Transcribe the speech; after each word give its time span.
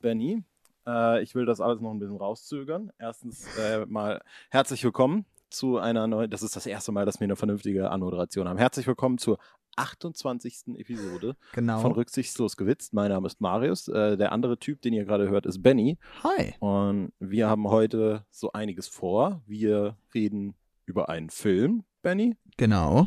Benny. 0.00 0.42
Äh, 0.86 1.22
ich 1.22 1.34
will 1.34 1.44
das 1.46 1.60
alles 1.60 1.80
noch 1.80 1.90
ein 1.92 1.98
bisschen 1.98 2.16
rauszögern. 2.16 2.90
Erstens 2.98 3.46
äh, 3.58 3.84
mal 3.86 4.22
herzlich 4.50 4.82
willkommen 4.82 5.26
zu 5.50 5.78
einer 5.78 6.06
neuen, 6.06 6.30
das 6.30 6.42
ist 6.42 6.56
das 6.56 6.66
erste 6.66 6.92
Mal, 6.92 7.04
dass 7.04 7.20
wir 7.20 7.24
eine 7.24 7.36
vernünftige 7.36 7.90
Anmoderation 7.90 8.48
haben. 8.48 8.58
Herzlich 8.58 8.86
willkommen 8.86 9.18
zur 9.18 9.38
28. 9.76 10.76
Episode 10.78 11.36
Genau. 11.52 11.80
von 11.80 11.92
Rücksichtslos 11.92 12.56
gewitzt. 12.56 12.92
Mein 12.92 13.10
Name 13.10 13.26
ist 13.26 13.40
Marius. 13.40 13.88
Äh, 13.88 14.16
der 14.16 14.32
andere 14.32 14.58
Typ, 14.58 14.80
den 14.82 14.92
ihr 14.92 15.04
gerade 15.04 15.28
hört, 15.28 15.46
ist 15.46 15.62
Benny. 15.62 15.98
Hi. 16.24 16.54
Und 16.60 17.12
wir 17.18 17.48
haben 17.48 17.68
heute 17.68 18.24
so 18.30 18.52
einiges 18.52 18.88
vor. 18.88 19.42
Wir 19.46 19.96
reden 20.14 20.54
über 20.86 21.08
einen 21.08 21.30
Film, 21.30 21.84
Benny. 22.02 22.36
Genau. 22.56 23.06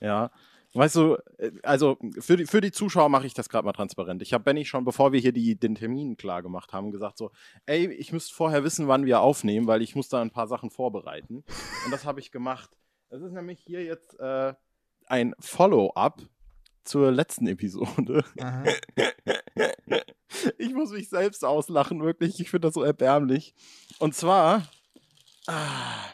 Ja. 0.00 0.30
Weißt 0.74 0.96
du, 0.96 1.16
äh, 1.38 1.52
also 1.62 1.98
für 2.18 2.36
die, 2.36 2.46
für 2.46 2.60
die 2.60 2.72
Zuschauer 2.72 3.08
mache 3.08 3.26
ich 3.26 3.34
das 3.34 3.48
gerade 3.48 3.64
mal 3.64 3.72
transparent. 3.72 4.22
Ich 4.22 4.32
habe 4.32 4.44
Benny 4.44 4.64
schon, 4.64 4.84
bevor 4.84 5.12
wir 5.12 5.20
hier 5.20 5.32
die, 5.32 5.58
den 5.58 5.74
Termin 5.74 6.16
klar 6.16 6.42
gemacht 6.42 6.72
haben, 6.72 6.90
gesagt 6.90 7.18
so, 7.18 7.30
ey, 7.66 7.90
ich 7.92 8.12
müsste 8.12 8.34
vorher 8.34 8.64
wissen, 8.64 8.88
wann 8.88 9.06
wir 9.06 9.20
aufnehmen, 9.20 9.66
weil 9.66 9.82
ich 9.82 9.96
muss 9.96 10.08
da 10.08 10.20
ein 10.20 10.30
paar 10.30 10.46
Sachen 10.46 10.70
vorbereiten. 10.70 11.44
Und 11.84 11.90
das 11.90 12.04
habe 12.04 12.20
ich 12.20 12.30
gemacht. 12.30 12.76
Das 13.08 13.22
ist 13.22 13.32
nämlich 13.32 13.60
hier 13.60 13.82
jetzt 13.82 14.18
äh, 14.20 14.52
ein 15.06 15.34
Follow-up 15.40 16.22
zur 16.84 17.10
letzten 17.10 17.46
Episode. 17.46 18.24
Ich 20.58 20.74
muss 20.74 20.90
mich 20.90 21.08
selbst 21.08 21.44
auslachen, 21.44 22.02
wirklich. 22.02 22.38
Ich 22.40 22.50
finde 22.50 22.68
das 22.68 22.74
so 22.74 22.82
erbärmlich. 22.82 23.54
Und 23.98 24.14
zwar. 24.14 24.68
Ah, 25.46 26.12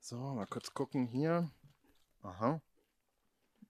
so, 0.00 0.16
mal 0.16 0.46
kurz 0.46 0.72
gucken 0.72 1.06
hier. 1.06 1.50
Aha. 2.22 2.62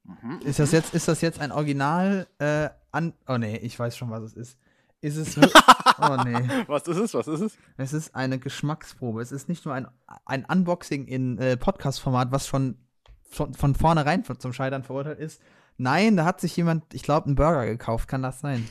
Mhm. 0.04 0.40
Ist 0.44 0.58
das 0.58 0.72
jetzt, 0.72 0.94
ist 0.94 1.08
das 1.08 1.20
jetzt 1.20 1.40
ein 1.40 1.52
Original 1.52 2.26
äh, 2.38 2.68
an. 2.92 3.14
Oh 3.26 3.38
nee, 3.38 3.56
ich 3.58 3.78
weiß 3.78 3.96
schon, 3.96 4.10
was 4.10 4.22
es 4.22 4.34
ist. 4.34 4.58
Ist 5.00 5.16
es 5.16 5.36
oh 5.98 6.16
nee. 6.24 6.48
Was 6.66 6.86
ist 6.86 6.96
es? 6.96 7.14
Was 7.14 7.28
ist 7.28 7.40
es? 7.40 7.58
Es 7.76 7.92
ist 7.92 8.14
eine 8.14 8.38
Geschmacksprobe. 8.38 9.20
Es 9.20 9.32
ist 9.32 9.48
nicht 9.48 9.64
nur 9.64 9.74
ein, 9.74 9.86
ein 10.24 10.44
Unboxing 10.44 11.06
in 11.06 11.38
äh, 11.38 11.56
Podcast-Format, 11.56 12.32
was 12.32 12.46
schon 12.46 12.78
von, 13.22 13.54
von 13.54 13.74
vornherein 13.74 14.24
zum 14.24 14.52
Scheitern 14.52 14.82
verurteilt 14.82 15.18
ist. 15.18 15.42
Nein, 15.76 16.16
da 16.16 16.24
hat 16.24 16.40
sich 16.40 16.56
jemand, 16.56 16.94
ich 16.94 17.02
glaube, 17.02 17.26
einen 17.26 17.34
Burger 17.34 17.66
gekauft. 17.66 18.08
Kann 18.08 18.22
das 18.22 18.40
sein? 18.40 18.68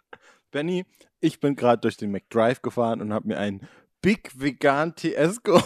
Benny, 0.50 0.86
ich 1.20 1.40
bin 1.40 1.54
gerade 1.54 1.80
durch 1.80 1.96
den 1.96 2.10
McDrive 2.10 2.62
gefahren 2.62 3.00
und 3.00 3.12
habe 3.12 3.28
mir 3.28 3.38
einen 3.38 3.68
Big 4.00 4.32
Vegan 4.40 4.94
TS 4.94 5.42
geholt. 5.42 5.64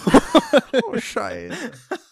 Oh, 0.86 0.98
Scheiße. 0.98 1.56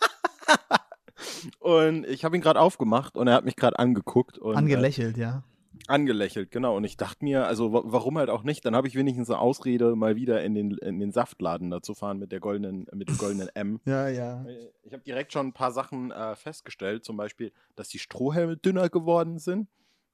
Und 1.60 2.06
ich 2.06 2.24
habe 2.24 2.36
ihn 2.36 2.42
gerade 2.42 2.60
aufgemacht 2.60 3.16
und 3.16 3.28
er 3.28 3.34
hat 3.34 3.44
mich 3.44 3.56
gerade 3.56 3.78
angeguckt. 3.78 4.38
Und, 4.38 4.56
Angelächelt, 4.56 5.16
ja. 5.16 5.38
Äh, 5.38 5.42
angelächelt, 5.86 6.50
genau. 6.50 6.76
Und 6.76 6.84
ich 6.84 6.96
dachte 6.96 7.24
mir, 7.24 7.46
also 7.46 7.72
wa- 7.72 7.82
warum 7.84 8.18
halt 8.18 8.30
auch 8.30 8.42
nicht? 8.42 8.64
Dann 8.64 8.74
habe 8.74 8.88
ich 8.88 8.94
wenigstens 8.96 9.30
eine 9.30 9.38
Ausrede, 9.38 9.94
mal 9.96 10.16
wieder 10.16 10.42
in 10.42 10.54
den, 10.54 10.72
in 10.78 10.98
den 10.98 11.12
Saftladen 11.12 11.70
da 11.70 11.80
zu 11.82 11.94
fahren 11.94 12.18
mit 12.18 12.32
der 12.32 12.40
goldenen, 12.40 12.86
mit 12.92 13.08
dem 13.08 13.16
goldenen 13.18 13.48
M. 13.54 13.80
Ja, 13.86 14.08
ja. 14.08 14.44
Ich 14.82 14.92
habe 14.92 15.02
direkt 15.04 15.32
schon 15.32 15.46
ein 15.48 15.52
paar 15.52 15.70
Sachen 15.72 16.10
äh, 16.10 16.34
festgestellt, 16.34 17.04
zum 17.04 17.16
Beispiel, 17.16 17.52
dass 17.76 17.88
die 17.88 17.98
Strohhelme 18.00 18.56
dünner 18.56 18.88
geworden 18.88 19.38
sind, 19.38 19.68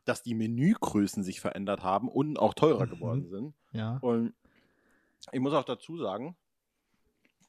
dass 0.05 0.23
die 0.23 0.35
Menügrößen 0.35 1.23
sich 1.23 1.41
verändert 1.41 1.83
haben 1.83 2.09
und 2.09 2.39
auch 2.39 2.53
teurer 2.55 2.85
Mhm. 2.87 2.91
geworden 2.91 3.29
sind. 3.31 3.55
Ja. 3.73 3.99
Und 4.03 4.35
ich 5.33 5.41
muss 5.41 5.55
auch 5.55 5.65
dazu 5.65 5.97
sagen, 5.97 6.37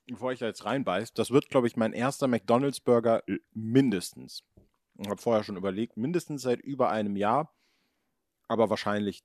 bevor 0.08 0.32
ich 0.32 0.40
da 0.40 0.46
jetzt 0.46 0.66
reinbeiß, 0.66 1.14
das 1.14 1.32
wird, 1.32 1.50
glaube 1.50 1.68
ich, 1.68 1.76
mein 1.76 1.94
erster 1.94 2.28
McDonalds-Burger 2.28 3.24
äh, 3.28 3.40
mindestens. 3.54 4.44
Ich 4.98 5.08
habe 5.08 5.22
vorher 5.22 5.44
schon 5.44 5.58
überlegt, 5.58 5.98
mindestens 5.98 6.44
seit 6.44 6.62
über 6.62 6.90
einem 6.90 7.16
Jahr, 7.16 7.54
aber 8.48 8.70
wahrscheinlich 8.70 9.24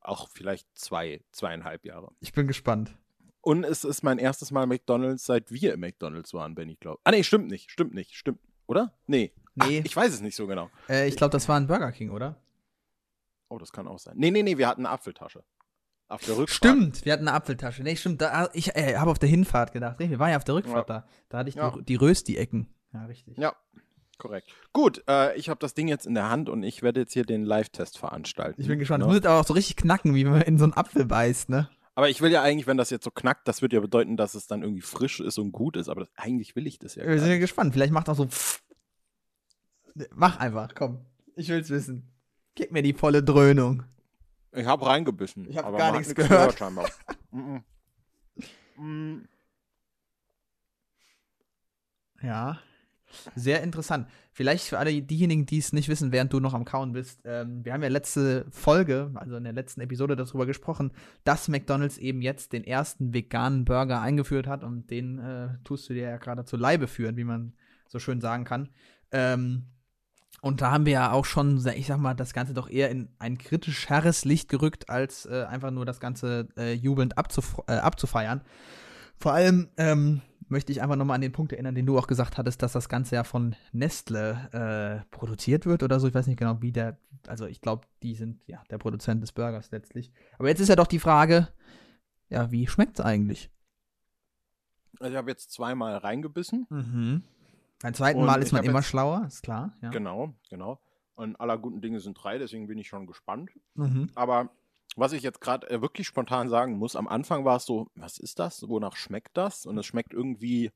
auch 0.00 0.28
vielleicht 0.28 0.66
zwei, 0.76 1.22
zweieinhalb 1.32 1.84
Jahre. 1.84 2.12
Ich 2.20 2.32
bin 2.32 2.46
gespannt. 2.46 2.96
Und 3.40 3.64
es 3.64 3.82
ist 3.82 4.04
mein 4.04 4.18
erstes 4.18 4.52
Mal 4.52 4.66
McDonalds, 4.66 5.24
seit 5.24 5.50
wir 5.50 5.74
im 5.74 5.80
McDonalds 5.80 6.32
waren, 6.32 6.54
Ben, 6.54 6.68
ich 6.68 6.78
glaube. 6.78 7.00
Ah, 7.02 7.10
nee, 7.10 7.24
stimmt 7.24 7.48
nicht, 7.48 7.70
stimmt 7.70 7.94
nicht, 7.94 8.14
stimmt. 8.14 8.38
Oder? 8.66 8.96
Nee. 9.06 9.32
Nee. 9.54 9.80
Ach, 9.80 9.84
ich 9.84 9.96
weiß 9.96 10.14
es 10.14 10.20
nicht 10.20 10.36
so 10.36 10.46
genau. 10.46 10.70
Äh, 10.88 11.08
ich 11.08 11.16
glaube, 11.16 11.32
das 11.32 11.48
war 11.48 11.56
ein 11.56 11.66
Burger 11.66 11.90
King, 11.90 12.10
oder? 12.10 12.40
Oh, 13.48 13.58
das 13.58 13.72
kann 13.72 13.88
auch 13.88 13.98
sein. 13.98 14.14
Nee, 14.16 14.30
nee, 14.30 14.42
nee, 14.42 14.56
wir 14.56 14.68
hatten 14.68 14.86
eine 14.86 14.94
Apfeltasche. 14.94 15.42
Auf 16.12 16.22
der 16.24 16.36
Rückfahrt. 16.36 16.56
Stimmt, 16.56 17.04
wir 17.06 17.12
hatten 17.14 17.26
eine 17.26 17.34
Apfeltasche. 17.36 17.82
Nee, 17.82 17.96
stimmt. 17.96 18.20
Da, 18.20 18.50
ich 18.52 18.76
äh, 18.76 18.96
habe 18.96 19.10
auf 19.10 19.18
der 19.18 19.28
Hinfahrt 19.30 19.72
gedacht. 19.72 19.98
Nee, 19.98 20.10
wir 20.10 20.18
waren 20.18 20.30
ja 20.30 20.36
auf 20.36 20.44
der 20.44 20.56
Rückfahrt 20.56 20.90
da. 20.90 21.06
Da 21.30 21.38
hatte 21.38 21.48
ich 21.48 21.54
Ja. 21.54 21.70
die, 21.70 21.82
die 21.84 21.94
Rösti-Ecken. 21.94 22.68
Ja, 22.92 23.06
richtig. 23.06 23.38
Ja, 23.38 23.54
korrekt. 24.18 24.50
Gut, 24.74 25.02
äh, 25.08 25.34
ich 25.38 25.48
habe 25.48 25.58
das 25.58 25.72
Ding 25.72 25.88
jetzt 25.88 26.06
in 26.06 26.12
der 26.14 26.28
Hand 26.28 26.50
und 26.50 26.62
ich 26.64 26.82
werde 26.82 27.00
jetzt 27.00 27.14
hier 27.14 27.24
den 27.24 27.44
Live-Test 27.44 27.96
veranstalten. 27.98 28.60
Ich 28.60 28.68
bin 28.68 28.78
gespannt. 28.78 28.98
Ne? 29.00 29.04
Das 29.04 29.08
muss 29.08 29.16
jetzt 29.16 29.26
aber 29.26 29.40
auch 29.40 29.46
so 29.46 29.54
richtig 29.54 29.76
knacken, 29.76 30.14
wie 30.14 30.24
wenn 30.26 30.32
man 30.32 30.42
in 30.42 30.58
so 30.58 30.64
einen 30.64 30.74
Apfel 30.74 31.06
beißt, 31.06 31.48
ne? 31.48 31.70
Aber 31.94 32.08
ich 32.10 32.20
will 32.20 32.30
ja 32.30 32.42
eigentlich, 32.42 32.66
wenn 32.66 32.76
das 32.76 32.90
jetzt 32.90 33.04
so 33.04 33.10
knackt, 33.10 33.48
das 33.48 33.62
wird 33.62 33.72
ja 33.72 33.80
bedeuten, 33.80 34.16
dass 34.18 34.34
es 34.34 34.46
dann 34.46 34.62
irgendwie 34.62 34.80
frisch 34.82 35.20
ist 35.20 35.38
und 35.38 35.52
gut 35.52 35.76
ist. 35.76 35.88
Aber 35.88 36.00
das, 36.02 36.10
eigentlich 36.16 36.54
will 36.56 36.66
ich 36.66 36.78
das 36.78 36.94
ja. 36.94 37.06
Wir 37.06 37.18
sind 37.18 37.30
ja 37.30 37.38
gespannt. 37.38 37.72
Vielleicht 37.72 37.92
macht 37.92 38.08
auch 38.10 38.16
so. 38.16 38.28
Mach 40.14 40.38
einfach, 40.38 40.74
komm. 40.74 41.04
Ich 41.36 41.48
will's 41.48 41.70
wissen. 41.70 42.10
Gib 42.54 42.72
mir 42.72 42.82
die 42.82 42.92
volle 42.94 43.22
Dröhnung. 43.22 43.84
Ich 44.52 44.66
habe 44.66 44.86
reingebissen. 44.86 45.48
Ich 45.48 45.56
hab 45.56 45.66
aber 45.66 45.78
gar 45.78 45.92
nichts 45.92 46.08
nichts 46.08 46.28
gehört. 46.28 46.58
scheinbar. 46.58 46.88
Mhm. 47.34 47.64
Mm. 48.76 49.28
Ja. 52.22 52.60
Sehr 53.34 53.62
interessant. 53.62 54.06
Vielleicht 54.32 54.66
für 54.66 54.78
alle 54.78 55.00
diejenigen, 55.02 55.46
die 55.46 55.58
es 55.58 55.72
nicht 55.72 55.88
wissen, 55.88 56.12
während 56.12 56.32
du 56.32 56.40
noch 56.40 56.52
am 56.54 56.64
Kauen 56.64 56.92
bist. 56.92 57.20
Ähm, 57.24 57.64
wir 57.64 57.72
haben 57.72 57.82
ja 57.82 57.88
letzte 57.88 58.46
Folge, 58.50 59.10
also 59.14 59.36
in 59.36 59.44
der 59.44 59.52
letzten 59.52 59.80
Episode 59.80 60.16
darüber 60.16 60.46
gesprochen, 60.46 60.92
dass 61.24 61.48
McDonald's 61.48 61.98
eben 61.98 62.22
jetzt 62.22 62.52
den 62.52 62.64
ersten 62.64 63.12
veganen 63.12 63.64
Burger 63.64 64.00
eingeführt 64.00 64.46
hat 64.46 64.62
und 64.64 64.90
den 64.90 65.18
äh, 65.18 65.48
tust 65.64 65.88
du 65.88 65.94
dir 65.94 66.02
ja 66.02 66.16
gerade 66.18 66.44
zu 66.44 66.56
Leibe 66.56 66.86
führen, 66.86 67.16
wie 67.16 67.24
man 67.24 67.54
so 67.88 67.98
schön 67.98 68.20
sagen 68.20 68.44
kann. 68.44 68.68
Ähm, 69.10 69.66
und 70.42 70.60
da 70.60 70.72
haben 70.72 70.86
wir 70.86 70.92
ja 70.92 71.12
auch 71.12 71.24
schon, 71.24 71.64
ich 71.76 71.86
sag 71.86 71.98
mal, 71.98 72.14
das 72.14 72.34
Ganze 72.34 72.52
doch 72.52 72.68
eher 72.68 72.90
in 72.90 73.08
ein 73.20 73.38
kritischeres 73.38 74.24
Licht 74.24 74.48
gerückt, 74.48 74.90
als 74.90 75.24
äh, 75.24 75.44
einfach 75.48 75.70
nur 75.70 75.86
das 75.86 76.00
Ganze 76.00 76.48
äh, 76.56 76.72
jubelnd 76.72 77.16
abzuf 77.16 77.62
äh, 77.68 77.74
abzufeiern. 77.74 78.42
Vor 79.16 79.32
allem 79.32 79.68
ähm, 79.76 80.20
möchte 80.48 80.72
ich 80.72 80.82
einfach 80.82 80.96
nochmal 80.96 81.14
an 81.14 81.20
den 81.20 81.30
Punkt 81.30 81.52
erinnern, 81.52 81.76
den 81.76 81.86
du 81.86 81.96
auch 81.96 82.08
gesagt 82.08 82.38
hattest, 82.38 82.60
dass 82.60 82.72
das 82.72 82.88
Ganze 82.88 83.14
ja 83.14 83.22
von 83.22 83.54
Nestle 83.70 85.04
äh, 85.04 85.16
produziert 85.16 85.64
wird 85.64 85.84
oder 85.84 86.00
so. 86.00 86.08
Ich 86.08 86.14
weiß 86.14 86.26
nicht 86.26 86.40
genau, 86.40 86.60
wie 86.60 86.72
der, 86.72 86.98
also 87.28 87.46
ich 87.46 87.60
glaube, 87.60 87.86
die 88.02 88.16
sind 88.16 88.42
ja 88.48 88.64
der 88.68 88.78
Produzent 88.78 89.22
des 89.22 89.30
Burgers 89.30 89.70
letztlich. 89.70 90.10
Aber 90.38 90.48
jetzt 90.48 90.60
ist 90.60 90.68
ja 90.68 90.76
doch 90.76 90.88
die 90.88 90.98
Frage, 90.98 91.48
ja, 92.30 92.50
wie 92.50 92.66
schmeckt's 92.66 93.00
eigentlich? 93.00 93.48
Also 94.98 95.12
ich 95.12 95.16
habe 95.16 95.30
jetzt 95.30 95.52
zweimal 95.52 95.98
reingebissen. 95.98 96.66
Mhm. 96.68 97.22
Beim 97.82 97.94
zweiten 97.94 98.20
Und 98.20 98.26
Mal 98.26 98.40
ist 98.42 98.52
man 98.52 98.64
immer 98.64 98.82
schlauer, 98.82 99.24
ist 99.26 99.42
klar. 99.42 99.72
Ja. 99.82 99.90
Genau, 99.90 100.34
genau. 100.48 100.80
Und 101.14 101.36
aller 101.40 101.58
guten 101.58 101.80
Dinge 101.80 102.00
sind 102.00 102.14
drei, 102.14 102.38
deswegen 102.38 102.66
bin 102.68 102.78
ich 102.78 102.88
schon 102.88 103.06
gespannt. 103.06 103.50
Mhm. 103.74 104.10
Aber 104.14 104.50
was 104.96 105.12
ich 105.12 105.22
jetzt 105.22 105.40
gerade 105.40 105.68
äh, 105.70 105.82
wirklich 105.82 106.06
spontan 106.06 106.48
sagen 106.48 106.78
muss, 106.78 106.96
am 106.96 107.08
Anfang 107.08 107.44
war 107.44 107.56
es 107.56 107.64
so, 107.64 107.88
was 107.94 108.18
ist 108.18 108.38
das? 108.38 108.66
Wonach 108.68 108.96
schmeckt 108.96 109.36
das? 109.36 109.66
Und 109.66 109.76
es 109.78 109.86
schmeckt 109.86 110.12
irgendwie 110.12 110.70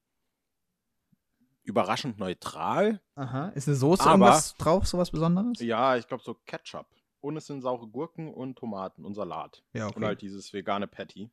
überraschend 1.62 2.19
neutral. 2.19 3.00
Aha. 3.14 3.49
Ist 3.49 3.69
eine 3.69 3.76
Soße 3.76 4.08
Aber- 4.08 4.41
drauf, 4.58 4.87
sowas 4.87 5.11
Besonderes? 5.11 5.61
Ja, 5.61 5.97
ich 5.97 6.06
glaube 6.06 6.23
so 6.23 6.35
Ketchup. 6.47 6.87
Und 7.20 7.37
es 7.37 7.47
sind 7.47 7.62
saure 7.62 7.88
Gurken 7.88 8.32
und 8.32 8.56
Tomaten 8.56 9.05
und 9.05 9.14
Salat. 9.14 9.64
Ja, 9.73 9.88
Und 9.88 10.05
halt 10.05 10.23
dieses 10.23 10.53
vegane 10.53 10.87
Patty. 10.87 11.31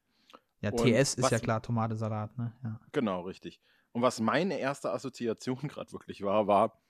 Ja, 0.64 0.72
Und 0.72 0.78
TS 0.78 1.16
ist 1.16 1.24
was- 1.24 1.32
ja 1.32 1.40
klar 1.40 1.62
Tomatesalat, 1.62 2.38
ne? 2.38 2.54
Ja. 2.64 2.80
Genau, 2.94 3.22
richtig. 3.22 3.60
Und 3.92 4.02
was 4.02 4.20
meine 4.20 4.58
erste 4.58 4.92
Assoziation 4.92 5.58
gerade 5.68 5.92
wirklich 5.92 6.24
war, 6.24 6.48
war, 6.48 6.82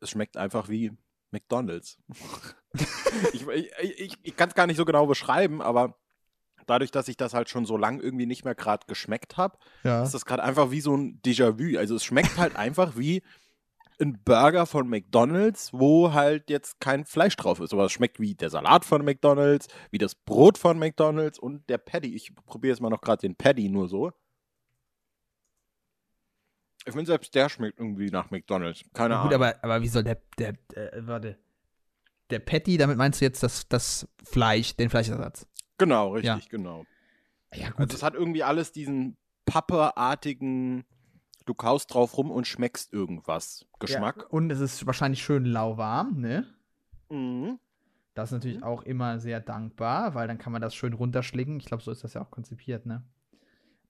es 0.00 0.10
schmeckt 0.10 0.36
einfach 0.36 0.68
wie 0.68 0.92
McDonalds. 1.30 1.98
ich 3.32 3.46
ich, 3.48 3.70
ich, 3.80 4.18
ich 4.22 4.36
kann 4.36 4.50
es 4.50 4.54
gar 4.54 4.66
nicht 4.66 4.76
so 4.76 4.84
genau 4.84 5.06
beschreiben, 5.06 5.60
aber 5.62 5.98
dadurch, 6.66 6.90
dass 6.90 7.08
ich 7.08 7.16
das 7.16 7.32
halt 7.34 7.48
schon 7.48 7.64
so 7.64 7.76
lang 7.76 7.98
irgendwie 7.98 8.26
nicht 8.26 8.44
mehr 8.44 8.54
gerade 8.54 8.86
geschmeckt 8.86 9.36
habe, 9.38 9.58
ja. 9.84 10.02
ist 10.02 10.12
das 10.12 10.26
gerade 10.26 10.42
einfach 10.42 10.70
wie 10.70 10.82
so 10.82 10.94
ein 10.94 11.20
Déjà-vu. 11.22 11.78
Also 11.78 11.96
es 11.96 12.04
schmeckt 12.04 12.36
halt 12.36 12.56
einfach 12.56 12.96
wie 12.96 13.22
ein 14.00 14.22
Burger 14.24 14.64
von 14.66 14.88
McDonalds, 14.88 15.72
wo 15.72 16.12
halt 16.12 16.50
jetzt 16.50 16.80
kein 16.80 17.04
Fleisch 17.04 17.36
drauf 17.36 17.58
ist. 17.60 17.72
Aber 17.72 17.84
es 17.86 17.92
schmeckt 17.92 18.20
wie 18.20 18.34
der 18.34 18.48
Salat 18.50 18.84
von 18.84 19.04
McDonalds, 19.04 19.66
wie 19.90 19.98
das 19.98 20.14
Brot 20.14 20.56
von 20.58 20.78
McDonalds 20.78 21.38
und 21.38 21.68
der 21.68 21.78
Patty. 21.78 22.14
Ich 22.14 22.34
probiere 22.46 22.72
jetzt 22.74 22.80
mal 22.80 22.90
noch 22.90 23.00
gerade 23.00 23.20
den 23.22 23.34
Patty 23.34 23.68
nur 23.68 23.88
so. 23.88 24.12
Ich 26.86 26.92
finde, 26.92 27.06
selbst 27.06 27.34
der 27.34 27.48
schmeckt 27.48 27.78
irgendwie 27.78 28.10
nach 28.10 28.30
McDonalds. 28.30 28.82
Keine 28.94 29.14
Ja, 29.14 29.20
Ahnung. 29.20 29.28
gut, 29.30 29.34
aber, 29.34 29.62
aber 29.62 29.82
wie 29.82 29.88
soll 29.88 30.04
der, 30.04 30.20
der, 30.38 30.54
äh, 30.74 31.06
warte. 31.06 31.38
Der 32.30 32.38
Patty, 32.38 32.76
damit 32.78 32.96
meinst 32.98 33.20
du 33.20 33.24
jetzt 33.24 33.42
das, 33.42 33.68
das 33.68 34.06
Fleisch, 34.22 34.76
den 34.76 34.90
Fleischersatz? 34.90 35.46
genau, 35.78 36.12
richtig, 36.12 36.26
Ja. 36.26 36.40
genau. 36.50 36.84
Ja, 37.54 37.72
Also 37.76 37.96
es 37.96 38.02
hat 38.02 38.14
irgendwie 38.14 38.42
alles 38.42 38.72
diesen 38.72 39.16
pappeartigen, 39.46 40.84
du 41.48 41.54
kaust 41.54 41.92
drauf 41.94 42.16
rum 42.16 42.30
und 42.30 42.46
schmeckst 42.46 42.92
irgendwas. 42.92 43.66
Geschmack. 43.80 44.18
Ja, 44.20 44.26
und 44.26 44.50
es 44.50 44.60
ist 44.60 44.86
wahrscheinlich 44.86 45.22
schön 45.22 45.44
lauwarm, 45.44 46.20
ne? 46.20 46.46
Mhm. 47.10 47.58
Das 48.14 48.30
ist 48.30 48.32
natürlich 48.32 48.62
auch 48.62 48.82
immer 48.82 49.20
sehr 49.20 49.40
dankbar, 49.40 50.14
weil 50.14 50.26
dann 50.26 50.38
kann 50.38 50.52
man 50.52 50.60
das 50.60 50.74
schön 50.74 50.92
runterschlingen. 50.92 51.60
Ich 51.60 51.66
glaube, 51.66 51.82
so 51.82 51.90
ist 51.92 52.02
das 52.02 52.14
ja 52.14 52.22
auch 52.22 52.30
konzipiert, 52.30 52.84
ne? 52.84 53.04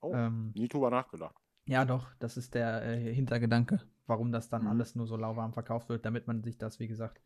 Oh, 0.01 0.15
Ähm, 0.15 0.53
nie 0.55 0.69
drüber 0.69 0.91
nachgedacht. 0.91 1.35
ja, 1.67 1.85
doch, 1.85 2.09
das 2.19 2.37
ist 2.37 2.55
der 2.55 2.83
äh, 2.83 3.13
Hintergedanke, 3.15 3.81
warum 4.07 4.31
das 4.33 4.49
dann 4.49 4.63
Mhm. 4.63 4.69
alles 4.69 4.95
nur 4.95 5.07
so 5.07 5.17
lauwarm 5.17 5.53
verkauft 5.53 5.89
wird, 5.89 6.05
damit 6.05 6.27
man 6.27 6.43
sich 6.43 6.59
das, 6.59 6.79
wie 6.79 6.89
gesagt, 6.89 7.21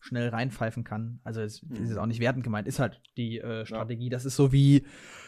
schnell 0.00 0.28
reinpfeifen 0.28 0.84
kann. 0.84 1.20
Also 1.24 1.40
es 1.40 1.62
Mhm. 1.62 1.76
ist 1.76 1.96
auch 1.96 2.06
nicht 2.06 2.20
wertend 2.20 2.44
gemeint, 2.44 2.66
ist 2.68 2.78
halt 2.78 3.00
die 3.16 3.38
äh, 3.38 3.64
Strategie. 3.64 4.08
Das 4.10 4.24
ist 4.24 4.36
so 4.36 4.52
wie, 4.52 4.86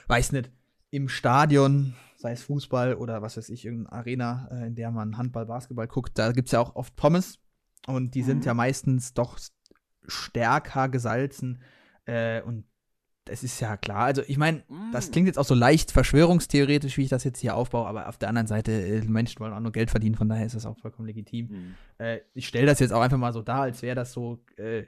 weiß 0.09 0.33
nicht, 0.33 0.51
im 0.93 1.09
Stadion, 1.09 1.95
sei 2.17 2.33
es 2.33 2.43
Fußball 2.45 2.95
oder 2.95 3.23
was 3.23 3.37
weiß 3.37 3.49
ich, 3.49 3.65
irgendeine 3.65 3.93
Arena, 3.99 4.49
äh, 4.53 4.67
in 4.69 4.75
der 4.77 4.91
man 4.93 5.17
Handball, 5.17 5.47
Basketball 5.47 5.89
guckt, 5.89 6.19
da 6.19 6.31
gibt 6.33 6.49
es 6.49 6.53
ja 6.53 6.61
auch 6.61 6.77
oft 6.77 6.95
Pommes 6.97 7.39
und 7.87 8.15
die 8.15 8.23
sind 8.23 8.39
Mhm. 8.39 8.45
ja 8.45 8.55
meistens 8.55 9.15
doch 9.15 9.39
stärker 10.07 10.89
gesalzen 10.89 11.63
äh, 12.05 12.43
und 12.43 12.65
das 13.25 13.45
ist 13.45 13.61
ja 13.61 13.77
klar. 13.77 14.07
Also 14.07 14.23
ich 14.27 14.37
meine, 14.37 14.65
das 14.93 15.09
Mm. 15.09 15.13
klingt 15.13 15.27
jetzt 15.29 15.39
auch 15.39 15.45
so 15.45 15.55
leicht 15.55 15.93
verschwörungstheoretisch, 15.93 16.99
wie 16.99 17.05
ich 17.05 17.09
das 17.09 17.23
jetzt 17.23 17.39
hier 17.39 17.55
aufbaue, 17.55 17.87
aber 17.87 18.09
auf 18.09 18.19
der 18.19 18.29
anderen 18.29 18.49
Seite, 18.49 18.73
äh, 18.73 19.01
Menschen 19.03 19.39
wollen 19.39 19.53
auch 19.53 19.61
nur 19.61 19.71
Geld 19.71 19.91
verdienen, 19.91 20.17
von 20.17 20.29
daher 20.29 20.45
ist 20.45 20.57
das 20.57 20.67
auch 20.67 20.77
vollkommen 20.79 21.07
legitim. 21.07 21.47
Mhm. 21.49 21.75
Äh, 21.99 22.19
ich 22.35 22.49
stelle 22.49 22.67
das 22.67 22.81
jetzt 22.81 22.93
auch 22.93 23.01
einfach 23.01 23.19
mal 23.19 23.33
so 23.33 23.41
dar, 23.43 23.63
als 23.63 23.81
wäre 23.83 23.95
das 23.95 24.13
so, 24.13 24.45
äh, 24.57 24.85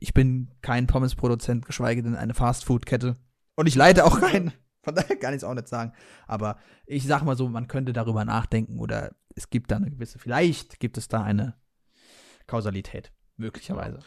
ich 0.00 0.12
bin 0.12 0.50
kein 0.60 0.88
Pommesproduzent, 0.88 1.64
geschweige 1.66 2.02
denn 2.02 2.16
eine 2.16 2.34
Fastfood-Kette. 2.34 3.14
Und 3.54 3.66
ich 3.68 3.76
leite 3.76 4.04
auch 4.04 4.20
keinen. 4.20 4.52
Von 4.88 4.94
daher 4.94 5.16
kann 5.16 5.34
ich 5.34 5.38
es 5.38 5.44
auch 5.44 5.54
nicht 5.54 5.68
sagen. 5.68 5.92
Aber 6.26 6.58
ich 6.86 7.06
sag 7.06 7.22
mal 7.22 7.36
so, 7.36 7.48
man 7.48 7.68
könnte 7.68 7.92
darüber 7.92 8.24
nachdenken 8.24 8.78
oder 8.78 9.14
es 9.34 9.50
gibt 9.50 9.70
da 9.70 9.76
eine 9.76 9.90
gewisse, 9.90 10.18
vielleicht 10.18 10.80
gibt 10.80 10.96
es 10.96 11.08
da 11.08 11.22
eine 11.22 11.54
Kausalität, 12.46 13.12
möglicherweise. 13.36 13.98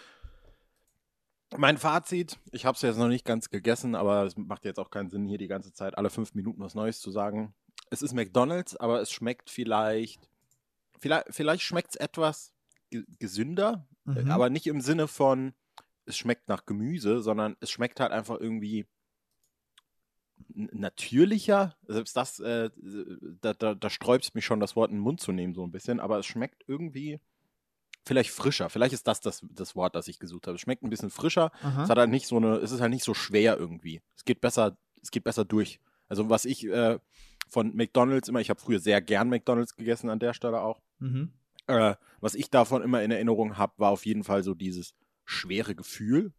Mein 1.58 1.78
Fazit, 1.78 2.40
ich 2.52 2.66
habe 2.66 2.76
es 2.76 2.82
jetzt 2.82 2.98
noch 2.98 3.10
nicht 3.10 3.26
ganz 3.26 3.50
gegessen, 3.50 3.94
aber 3.94 4.24
es 4.26 4.38
macht 4.38 4.64
jetzt 4.66 4.80
auch 4.80 4.90
keinen 4.90 5.10
Sinn, 5.10 5.28
hier 5.28 5.38
die 5.38 5.48
ganze 5.50 5.74
Zeit 5.74 5.98
alle 5.98 6.10
fünf 6.10 6.34
Minuten 6.34 6.62
was 6.62 6.76
Neues 6.76 7.00
zu 7.02 7.12
sagen. 7.12 7.54
Es 7.90 8.02
ist 8.02 8.14
McDonald's, 8.14 8.76
aber 8.78 9.02
es 9.02 9.12
schmeckt 9.12 9.50
vielleicht, 9.50 10.30
vielleicht, 10.98 11.28
vielleicht 11.30 11.64
schmeckt 11.64 11.90
es 11.92 11.96
etwas 11.98 12.54
ge 12.90 13.04
gesünder, 13.20 13.88
äh, 14.08 14.24
Mhm. 14.24 14.32
aber 14.32 14.50
nicht 14.50 14.66
im 14.66 14.82
Sinne 14.82 15.08
von, 15.08 15.54
es 16.06 16.18
schmeckt 16.18 16.48
nach 16.48 16.66
Gemüse, 16.66 17.22
sondern 17.22 17.56
es 17.60 17.70
schmeckt 17.70 18.00
halt 18.00 18.12
einfach 18.12 18.40
irgendwie 18.40 18.88
natürlicher. 20.54 21.76
Selbst 21.88 22.16
das, 22.18 22.40
äh, 22.40 22.70
da, 23.42 23.54
da, 23.54 23.76
da 23.76 23.90
sträubt 23.90 24.26
es 24.26 24.34
mich 24.34 24.46
schon, 24.46 24.60
das 24.60 24.76
Wort 24.76 24.92
in 24.92 24.98
den 24.98 25.04
Mund 25.04 25.20
zu 25.20 25.32
nehmen, 25.32 25.54
so 25.54 25.66
ein 25.66 25.72
bisschen, 25.72 26.00
aber 26.00 26.20
es 26.20 26.26
schmeckt 26.26 26.64
irgendwie 26.68 27.20
vielleicht 28.06 28.32
frischer. 28.32 28.70
Vielleicht 28.70 28.94
ist 28.94 29.08
das 29.08 29.22
das, 29.22 29.46
das 29.52 29.76
Wort, 29.76 29.96
das 29.96 30.08
ich 30.08 30.20
gesucht 30.20 30.48
habe. 30.48 30.56
Es 30.56 30.62
schmeckt 30.62 30.84
ein 30.84 30.90
bisschen 30.90 31.10
frischer. 31.10 31.52
Aha. 31.62 31.84
Es 31.84 31.90
hat 31.90 31.98
halt 31.98 32.10
nicht 32.10 32.28
so 32.28 32.38
eine, 32.38 32.56
es 32.58 32.72
ist 32.72 32.82
halt 32.82 32.92
nicht 32.92 33.04
so 33.04 33.14
schwer 33.14 33.58
irgendwie. 33.58 34.02
Es 34.16 34.26
geht 34.26 34.42
besser, 34.42 34.78
es 35.02 35.12
geht 35.12 35.24
besser 35.24 35.46
durch. 35.46 35.80
Also 36.08 36.30
was 36.30 36.46
ich 36.46 36.68
äh, 36.68 37.00
von 37.48 37.76
McDonalds 37.76 38.30
immer, 38.30 38.40
ich 38.40 38.50
habe 38.50 38.60
früher 38.60 38.80
sehr 38.80 39.02
gern 39.02 39.30
McDonalds 39.30 39.76
gegessen 39.76 40.10
an 40.10 40.20
der 40.20 40.34
Stelle 40.34 40.62
auch. 40.62 40.82
Mhm. 41.00 41.32
Äh, 41.68 41.96
was 42.20 42.36
ich 42.36 42.50
davon 42.50 42.82
immer 42.82 43.04
in 43.04 43.12
Erinnerung 43.12 43.58
habe, 43.58 43.74
war 43.78 43.92
auf 43.92 44.06
jeden 44.06 44.24
Fall 44.24 44.44
so 44.44 44.54
dieses 44.54 44.94
schwere 45.26 45.76
Gefühl, 45.76 46.34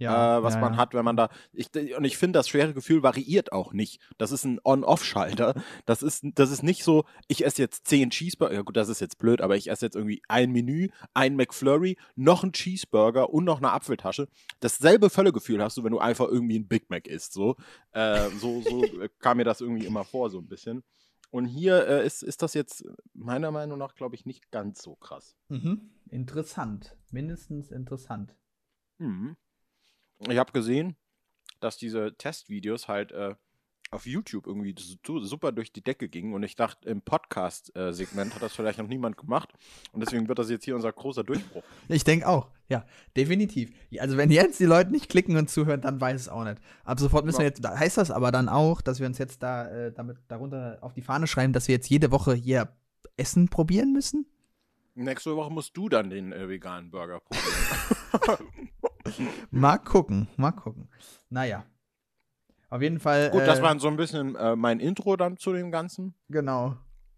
Ja, 0.00 0.38
äh, 0.38 0.42
was 0.42 0.54
ja, 0.54 0.60
man 0.60 0.72
ja. 0.72 0.78
hat, 0.78 0.94
wenn 0.94 1.04
man 1.04 1.16
da. 1.16 1.28
Ich, 1.52 1.68
und 1.96 2.04
ich 2.04 2.16
finde, 2.16 2.38
das 2.38 2.48
schwere 2.48 2.72
Gefühl 2.72 3.02
variiert 3.02 3.52
auch 3.52 3.72
nicht. 3.72 4.00
Das 4.18 4.32
ist 4.32 4.44
ein 4.44 4.58
On-Off-Schalter. 4.64 5.54
Das 5.84 6.02
ist, 6.02 6.24
das 6.34 6.50
ist 6.50 6.62
nicht 6.62 6.84
so, 6.84 7.04
ich 7.28 7.44
esse 7.44 7.60
jetzt 7.62 7.86
zehn 7.86 8.10
Cheeseburger. 8.10 8.54
Ja, 8.54 8.62
gut, 8.62 8.76
das 8.76 8.88
ist 8.88 9.00
jetzt 9.00 9.18
blöd, 9.18 9.42
aber 9.42 9.56
ich 9.56 9.70
esse 9.70 9.86
jetzt 9.86 9.96
irgendwie 9.96 10.22
ein 10.26 10.52
Menü, 10.52 10.88
ein 11.12 11.36
McFlurry, 11.36 11.98
noch 12.16 12.42
ein 12.42 12.52
Cheeseburger 12.52 13.30
und 13.30 13.44
noch 13.44 13.58
eine 13.58 13.72
Apfeltasche. 13.72 14.28
Dasselbe 14.60 15.10
Völlegefühl 15.10 15.62
hast 15.62 15.76
du, 15.76 15.84
wenn 15.84 15.92
du 15.92 15.98
einfach 15.98 16.28
irgendwie 16.28 16.58
ein 16.58 16.66
Big 16.66 16.88
Mac 16.88 17.06
isst. 17.06 17.34
So, 17.34 17.56
äh, 17.92 18.30
so, 18.38 18.62
so 18.62 18.84
äh, 18.84 19.10
kam 19.18 19.36
mir 19.36 19.44
das 19.44 19.60
irgendwie 19.60 19.86
immer 19.86 20.04
vor, 20.04 20.30
so 20.30 20.38
ein 20.38 20.48
bisschen. 20.48 20.82
Und 21.30 21.44
hier 21.44 21.86
äh, 21.86 22.06
ist, 22.06 22.22
ist 22.22 22.42
das 22.42 22.54
jetzt 22.54 22.84
meiner 23.12 23.50
Meinung 23.50 23.78
nach, 23.78 23.94
glaube 23.94 24.16
ich, 24.16 24.26
nicht 24.26 24.50
ganz 24.50 24.82
so 24.82 24.96
krass. 24.96 25.36
Mhm. 25.48 25.90
Interessant. 26.08 26.96
Mindestens 27.10 27.70
interessant. 27.70 28.34
Mhm. 28.98 29.36
Ich 30.28 30.38
habe 30.38 30.52
gesehen, 30.52 30.96
dass 31.60 31.76
diese 31.76 32.14
Testvideos 32.16 32.88
halt 32.88 33.12
äh, 33.12 33.34
auf 33.92 34.06
YouTube 34.06 34.46
irgendwie 34.46 34.74
su- 34.78 35.18
super 35.20 35.50
durch 35.50 35.72
die 35.72 35.82
Decke 35.82 36.08
gingen 36.08 36.32
und 36.34 36.42
ich 36.44 36.54
dachte, 36.54 36.88
im 36.88 37.02
Podcast-Segment 37.02 38.34
hat 38.34 38.42
das 38.42 38.54
vielleicht 38.54 38.78
noch 38.78 38.86
niemand 38.86 39.16
gemacht 39.16 39.52
und 39.92 40.00
deswegen 40.00 40.28
wird 40.28 40.38
das 40.38 40.48
jetzt 40.48 40.64
hier 40.64 40.76
unser 40.76 40.92
großer 40.92 41.24
Durchbruch. 41.24 41.64
Ich 41.88 42.04
denke 42.04 42.28
auch, 42.28 42.50
ja, 42.68 42.86
definitiv. 43.16 43.72
Also 43.98 44.16
wenn 44.16 44.30
jetzt 44.30 44.60
die 44.60 44.64
Leute 44.66 44.90
nicht 44.92 45.08
klicken 45.08 45.36
und 45.36 45.50
zuhören, 45.50 45.80
dann 45.80 46.00
weiß 46.00 46.20
es 46.20 46.28
auch 46.28 46.44
nicht. 46.44 46.58
Ab 46.84 47.00
sofort 47.00 47.24
müssen 47.24 47.38
wir 47.38 47.44
Ja. 47.46 47.48
jetzt, 47.50 47.64
da 47.64 47.76
heißt 47.76 47.96
das 47.98 48.10
aber 48.12 48.30
dann 48.30 48.48
auch, 48.48 48.80
dass 48.80 49.00
wir 49.00 49.06
uns 49.06 49.18
jetzt 49.18 49.42
da 49.42 49.68
äh, 49.68 49.92
damit 49.92 50.18
darunter 50.28 50.78
auf 50.82 50.92
die 50.94 51.02
Fahne 51.02 51.26
schreiben, 51.26 51.52
dass 51.52 51.66
wir 51.66 51.74
jetzt 51.74 51.90
jede 51.90 52.12
Woche 52.12 52.34
hier 52.34 52.68
Essen 53.16 53.48
probieren 53.48 53.92
müssen? 53.92 54.24
Nächste 55.04 55.34
Woche 55.36 55.50
musst 55.50 55.76
du 55.76 55.88
dann 55.88 56.10
den 56.10 56.32
äh, 56.32 56.48
veganen 56.48 56.90
Burger 56.90 57.20
probieren. 57.20 58.48
Mal 59.50 59.78
gucken, 59.78 60.28
mal 60.36 60.52
gucken. 60.52 60.88
Naja. 61.30 61.64
Auf 62.68 62.80
jeden 62.82 63.00
Fall. 63.00 63.30
Gut, 63.30 63.40
äh, 63.42 63.46
das 63.46 63.60
war 63.62 63.76
so 63.80 63.88
ein 63.88 63.96
bisschen 63.96 64.36
äh, 64.36 64.54
mein 64.54 64.78
Intro 64.78 65.16
dann 65.16 65.36
zu 65.36 65.52
dem 65.52 65.70
Ganzen. 65.72 66.14
Genau. 66.28 66.76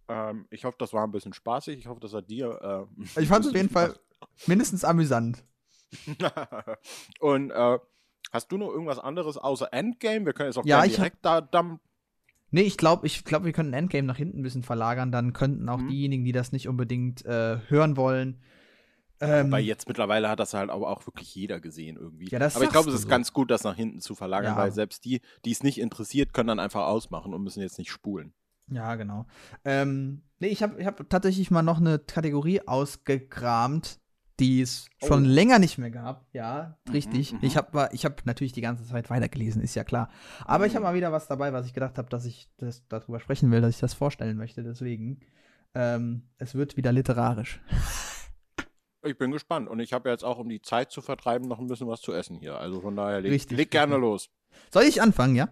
Ähm, 0.08 0.46
ich 0.50 0.64
hoffe, 0.64 0.76
das 0.78 0.92
war 0.92 1.04
ein 1.06 1.10
bisschen 1.12 1.34
spaßig. 1.34 1.78
Ich 1.78 1.86
hoffe, 1.88 2.00
das 2.00 2.14
hat 2.14 2.30
dir. 2.30 2.86
Äh, 2.96 3.20
Ich 3.20 3.28
fand 3.28 3.44
es 3.44 3.50
auf 3.50 3.56
jeden 3.56 3.68
Fall 3.68 3.94
mindestens 4.46 4.84
amüsant. 4.84 5.44
und 7.20 7.50
äh, 7.50 7.78
hast 8.32 8.50
du 8.50 8.56
noch 8.58 8.68
irgendwas 8.70 8.98
anderes 8.98 9.36
außer 9.36 9.68
Endgame? 9.72 10.24
Wir 10.24 10.32
können 10.32 10.48
jetzt 10.48 10.56
auch 10.56 10.64
Ja, 10.64 10.84
ich 10.84 10.92
hab- 10.92 10.96
direkt 10.98 11.24
da 11.24 11.40
dann 11.42 11.80
Nee, 12.52 12.62
ich 12.62 12.76
glaube, 12.76 13.06
ich 13.06 13.24
glaub, 13.24 13.44
wir 13.44 13.52
können 13.52 13.72
Endgame 13.72 14.06
nach 14.06 14.16
hinten 14.16 14.38
ein 14.40 14.42
bisschen 14.42 14.62
verlagern. 14.62 15.10
Dann 15.10 15.32
könnten 15.32 15.68
auch 15.68 15.78
Mhm. 15.78 15.88
diejenigen, 15.88 16.24
die 16.24 16.32
das 16.32 16.52
nicht 16.52 16.68
unbedingt 16.68 17.24
äh, 17.24 17.58
hören 17.68 17.96
wollen. 17.96 18.38
Ähm, 19.20 19.50
Weil 19.52 19.62
jetzt 19.64 19.88
mittlerweile 19.88 20.28
hat 20.28 20.40
das 20.40 20.52
halt 20.52 20.68
aber 20.70 20.88
auch 20.88 21.06
wirklich 21.06 21.34
jeder 21.34 21.60
gesehen 21.60 21.96
irgendwie. 21.96 22.28
Ja, 22.28 22.38
aber 22.40 22.64
ich 22.64 22.70
glaube, 22.70 22.88
es 22.90 22.94
ist 22.96 23.02
so. 23.02 23.08
ganz 23.08 23.32
gut, 23.32 23.50
das 23.50 23.62
nach 23.64 23.76
hinten 23.76 24.00
zu 24.00 24.14
verlagern, 24.14 24.54
Ja. 24.54 24.56
weil 24.58 24.72
selbst 24.72 25.04
die, 25.04 25.20
die 25.44 25.52
es 25.52 25.62
nicht 25.62 25.78
interessiert, 25.78 26.32
können 26.34 26.48
dann 26.48 26.58
einfach 26.60 26.86
ausmachen 26.86 27.32
und 27.32 27.42
müssen 27.42 27.60
jetzt 27.62 27.78
nicht 27.78 27.90
spulen. 27.92 28.32
Ja, 28.70 28.96
genau. 28.96 29.26
Ähm, 29.64 30.22
nee, 30.40 30.48
ich 30.48 30.62
habe 30.62 30.80
ich 30.80 30.86
hab 30.86 31.08
tatsächlich 31.08 31.50
mal 31.50 31.62
noch 31.62 31.78
eine 31.78 31.98
Kategorie 32.00 32.60
ausgekramt, 32.66 33.98
die 34.40 34.60
es 34.62 34.88
schon 35.04 35.24
Oh. 35.24 35.28
länger 35.28 35.58
nicht 35.58 35.78
mehr 35.78 35.90
gab. 35.90 36.26
Ja, 36.32 36.78
richtig. 36.92 37.32
mhm. 37.32 37.38
Ich 37.42 37.56
habe 37.56 37.88
ich 37.92 38.04
hab 38.04 38.24
natürlich 38.26 38.52
die 38.52 38.60
ganze 38.60 38.84
Zeit 38.86 39.10
weitergelesen, 39.10 39.62
ist 39.62 39.74
ja 39.74 39.84
klar. 39.84 40.08
Aber 40.44 40.66
ich 40.66 40.74
habe 40.74 40.84
mal 40.84 40.94
wieder 40.94 41.12
was 41.12 41.26
dabei, 41.28 41.52
was 41.52 41.66
ich 41.66 41.74
gedacht 41.74 41.98
habe, 41.98 42.08
dass 42.08 42.24
ich 42.24 42.48
das, 42.58 42.86
darüber 42.88 43.20
sprechen 43.20 43.50
will, 43.50 43.60
dass 43.60 43.74
ich 43.74 43.80
das 43.80 43.94
vorstellen 43.94 44.36
möchte. 44.36 44.62
Deswegen, 44.62 45.20
ähm, 45.74 46.22
es 46.38 46.54
wird 46.54 46.76
wieder 46.76 46.92
literarisch. 46.92 47.60
Ich 49.04 49.18
bin 49.18 49.32
gespannt 49.32 49.68
und 49.68 49.80
ich 49.80 49.92
habe 49.92 50.08
jetzt 50.10 50.22
auch, 50.24 50.38
um 50.38 50.48
die 50.48 50.62
Zeit 50.62 50.92
zu 50.92 51.02
vertreiben, 51.02 51.48
noch 51.48 51.58
ein 51.58 51.66
bisschen 51.66 51.88
was 51.88 52.00
zu 52.00 52.12
essen 52.12 52.36
hier. 52.38 52.56
Also 52.58 52.80
von 52.80 52.94
daher, 52.94 53.20
leg, 53.20 53.32
Richtig, 53.32 53.58
leg 53.58 53.68
gerne 53.72 53.96
richtig. 53.96 54.00
los. 54.08 54.30
Soll 54.70 54.84
ich 54.84 55.02
anfangen, 55.02 55.34
ja? 55.34 55.48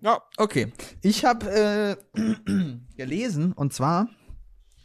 Ja, 0.00 0.20
Okay. 0.36 0.72
Ich 1.00 1.24
habe 1.24 1.96
äh, 2.16 2.20
gelesen 2.96 3.52
und 3.52 3.72
zwar 3.72 4.08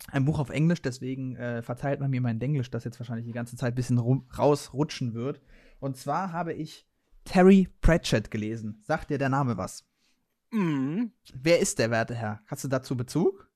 ein 0.08 0.26
Buch 0.26 0.40
auf 0.40 0.50
Englisch, 0.50 0.82
deswegen 0.82 1.36
äh, 1.36 1.62
verzeiht 1.62 2.00
man 2.00 2.10
mir 2.10 2.22
mein 2.22 2.40
Englisch, 2.42 2.70
das 2.72 2.84
jetzt 2.84 3.00
wahrscheinlich 3.00 3.26
die 3.26 3.34
ganze 3.34 3.56
Zeit 3.56 3.74
ein 3.74 3.76
bisschen 3.76 4.00
rausrutschen 4.00 5.14
wird. 5.14 5.42
Und 5.80 5.98
zwar 5.98 6.32
habe 6.32 6.54
ich 6.54 6.86
Terry 7.26 7.70
Pratchett 7.82 8.32
gelesen. 8.32 8.82
Sagt 8.84 9.10
dir 9.10 9.18
der 9.18 9.30
Name 9.30 9.58
was? 9.58 9.86
Mhm. 10.52 11.12
Wer 11.34 11.60
ist 11.60 11.78
der 11.80 11.92
werte 11.92 12.16
Herr? 12.16 12.42
Hast 12.48 12.64
du 12.64 12.68
dazu 12.70 12.96
Bezug? 12.96 13.50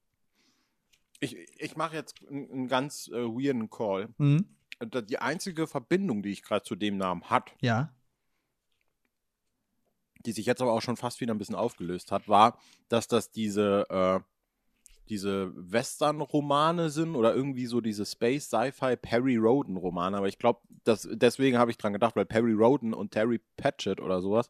Ich, 1.22 1.38
ich 1.60 1.78
mache 1.78 1.96
jetzt 1.96 2.16
einen, 2.28 2.68
ganz 2.68 3.08
äh, 3.08 3.14
weirden 3.24 3.70
Call. 3.70 4.10
Mhm. 4.18 4.46
Die 5.08 5.20
einzige 5.20 5.68
Verbindung, 5.68 6.24
die 6.24 6.32
ich 6.32 6.42
gerade 6.44 6.64
zu 6.66 6.76
dem 6.76 6.98
Namen 6.98 7.30
hat, 7.30 7.52
Ja. 7.62 7.94
die 10.26 10.32
sich 10.32 10.46
jetzt 10.48 10.62
aber 10.62 10.74
auch 10.74 10.82
schon 10.82 10.98
fast 10.98 11.22
wieder 11.22 11.34
ein 11.34 11.38
bisschen 11.38 11.56
aufgelöst 11.56 12.12
hat, 12.12 12.28
war, 12.28 12.58
dass 12.90 13.08
das 13.08 13.32
diese, 13.32 13.86
äh, 13.90 14.20
diese 15.10 15.52
Western-Romane 15.56 16.90
sind 16.90 17.16
oder 17.16 17.36
irgendwie 17.36 17.66
so 17.66 17.82
diese 17.82 18.06
Space, 18.06 18.46
Sci-Fi, 18.46 18.96
Perry 18.96 19.36
Roden-Romane. 19.36 20.18
Aber 20.18 20.28
ich 20.28 20.40
glaube, 20.40 20.62
deswegen 20.86 21.58
habe 21.58 21.72
ich 21.72 21.78
dran 21.78 21.94
gedacht, 21.94 22.16
weil 22.16 22.26
Perry 22.26 22.54
Roden 22.54 22.94
und 22.94 23.12
Terry 23.12 23.42
Pratchett 23.58 24.00
oder 24.00 24.22
sowas 24.22 24.50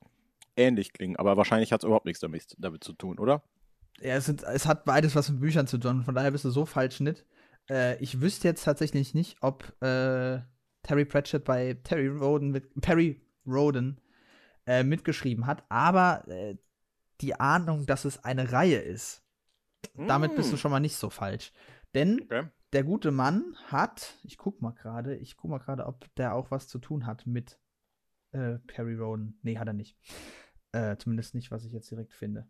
ähnlich 0.56 0.94
klingen. 0.94 1.16
Aber 1.16 1.38
wahrscheinlich 1.38 1.72
hat 1.72 1.82
es 1.82 1.86
überhaupt 1.86 2.06
nichts 2.06 2.20
damit, 2.20 2.56
damit 2.60 2.84
zu 2.84 2.94
tun, 2.94 3.20
oder? 3.20 3.44
Ja, 4.00 4.16
es, 4.16 4.26
sind, 4.26 4.44
es 4.44 4.66
hat 4.66 4.86
beides 4.86 5.16
was 5.16 5.30
mit 5.30 5.42
Büchern 5.42 5.68
zu 5.68 5.78
tun, 5.78 6.04
von 6.04 6.16
daher 6.16 6.32
bist 6.32 6.46
du 6.46 6.50
so 6.50 6.66
falsch 6.66 7.00
nicht. 7.00 7.26
Äh, 7.70 8.02
ich 8.02 8.22
wüsste 8.22 8.48
jetzt 8.48 8.64
tatsächlich 8.64 9.14
nicht, 9.14 9.38
ob 9.42 9.64
äh, 9.82 10.40
Terry 10.84 11.06
Pratchett 11.06 11.44
bei 11.44 11.76
Terry 11.84 12.08
Roden 12.08 12.52
mit, 12.52 12.74
Perry 12.82 13.22
Roden 13.46 14.02
äh, 14.66 14.84
mitgeschrieben 14.84 15.46
hat, 15.46 15.64
aber 15.70 16.28
äh, 16.28 16.56
die 17.22 17.40
Ahnung, 17.40 17.86
dass 17.86 18.06
es 18.06 18.24
eine 18.24 18.52
Reihe 18.52 18.80
ist, 18.80 19.21
damit 19.96 20.36
bist 20.36 20.52
du 20.52 20.56
Mm. 20.56 20.60
schon 20.60 20.72
mal 20.72 20.80
nicht 20.80 20.96
so 20.96 21.10
falsch. 21.10 21.52
Denn 21.94 22.22
Okay. 22.24 22.48
der 22.74 22.84
gute 22.84 23.12
Mann 23.12 23.56
hat, 23.68 24.18
ich 24.24 24.38
guck 24.38 24.62
mal 24.62 24.72
gerade, 24.72 25.16
ich 25.18 25.36
guck 25.38 25.52
mal 25.52 25.58
gerade, 25.60 25.86
ob 25.86 26.14
der 26.16 26.34
auch 26.36 26.52
was 26.52 26.68
zu 26.68 26.80
tun 26.80 27.06
hat 27.06 27.26
mit 27.28 27.60
äh, 28.32 28.60
Perry 28.68 28.96
Roden. 28.96 29.38
Nee, 29.42 29.58
hat 29.58 29.68
er 29.68 29.74
nicht. 29.74 29.98
Äh, 30.72 30.96
zumindest 30.98 31.36
nicht, 31.36 31.52
was 31.52 31.66
ich 31.66 31.74
jetzt 31.74 31.92
direkt 31.92 32.14
finde. 32.14 32.48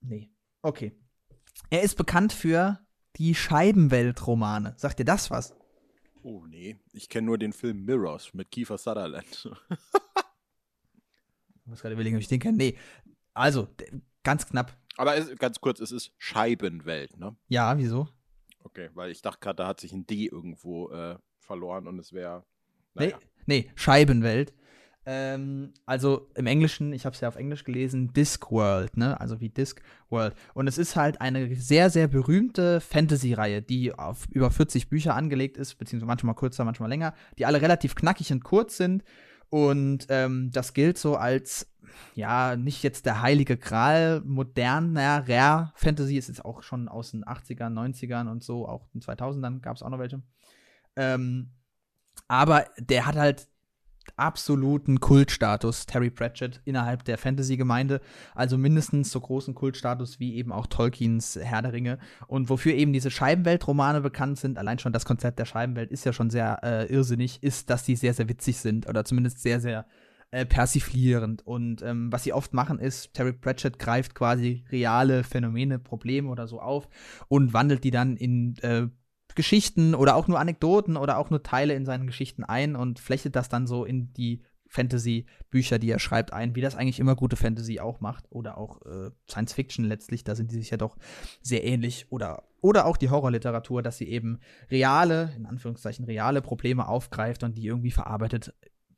Nee. 0.00 0.30
Okay. 0.62 0.98
Er 1.70 1.82
ist 1.82 1.94
bekannt 1.96 2.34
für 2.34 2.78
die 3.16 3.34
Scheibenwelt-Romane. 3.34 4.74
Sagt 4.76 4.98
dir 4.98 5.04
das 5.06 5.30
was? 5.30 5.54
Oh 6.22 6.44
nee, 6.46 6.78
ich 6.92 7.08
kenne 7.08 7.26
nur 7.26 7.38
den 7.38 7.52
Film 7.54 7.84
Mirrors 7.86 8.34
mit 8.34 8.50
Kiefer 8.50 8.76
Sutherland. 8.78 9.48
Ich 11.60 11.66
muss 11.70 11.80
gerade 11.82 11.94
überlegen, 11.94 12.14
ob 12.16 12.22
ich 12.22 12.28
den 12.28 12.38
kenne. 12.40 12.56
Nee. 12.56 12.78
Also, 13.34 13.68
ganz 14.22 14.46
knapp. 14.46 14.76
Aber 14.96 15.16
es, 15.16 15.34
ganz 15.36 15.60
kurz, 15.60 15.80
es 15.80 15.92
ist 15.92 16.12
Scheibenwelt, 16.18 17.16
ne? 17.18 17.36
Ja, 17.48 17.76
wieso? 17.78 18.08
Okay, 18.60 18.90
weil 18.94 19.10
ich 19.10 19.22
dachte 19.22 19.40
gerade, 19.40 19.56
da 19.56 19.66
hat 19.68 19.80
sich 19.80 19.92
ein 19.92 20.06
D 20.06 20.26
irgendwo 20.26 20.90
äh, 20.90 21.16
verloren 21.38 21.86
und 21.86 21.98
es 21.98 22.12
wäre. 22.12 22.44
Nee, 22.94 23.06
Naja. 23.06 23.18
nee, 23.46 23.70
Scheibenwelt. 23.74 24.54
Ähm, 25.08 25.72
also 25.84 26.28
im 26.34 26.46
Englischen, 26.46 26.92
ich 26.92 27.04
habe 27.06 27.14
es 27.14 27.20
ja 27.20 27.28
auf 27.28 27.36
Englisch 27.36 27.62
gelesen, 27.62 28.12
Discworld, 28.12 28.96
ne? 28.96 29.20
Also 29.20 29.40
wie 29.40 29.50
Discworld. 29.50 30.34
Und 30.52 30.66
es 30.66 30.78
ist 30.78 30.96
halt 30.96 31.20
eine 31.20 31.54
sehr, 31.54 31.90
sehr 31.90 32.08
berühmte 32.08 32.80
Fantasy-Reihe, 32.80 33.62
die 33.62 33.94
auf 33.94 34.26
über 34.30 34.50
40 34.50 34.88
Bücher 34.88 35.14
angelegt 35.14 35.58
ist, 35.58 35.76
beziehungsweise 35.76 36.08
manchmal 36.08 36.34
kürzer, 36.34 36.64
manchmal 36.64 36.88
länger, 36.88 37.14
die 37.38 37.46
alle 37.46 37.62
relativ 37.62 37.94
knackig 37.94 38.32
und 38.32 38.42
kurz 38.42 38.76
sind. 38.78 39.04
Und 39.50 40.06
ähm, 40.08 40.50
das 40.52 40.74
gilt 40.74 40.98
so 40.98 41.16
als, 41.16 41.70
ja, 42.14 42.56
nicht 42.56 42.82
jetzt 42.82 43.06
der 43.06 43.22
heilige 43.22 43.56
Gral 43.56 44.22
moderner 44.24 45.28
Rare 45.28 45.72
Fantasy, 45.74 46.16
ist 46.16 46.44
auch 46.44 46.62
schon 46.62 46.88
aus 46.88 47.12
den 47.12 47.24
80ern, 47.24 47.72
90ern 47.72 48.30
und 48.30 48.42
so, 48.42 48.68
auch 48.68 48.88
in 48.94 49.00
2000ern 49.00 49.60
gab 49.60 49.76
es 49.76 49.82
auch 49.82 49.90
noch 49.90 49.98
welche. 49.98 50.22
Ähm, 50.96 51.50
aber 52.28 52.66
der 52.78 53.06
hat 53.06 53.16
halt 53.16 53.48
absoluten 54.16 55.00
Kultstatus, 55.00 55.86
Terry 55.86 56.10
Pratchett, 56.10 56.60
innerhalb 56.64 57.04
der 57.04 57.18
Fantasy-Gemeinde. 57.18 58.00
Also 58.34 58.58
mindestens 58.58 59.10
so 59.10 59.20
großen 59.20 59.54
Kultstatus 59.54 60.20
wie 60.20 60.36
eben 60.36 60.52
auch 60.52 60.66
Tolkiens 60.66 61.38
Herr 61.40 61.62
der 61.62 61.72
Ringe. 61.72 61.98
Und 62.26 62.48
wofür 62.48 62.74
eben 62.74 62.92
diese 62.92 63.10
Scheibenwelt-Romane 63.10 64.00
bekannt 64.00 64.38
sind, 64.38 64.58
allein 64.58 64.78
schon 64.78 64.92
das 64.92 65.04
Konzept 65.04 65.38
der 65.38 65.44
Scheibenwelt 65.44 65.90
ist 65.90 66.04
ja 66.04 66.12
schon 66.12 66.30
sehr 66.30 66.60
äh, 66.62 66.86
irrsinnig, 66.86 67.42
ist, 67.42 67.70
dass 67.70 67.84
die 67.84 67.96
sehr, 67.96 68.14
sehr 68.14 68.28
witzig 68.28 68.58
sind 68.58 68.88
oder 68.88 69.04
zumindest 69.04 69.42
sehr, 69.42 69.60
sehr 69.60 69.86
äh, 70.32 70.44
persiflierend. 70.44 71.46
Und 71.46 71.82
ähm, 71.82 72.10
was 72.10 72.24
sie 72.24 72.32
oft 72.32 72.52
machen, 72.52 72.78
ist, 72.78 73.14
Terry 73.14 73.32
Pratchett 73.32 73.78
greift 73.78 74.14
quasi 74.14 74.64
reale 74.70 75.22
Phänomene, 75.22 75.78
Probleme 75.78 76.28
oder 76.28 76.48
so 76.48 76.60
auf 76.60 76.88
und 77.28 77.52
wandelt 77.52 77.84
die 77.84 77.90
dann 77.90 78.16
in 78.16 78.56
äh, 78.58 78.88
Geschichten 79.36 79.94
oder 79.94 80.16
auch 80.16 80.26
nur 80.26 80.40
Anekdoten 80.40 80.96
oder 80.96 81.18
auch 81.18 81.30
nur 81.30 81.42
Teile 81.42 81.74
in 81.74 81.86
seinen 81.86 82.06
Geschichten 82.06 82.42
ein 82.42 82.74
und 82.74 82.98
flechtet 82.98 83.36
das 83.36 83.48
dann 83.48 83.66
so 83.66 83.84
in 83.84 84.12
die 84.14 84.42
Fantasy-Bücher, 84.68 85.78
die 85.78 85.90
er 85.90 86.00
schreibt, 86.00 86.32
ein, 86.32 86.56
wie 86.56 86.60
das 86.60 86.74
eigentlich 86.74 86.98
immer 86.98 87.14
gute 87.14 87.36
Fantasy 87.36 87.78
auch 87.78 88.00
macht 88.00 88.24
oder 88.30 88.58
auch 88.58 88.82
äh, 88.82 89.10
Science 89.30 89.52
Fiction 89.52 89.84
letztlich, 89.84 90.24
da 90.24 90.34
sind 90.34 90.50
die 90.50 90.56
sich 90.56 90.70
ja 90.70 90.76
doch 90.76 90.96
sehr 91.40 91.64
ähnlich 91.64 92.06
oder 92.10 92.42
oder 92.62 92.86
auch 92.86 92.96
die 92.96 93.10
Horrorliteratur, 93.10 93.80
dass 93.80 93.98
sie 93.98 94.08
eben 94.08 94.40
reale, 94.70 95.32
in 95.36 95.46
Anführungszeichen 95.46 96.04
reale 96.04 96.42
Probleme 96.42 96.88
aufgreift 96.88 97.44
und 97.44 97.56
die 97.56 97.64
irgendwie 97.64 97.92
verarbeitet 97.92 98.54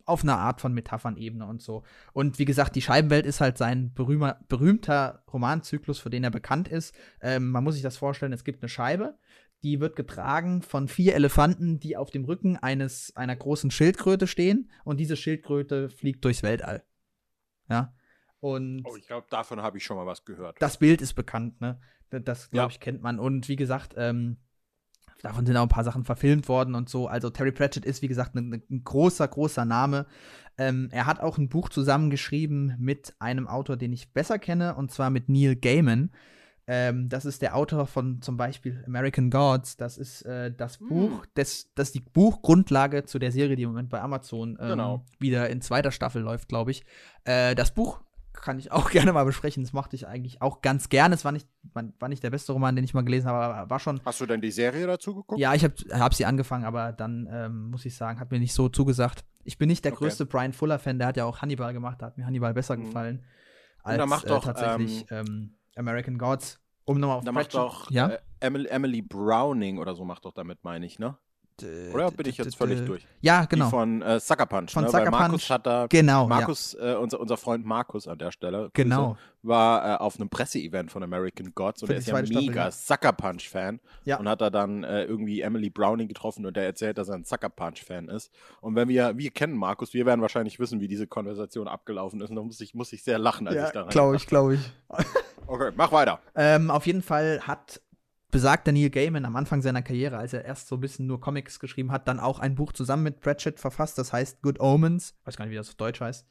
auf 0.07 0.23
einer 0.23 0.39
Art 0.39 0.63
von 0.63 0.73
Metaphernebene 0.73 1.45
und 1.45 1.61
so. 1.61 1.83
Und 2.15 2.39
wie 2.39 2.47
gesagt, 2.47 2.77
die 2.77 2.81
Scheibenwelt 2.81 3.27
ist 3.27 3.43
halt 3.43 3.59
sein 3.59 3.93
berühmer, 3.93 4.39
berühmter 4.49 5.23
Romanzyklus, 5.31 5.99
für 5.99 6.09
den 6.09 6.25
er 6.25 6.31
bekannt 6.31 6.67
ist. 6.67 6.95
Ähm, 7.21 7.51
man 7.51 7.63
muss 7.63 7.75
sich 7.75 7.83
das 7.83 7.99
vorstellen, 7.99 8.33
es 8.33 8.45
gibt 8.45 8.63
eine 8.63 8.71
Scheibe, 8.71 9.19
die 9.63 9.81
wird 9.81 9.97
getragen 9.97 10.63
von 10.63 10.87
vier 10.89 11.15
Elefanten, 11.15 11.81
die 11.81 11.97
auf 11.97 12.11
dem 12.11 12.25
Rücken 12.25 12.57
eines 12.57 13.15
einer 13.17 13.35
großen 13.37 13.71
Schildkröte 13.71 14.27
stehen 14.27 14.71
und 14.85 14.99
diese 15.01 15.17
Schildkröte 15.17 15.89
fliegt 15.91 16.25
durchs 16.25 16.43
Weltall. 16.43 16.85
Ja. 17.69 17.95
Und 18.41 18.83
Oh, 18.85 18.97
ich 18.97 19.07
glaube, 19.07 19.27
davon 19.31 19.61
habe 19.63 19.79
ich 19.79 19.85
schon 19.85 19.97
mal 19.97 20.07
was 20.07 20.25
gehört. 20.25 20.57
das 20.63 20.79
Bild 20.79 21.03
ist 21.03 21.15
bekannt, 21.15 21.61
ne? 21.61 21.81
Das, 22.11 22.51
glaube 22.51 22.71
Ja. 22.71 22.71
ich, 22.71 22.81
kennt 22.81 23.03
man. 23.03 23.19
Und 23.19 23.49
wie 23.49 23.57
gesagt, 23.57 23.95
ähm, 23.97 24.39
davon 25.23 25.45
sind 25.45 25.57
auch 25.57 25.63
ein 25.65 25.69
paar 25.69 25.85
Sachen 25.85 26.05
verfilmt 26.05 26.49
worden 26.49 26.75
und 26.77 26.89
so. 26.89 27.09
Also 27.09 27.29
Terry 27.29 27.51
Pratchett 27.53 27.85
ist, 27.85 28.01
wie 28.01 28.09
gesagt, 28.09 28.35
ein, 28.37 28.63
ein 28.71 28.85
großer, 28.85 29.27
großer 29.27 29.65
Name. 29.65 30.07
Ähm, 30.57 30.89
er 30.93 31.07
hat 31.07 31.21
auch 31.21 31.37
ein 31.37 31.49
Buch 31.49 31.69
zusammengeschrieben 31.69 32.77
mit 32.79 33.15
einem 33.19 33.49
Autor, 33.49 33.77
den 33.77 33.93
ich 33.93 34.13
besser 34.13 34.39
kenne, 34.39 34.77
und 34.77 34.91
zwar 34.93 35.11
mit 35.11 35.29
Neil 35.29 35.57
Gaiman. 35.57 36.13
Ähm, 36.71 37.09
das 37.09 37.25
ist 37.25 37.41
der 37.41 37.57
Autor 37.57 37.87
von 37.87 38.21
zum 38.21 38.37
Beispiel 38.37 38.85
American 38.87 39.31
Gods. 39.31 39.77
Das 39.79 39.97
ist 39.97 40.23
äh, 40.23 40.53
das 40.55 40.79
Hm. 40.79 40.89
Buch, 40.89 41.25
das, 41.35 41.71
das 41.75 41.89
ist 41.89 41.95
die 41.95 42.01
Buchgrundlage 42.01 43.05
zu 43.05 43.19
der 43.19 43.33
Serie, 43.33 43.57
die 43.57 43.63
im 43.63 43.71
Moment 43.71 43.89
bei 43.89 44.01
Amazon 44.03 44.51
ähm, 44.61 44.69
Genau. 44.69 45.05
wieder 45.19 45.49
in 45.49 45.63
zweiter 45.63 45.91
Staffel 45.91 46.21
läuft, 46.23 46.49
glaube 46.49 46.71
ich. 46.71 46.85
Äh, 47.25 47.55
das 47.55 47.73
Buch 47.73 48.01
kann 48.35 48.59
ich 48.59 48.71
auch 48.71 48.91
gerne 48.93 49.15
mal 49.15 49.25
besprechen. 49.25 49.63
Das 49.63 49.73
mochte 49.73 49.97
ich 49.97 50.07
eigentlich 50.07 50.43
auch 50.43 50.61
ganz 50.61 50.91
gerne. 50.91 51.15
Es 51.15 51.25
war 51.25 51.33
nicht, 51.33 51.49
war 51.73 51.85
war 51.99 52.09
nicht 52.11 52.23
der 52.23 52.31
beste 52.31 52.53
Roman, 52.53 52.77
den 52.77 52.85
ich 52.85 52.93
mal 52.93 53.03
gelesen 53.03 53.29
habe, 53.29 53.43
aber 53.55 53.71
war 53.71 53.81
schon. 53.81 54.01
Hast 54.05 54.21
du 54.21 54.27
denn 54.27 54.41
die 54.43 54.51
Serie 54.51 54.87
dazu 54.87 55.15
geguckt? 55.15 55.41
Ja, 55.41 55.55
ich 55.55 55.65
habe 55.65 55.75
hab 55.93 56.13
sie 56.15 56.27
angefangen, 56.27 56.65
aber 56.67 56.93
dann 56.93 57.27
ähm, 57.33 57.71
muss 57.71 57.87
ich 57.87 57.97
sagen, 57.97 58.21
hat 58.21 58.31
mir 58.31 58.39
nicht 58.41 58.53
so 58.53 58.69
zugesagt. 58.69 59.25
Ich 59.45 59.57
bin 59.57 59.69
nicht 59.69 59.85
der 59.87 59.93
Okay. 59.93 60.05
größte 60.05 60.27
Brian 60.27 60.53
Fuller-Fan, 60.53 60.99
der 60.99 61.09
hat 61.09 61.17
ja 61.17 61.25
auch 61.25 61.41
Hannibal 61.41 61.73
gemacht, 61.73 62.03
da 62.03 62.07
hat 62.07 62.19
mir 62.19 62.27
Hannibal 62.27 62.53
besser 62.53 62.77
Mhm. 62.77 62.85
gefallen 62.85 63.17
Und 63.19 63.25
als 63.91 63.99
er 64.01 64.07
macht 64.07 64.25
äh, 64.27 64.29
doch, 64.29 64.45
tatsächlich 64.45 65.07
ähm, 65.11 65.55
American 65.79 66.19
Gods. 66.19 66.61
Um 66.85 66.99
nochmal 67.01 67.19
auf 67.19 67.25
Da 67.25 67.33
macht 67.33 67.51
Pratchett- 67.51 67.61
doch 67.61 67.91
ja? 67.91 68.09
äh, 68.09 68.19
Emily, 68.41 68.69
Emily 68.69 69.03
Browning 69.03 69.79
oder 69.79 69.95
so 69.95 70.05
macht 70.05 70.25
doch 70.25 70.33
damit, 70.33 70.63
meine 70.65 70.87
ich, 70.87 70.99
ne? 70.99 71.17
Oder 71.93 72.11
bin 72.11 72.27
ich 72.29 72.37
jetzt 72.39 72.57
völlig 72.57 72.85
durch? 72.85 73.07
Ja, 73.21 73.43
Die 73.43 73.49
genau. 73.49 73.69
von 73.71 74.03
äh, 74.03 74.21
Sucker 74.21 74.47
Punch, 74.47 74.71
Von 74.73 74.85
ne? 74.85 74.91
Sucker 74.91 75.05
Weil 75.05 75.11
Markus 75.11 75.43
Punch. 75.47 75.51
hat 75.51 75.67
da 75.67 75.87
Genau, 75.89 76.27
Markus, 76.27 76.75
äh, 76.75 76.95
unser, 77.01 77.21
unser 77.21 77.37
Freund 77.37 77.65
Markus 77.67 78.07
an 78.07 78.19
der 78.19 78.31
Stelle, 78.33 78.59
Grüße, 78.59 78.71
Genau. 78.75 79.17
war 79.43 79.85
äh, 79.95 79.97
auf 79.99 80.17
einem 80.21 80.29
Presseevent 80.29 80.91
von 80.91 81.03
American 81.03 81.53
Gods 81.55 81.83
und 81.83 81.89
Für 81.89 81.95
er 81.95 81.97
die 81.97 82.01
ist 82.03 82.07
ja 82.09 82.17
Staffel, 82.19 82.37
mega 82.47 82.65
ja. 82.67 82.71
Sucker 82.71 83.13
Punch-Fan 83.13 83.81
Ja. 84.05 84.19
und 84.19 84.29
hat 84.29 84.41
da 84.41 84.51
dann 84.51 84.85
äh, 84.85 85.05
irgendwie 85.05 85.41
Emily 85.41 85.71
Browning 85.71 86.09
getroffen 86.09 86.47
und 86.47 86.57
der 86.57 86.65
erzählt, 86.65 86.99
dass 86.99 87.09
er 87.09 87.15
ein 87.17 87.25
Sucker 87.25 87.49
Punch-Fan 87.49 88.09
ist. 88.09 88.31
Und 88.61 88.75
wenn 88.75 88.89
wir, 88.89 89.17
wir 89.17 89.31
kennen 89.31 89.57
Markus, 89.57 89.95
wir 89.95 90.07
werden 90.07 90.21
wahrscheinlich 90.23 90.59
wissen, 90.61 90.81
wie 90.81 90.89
diese 90.89 91.07
Konversation 91.07 91.69
abgelaufen 91.69 92.21
ist 92.21 92.31
und 92.31 92.37
da 92.37 92.43
muss 92.43 92.61
ich, 92.61 92.75
muss 92.75 92.93
ich 92.93 93.03
sehr 93.03 93.19
lachen, 93.19 93.47
als 93.49 93.57
Ja, 93.57 93.67
ich 93.67 93.73
daran 93.73 93.89
glaube 93.91 94.17
ich, 94.17 94.27
glaube 94.27 94.55
ich. 94.55 94.73
Okay, 95.47 95.71
mach 95.77 95.93
weiter. 95.93 96.21
Ähm, 96.35 96.71
auf 96.71 96.87
jeden 96.87 97.03
Fall 97.03 97.41
hat 97.47 97.81
besagter 98.31 98.73
Neil 98.73 98.91
Gaiman 98.91 99.25
am 99.25 99.37
Anfang 99.37 99.63
seiner 99.63 99.83
Karriere, 99.83 100.19
als 100.19 100.33
er 100.33 100.45
erst 100.45 100.69
so 100.69 100.77
ein 100.77 100.81
bisschen 100.81 101.07
nur 101.07 101.21
Comics 101.21 101.61
geschrieben 101.61 101.91
hat, 101.91 102.09
dann 102.09 102.21
auch 102.21 102.39
ein 102.39 102.55
Buch 102.55 102.73
zusammen 102.73 103.03
mit 103.03 103.21
Pratchett 103.21 103.59
verfasst, 103.59 103.97
das 103.97 104.13
heißt 104.13 104.43
Good 104.43 104.61
Omens. 104.61 105.15
Weiß 105.25 105.37
gar 105.37 105.47
nicht, 105.47 105.53
wie 105.53 105.57
das 105.57 105.71
auf 105.71 105.77
Deutsch 105.77 106.01
heißt. 106.01 106.27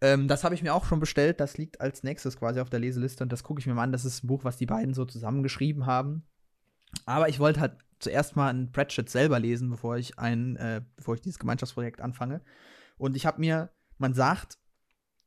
Ähm, 0.00 0.28
das 0.28 0.44
habe 0.44 0.54
ich 0.54 0.62
mir 0.62 0.74
auch 0.74 0.84
schon 0.84 1.00
bestellt, 1.00 1.40
das 1.40 1.58
liegt 1.58 1.80
als 1.80 2.02
nächstes 2.02 2.38
quasi 2.38 2.60
auf 2.60 2.70
der 2.70 2.80
Leseliste 2.80 3.22
und 3.22 3.32
das 3.32 3.42
gucke 3.42 3.60
ich 3.60 3.66
mir 3.66 3.74
mal 3.74 3.82
an. 3.82 3.92
Das 3.92 4.04
ist 4.04 4.24
ein 4.24 4.28
Buch, 4.28 4.44
was 4.44 4.56
die 4.56 4.66
beiden 4.66 4.94
so 4.94 5.04
zusammengeschrieben 5.04 5.86
haben. 5.86 6.24
Aber 7.04 7.28
ich 7.28 7.38
wollte 7.38 7.60
halt 7.60 7.76
zuerst 7.98 8.36
mal 8.36 8.52
ein 8.52 8.72
Pratchett 8.72 9.10
selber 9.10 9.38
lesen, 9.38 9.70
bevor 9.70 9.96
ich 9.96 10.18
ein, 10.18 10.56
äh, 10.56 10.82
bevor 10.96 11.14
ich 11.14 11.20
dieses 11.20 11.38
Gemeinschaftsprojekt 11.38 12.00
anfange. 12.00 12.40
Und 12.96 13.16
ich 13.16 13.26
habe 13.26 13.40
mir, 13.40 13.70
man 13.98 14.14
sagt, 14.14 14.58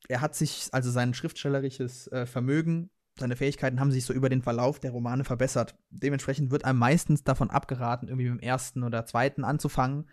er 0.08 0.22
hat 0.22 0.36
sich, 0.36 0.70
also 0.72 0.90
sein 0.90 1.14
schriftstellerisches 1.14 2.08
äh, 2.08 2.26
Vermögen, 2.26 2.90
seine 3.20 3.36
Fähigkeiten 3.36 3.80
haben 3.80 3.92
sich 3.92 4.06
so 4.06 4.14
über 4.14 4.30
den 4.30 4.42
Verlauf 4.42 4.80
der 4.80 4.92
Romane 4.92 5.24
verbessert. 5.24 5.76
Dementsprechend 5.90 6.52
wird 6.52 6.66
einem 6.66 6.80
meistens 6.80 7.24
davon 7.24 7.50
abgeraten, 7.50 8.08
irgendwie 8.08 8.30
mit 8.30 8.42
dem 8.42 8.48
ersten 8.48 8.84
oder 8.84 9.06
zweiten 9.06 9.44
anzufangen, 9.44 10.10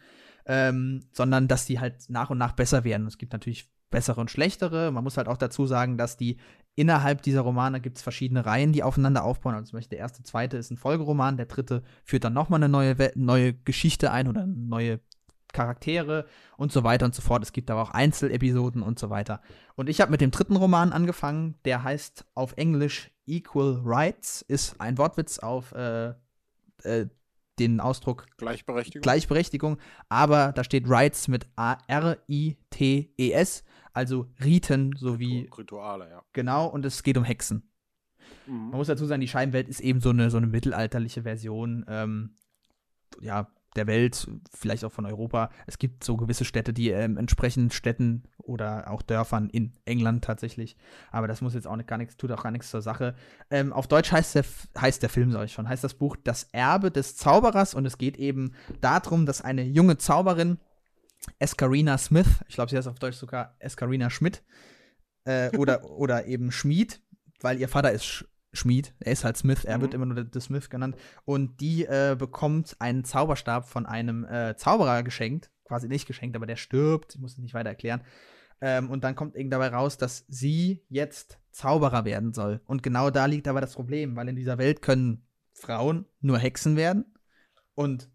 ähm, 0.46 1.00
sondern 1.12 1.48
dass 1.48 1.66
die 1.66 1.80
halt 1.80 2.08
nach 2.08 2.30
und 2.30 2.38
nach 2.38 2.52
besser 2.52 2.84
werden. 2.84 3.06
Es 3.06 3.18
gibt 3.18 3.32
natürlich 3.32 3.70
bessere 3.90 4.20
und 4.20 4.30
schlechtere. 4.30 4.90
Man 4.90 5.04
muss 5.04 5.16
halt 5.16 5.28
auch 5.28 5.36
dazu 5.36 5.66
sagen, 5.66 5.96
dass 5.96 6.16
die 6.16 6.38
innerhalb 6.74 7.22
dieser 7.22 7.40
Romane 7.40 7.80
gibt 7.80 7.96
es 7.96 8.02
verschiedene 8.02 8.44
Reihen, 8.44 8.72
die 8.72 8.82
aufeinander 8.82 9.24
aufbauen. 9.24 9.54
Also 9.54 9.70
zum 9.70 9.78
Beispiel 9.78 9.96
der 9.96 10.00
erste, 10.00 10.22
zweite 10.22 10.56
ist 10.56 10.70
ein 10.70 10.76
Folgeroman, 10.76 11.36
der 11.36 11.46
dritte 11.46 11.82
führt 12.04 12.24
dann 12.24 12.34
nochmal 12.34 12.58
eine 12.62 12.68
neue, 12.68 12.94
neue 13.14 13.54
Geschichte 13.54 14.10
ein 14.10 14.28
oder 14.28 14.46
neue 14.46 15.00
Charaktere 15.56 16.26
und 16.58 16.70
so 16.70 16.84
weiter 16.84 17.06
und 17.06 17.14
so 17.14 17.22
fort. 17.22 17.42
Es 17.42 17.52
gibt 17.52 17.70
aber 17.70 17.82
auch 17.82 17.90
Einzelepisoden 17.90 18.82
und 18.82 18.98
so 18.98 19.08
weiter. 19.08 19.40
Und 19.74 19.88
ich 19.88 20.00
habe 20.00 20.10
mit 20.10 20.20
dem 20.20 20.30
dritten 20.30 20.56
Roman 20.56 20.92
angefangen, 20.92 21.54
der 21.64 21.82
heißt 21.82 22.26
auf 22.34 22.52
Englisch 22.56 23.10
Equal 23.26 23.80
Rights, 23.84 24.42
ist 24.42 24.80
ein 24.80 24.98
Wortwitz 24.98 25.38
auf 25.38 25.72
äh, 25.72 26.10
äh, 26.82 27.06
den 27.58 27.80
Ausdruck 27.80 28.26
Gleichberechtigung. 28.36 29.00
Gleichberechtigung, 29.02 29.78
aber 30.10 30.52
da 30.52 30.62
steht 30.62 30.84
Rights 30.88 31.26
mit 31.26 31.46
A-R-I-T-E-S, 32.36 33.64
also 33.94 34.26
Riten 34.44 34.94
sowie 34.94 35.48
Rituale, 35.56 36.10
ja. 36.10 36.22
genau, 36.34 36.66
und 36.66 36.84
es 36.84 37.02
geht 37.02 37.16
um 37.16 37.24
Hexen. 37.24 37.62
Man 38.46 38.66
Mhm. 38.66 38.70
muss 38.76 38.88
dazu 38.88 39.06
sagen, 39.06 39.22
die 39.22 39.28
Scheibenwelt 39.28 39.68
ist 39.68 39.80
eben 39.80 40.00
so 40.00 40.10
eine, 40.10 40.30
so 40.30 40.36
eine 40.36 40.46
mittelalterliche 40.46 41.22
Version 41.22 41.84
ähm, 41.88 42.36
ja, 43.20 43.48
der 43.76 43.86
Welt, 43.86 44.28
vielleicht 44.52 44.84
auch 44.84 44.92
von 44.92 45.06
Europa. 45.06 45.50
Es 45.66 45.78
gibt 45.78 46.04
so 46.04 46.16
gewisse 46.16 46.44
Städte, 46.44 46.72
die 46.72 46.90
ähm, 46.90 47.16
entsprechen 47.16 47.70
Städten 47.70 48.24
oder 48.38 48.90
auch 48.90 49.02
Dörfern 49.02 49.50
in 49.50 49.72
England 49.84 50.24
tatsächlich. 50.24 50.76
Aber 51.10 51.28
das 51.28 51.40
muss 51.40 51.54
jetzt 51.54 51.66
auch 51.66 51.76
nicht, 51.76 51.88
gar 51.88 51.98
nichts, 51.98 52.16
tut 52.16 52.32
auch 52.32 52.42
gar 52.42 52.52
nichts 52.52 52.70
zur 52.70 52.82
Sache. 52.82 53.14
Ähm, 53.50 53.72
auf 53.72 53.86
Deutsch 53.86 54.12
heißt 54.12 54.34
der, 54.34 54.44
heißt 54.80 55.02
der 55.02 55.10
Film, 55.10 55.32
sag 55.32 55.44
ich 55.44 55.52
schon, 55.52 55.68
heißt 55.68 55.84
das 55.84 55.94
Buch 55.94 56.16
Das 56.22 56.44
Erbe 56.52 56.90
des 56.90 57.16
Zauberers 57.16 57.74
und 57.74 57.86
es 57.86 57.98
geht 57.98 58.16
eben 58.16 58.54
darum, 58.80 59.26
dass 59.26 59.42
eine 59.42 59.62
junge 59.62 59.98
Zauberin, 59.98 60.58
Escarina 61.38 61.98
Smith, 61.98 62.28
ich 62.48 62.54
glaube, 62.54 62.70
sie 62.70 62.76
heißt 62.76 62.88
auf 62.88 62.98
Deutsch 62.98 63.16
sogar 63.16 63.56
Escarina 63.58 64.10
Schmidt, 64.10 64.42
äh, 65.24 65.56
oder, 65.56 65.84
oder 65.90 66.26
eben 66.26 66.52
Schmied, 66.52 67.00
weil 67.40 67.60
ihr 67.60 67.68
Vater 67.68 67.92
ist 67.92 68.04
Sch 68.04 68.24
Schmied, 68.56 68.94
er 68.98 69.12
ist 69.12 69.24
halt 69.24 69.36
Smith, 69.36 69.64
er 69.64 69.78
Mhm. 69.78 69.82
wird 69.82 69.94
immer 69.94 70.06
nur 70.06 70.24
der, 70.24 70.40
Smith 70.40 70.68
genannt. 70.70 70.96
Und 71.24 71.60
die 71.60 71.84
äh, 71.84 72.16
bekommt 72.18 72.76
einen 72.80 73.04
Zauberstab 73.04 73.68
von 73.68 73.86
einem 73.86 74.24
äh, 74.24 74.56
Zauberer 74.56 75.02
geschenkt, 75.02 75.50
quasi 75.64 75.88
nicht 75.88 76.06
geschenkt, 76.06 76.34
aber 76.36 76.46
der 76.46 76.56
stirbt, 76.56 77.14
ich 77.14 77.20
muss 77.20 77.32
es 77.32 77.38
nicht 77.38 77.54
weiter 77.54 77.68
erklären. 77.70 78.02
Ähm, 78.60 78.90
und 78.90 79.04
dann 79.04 79.14
kommt 79.14 79.36
eben 79.36 79.50
dabei 79.50 79.68
raus, 79.68 79.98
dass 79.98 80.24
sie 80.28 80.84
jetzt 80.88 81.38
Zauberer 81.50 82.04
werden 82.04 82.32
soll. 82.32 82.60
Und 82.66 82.82
genau 82.82 83.10
da 83.10 83.26
liegt 83.26 83.48
aber 83.48 83.60
das 83.60 83.74
Problem, 83.74 84.16
weil 84.16 84.28
in 84.28 84.36
dieser 84.36 84.58
Welt 84.58 84.80
können 84.82 85.26
Frauen 85.52 86.06
nur 86.20 86.38
Hexen 86.38 86.76
werden 86.76 87.04
und 87.74 88.10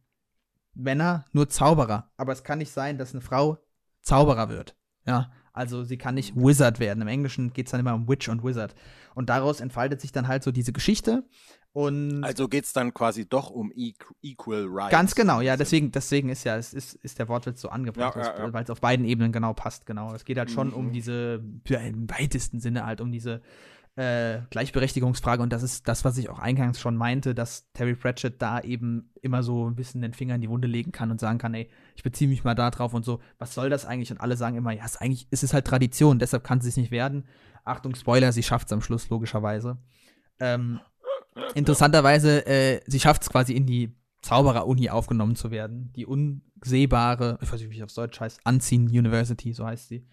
Männer 0.74 1.26
nur 1.32 1.50
Zauberer. 1.50 2.12
Aber 2.18 2.32
es 2.34 2.44
kann 2.44 2.60
nicht 2.60 2.72
sein, 2.72 2.98
dass 2.98 3.14
eine 3.14 3.22
Frau 3.22 3.58
Zauberer 4.02 4.50
wird. 4.50 4.76
Ja, 5.06 5.32
also 5.54 5.84
sie 5.84 5.98
kann 5.98 6.16
nicht 6.16 6.36
Wizard 6.36 6.80
werden. 6.80 7.02
Im 7.02 7.08
Englischen 7.08 7.54
geht 7.54 7.68
es 7.68 7.72
dann 7.72 7.80
immer 7.80 7.94
um 7.94 8.08
Witch 8.08 8.30
und 8.30 8.44
Wizard. 8.44 8.74
Und 9.16 9.30
daraus 9.30 9.60
entfaltet 9.60 10.02
sich 10.02 10.12
dann 10.12 10.28
halt 10.28 10.44
so 10.44 10.52
diese 10.52 10.72
Geschichte. 10.72 11.24
Und 11.74 12.24
Also 12.26 12.50
geht 12.50 12.66
es 12.66 12.74
dann 12.74 12.94
quasi 12.94 13.28
doch 13.28 13.50
um 13.50 13.72
equ 13.72 14.14
Equal 14.22 14.66
Rights. 14.70 14.92
ganz 14.92 15.16
genau, 15.16 15.40
ja, 15.40 15.56
deswegen, 15.56 15.92
deswegen 15.92 16.28
ist 16.28 16.44
ja, 16.44 16.58
es 16.58 16.74
ist, 16.74 16.96
ist 16.96 17.18
der 17.18 17.30
Wortwitz 17.30 17.62
so 17.62 17.70
angebracht, 17.70 18.18
Ja, 18.18 18.24
ja, 18.38 18.46
ja. 18.48 18.54
weil 18.54 18.64
es 18.66 18.70
auf 18.70 18.82
beiden 18.82 19.06
Ebenen 19.06 19.32
genau 19.32 19.54
passt, 19.54 19.86
genau. 19.86 20.14
Es 20.14 20.26
geht 20.26 20.38
halt 20.38 20.52
schon 20.52 20.74
um 20.74 20.88
Mhm. 20.88 20.92
diese, 20.92 21.42
ja, 21.68 21.80
im 21.80 22.10
weitesten 22.10 22.60
Sinne 22.60 22.86
halt 22.86 23.00
um 23.00 23.12
diese 23.12 23.42
äh, 23.98 24.40
Gleichberechtigungsfrage 24.52 25.44
und 25.44 25.52
das 25.52 25.64
ist 25.64 25.86
das, 25.88 26.06
was 26.06 26.18
ich 26.18 26.30
auch 26.30 26.40
eingangs 26.40 26.80
schon 26.80 26.96
meinte, 26.96 27.36
dass 27.36 27.70
Terry 27.74 27.94
Pratchett 27.96 28.42
da 28.42 28.62
eben 28.62 29.10
immer 29.22 29.44
so 29.44 29.70
ein 29.70 29.76
bisschen 29.76 30.02
den 30.02 30.14
Finger 30.14 30.36
in 30.36 30.42
die 30.42 30.50
Wunde 30.50 30.68
legen 30.68 30.92
kann 30.94 31.12
und 31.12 31.20
sagen 31.20 31.40
kann, 31.40 31.54
ey, 31.54 31.70
ich 32.02 32.04
beziehe 32.04 32.28
mich 32.28 32.44
mal 32.44 32.56
da 32.56 32.72
drauf 32.72 32.96
und 32.96 33.06
so, 33.06 33.20
was 33.38 33.54
soll 33.54 33.70
das 33.70 33.86
eigentlich? 33.86 34.10
Und 34.10 34.20
alle 34.20 34.36
sagen 34.36 34.58
immer, 34.58 34.72
ja, 34.72 34.84
es 34.84 34.94
ist 34.94 35.02
eigentlich, 35.02 35.28
es 35.30 35.44
ist 35.44 35.54
halt 35.54 35.68
Tradition, 35.68 36.18
deshalb 36.18 36.44
kann 36.44 36.60
sie 36.60 36.70
es 36.70 36.76
nicht 36.76 36.90
werden. 36.90 37.28
Achtung, 37.64 37.94
Spoiler, 37.94 38.32
sie 38.32 38.42
schafft 38.42 38.66
es 38.66 38.74
am 38.74 38.82
Schluss, 38.82 39.08
logischerweise. 39.10 39.78
Ähm, 40.40 40.80
interessanterweise, 41.54 42.44
äh, 42.48 42.82
sie 42.88 43.00
schafft 43.00 43.22
es 43.22 43.30
quasi 43.30 43.54
in 43.54 43.68
die 43.68 43.96
Zauberer-Uni 44.24 44.90
aufgenommen 44.90 45.36
zu 45.36 45.52
werden. 45.52 45.94
Die 45.96 46.08
unsehbare, 46.08 47.38
ich 47.40 47.54
weiß 47.54 47.62
nicht, 47.62 47.70
wie 47.70 47.78
es 47.78 47.84
auf 47.84 47.94
Deutsch 47.94 48.20
heißt, 48.20 48.40
Unseen 48.46 48.88
University, 48.88 49.54
so 49.54 49.68
heißt 49.68 49.88
sie. 49.88 50.08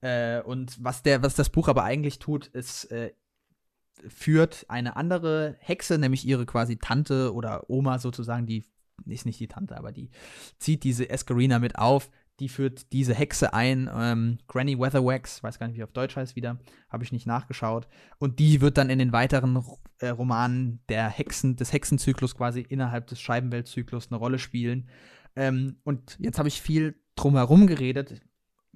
Äh, 0.00 0.40
und 0.44 0.82
was, 0.82 1.02
der, 1.02 1.22
was 1.22 1.34
das 1.34 1.50
Buch 1.50 1.68
aber 1.68 1.84
eigentlich 1.84 2.20
tut, 2.20 2.46
ist, 2.46 2.90
äh, 2.90 3.12
führt 4.08 4.64
eine 4.68 4.96
andere 4.96 5.56
Hexe, 5.60 5.98
nämlich 5.98 6.26
ihre 6.26 6.46
quasi 6.46 6.78
Tante 6.78 7.34
oder 7.34 7.68
Oma 7.68 7.98
sozusagen, 7.98 8.46
die 8.46 8.64
ist 9.06 9.26
nicht 9.26 9.40
die 9.40 9.48
Tante, 9.48 9.76
aber 9.76 9.92
die 9.92 10.10
zieht 10.58 10.84
diese 10.84 11.08
Escarina 11.08 11.58
mit 11.58 11.78
auf. 11.78 12.10
Die 12.40 12.48
führt 12.48 12.92
diese 12.92 13.14
Hexe 13.14 13.54
ein, 13.54 13.88
ähm, 13.94 14.38
Granny 14.48 14.76
Weatherwax, 14.76 15.42
weiß 15.42 15.58
gar 15.60 15.68
nicht, 15.68 15.76
wie 15.76 15.84
auf 15.84 15.92
Deutsch 15.92 16.16
heißt 16.16 16.34
wieder, 16.34 16.58
habe 16.88 17.04
ich 17.04 17.12
nicht 17.12 17.26
nachgeschaut. 17.26 17.86
Und 18.18 18.40
die 18.40 18.60
wird 18.60 18.76
dann 18.76 18.90
in 18.90 18.98
den 18.98 19.12
weiteren 19.12 19.64
äh, 19.98 20.08
Romanen 20.08 20.80
der 20.88 21.08
Hexen, 21.08 21.54
des 21.54 21.72
Hexenzyklus 21.72 22.34
quasi 22.34 22.60
innerhalb 22.60 23.06
des 23.06 23.20
Scheibenweltzyklus 23.20 24.08
eine 24.10 24.18
Rolle 24.18 24.40
spielen. 24.40 24.88
Ähm, 25.36 25.76
und 25.84 26.16
jetzt 26.18 26.38
habe 26.38 26.48
ich 26.48 26.60
viel 26.60 27.00
drumherum 27.14 27.68
geredet, 27.68 28.20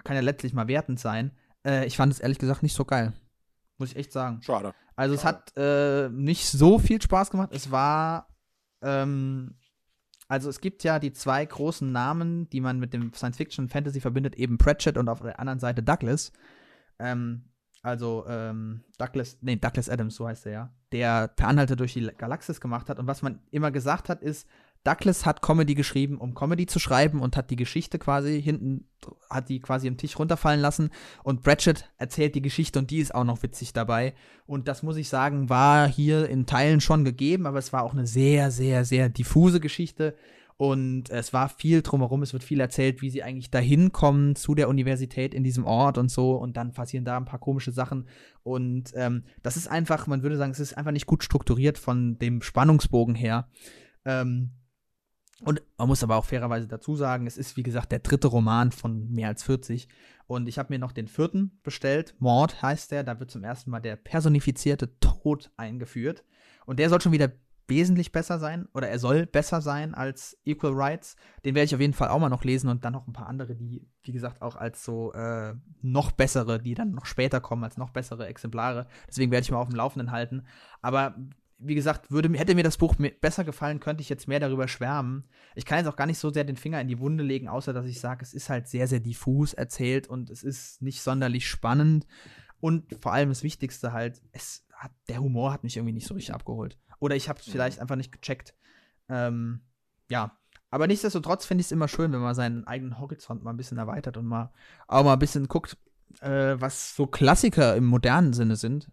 kann 0.04 0.14
ja 0.14 0.22
letztlich 0.22 0.52
mal 0.52 0.68
wertend 0.68 1.00
sein. 1.00 1.32
Äh, 1.66 1.86
ich 1.86 1.96
fand 1.96 2.12
es 2.12 2.20
ehrlich 2.20 2.38
gesagt 2.38 2.62
nicht 2.62 2.74
so 2.74 2.84
geil. 2.84 3.12
Muss 3.78 3.90
ich 3.90 3.96
echt 3.96 4.12
sagen. 4.12 4.40
Schade. 4.42 4.72
Also 4.96 5.14
es 5.14 5.24
hat 5.24 5.52
äh, 5.56 6.08
nicht 6.10 6.46
so 6.46 6.78
viel 6.78 7.00
Spaß 7.00 7.30
gemacht. 7.30 7.50
Es 7.52 7.70
war, 7.70 8.28
ähm, 8.82 9.56
also 10.28 10.50
es 10.50 10.60
gibt 10.60 10.84
ja 10.84 10.98
die 10.98 11.12
zwei 11.12 11.44
großen 11.44 11.90
Namen, 11.90 12.48
die 12.50 12.60
man 12.60 12.78
mit 12.78 12.92
dem 12.92 13.12
Science 13.14 13.38
Fiction 13.38 13.64
und 13.64 13.70
Fantasy 13.70 14.00
verbindet, 14.00 14.36
eben 14.36 14.58
Pratchett 14.58 14.98
und 14.98 15.08
auf 15.08 15.20
der 15.20 15.40
anderen 15.40 15.58
Seite 15.58 15.82
Douglas. 15.82 16.32
Ähm, 16.98 17.44
also 17.82 18.26
ähm, 18.28 18.84
Douglas, 18.98 19.38
nee, 19.40 19.56
Douglas 19.56 19.88
Adams, 19.88 20.16
so 20.16 20.28
heißt 20.28 20.46
er 20.46 20.52
ja, 20.52 20.72
der 20.92 21.28
Per 21.28 21.48
Anhalter 21.48 21.76
durch 21.76 21.94
die 21.94 22.06
Galaxis 22.06 22.60
gemacht 22.60 22.88
hat. 22.90 22.98
Und 22.98 23.06
was 23.06 23.22
man 23.22 23.40
immer 23.50 23.70
gesagt 23.70 24.08
hat, 24.08 24.22
ist, 24.22 24.46
Douglas 24.84 25.26
hat 25.26 25.42
Comedy 25.42 25.74
geschrieben, 25.74 26.18
um 26.18 26.34
Comedy 26.34 26.66
zu 26.66 26.78
schreiben 26.78 27.20
und 27.20 27.36
hat 27.36 27.50
die 27.50 27.56
Geschichte 27.56 27.98
quasi 27.98 28.40
hinten, 28.40 28.88
hat 29.28 29.48
die 29.48 29.60
quasi 29.60 29.88
am 29.88 29.96
Tisch 29.96 30.18
runterfallen 30.18 30.60
lassen. 30.60 30.90
Und 31.22 31.42
Pratchett 31.42 31.90
erzählt 31.98 32.34
die 32.34 32.42
Geschichte 32.42 32.78
und 32.78 32.90
die 32.90 32.98
ist 32.98 33.14
auch 33.14 33.24
noch 33.24 33.42
witzig 33.42 33.72
dabei. 33.72 34.14
Und 34.46 34.68
das 34.68 34.82
muss 34.82 34.96
ich 34.96 35.08
sagen, 35.08 35.50
war 35.50 35.88
hier 35.88 36.28
in 36.28 36.46
Teilen 36.46 36.80
schon 36.80 37.04
gegeben, 37.04 37.46
aber 37.46 37.58
es 37.58 37.72
war 37.72 37.82
auch 37.82 37.92
eine 37.92 38.06
sehr, 38.06 38.50
sehr, 38.50 38.84
sehr 38.84 39.08
diffuse 39.08 39.60
Geschichte. 39.60 40.14
Und 40.58 41.10
es 41.10 41.32
war 41.32 41.48
viel 41.48 41.82
drumherum, 41.82 42.22
es 42.22 42.32
wird 42.32 42.42
viel 42.42 42.58
erzählt, 42.58 43.00
wie 43.00 43.10
sie 43.10 43.22
eigentlich 43.22 43.52
dahin 43.52 43.92
kommen 43.92 44.34
zu 44.34 44.56
der 44.56 44.68
Universität 44.68 45.32
in 45.32 45.44
diesem 45.44 45.64
Ort 45.64 45.98
und 45.98 46.10
so. 46.10 46.32
Und 46.32 46.56
dann 46.56 46.72
passieren 46.72 47.04
da 47.04 47.16
ein 47.16 47.26
paar 47.26 47.38
komische 47.38 47.70
Sachen. 47.70 48.08
Und 48.42 48.92
ähm, 48.96 49.22
das 49.42 49.56
ist 49.56 49.68
einfach, 49.68 50.08
man 50.08 50.24
würde 50.24 50.36
sagen, 50.36 50.50
es 50.50 50.58
ist 50.58 50.76
einfach 50.76 50.90
nicht 50.90 51.06
gut 51.06 51.22
strukturiert 51.22 51.78
von 51.78 52.18
dem 52.18 52.42
Spannungsbogen 52.42 53.14
her. 53.14 53.48
Ähm, 54.04 54.50
und 55.44 55.62
man 55.76 55.88
muss 55.88 56.02
aber 56.02 56.16
auch 56.16 56.24
fairerweise 56.24 56.66
dazu 56.66 56.96
sagen, 56.96 57.26
es 57.26 57.38
ist 57.38 57.56
wie 57.56 57.62
gesagt 57.62 57.92
der 57.92 58.00
dritte 58.00 58.26
Roman 58.28 58.72
von 58.72 59.10
mehr 59.10 59.28
als 59.28 59.44
40. 59.44 59.88
Und 60.26 60.48
ich 60.48 60.58
habe 60.58 60.72
mir 60.72 60.78
noch 60.78 60.92
den 60.92 61.06
vierten 61.06 61.58
bestellt. 61.62 62.14
Mord 62.18 62.60
heißt 62.60 62.90
der. 62.90 63.04
Da 63.04 63.20
wird 63.20 63.30
zum 63.30 63.44
ersten 63.44 63.70
Mal 63.70 63.80
der 63.80 63.96
personifizierte 63.96 64.98
Tod 64.98 65.50
eingeführt. 65.56 66.24
Und 66.66 66.78
der 66.78 66.90
soll 66.90 67.00
schon 67.00 67.12
wieder 67.12 67.32
wesentlich 67.68 68.10
besser 68.10 68.38
sein. 68.38 68.66
Oder 68.74 68.88
er 68.88 68.98
soll 68.98 69.26
besser 69.26 69.60
sein 69.60 69.94
als 69.94 70.36
Equal 70.44 70.72
Rights. 70.74 71.16
Den 71.44 71.54
werde 71.54 71.66
ich 71.66 71.74
auf 71.74 71.80
jeden 71.80 71.94
Fall 71.94 72.08
auch 72.08 72.18
mal 72.18 72.28
noch 72.28 72.44
lesen. 72.44 72.68
Und 72.68 72.84
dann 72.84 72.92
noch 72.92 73.06
ein 73.06 73.12
paar 73.12 73.28
andere, 73.28 73.54
die, 73.54 73.86
wie 74.02 74.12
gesagt, 74.12 74.42
auch 74.42 74.56
als 74.56 74.84
so 74.84 75.12
äh, 75.12 75.54
noch 75.82 76.10
bessere, 76.10 76.60
die 76.60 76.74
dann 76.74 76.90
noch 76.90 77.06
später 77.06 77.40
kommen, 77.40 77.62
als 77.62 77.76
noch 77.76 77.90
bessere 77.90 78.26
Exemplare. 78.26 78.88
Deswegen 79.06 79.30
werde 79.30 79.44
ich 79.44 79.50
mal 79.52 79.58
auf 79.58 79.68
dem 79.68 79.76
Laufenden 79.76 80.10
halten. 80.10 80.46
Aber 80.82 81.14
wie 81.58 81.74
gesagt, 81.74 82.10
würde, 82.10 82.36
hätte 82.38 82.54
mir 82.54 82.62
das 82.62 82.76
Buch 82.76 82.94
besser 83.20 83.44
gefallen, 83.44 83.80
könnte 83.80 84.00
ich 84.00 84.08
jetzt 84.08 84.28
mehr 84.28 84.40
darüber 84.40 84.68
schwärmen. 84.68 85.28
Ich 85.56 85.64
kann 85.64 85.78
jetzt 85.78 85.88
auch 85.88 85.96
gar 85.96 86.06
nicht 86.06 86.18
so 86.18 86.30
sehr 86.30 86.44
den 86.44 86.56
Finger 86.56 86.80
in 86.80 86.88
die 86.88 87.00
Wunde 87.00 87.24
legen, 87.24 87.48
außer 87.48 87.72
dass 87.72 87.86
ich 87.86 88.00
sage, 88.00 88.22
es 88.22 88.32
ist 88.32 88.48
halt 88.48 88.68
sehr, 88.68 88.86
sehr 88.86 89.00
diffus 89.00 89.54
erzählt 89.54 90.06
und 90.06 90.30
es 90.30 90.44
ist 90.44 90.82
nicht 90.82 91.02
sonderlich 91.02 91.48
spannend. 91.48 92.06
Und 92.60 92.96
vor 93.00 93.12
allem 93.12 93.28
das 93.28 93.42
Wichtigste 93.42 93.92
halt, 93.92 94.22
es 94.32 94.66
hat, 94.72 94.92
der 95.08 95.20
Humor 95.20 95.52
hat 95.52 95.64
mich 95.64 95.76
irgendwie 95.76 95.92
nicht 95.92 96.06
so 96.06 96.14
richtig 96.14 96.34
abgeholt. 96.34 96.78
Oder 97.00 97.16
ich 97.16 97.28
habe 97.28 97.40
es 97.40 97.48
vielleicht 97.48 97.80
einfach 97.80 97.96
nicht 97.96 98.12
gecheckt. 98.12 98.54
Ähm, 99.08 99.60
ja. 100.10 100.38
Aber 100.70 100.86
nichtsdestotrotz 100.86 101.46
finde 101.46 101.60
ich 101.62 101.68
es 101.68 101.72
immer 101.72 101.88
schön, 101.88 102.12
wenn 102.12 102.20
man 102.20 102.34
seinen 102.34 102.66
eigenen 102.66 102.98
Horizont 102.98 103.42
mal 103.42 103.50
ein 103.50 103.56
bisschen 103.56 103.78
erweitert 103.78 104.16
und 104.16 104.26
mal 104.26 104.52
auch 104.86 105.02
mal 105.02 105.14
ein 105.14 105.18
bisschen 105.18 105.48
guckt, 105.48 105.78
äh, 106.20 106.56
was 106.58 106.94
so 106.94 107.06
Klassiker 107.06 107.74
im 107.74 107.86
modernen 107.86 108.32
Sinne 108.32 108.56
sind. 108.56 108.90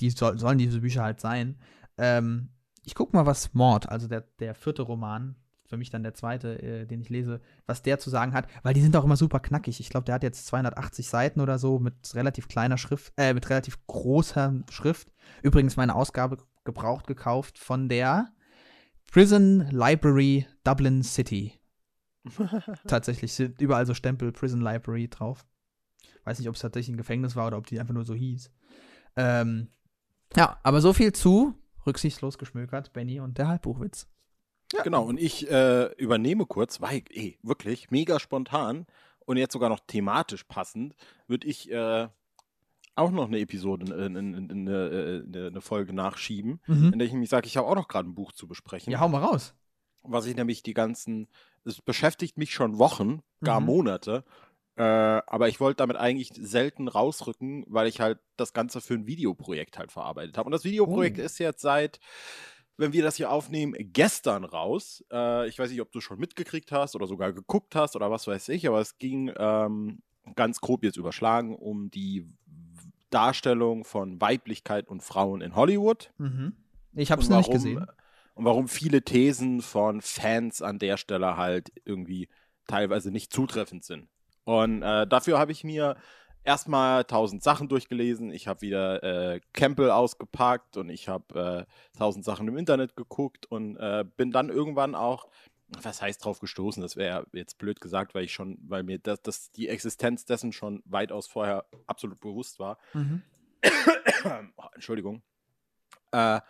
Die 0.00 0.10
soll, 0.10 0.38
sollen 0.38 0.58
diese 0.58 0.80
Bücher 0.80 1.02
halt 1.02 1.20
sein. 1.20 1.58
Ähm, 1.98 2.50
ich 2.84 2.94
guck 2.94 3.12
mal, 3.12 3.26
was 3.26 3.54
Mord, 3.54 3.88
also 3.88 4.08
der, 4.08 4.22
der 4.40 4.54
vierte 4.54 4.82
Roman, 4.82 5.36
für 5.72 5.78
mich 5.78 5.88
dann 5.88 6.02
der 6.02 6.12
zweite, 6.12 6.62
äh, 6.62 6.86
den 6.86 7.00
ich 7.00 7.08
lese, 7.08 7.40
was 7.64 7.82
der 7.82 7.98
zu 7.98 8.10
sagen 8.10 8.34
hat, 8.34 8.46
weil 8.62 8.74
die 8.74 8.82
sind 8.82 8.94
auch 8.94 9.04
immer 9.04 9.16
super 9.16 9.40
knackig. 9.40 9.80
Ich 9.80 9.88
glaube, 9.88 10.04
der 10.04 10.16
hat 10.16 10.22
jetzt 10.22 10.46
280 10.46 11.08
Seiten 11.08 11.40
oder 11.40 11.58
so 11.58 11.78
mit 11.78 12.14
relativ 12.14 12.46
kleiner 12.48 12.76
Schrift, 12.76 13.14
äh, 13.16 13.32
mit 13.32 13.48
relativ 13.48 13.78
großer 13.86 14.64
Schrift. 14.68 15.10
Übrigens 15.42 15.76
meine 15.76 15.94
Ausgabe 15.94 16.36
gebraucht 16.64 17.06
gekauft 17.06 17.58
von 17.58 17.88
der 17.88 18.32
Prison 19.10 19.66
Library 19.70 20.46
Dublin 20.62 21.02
City. 21.02 21.58
Tatsächlich 22.86 23.32
sind 23.32 23.60
überall 23.60 23.86
so 23.86 23.94
Stempel 23.94 24.30
Prison 24.30 24.60
Library 24.60 25.08
drauf. 25.08 25.46
Weiß 26.24 26.38
nicht, 26.38 26.48
ob 26.48 26.54
es 26.54 26.60
tatsächlich 26.60 26.94
ein 26.94 26.98
Gefängnis 26.98 27.34
war 27.34 27.46
oder 27.46 27.56
ob 27.56 27.66
die 27.66 27.80
einfach 27.80 27.94
nur 27.94 28.04
so 28.04 28.14
hieß. 28.14 28.50
Ähm, 29.16 29.68
ja, 30.36 30.58
aber 30.62 30.80
so 30.80 30.92
viel 30.92 31.12
zu 31.12 31.54
rücksichtslos 31.86 32.38
geschmökert, 32.38 32.92
Benny 32.92 33.20
und 33.20 33.38
der 33.38 33.48
Halbbuchwitz. 33.48 34.06
Genau, 34.84 35.04
und 35.04 35.20
ich 35.20 35.50
äh, 35.50 35.92
übernehme 35.96 36.46
kurz, 36.46 36.80
weil, 36.80 37.02
ey, 37.10 37.38
wirklich, 37.42 37.90
mega 37.90 38.18
spontan 38.18 38.86
und 39.26 39.36
jetzt 39.36 39.52
sogar 39.52 39.68
noch 39.68 39.80
thematisch 39.86 40.44
passend, 40.44 40.94
würde 41.26 41.46
ich 41.46 41.70
äh, 41.70 42.08
auch 42.94 43.10
noch 43.10 43.26
eine 43.28 43.38
Episode, 43.40 43.92
in, 43.94 44.16
in, 44.16 44.34
in, 44.34 44.50
in, 44.50 44.68
eine, 44.68 45.46
eine 45.48 45.60
Folge 45.60 45.92
nachschieben, 45.92 46.60
Mhm. 46.66 46.92
in 46.94 46.98
der 46.98 47.06
ich 47.06 47.12
nämlich 47.12 47.28
sage, 47.30 47.46
ich 47.46 47.56
habe 47.58 47.66
auch 47.68 47.74
noch 47.74 47.88
gerade 47.88 48.08
ein 48.08 48.14
Buch 48.14 48.32
zu 48.32 48.46
besprechen. 48.48 48.90
Ja, 48.92 49.00
hau 49.00 49.08
mal 49.08 49.22
raus. 49.22 49.54
was 50.02 50.26
ich 50.26 50.34
nämlich 50.36 50.62
die 50.62 50.74
ganzen, 50.74 51.28
es 51.64 51.80
beschäftigt 51.82 52.36
mich 52.38 52.52
schon 52.54 52.78
Wochen, 52.78 53.20
gar 53.44 53.60
Mhm. 53.60 53.66
Monate, 53.66 54.24
äh, 54.76 54.82
aber 54.82 55.48
ich 55.48 55.60
wollte 55.60 55.78
damit 55.78 55.96
eigentlich 55.96 56.30
selten 56.34 56.88
rausrücken, 56.88 57.64
weil 57.68 57.86
ich 57.88 58.00
halt 58.00 58.18
das 58.36 58.52
Ganze 58.52 58.80
für 58.80 58.94
ein 58.94 59.06
Videoprojekt 59.06 59.78
halt 59.78 59.92
verarbeitet 59.92 60.38
habe. 60.38 60.46
Und 60.46 60.52
das 60.52 60.64
Videoprojekt 60.64 61.18
Oh. 61.18 61.22
ist 61.22 61.38
jetzt 61.38 61.60
seit, 61.60 62.00
wenn 62.78 62.92
wir 62.92 63.02
das 63.02 63.16
hier 63.16 63.30
aufnehmen, 63.30 63.74
gestern 63.78 64.44
raus. 64.44 65.04
Äh, 65.12 65.48
ich 65.48 65.58
weiß 65.58 65.70
nicht, 65.70 65.80
ob 65.82 65.92
du 65.92 66.00
schon 66.00 66.18
mitgekriegt 66.18 66.72
hast 66.72 66.94
oder 66.96 67.06
sogar 67.06 67.32
geguckt 67.32 67.74
hast 67.74 67.96
oder 67.96 68.10
was 68.10 68.26
weiß 68.26 68.48
ich, 68.48 68.66
aber 68.66 68.80
es 68.80 68.98
ging 68.98 69.32
ähm, 69.36 70.02
ganz 70.36 70.60
grob 70.60 70.84
jetzt 70.84 70.96
überschlagen 70.96 71.54
um 71.54 71.90
die 71.90 72.26
Darstellung 73.10 73.84
von 73.84 74.20
Weiblichkeit 74.20 74.88
und 74.88 75.02
Frauen 75.02 75.42
in 75.42 75.54
Hollywood. 75.54 76.12
Mhm. 76.18 76.56
Ich 76.94 77.10
hab's 77.10 77.26
Und 77.26 77.32
noch 77.32 77.38
nicht 77.38 77.50
gesehen. 77.50 77.86
Und 78.34 78.44
warum 78.46 78.68
viele 78.68 79.02
Thesen 79.02 79.60
von 79.60 80.00
Fans 80.00 80.62
an 80.62 80.78
der 80.78 80.96
Stelle 80.96 81.36
halt 81.36 81.70
irgendwie 81.84 82.28
teilweise 82.66 83.10
nicht 83.10 83.32
zutreffend 83.32 83.84
sind. 83.84 84.08
Und 84.44 84.82
äh, 84.82 85.06
dafür 85.06 85.38
habe 85.38 85.52
ich 85.52 85.64
mir 85.64 85.96
erstmal 86.44 87.04
tausend 87.04 87.42
Sachen 87.42 87.68
durchgelesen. 87.68 88.32
Ich 88.32 88.48
habe 88.48 88.62
wieder 88.62 89.02
äh, 89.02 89.40
Campbell 89.52 89.90
ausgepackt 89.90 90.76
und 90.76 90.88
ich 90.88 91.08
habe 91.08 91.66
äh, 91.68 91.98
tausend 91.98 92.24
Sachen 92.24 92.48
im 92.48 92.56
Internet 92.56 92.96
geguckt 92.96 93.46
und 93.46 93.76
äh, 93.76 94.04
bin 94.16 94.32
dann 94.32 94.48
irgendwann 94.48 94.94
auch, 94.94 95.28
was 95.82 96.02
heißt 96.02 96.24
drauf 96.24 96.40
gestoßen? 96.40 96.82
Das 96.82 96.96
wäre 96.96 97.26
jetzt 97.32 97.58
blöd 97.58 97.80
gesagt, 97.80 98.14
weil 98.14 98.24
ich 98.24 98.32
schon, 98.32 98.58
weil 98.62 98.82
mir 98.82 98.98
das, 98.98 99.22
das 99.22 99.50
die 99.52 99.68
Existenz 99.68 100.24
dessen 100.24 100.52
schon 100.52 100.82
weitaus 100.84 101.26
vorher 101.26 101.64
absolut 101.86 102.20
bewusst 102.20 102.58
war. 102.58 102.78
Mhm. 102.92 103.22
oh, 104.56 104.64
Entschuldigung, 104.74 105.22
äh, 106.10 106.40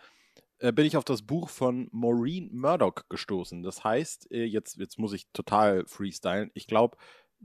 äh, 0.59 0.71
bin 0.71 0.85
ich 0.85 0.95
auf 0.95 1.03
das 1.03 1.21
Buch 1.21 1.49
von 1.49 1.89
Maureen 1.91 2.49
Murdoch 2.55 3.09
gestoßen. 3.09 3.63
Das 3.63 3.83
heißt, 3.83 4.31
äh, 4.31 4.45
jetzt, 4.45 4.77
jetzt 4.77 4.97
muss 4.97 5.13
ich 5.13 5.27
total 5.33 5.85
freestylen. 5.85 6.51
Ich 6.53 6.67
glaube, 6.67 6.97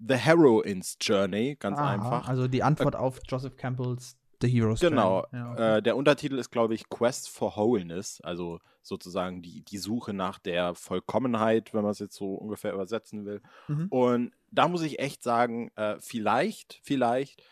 The 0.07 0.15
Heroine's 0.15 0.97
Journey, 1.01 1.57
ganz 1.59 1.79
Aha, 1.79 1.91
einfach. 1.93 2.29
Also 2.29 2.47
die 2.49 2.63
Antwort 2.63 2.95
auf 2.97 3.19
Joseph 3.29 3.57
Campbells 3.57 4.17
The 4.41 4.49
Hero's 4.49 4.79
Genau. 4.81 5.25
Journey. 5.33 5.37
Ja, 5.45 5.53
okay. 5.53 5.77
Äh, 5.79 5.83
der 5.83 5.97
Untertitel 5.97 6.39
ist, 6.39 6.51
glaube 6.51 6.75
ich, 6.75 6.89
Quest 6.89 7.29
for 7.29 7.57
Wholeness, 7.57 8.21
also 8.21 8.61
sozusagen 8.83 9.43
die, 9.43 9.63
die 9.63 9.79
Suche 9.79 10.13
nach 10.15 10.39
der 10.39 10.75
Vollkommenheit, 10.77 11.75
wenn 11.75 11.83
man 11.83 11.91
es 11.91 11.99
jetzt 11.99 12.15
so 12.15 12.35
ungefähr 12.35 12.73
übersetzen 12.73 13.25
will. 13.27 13.43
Mhm. 13.67 13.87
Und 13.89 14.33
da 14.51 14.69
muss 14.69 14.83
ich 14.83 15.01
echt 15.01 15.23
sagen, 15.25 15.71
äh, 15.75 15.97
vielleicht, 15.99 16.79
vielleicht 16.85 17.43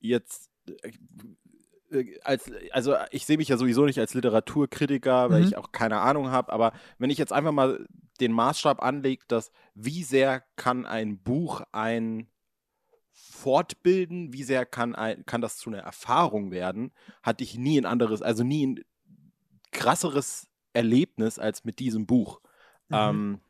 jetzt 0.00 0.50
äh, 1.90 1.98
äh, 1.98 2.18
als, 2.22 2.50
also 2.70 2.94
ich 3.10 3.26
sehe 3.26 3.36
mich 3.36 3.48
ja 3.48 3.56
sowieso 3.56 3.84
nicht 3.84 3.98
als 3.98 4.14
Literaturkritiker, 4.14 5.30
weil 5.30 5.40
Mhm. 5.40 5.46
ich 5.48 5.56
auch 5.56 5.72
keine 5.72 5.98
Ahnung 6.00 6.30
habe, 6.30 6.52
aber 6.52 6.72
wenn 6.98 7.10
ich 7.10 7.18
jetzt 7.18 7.32
einfach 7.32 7.52
mal 7.52 7.84
den 8.20 8.32
Maßstab 8.32 8.82
anlege, 8.82 9.24
dass 9.28 9.50
wie 9.74 10.04
sehr 10.04 10.44
kann 10.56 10.86
ein 10.86 11.18
Buch 11.18 11.62
ein 11.72 12.28
fortbilden, 13.12 14.32
wie 14.32 14.42
sehr 14.42 14.66
kann, 14.66 14.94
ein, 14.94 15.24
kann 15.26 15.40
das 15.40 15.56
zu 15.56 15.70
einer 15.70 15.80
Erfahrung 15.80 16.50
werden, 16.50 16.92
hatte 17.22 17.44
ich 17.44 17.56
nie 17.56 17.80
ein 17.80 17.86
anderes, 17.86 18.22
also 18.22 18.42
nie 18.44 18.66
ein 18.66 18.84
krasseres 19.70 20.48
Erlebnis 20.72 21.38
als 21.38 21.64
mit 21.64 21.78
diesem 21.78 22.06
Buch. 22.06 22.40
Mhm. 22.88 22.96
Ähm, 22.96 23.40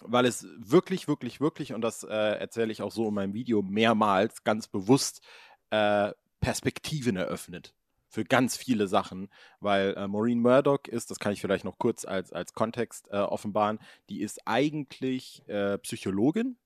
weil 0.00 0.26
es 0.26 0.46
wirklich, 0.58 1.06
wirklich, 1.06 1.40
wirklich, 1.40 1.72
und 1.72 1.80
das 1.80 2.02
äh, 2.02 2.08
erzähle 2.08 2.72
ich 2.72 2.82
auch 2.82 2.90
so 2.90 3.08
in 3.08 3.14
meinem 3.14 3.32
Video 3.32 3.62
mehrmals, 3.62 4.42
ganz 4.42 4.66
bewusst 4.66 5.24
äh, 5.70 6.12
Perspektiven 6.40 7.16
eröffnet 7.16 7.74
für 8.14 8.24
ganz 8.24 8.56
viele 8.56 8.86
Sachen, 8.86 9.28
weil 9.60 9.94
äh, 9.94 10.06
Maureen 10.06 10.40
Murdoch 10.40 10.84
ist, 10.88 11.10
das 11.10 11.18
kann 11.18 11.32
ich 11.32 11.40
vielleicht 11.40 11.64
noch 11.64 11.78
kurz 11.78 12.04
als, 12.04 12.32
als 12.32 12.52
Kontext 12.54 13.08
äh, 13.10 13.16
offenbaren, 13.16 13.78
die 14.08 14.20
ist 14.22 14.46
eigentlich 14.46 15.42
äh, 15.48 15.78
Psychologin 15.78 16.56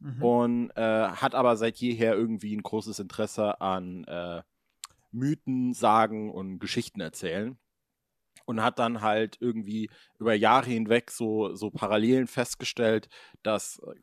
Mhm. 0.00 0.22
und 0.22 0.70
äh, 0.76 1.08
hat 1.08 1.34
aber 1.34 1.56
seit 1.56 1.78
jeher 1.78 2.14
irgendwie 2.14 2.54
ein 2.54 2.62
großes 2.62 3.00
Interesse 3.00 3.60
an 3.60 4.04
äh, 4.04 4.42
Mythen, 5.10 5.74
Sagen 5.74 6.30
und 6.30 6.58
Geschichten 6.60 7.00
erzählen. 7.00 7.58
Und 8.44 8.62
hat 8.62 8.78
dann 8.78 9.02
halt 9.02 9.36
irgendwie 9.40 9.90
über 10.18 10.32
Jahre 10.32 10.70
hinweg 10.70 11.10
so, 11.10 11.54
so 11.54 11.70
Parallelen 11.70 12.26
festgestellt, 12.26 13.08
dass 13.42 13.78
äh, 13.80 13.94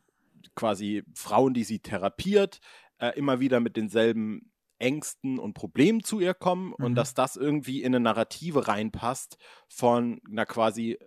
quasi 0.54 1.02
Frauen, 1.14 1.52
die 1.52 1.64
sie 1.64 1.80
therapiert, 1.80 2.60
äh, 2.98 3.18
immer 3.18 3.40
wieder 3.40 3.58
mit 3.58 3.76
denselben 3.76 4.52
Ängsten 4.78 5.38
und 5.38 5.54
Problemen 5.54 6.02
zu 6.02 6.20
ihr 6.20 6.34
kommen 6.34 6.72
und 6.72 6.92
Mhm. 6.92 6.94
dass 6.96 7.14
das 7.14 7.36
irgendwie 7.36 7.82
in 7.82 7.94
eine 7.94 8.00
Narrative 8.00 8.68
reinpasst 8.68 9.38
von 9.68 10.20
einer 10.30 10.46
quasi 10.46 10.92
äh, 10.92 10.98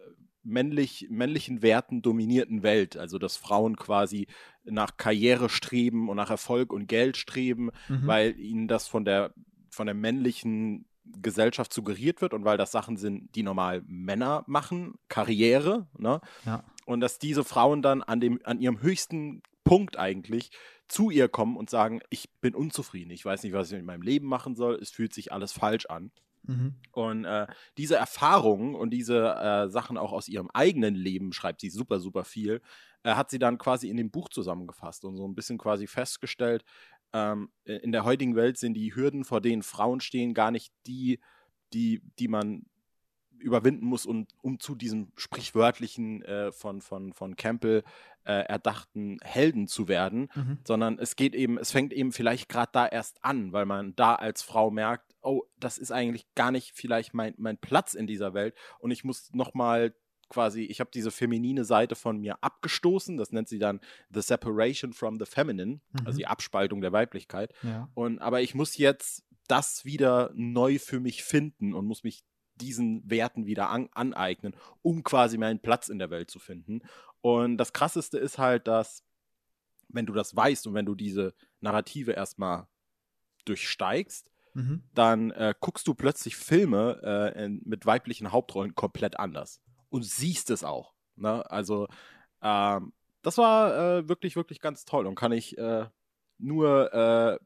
männlich, 0.43 1.07
männlichen 1.09 1.61
Werten 1.61 2.01
dominierten 2.01 2.63
Welt. 2.63 2.97
Also 2.97 3.19
dass 3.19 3.37
Frauen 3.37 3.75
quasi 3.75 4.27
nach 4.63 4.97
Karriere 4.97 5.49
streben 5.49 6.09
und 6.09 6.17
nach 6.17 6.29
Erfolg 6.29 6.71
und 6.73 6.87
Geld 6.87 7.17
streben, 7.17 7.71
Mhm. 7.87 8.07
weil 8.07 8.39
ihnen 8.39 8.67
das 8.67 8.87
von 8.87 9.05
der, 9.05 9.33
von 9.69 9.85
der 9.85 9.95
männlichen 9.95 10.85
Gesellschaft 11.21 11.73
suggeriert 11.73 12.21
wird 12.21 12.33
und 12.33 12.45
weil 12.45 12.57
das 12.57 12.71
Sachen 12.71 12.95
sind, 12.97 13.35
die 13.35 13.43
normal 13.43 13.81
Männer 13.87 14.43
machen, 14.47 14.93
Karriere, 15.07 15.87
ne? 15.97 16.21
Ja. 16.45 16.63
Und 16.85 17.01
dass 17.01 17.19
diese 17.19 17.43
Frauen 17.43 17.81
dann 17.81 18.01
an, 18.03 18.19
dem, 18.19 18.39
an 18.43 18.59
ihrem 18.59 18.81
höchsten 18.81 19.41
Punkt 19.63 19.97
eigentlich 19.97 20.51
zu 20.89 21.09
ihr 21.09 21.29
kommen 21.29 21.55
und 21.55 21.69
sagen, 21.69 22.01
ich 22.09 22.29
bin 22.41 22.55
unzufrieden, 22.55 23.11
ich 23.11 23.23
weiß 23.23 23.43
nicht, 23.43 23.53
was 23.53 23.71
ich 23.71 23.77
mit 23.77 23.85
meinem 23.85 24.01
Leben 24.01 24.27
machen 24.27 24.55
soll, 24.55 24.75
es 24.75 24.89
fühlt 24.89 25.13
sich 25.13 25.31
alles 25.31 25.51
falsch 25.51 25.85
an. 25.85 26.11
Mhm. 26.43 26.75
Und 26.91 27.25
äh, 27.25 27.47
diese 27.77 27.95
Erfahrungen 27.95 28.75
und 28.75 28.89
diese 28.89 29.35
äh, 29.35 29.69
Sachen 29.69 29.97
auch 29.97 30.11
aus 30.11 30.27
ihrem 30.27 30.49
eigenen 30.51 30.95
Leben, 30.95 31.31
schreibt 31.31 31.61
sie 31.61 31.69
super, 31.69 31.99
super 31.99 32.23
viel, 32.23 32.61
äh, 33.03 33.13
hat 33.13 33.29
sie 33.29 33.39
dann 33.39 33.57
quasi 33.57 33.89
in 33.89 33.97
dem 33.97 34.11
Buch 34.11 34.29
zusammengefasst 34.29 35.05
und 35.05 35.15
so 35.15 35.27
ein 35.27 35.35
bisschen 35.35 35.57
quasi 35.57 35.85
festgestellt, 35.85 36.63
ähm, 37.13 37.49
in 37.65 37.91
der 37.91 38.03
heutigen 38.03 38.35
Welt 38.35 38.57
sind 38.57 38.75
die 38.75 38.95
Hürden, 38.95 39.23
vor 39.25 39.41
denen 39.41 39.63
Frauen 39.63 39.99
stehen, 39.99 40.33
gar 40.33 40.51
nicht 40.51 40.73
die, 40.85 41.19
die, 41.73 42.01
die 42.19 42.27
man 42.27 42.65
überwinden 43.39 43.85
muss, 43.85 44.05
um, 44.05 44.27
um 44.41 44.59
zu 44.59 44.75
diesem 44.75 45.11
sprichwörtlichen 45.15 46.21
äh, 46.23 46.51
von, 46.51 46.81
von, 46.81 47.13
von 47.13 47.35
Campbell 47.35 47.83
äh, 48.25 48.33
erdachten 48.47 49.17
Helden 49.23 49.67
zu 49.67 49.87
werden, 49.87 50.29
Mhm. 50.35 50.59
sondern 50.65 50.99
es 50.99 51.15
geht 51.15 51.33
eben, 51.35 51.57
es 51.57 51.71
fängt 51.71 51.93
eben 51.93 52.11
vielleicht 52.11 52.49
gerade 52.49 52.69
da 52.73 52.87
erst 52.87 53.23
an, 53.23 53.51
weil 53.53 53.65
man 53.65 53.95
da 53.95 54.15
als 54.15 54.41
Frau 54.41 54.69
merkt, 54.71 55.15
oh, 55.21 55.43
das 55.57 55.77
ist 55.77 55.91
eigentlich 55.91 56.25
gar 56.35 56.51
nicht 56.51 56.71
vielleicht 56.75 57.13
mein, 57.13 57.33
mein 57.37 57.57
Platz 57.57 57.93
in 57.93 58.07
dieser 58.07 58.33
Welt 58.33 58.55
und 58.79 58.91
ich 58.91 59.03
muss 59.03 59.33
nochmal 59.33 59.93
quasi, 60.29 60.61
ich 60.61 60.79
habe 60.79 60.91
diese 60.93 61.09
feminine 61.09 61.65
Seite 61.65 61.95
von 61.95 62.19
mir 62.19 62.37
abgestoßen, 62.43 63.17
das 63.17 63.31
nennt 63.31 63.47
sie 63.49 63.57
dann 63.57 63.79
The 64.13 64.21
Separation 64.21 64.93
from 64.93 65.17
the 65.19 65.25
Feminine, 65.25 65.79
also 66.05 66.11
Mhm. 66.11 66.17
die 66.17 66.27
Abspaltung 66.27 66.81
der 66.81 66.91
Weiblichkeit. 66.91 67.51
Ja. 67.63 67.89
Und 67.95 68.19
aber 68.19 68.41
ich 68.41 68.53
muss 68.53 68.77
jetzt 68.77 69.25
das 69.47 69.85
wieder 69.85 70.29
neu 70.35 70.77
für 70.77 70.99
mich 70.99 71.23
finden 71.23 71.73
und 71.73 71.85
muss 71.87 72.03
mich 72.03 72.23
diesen 72.59 73.09
Werten 73.09 73.45
wieder 73.45 73.69
an, 73.69 73.89
aneignen, 73.93 74.55
um 74.81 75.03
quasi 75.03 75.37
meinen 75.37 75.59
Platz 75.59 75.89
in 75.89 75.99
der 75.99 76.09
Welt 76.09 76.29
zu 76.29 76.39
finden. 76.39 76.81
Und 77.21 77.57
das 77.57 77.73
Krasseste 77.73 78.17
ist 78.17 78.37
halt, 78.37 78.67
dass, 78.67 79.03
wenn 79.87 80.05
du 80.05 80.13
das 80.13 80.35
weißt 80.35 80.67
und 80.67 80.73
wenn 80.73 80.85
du 80.85 80.95
diese 80.95 81.33
Narrative 81.61 82.11
erstmal 82.11 82.67
durchsteigst, 83.45 84.29
Mhm. 84.53 84.83
dann 84.93 85.31
äh, 85.31 85.53
guckst 85.59 85.87
du 85.87 85.93
plötzlich 85.93 86.35
Filme 86.35 86.99
äh, 87.03 87.45
in, 87.45 87.61
mit 87.65 87.85
weiblichen 87.85 88.31
Hauptrollen 88.31 88.75
komplett 88.75 89.19
anders 89.19 89.61
und 89.89 90.03
siehst 90.03 90.49
es 90.49 90.63
auch. 90.63 90.95
Ne? 91.15 91.49
Also 91.49 91.87
ähm, 92.41 92.93
das 93.21 93.37
war 93.37 93.97
äh, 93.97 94.09
wirklich, 94.09 94.35
wirklich 94.35 94.59
ganz 94.59 94.85
toll 94.85 95.05
und 95.05 95.15
kann 95.15 95.31
ich 95.31 95.57
äh, 95.57 95.85
nur 96.37 96.93
äh, 96.93 97.39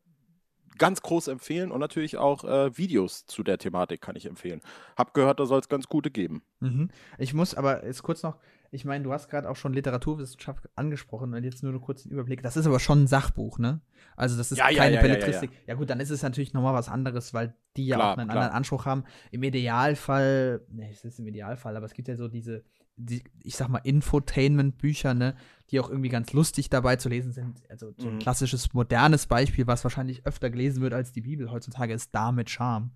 ganz 0.78 1.02
groß 1.02 1.28
empfehlen 1.28 1.72
und 1.72 1.80
natürlich 1.80 2.18
auch 2.18 2.44
äh, 2.44 2.78
Videos 2.78 3.26
zu 3.26 3.44
der 3.44 3.58
Thematik 3.58 4.02
kann 4.02 4.16
ich 4.16 4.26
empfehlen. 4.26 4.62
Hab 4.98 5.14
gehört, 5.14 5.40
da 5.40 5.46
soll 5.46 5.60
es 5.60 5.70
ganz 5.70 5.88
gute 5.88 6.12
geben. 6.12 6.44
Mhm. 6.60 6.90
Ich 7.18 7.34
muss 7.34 7.56
aber 7.56 7.86
jetzt 7.86 8.04
kurz 8.04 8.24
noch, 8.24 8.38
ich 8.72 8.86
meine, 8.86 9.04
du 9.04 9.14
hast 9.14 9.30
gerade 9.30 9.50
auch 9.50 9.56
schon 9.56 9.74
Literaturwissenschaft 9.74 10.68
angesprochen 10.76 11.34
und 11.34 11.44
jetzt 11.44 11.62
nur 11.62 11.74
noch 11.74 11.82
kurz 11.82 12.06
einen 12.06 12.14
Überblick. 12.14 12.42
Das 12.42 12.58
ist 12.58 12.66
aber 12.66 12.80
schon 12.80 13.04
ein 13.04 13.08
Sachbuch, 13.08 13.60
ne? 13.60 13.82
Also 14.16 14.36
das 14.36 14.52
ist 14.52 14.58
Ja, 14.58 14.66
keine 14.66 14.78
ja, 14.78 14.90
ja, 14.96 15.02
Belletristik. 15.02 15.52
Ja, 15.68 15.76
gut, 15.76 15.90
dann 15.90 16.00
ist 16.00 16.10
es 16.10 16.24
natürlich 16.24 16.54
nochmal 16.54 16.74
was 16.74 16.90
anderes, 16.90 17.34
weil 17.34 17.56
die 17.78 17.86
ja 17.86 17.98
Klar, 17.98 18.14
auch 18.14 18.18
einen 18.18 18.30
klar. 18.30 18.42
anderen 18.42 18.58
Anspruch 18.58 18.86
haben. 18.86 19.04
Im 19.32 19.44
Idealfall, 19.44 20.66
ne, 20.70 20.90
es 20.92 21.06
ist 21.06 21.20
im 21.20 21.28
Idealfall, 21.28 21.78
aber 21.78 21.86
es 21.86 21.94
gibt 21.94 22.08
ja 22.08 22.16
so 22.16 22.28
diese, 22.28 22.64
die, 22.96 23.24
ich 23.42 23.56
sag 23.56 23.70
mal, 23.70 23.80
Infotainment-Bücher, 23.80 25.14
ne, 25.14 25.36
die 25.70 25.80
auch 25.80 25.90
irgendwie 25.90 26.10
ganz 26.10 26.34
lustig 26.34 26.70
dabei 26.70 26.96
zu 26.98 27.10
lesen 27.10 27.32
sind. 27.32 27.62
Also 27.70 27.94
so 27.98 28.08
ein 28.10 28.16
Mhm. 28.16 28.20
klassisches, 28.20 28.74
modernes 28.74 29.26
Beispiel, 29.28 29.66
was 29.68 29.84
wahrscheinlich 29.84 30.26
öfter 30.26 30.50
gelesen 30.50 30.82
wird 30.82 30.94
als 30.94 31.12
die 31.12 31.22
Bibel 31.22 31.52
heutzutage, 31.52 31.94
ist 31.94 32.14
Da 32.14 32.32
mit 32.32 32.50
Charme. 32.50 32.92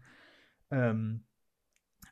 Ähm, 0.69 1.23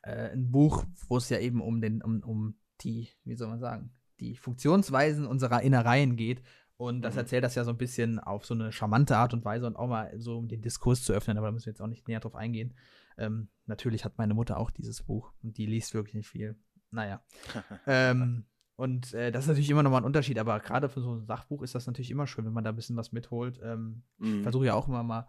äh, 0.02 0.30
ein 0.32 0.50
Buch, 0.50 0.84
wo 1.08 1.16
es 1.16 1.28
ja 1.28 1.38
eben 1.38 1.60
um 1.60 1.80
den, 1.80 2.02
um, 2.02 2.20
um 2.22 2.54
die, 2.80 3.08
wie 3.24 3.34
soll 3.36 3.48
man 3.48 3.60
sagen, 3.60 3.90
die 4.20 4.36
Funktionsweisen 4.36 5.26
unserer 5.26 5.62
Innereien 5.62 6.16
geht. 6.16 6.42
Und 6.78 7.02
das 7.02 7.14
Mhm. 7.14 7.20
erzählt 7.20 7.44
das 7.44 7.54
ja 7.54 7.64
so 7.64 7.70
ein 7.70 7.78
bisschen 7.78 8.18
auf 8.18 8.44
so 8.44 8.52
eine 8.54 8.70
charmante 8.72 9.16
Art 9.16 9.32
und 9.32 9.44
Weise 9.44 9.66
und 9.66 9.76
auch 9.76 9.88
mal 9.88 10.12
so, 10.18 10.36
um 10.36 10.48
den 10.48 10.60
Diskurs 10.60 11.02
zu 11.02 11.12
öffnen, 11.12 11.38
aber 11.38 11.46
da 11.46 11.52
müssen 11.52 11.66
wir 11.66 11.70
jetzt 11.72 11.80
auch 11.80 11.86
nicht 11.86 12.06
näher 12.08 12.20
drauf 12.20 12.34
eingehen. 12.34 12.74
Ähm, 13.16 13.48
natürlich 13.64 14.04
hat 14.04 14.18
meine 14.18 14.34
Mutter 14.34 14.58
auch 14.58 14.70
dieses 14.70 15.02
Buch 15.02 15.32
und 15.42 15.56
die 15.56 15.64
liest 15.66 15.94
wirklich 15.94 16.14
nicht 16.14 16.28
viel. 16.28 16.56
Naja. 16.90 17.22
ähm, 17.86 18.44
und 18.76 19.14
äh, 19.14 19.32
das 19.32 19.44
ist 19.44 19.48
natürlich 19.48 19.70
immer 19.70 19.82
nochmal 19.82 20.02
ein 20.02 20.06
Unterschied, 20.06 20.38
aber 20.38 20.60
gerade 20.60 20.88
für 20.88 21.00
so 21.00 21.14
ein 21.14 21.24
Sachbuch 21.26 21.62
ist 21.62 21.74
das 21.74 21.86
natürlich 21.86 22.10
immer 22.10 22.26
schön, 22.26 22.44
wenn 22.44 22.52
man 22.52 22.64
da 22.64 22.70
ein 22.70 22.76
bisschen 22.76 22.96
was 22.96 23.12
mitholt. 23.12 23.58
Ähm, 23.62 24.02
ich 24.18 24.26
Mhm. 24.26 24.42
versuche 24.42 24.66
ja 24.66 24.74
auch 24.74 24.86
immer 24.88 25.02
mal 25.02 25.28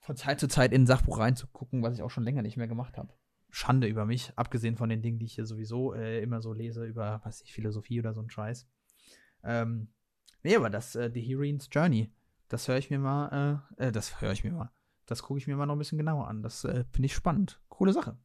von 0.00 0.16
Zeit 0.16 0.40
zu 0.40 0.48
Zeit 0.48 0.72
in 0.72 0.82
ein 0.82 0.86
Sachbuch 0.86 1.18
reinzugucken, 1.18 1.82
was 1.82 1.94
ich 1.94 2.02
auch 2.02 2.10
schon 2.10 2.24
länger 2.24 2.42
nicht 2.42 2.56
mehr 2.56 2.68
gemacht 2.68 2.96
habe. 2.98 3.12
Schande 3.50 3.86
über 3.86 4.04
mich, 4.04 4.32
abgesehen 4.36 4.76
von 4.76 4.88
den 4.88 5.00
Dingen, 5.02 5.18
die 5.18 5.26
ich 5.26 5.34
hier 5.34 5.46
sowieso 5.46 5.94
äh, 5.94 6.20
immer 6.22 6.40
so 6.42 6.52
lese, 6.52 6.84
über, 6.84 7.20
weiß 7.24 7.42
ich, 7.42 7.52
Philosophie 7.52 8.00
oder 8.00 8.12
so 8.12 8.20
ein 8.20 8.28
Scheiß. 8.30 8.66
Ähm, 9.44 9.88
nee, 10.42 10.56
aber 10.56 10.70
das, 10.70 10.94
äh, 10.96 11.10
The 11.12 11.20
Heroine's 11.20 11.68
Journey, 11.70 12.10
das 12.48 12.66
höre 12.66 12.78
ich 12.78 12.90
mir 12.90 12.98
mal, 12.98 13.62
äh, 13.78 13.86
äh, 13.88 13.92
das 13.92 14.20
höre 14.20 14.32
ich 14.32 14.42
mir 14.42 14.52
mal. 14.52 14.70
Das 15.06 15.22
gucke 15.22 15.38
ich 15.38 15.46
mir 15.46 15.56
mal 15.56 15.66
noch 15.66 15.74
ein 15.76 15.78
bisschen 15.78 15.98
genauer 15.98 16.28
an. 16.28 16.42
Das 16.42 16.64
äh, 16.64 16.84
finde 16.90 17.06
ich 17.06 17.14
spannend. 17.14 17.60
Coole 17.68 17.92
Sache. 17.92 18.16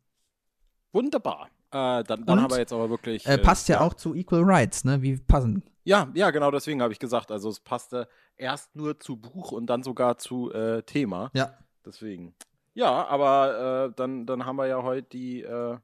Wunderbar. 0.94 1.50
Äh, 1.72 2.04
dann 2.04 2.26
dann 2.26 2.42
haben 2.42 2.52
wir 2.52 2.58
jetzt 2.58 2.74
aber 2.74 2.90
wirklich. 2.90 3.26
Äh, 3.28 3.38
passt 3.38 3.70
ja, 3.70 3.82
auch 3.82 3.94
zu 3.94 4.16
Equal 4.16 4.44
Rights, 4.44 4.86
ne? 4.86 5.02
Wie 5.02 5.18
passend. 5.18 5.64
Ja, 5.84 6.10
ja, 6.14 6.32
genau 6.32 6.52
deswegen 6.52 6.82
habe 6.82 6.94
ich 6.94 7.00
gesagt. 7.00 7.32
Also 7.32 7.50
es 7.50 7.60
passte 7.60 8.08
erst 8.36 8.76
nur 8.76 9.00
zu 9.00 9.18
Buch 9.18 9.52
und 9.52 9.68
dann 9.68 9.84
sogar 9.84 10.18
zu 10.18 10.52
äh, 10.52 10.84
Thema. 10.84 11.32
Ja. 11.34 11.58
Deswegen. 11.86 12.36
Ja, 12.74 13.08
aber 13.08 13.90
äh, 13.90 13.94
dann, 13.96 14.26
dann 14.26 14.46
haben 14.46 14.56
wir 14.58 14.68
ja 14.68 14.84
heute 14.84 15.08
die, 15.10 15.42
äh, 15.42 15.78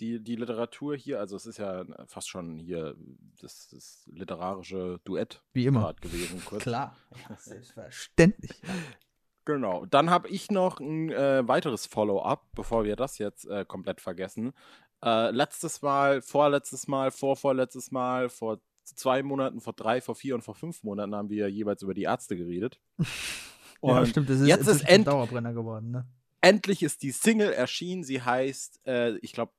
die, 0.00 0.22
die 0.22 0.36
Literatur 0.36 0.96
hier. 0.96 1.20
Also 1.20 1.36
es 1.36 1.46
ist 1.46 1.58
ja 1.58 1.84
fast 2.06 2.28
schon 2.28 2.58
hier 2.58 2.96
das, 3.40 3.68
das 3.68 4.10
literarische 4.12 5.00
Duett 5.04 5.42
Wie 5.52 5.66
immer. 5.66 5.94
gewesen. 6.00 6.42
Kurz. 6.44 6.62
Klar. 6.62 6.96
Ja, 7.28 7.36
selbstverständlich. 7.36 8.60
Genau. 9.44 9.86
Dann 9.86 10.10
habe 10.10 10.28
ich 10.28 10.50
noch 10.50 10.78
ein 10.80 11.10
äh, 11.10 11.46
weiteres 11.46 11.86
Follow-up, 11.86 12.46
bevor 12.54 12.84
wir 12.84 12.96
das 12.96 13.18
jetzt 13.18 13.46
äh, 13.46 13.64
komplett 13.64 14.00
vergessen. 14.00 14.52
Äh, 15.04 15.30
letztes 15.30 15.82
Mal, 15.82 16.22
vorletztes 16.22 16.86
Mal, 16.86 17.10
vorvorletztes 17.10 17.90
Mal, 17.90 18.28
vor 18.28 18.60
zwei 18.84 19.22
Monaten, 19.22 19.60
vor 19.60 19.72
drei, 19.72 20.00
vor 20.00 20.14
vier 20.14 20.34
und 20.34 20.42
vor 20.42 20.54
fünf 20.54 20.82
Monaten 20.84 21.14
haben 21.14 21.28
wir 21.28 21.48
jeweils 21.48 21.82
über 21.82 21.94
die 21.94 22.02
Ärzte 22.02 22.36
geredet. 22.36 22.80
ja, 22.98 23.04
Und 23.80 24.06
stimmt. 24.06 24.30
Das 24.30 24.40
ist, 24.40 24.46
jetzt 24.46 24.68
ist 24.68 24.88
ein 24.88 25.04
Dauerbrenner 25.04 25.52
geworden, 25.52 25.90
ne? 25.90 26.06
endlich 26.42 26.82
ist 26.82 27.02
die 27.02 27.12
Single 27.12 27.52
erschienen. 27.52 28.04
Sie 28.04 28.20
heißt, 28.20 28.80
äh, 28.86 29.16
ich 29.18 29.32
glaube, 29.32 29.52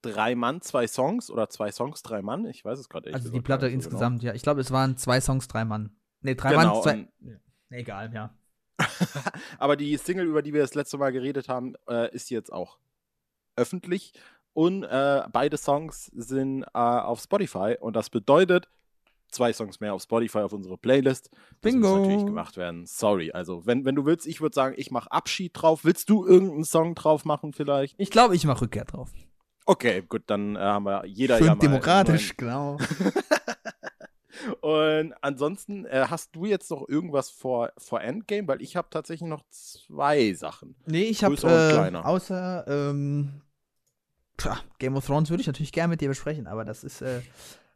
drei 0.00 0.34
Mann, 0.34 0.62
zwei 0.62 0.86
Songs 0.86 1.30
oder 1.30 1.50
zwei 1.50 1.70
Songs, 1.70 2.02
drei 2.02 2.22
Mann. 2.22 2.46
Ich 2.46 2.64
weiß 2.64 2.78
es 2.78 2.88
gerade 2.88 3.12
Also 3.12 3.28
ehrlich 3.28 3.38
die 3.38 3.44
Platte 3.44 3.66
nicht 3.66 3.82
so 3.82 3.90
genau. 3.90 3.98
insgesamt, 3.98 4.22
ja. 4.22 4.32
Ich 4.32 4.42
glaube, 4.42 4.62
es 4.62 4.70
waren 4.70 4.96
zwei 4.96 5.20
Songs, 5.20 5.48
drei 5.48 5.66
Mann. 5.66 5.94
Nee, 6.22 6.34
drei 6.34 6.50
Genau, 6.50 6.74
Mann, 6.74 6.82
zwei. 6.82 7.08
Ja. 7.20 7.36
Egal, 7.70 8.14
ja. 8.14 8.34
Aber 9.58 9.76
die 9.76 9.96
Single, 9.96 10.26
über 10.26 10.42
die 10.42 10.52
wir 10.52 10.60
das 10.60 10.74
letzte 10.74 10.98
Mal 10.98 11.12
geredet 11.12 11.48
haben, 11.48 11.74
äh, 11.88 12.14
ist 12.14 12.30
jetzt 12.30 12.52
auch 12.52 12.78
öffentlich. 13.56 14.12
Und 14.52 14.84
äh, 14.84 15.22
beide 15.32 15.56
Songs 15.56 16.06
sind 16.06 16.64
äh, 16.64 16.78
auf 16.78 17.20
Spotify. 17.20 17.76
Und 17.80 17.94
das 17.94 18.10
bedeutet, 18.10 18.68
zwei 19.30 19.52
Songs 19.52 19.80
mehr 19.80 19.94
auf 19.94 20.02
Spotify 20.02 20.38
auf 20.38 20.52
unsere 20.52 20.76
Playlist. 20.76 21.30
Das 21.60 21.72
Bingo. 21.72 21.88
muss 21.88 21.98
natürlich 22.00 22.26
gemacht 22.26 22.56
werden. 22.56 22.86
Sorry. 22.86 23.30
Also, 23.32 23.64
wenn, 23.66 23.84
wenn 23.84 23.94
du 23.94 24.04
willst, 24.04 24.26
ich 24.26 24.40
würde 24.40 24.54
sagen, 24.54 24.74
ich 24.76 24.90
mache 24.90 25.10
Abschied 25.12 25.52
drauf. 25.54 25.84
Willst 25.84 26.10
du 26.10 26.26
irgendeinen 26.26 26.64
Song 26.64 26.94
drauf 26.94 27.24
machen 27.24 27.52
vielleicht? 27.52 27.94
Ich 27.98 28.10
glaube, 28.10 28.34
ich 28.34 28.44
mache 28.44 28.62
Rückkehr 28.62 28.84
drauf. 28.84 29.10
Okay, 29.66 30.02
gut, 30.08 30.22
dann 30.26 30.56
äh, 30.56 30.58
haben 30.58 30.84
wir 30.84 31.06
jeder 31.06 31.38
Schön 31.38 31.46
ja 31.46 31.54
mal 31.54 31.60
demokratisch, 31.60 32.36
genau. 32.36 32.78
Und 34.60 35.14
ansonsten 35.20 35.84
äh, 35.86 36.06
hast 36.08 36.34
du 36.34 36.44
jetzt 36.44 36.70
noch 36.70 36.88
irgendwas 36.88 37.30
vor, 37.30 37.72
vor 37.78 38.00
Endgame? 38.00 38.48
Weil 38.48 38.62
ich 38.62 38.76
habe 38.76 38.88
tatsächlich 38.90 39.28
noch 39.28 39.42
zwei 39.50 40.32
Sachen. 40.34 40.74
Nee, 40.86 41.04
ich 41.04 41.24
habe 41.24 41.34
äh, 41.34 41.96
außer 41.96 42.64
ähm, 42.68 43.42
tja, 44.36 44.58
Game 44.78 44.96
of 44.96 45.06
Thrones 45.06 45.30
würde 45.30 45.40
ich 45.40 45.46
natürlich 45.46 45.72
gerne 45.72 45.88
mit 45.88 46.00
dir 46.00 46.08
besprechen, 46.08 46.46
aber 46.46 46.64
das 46.64 46.84
ist 46.84 47.02
äh, 47.02 47.20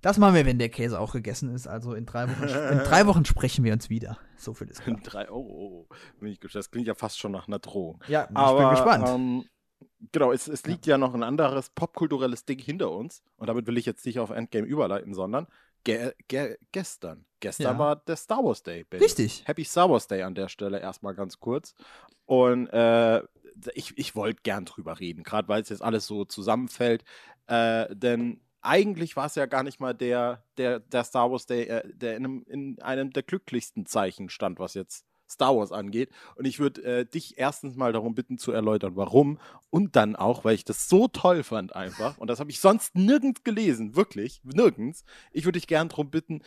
das 0.04 0.18
machen 0.18 0.34
wir, 0.34 0.44
wenn 0.44 0.58
der 0.58 0.68
Käse 0.68 1.00
auch 1.00 1.14
gegessen 1.14 1.54
ist. 1.54 1.66
Also 1.66 1.94
in 1.94 2.04
drei 2.04 2.28
Wochen, 2.28 2.42
in 2.42 2.78
drei 2.80 3.06
Wochen 3.06 3.24
sprechen 3.24 3.64
wir 3.64 3.72
uns 3.72 3.88
wieder. 3.88 4.18
So 4.36 4.52
viel 4.52 4.68
ist 4.68 4.82
klar. 4.84 5.00
Drei, 5.02 5.30
oh, 5.30 5.36
oh, 5.36 5.86
oh. 5.88 5.94
Bin 6.20 6.28
ich 6.28 6.40
gespannt. 6.40 6.62
Das 6.62 6.70
klingt 6.70 6.86
ja 6.86 6.94
fast 6.94 7.18
schon 7.18 7.32
nach 7.32 7.48
einer 7.48 7.58
Drohung. 7.58 8.04
Ja, 8.06 8.28
ich 8.30 8.36
Aber, 8.36 8.58
bin 8.58 8.68
gespannt. 8.68 9.08
Ähm, 9.08 9.44
genau, 10.12 10.30
es, 10.30 10.46
es 10.46 10.66
liegt 10.66 10.84
ja. 10.84 10.98
noch 10.98 11.14
ein 11.14 11.22
anderes 11.22 11.70
popkulturelles 11.70 12.44
Ding 12.44 12.58
hinter 12.58 12.90
uns. 12.90 13.22
Und 13.38 13.46
damit 13.46 13.66
will 13.66 13.78
ich 13.78 13.86
jetzt 13.86 14.04
nicht 14.04 14.18
auf 14.18 14.28
Endgame 14.28 14.66
überleiten, 14.66 15.14
sondern 15.14 15.46
ge 15.84 16.12
ge 16.28 16.56
gestern. 16.72 17.24
Gestern 17.40 17.74
Ja. 17.74 17.78
war 17.78 17.96
der 17.96 18.16
Star 18.16 18.42
Wars 18.42 18.62
Day. 18.62 18.84
Benny. 18.84 19.04
Richtig. 19.04 19.46
Happy 19.46 19.64
Star 19.64 19.90
Wars 19.90 20.06
Day 20.08 20.22
an 20.22 20.34
der 20.34 20.48
Stelle 20.48 20.80
erstmal 20.80 21.14
ganz 21.14 21.38
kurz. 21.38 21.74
Und 22.26 22.68
äh, 22.68 23.22
ich, 23.74 23.96
ich 23.96 24.16
wollte 24.16 24.40
gern 24.42 24.64
drüber 24.64 24.98
reden, 24.98 25.22
gerade 25.22 25.46
weil 25.48 25.62
es 25.62 25.68
jetzt 25.68 25.82
alles 25.82 26.06
so 26.06 26.24
zusammenfällt. 26.24 27.04
Äh, 27.46 27.94
denn 27.94 28.40
eigentlich 28.62 29.14
war 29.14 29.26
es 29.26 29.34
ja 29.34 29.44
gar 29.46 29.62
nicht 29.62 29.78
mal 29.78 29.92
der, 29.94 30.42
der, 30.56 30.80
der 30.80 31.04
Star 31.04 31.30
Wars 31.30 31.44
Day, 31.46 31.64
äh, 31.64 31.82
der 31.94 32.16
in 32.16 32.24
einem, 32.24 32.44
in 32.48 32.82
einem 32.82 33.10
der 33.10 33.22
glücklichsten 33.22 33.84
Zeichen 33.84 34.30
stand, 34.30 34.58
was 34.58 34.72
jetzt 34.74 35.04
Star 35.28 35.56
Wars 35.56 35.72
angeht. 35.72 36.10
Und 36.36 36.44
ich 36.46 36.58
würde 36.58 36.82
äh, 36.82 37.06
dich 37.06 37.38
erstens 37.38 37.76
mal 37.76 37.92
darum 37.92 38.14
bitten 38.14 38.38
zu 38.38 38.52
erläutern, 38.52 38.92
warum. 38.96 39.38
Und 39.70 39.96
dann 39.96 40.16
auch, 40.16 40.44
weil 40.44 40.54
ich 40.54 40.64
das 40.64 40.88
so 40.88 41.08
toll 41.08 41.42
fand 41.42 41.74
einfach. 41.74 42.18
Und 42.18 42.28
das 42.28 42.40
habe 42.40 42.50
ich 42.50 42.60
sonst 42.60 42.94
nirgends 42.94 43.42
gelesen, 43.44 43.96
wirklich, 43.96 44.40
nirgends. 44.44 45.04
Ich 45.32 45.44
würde 45.44 45.58
dich 45.58 45.66
gern 45.66 45.88
darum 45.88 46.10
bitten, 46.10 46.42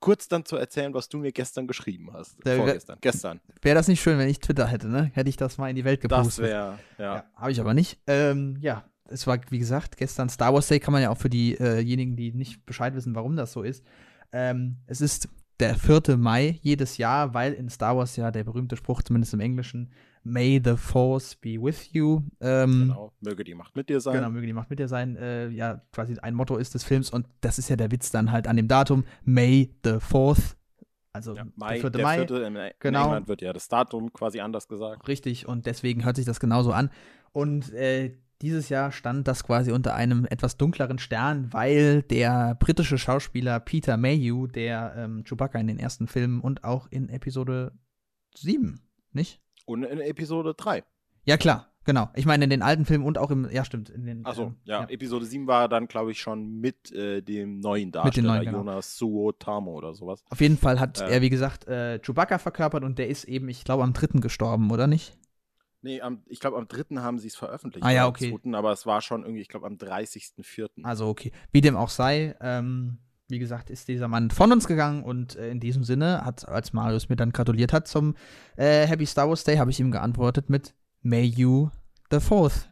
kurz 0.00 0.28
dann 0.28 0.44
zu 0.44 0.56
erzählen, 0.56 0.94
was 0.94 1.08
du 1.08 1.18
mir 1.18 1.32
gestern 1.32 1.66
geschrieben 1.66 2.12
hast. 2.12 2.36
Der- 2.46 2.56
Vorgestern, 2.56 2.98
gestern. 3.00 3.40
Wäre 3.60 3.74
das 3.74 3.88
nicht 3.88 4.00
schön, 4.00 4.18
wenn 4.18 4.28
ich 4.28 4.38
Twitter 4.40 4.66
hätte, 4.68 4.88
ne? 4.88 5.10
Hätte 5.14 5.28
ich 5.28 5.36
das 5.36 5.58
mal 5.58 5.68
in 5.68 5.76
die 5.76 5.84
Welt 5.84 6.00
gepostet. 6.00 6.44
Das 6.44 6.50
wäre, 6.50 6.78
ja. 6.98 7.04
Ja, 7.16 7.24
habe 7.34 7.50
ich 7.52 7.60
aber 7.60 7.74
nicht. 7.74 7.98
Ähm, 8.06 8.56
ja, 8.60 8.84
es 9.06 9.26
war, 9.26 9.38
wie 9.50 9.58
gesagt, 9.58 9.96
gestern 9.96 10.28
Star 10.28 10.54
Wars 10.54 10.68
Day, 10.68 10.78
kann 10.80 10.92
man 10.92 11.02
ja 11.02 11.10
auch 11.10 11.18
für 11.18 11.28
diejenigen, 11.28 12.16
die 12.16 12.32
nicht 12.32 12.64
Bescheid 12.64 12.94
wissen, 12.94 13.14
warum 13.14 13.36
das 13.36 13.52
so 13.52 13.62
ist. 13.62 13.84
Ähm, 14.32 14.76
es 14.86 15.00
ist 15.00 15.28
der 15.60 15.74
4. 15.76 16.16
Mai 16.16 16.58
jedes 16.62 16.96
Jahr, 16.98 17.32
weil 17.34 17.52
in 17.52 17.68
Star 17.70 17.96
Wars 17.96 18.16
ja 18.16 18.30
der 18.30 18.44
berühmte 18.44 18.76
Spruch, 18.76 19.02
zumindest 19.02 19.34
im 19.34 19.40
Englischen, 19.40 19.90
May 20.26 20.60
the 20.64 20.76
Force 20.76 21.34
be 21.36 21.60
with 21.62 21.92
you. 21.92 22.22
Ähm, 22.40 22.88
Genau. 22.88 23.12
Möge 23.20 23.44
die 23.44 23.54
Macht 23.54 23.76
mit 23.76 23.88
dir 23.90 24.00
sein. 24.00 24.14
Genau, 24.14 24.30
möge 24.30 24.46
die 24.46 24.52
Macht 24.54 24.70
mit 24.70 24.78
dir 24.78 24.88
sein. 24.88 25.16
Äh, 25.16 25.48
ja, 25.50 25.82
quasi 25.92 26.16
ein 26.18 26.34
Motto 26.34 26.56
ist 26.56 26.74
des 26.74 26.82
Films 26.82 27.10
und 27.10 27.26
das 27.42 27.58
ist 27.58 27.68
ja 27.68 27.76
der 27.76 27.90
Witz 27.90 28.10
dann 28.10 28.32
halt 28.32 28.46
an 28.48 28.56
dem 28.56 28.66
Datum, 28.66 29.04
May 29.24 29.74
the 29.84 29.98
4th. 30.00 30.56
Also 31.12 31.36
Ja, 31.36 31.44
der 31.44 31.52
Mai, 31.56 31.78
4. 31.80 31.90
der 31.90 32.02
Mai. 32.02 32.16
vierte, 32.16 32.36
in, 32.38 32.56
in 32.56 32.70
Genau. 32.80 33.04
England 33.04 33.28
wird 33.28 33.42
ja 33.42 33.52
das 33.52 33.68
Datum 33.68 34.12
quasi 34.12 34.40
anders 34.40 34.66
gesagt. 34.66 35.06
Richtig, 35.06 35.46
und 35.46 35.66
deswegen 35.66 36.04
hört 36.04 36.16
sich 36.16 36.24
das 36.24 36.40
genauso 36.40 36.72
an. 36.72 36.90
Und 37.32 37.72
äh, 37.74 38.16
dieses 38.44 38.68
Jahr 38.68 38.92
stand 38.92 39.26
das 39.26 39.42
quasi 39.44 39.72
unter 39.72 39.94
einem 39.94 40.26
etwas 40.26 40.56
dunkleren 40.56 40.98
Stern, 40.98 41.52
weil 41.52 42.02
der 42.02 42.54
britische 42.60 42.98
Schauspieler 42.98 43.58
Peter 43.60 43.96
Mayhew, 43.96 44.46
der 44.46 44.94
ähm, 44.96 45.24
Chewbacca 45.24 45.58
in 45.58 45.66
den 45.66 45.78
ersten 45.78 46.06
Filmen 46.06 46.40
und 46.40 46.62
auch 46.64 46.86
in 46.90 47.08
Episode 47.08 47.72
7, 48.36 48.80
nicht? 49.12 49.40
Und 49.66 49.82
in 49.84 50.00
Episode 50.00 50.54
3. 50.54 50.84
Ja, 51.24 51.36
klar, 51.38 51.72
genau. 51.84 52.10
Ich 52.14 52.26
meine, 52.26 52.44
in 52.44 52.50
den 52.50 52.60
alten 52.62 52.84
Filmen 52.84 53.04
und 53.04 53.16
auch 53.16 53.30
im, 53.30 53.48
ja, 53.50 53.64
stimmt. 53.64 53.88
In 53.88 54.04
den, 54.04 54.26
Achso, 54.26 54.44
ähm, 54.44 54.56
ja, 54.64 54.84
Episode 54.84 55.24
7 55.24 55.46
war 55.46 55.68
dann, 55.68 55.88
glaube 55.88 56.10
ich, 56.10 56.20
schon 56.20 56.60
mit 56.60 56.92
äh, 56.92 57.22
dem 57.22 57.60
neuen 57.60 57.92
Darsteller, 57.92 58.04
Mit 58.08 58.16
dem 58.16 58.24
neuen, 58.26 58.44
genau. 58.44 58.58
Jonas 58.58 58.96
Suo 58.96 59.32
Tamo 59.32 59.72
oder 59.72 59.94
sowas. 59.94 60.22
Auf 60.28 60.40
jeden 60.40 60.58
Fall 60.58 60.78
hat 60.80 61.00
Äh. 61.00 61.14
er, 61.14 61.22
wie 61.22 61.30
gesagt, 61.30 61.66
äh, 61.66 61.98
Chewbacca 62.00 62.38
verkörpert 62.38 62.84
und 62.84 62.98
der 62.98 63.08
ist 63.08 63.24
eben, 63.24 63.48
ich 63.48 63.64
glaube, 63.64 63.82
am 63.84 63.94
dritten 63.94 64.20
gestorben, 64.20 64.70
oder 64.70 64.86
nicht? 64.86 65.16
Nee, 65.84 66.00
am, 66.00 66.22
ich 66.26 66.40
glaube, 66.40 66.56
am 66.56 66.66
3. 66.66 66.96
haben 67.02 67.18
sie 67.18 67.28
es 67.28 67.36
veröffentlicht. 67.36 67.84
Ah, 67.84 67.90
ja, 67.90 68.06
okay. 68.06 68.34
2., 68.42 68.56
aber 68.56 68.72
es 68.72 68.86
war 68.86 69.02
schon 69.02 69.22
irgendwie, 69.22 69.42
ich 69.42 69.48
glaube, 69.48 69.66
am 69.66 69.74
30.04. 69.74 70.82
Also 70.82 71.06
okay. 71.06 71.30
Wie 71.52 71.60
dem 71.60 71.76
auch 71.76 71.90
sei, 71.90 72.34
ähm, 72.40 72.96
wie 73.28 73.38
gesagt, 73.38 73.68
ist 73.68 73.86
dieser 73.88 74.08
Mann 74.08 74.30
von 74.30 74.50
uns 74.50 74.66
gegangen 74.66 75.04
und 75.04 75.36
äh, 75.36 75.50
in 75.50 75.60
diesem 75.60 75.84
Sinne 75.84 76.24
hat, 76.24 76.48
als 76.48 76.72
Marius 76.72 77.10
mir 77.10 77.16
dann 77.16 77.32
gratuliert 77.32 77.74
hat 77.74 77.86
zum 77.86 78.14
äh, 78.56 78.86
Happy 78.86 79.04
Star 79.04 79.28
Wars 79.28 79.44
Day, 79.44 79.58
habe 79.58 79.70
ich 79.70 79.78
ihm 79.78 79.90
geantwortet 79.90 80.48
mit 80.48 80.74
May 81.02 81.24
you 81.24 81.68
the 82.10 82.18
Fourth 82.18 82.70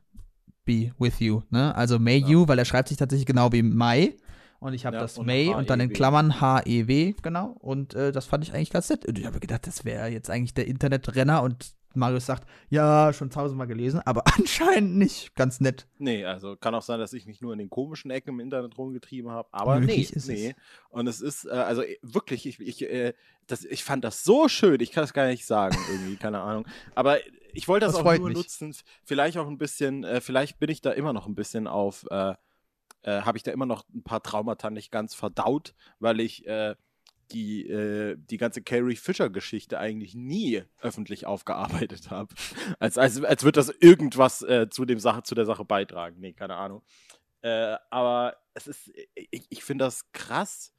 be 0.65 0.93
with 0.99 1.21
you, 1.21 1.43
ne? 1.51 1.75
Also 1.75 1.99
may 1.99 2.17
you, 2.17 2.49
weil 2.49 2.59
er 2.59 2.65
schreibt 2.65 2.89
sich 2.89 2.97
tatsächlich 2.97 3.27
genau 3.27 3.53
wie 3.53 3.63
Mai. 3.63 4.17
Und 4.59 4.73
ich 4.73 4.87
habe 4.87 4.97
Ja, 4.97 5.03
das 5.03 5.19
und 5.19 5.27
May 5.27 5.49
und 5.49 5.69
dann 5.69 5.81
in 5.81 5.91
HEW. 5.91 5.95
Klammern 5.95 6.41
H-E-W, 6.41 7.15
genau. 7.21 7.49
Und 7.61 7.93
äh, 7.93 8.11
das 8.11 8.25
fand 8.25 8.43
ich 8.45 8.55
eigentlich 8.55 8.71
ganz 8.71 8.89
nett. 8.89 9.05
Und 9.05 9.19
ich 9.19 9.27
habe 9.27 9.39
gedacht, 9.39 9.67
das 9.67 9.85
wäre 9.85 10.09
jetzt 10.09 10.31
eigentlich 10.31 10.55
der 10.55 10.67
Internetrenner 10.67 11.43
und 11.43 11.75
Marius 11.97 12.27
sagt, 12.27 12.49
ja, 12.71 13.13
schon 13.13 13.31
tausendmal 13.31 13.67
gelesen, 13.67 14.01
aber 14.05 14.25
anscheinend 14.39 14.97
nicht. 14.97 15.35
Ganz 15.35 15.61
nett. 15.61 15.87
Nee, 15.99 16.25
also 16.25 16.57
kann 16.57 16.75
auch 16.75 16.83
sein, 16.83 16.99
dass 17.01 17.13
ich 17.13 17.27
mich 17.27 17.41
nur 17.41 17.53
in 17.53 17.59
den 17.59 17.71
komischen 17.71 18.11
Ecken 18.11 18.31
im 18.31 18.41
Internet 18.41 18.77
rumgetrieben 18.79 19.31
habe. 19.31 19.49
Aber 19.53 19.81
Möglich 19.81 19.97
nee, 20.11 20.17
ist 20.17 20.17
es. 20.17 20.27
nee. 20.29 20.55
Und 20.91 21.07
es 21.07 21.21
ist, 21.21 21.45
äh, 21.47 21.51
also 21.51 21.83
äh, 21.83 21.99
wirklich, 22.03 22.47
ich, 22.47 22.61
ich, 22.61 22.83
äh, 22.83 23.15
das, 23.47 23.65
ich 23.65 23.85
fand 23.85 24.05
das 24.05 24.25
so 24.25 24.49
schön. 24.49 24.81
Ich 24.81 24.93
kann 24.93 25.03
das 25.03 25.13
gar 25.13 25.27
nicht 25.27 25.47
sagen, 25.47 25.77
irgendwie, 25.91 26.17
keine 26.17 26.41
Ahnung. 26.41 26.67
Aber 26.95 27.19
ich 27.53 27.69
wollte 27.69 27.87
das, 27.87 27.95
Das 27.97 28.05
auch 28.05 28.17
nur 28.19 28.29
mich. 28.29 28.37
nutzen, 28.37 28.75
vielleicht 29.05 29.37
auch 29.39 29.47
ein 29.47 29.59
bisschen, 29.59 30.05
äh, 30.05 30.21
vielleicht 30.21 30.59
bin 30.59 30.71
ich 30.71 30.81
da 30.81 30.91
immer 30.93 31.13
noch 31.13 31.27
ein 31.27 31.35
bisschen 31.35 31.67
auf, 31.67 32.07
äh, 32.11 32.35
äh, 33.03 33.23
habe 33.23 33.37
ich 33.37 33.43
da 33.43 33.51
immer 33.51 33.67
noch 33.67 33.85
ein 33.95 34.03
paar 34.03 34.23
Traumata 34.23 34.71
nicht 34.71 34.91
ganz 34.91 35.15
verdaut, 35.15 35.75
weil 35.99 36.21
ich 36.21 36.47
äh, 36.47 36.75
die, 37.33 37.67
äh, 37.69 38.17
die 38.19 38.37
ganze 38.37 38.63
Carrie 38.63 38.97
Fisher-Geschichte 38.97 39.79
eigentlich 39.79 40.15
nie 40.15 40.63
öffentlich 40.81 41.27
aufgearbeitet 41.27 42.11
habe. 42.11 42.35
Als, 42.79 42.99
als, 42.99 43.23
als 43.25 43.43
würde 43.45 43.59
das 43.61 43.71
irgendwas 43.81 44.43
äh, 44.43 44.69
zu, 44.71 44.85
dem 44.85 44.99
Sache, 44.99 45.23
zu 45.23 45.35
der 45.35 45.47
Sache 45.47 45.65
beitragen. 45.65 46.21
Nee, 46.21 46.33
keine 46.33 46.57
Ahnung. 46.57 46.83
Äh, 47.43 47.77
aber 47.91 48.37
es 48.55 48.67
ist, 48.67 48.93
ich, 49.15 49.47
ich 49.49 49.65
finde 49.65 49.85
das 49.85 50.11
krass. 50.13 50.73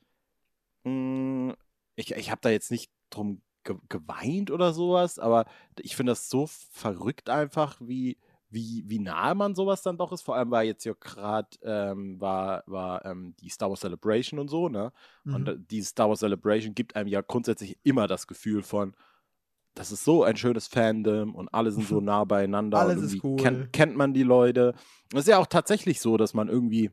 Mm, 0.83 1.51
Ich, 1.95 2.11
ich 2.11 2.31
habe 2.31 2.41
da 2.41 2.49
jetzt 2.49 2.71
nicht 2.71 2.91
drum 3.09 3.41
ge 3.63 3.75
geweint 3.89 4.51
oder 4.51 4.73
sowas, 4.73 5.19
aber 5.19 5.45
ich 5.79 5.95
finde 5.95 6.11
das 6.11 6.29
so 6.29 6.47
verrückt 6.47 7.29
einfach, 7.29 7.77
wie, 7.79 8.17
wie, 8.53 8.83
wie 8.85 8.99
nahe 8.99 9.33
man 9.35 9.55
sowas 9.55 9.81
dann 9.81 9.97
doch 9.97 10.11
ist. 10.11 10.21
Vor 10.21 10.35
allem 10.35 10.51
war 10.51 10.63
jetzt 10.63 10.83
ja 10.85 10.93
gerade 10.99 11.49
ähm, 11.63 12.21
war, 12.21 12.63
war 12.67 13.03
ähm, 13.05 13.35
die 13.39 13.49
Star 13.49 13.69
Wars 13.69 13.79
Celebration 13.81 14.39
und 14.39 14.47
so, 14.49 14.69
ne? 14.69 14.91
Und 15.25 15.41
Mhm. 15.41 15.47
äh, 15.47 15.57
die 15.59 15.81
Star 15.81 16.07
Wars 16.09 16.19
Celebration 16.19 16.75
gibt 16.75 16.95
einem 16.95 17.07
ja 17.07 17.21
grundsätzlich 17.21 17.77
immer 17.83 18.07
das 18.07 18.27
Gefühl 18.27 18.61
von, 18.61 18.95
das 19.75 19.91
ist 19.91 20.05
so 20.05 20.23
ein 20.23 20.37
schönes 20.37 20.67
Fandom 20.67 21.33
und 21.33 21.49
alle 21.53 21.71
sind 21.71 21.87
so 21.87 21.99
nah 22.01 22.23
beieinander. 22.25 22.77
Alles 22.77 22.99
und 22.99 23.05
ist 23.05 23.23
cool. 23.23 23.37
Kennt, 23.37 23.73
kennt 23.73 23.95
man 23.95 24.13
die 24.13 24.23
Leute. 24.23 24.75
Es 25.13 25.21
ist 25.21 25.27
ja 25.29 25.39
auch 25.39 25.47
tatsächlich 25.47 25.99
so, 25.99 26.15
dass 26.17 26.35
man 26.35 26.47
irgendwie, 26.47 26.91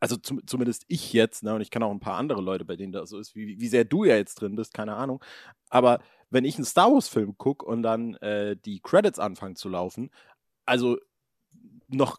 also 0.00 0.16
zum, 0.16 0.44
zumindest 0.46 0.84
ich 0.88 1.12
jetzt, 1.12 1.44
ne, 1.44 1.54
und 1.54 1.60
ich 1.60 1.70
kenne 1.70 1.86
auch 1.86 1.92
ein 1.92 2.00
paar 2.00 2.18
andere 2.18 2.40
Leute, 2.42 2.64
bei 2.64 2.74
denen 2.76 2.92
das 2.92 3.10
so 3.10 3.18
ist, 3.18 3.36
wie, 3.36 3.60
wie 3.60 3.68
sehr 3.68 3.84
du 3.84 4.04
ja 4.04 4.16
jetzt 4.16 4.34
drin 4.40 4.56
bist, 4.56 4.74
keine 4.74 4.96
Ahnung. 4.96 5.22
Aber 5.70 6.00
wenn 6.30 6.44
ich 6.44 6.56
einen 6.56 6.64
Star 6.64 6.92
Wars-Film 6.92 7.38
gucke 7.38 7.64
und 7.64 7.82
dann 7.84 8.14
äh, 8.16 8.56
die 8.56 8.80
Credits 8.80 9.20
anfangen 9.20 9.54
zu 9.54 9.68
laufen, 9.68 10.10
also 10.66 10.98
noch 11.88 12.18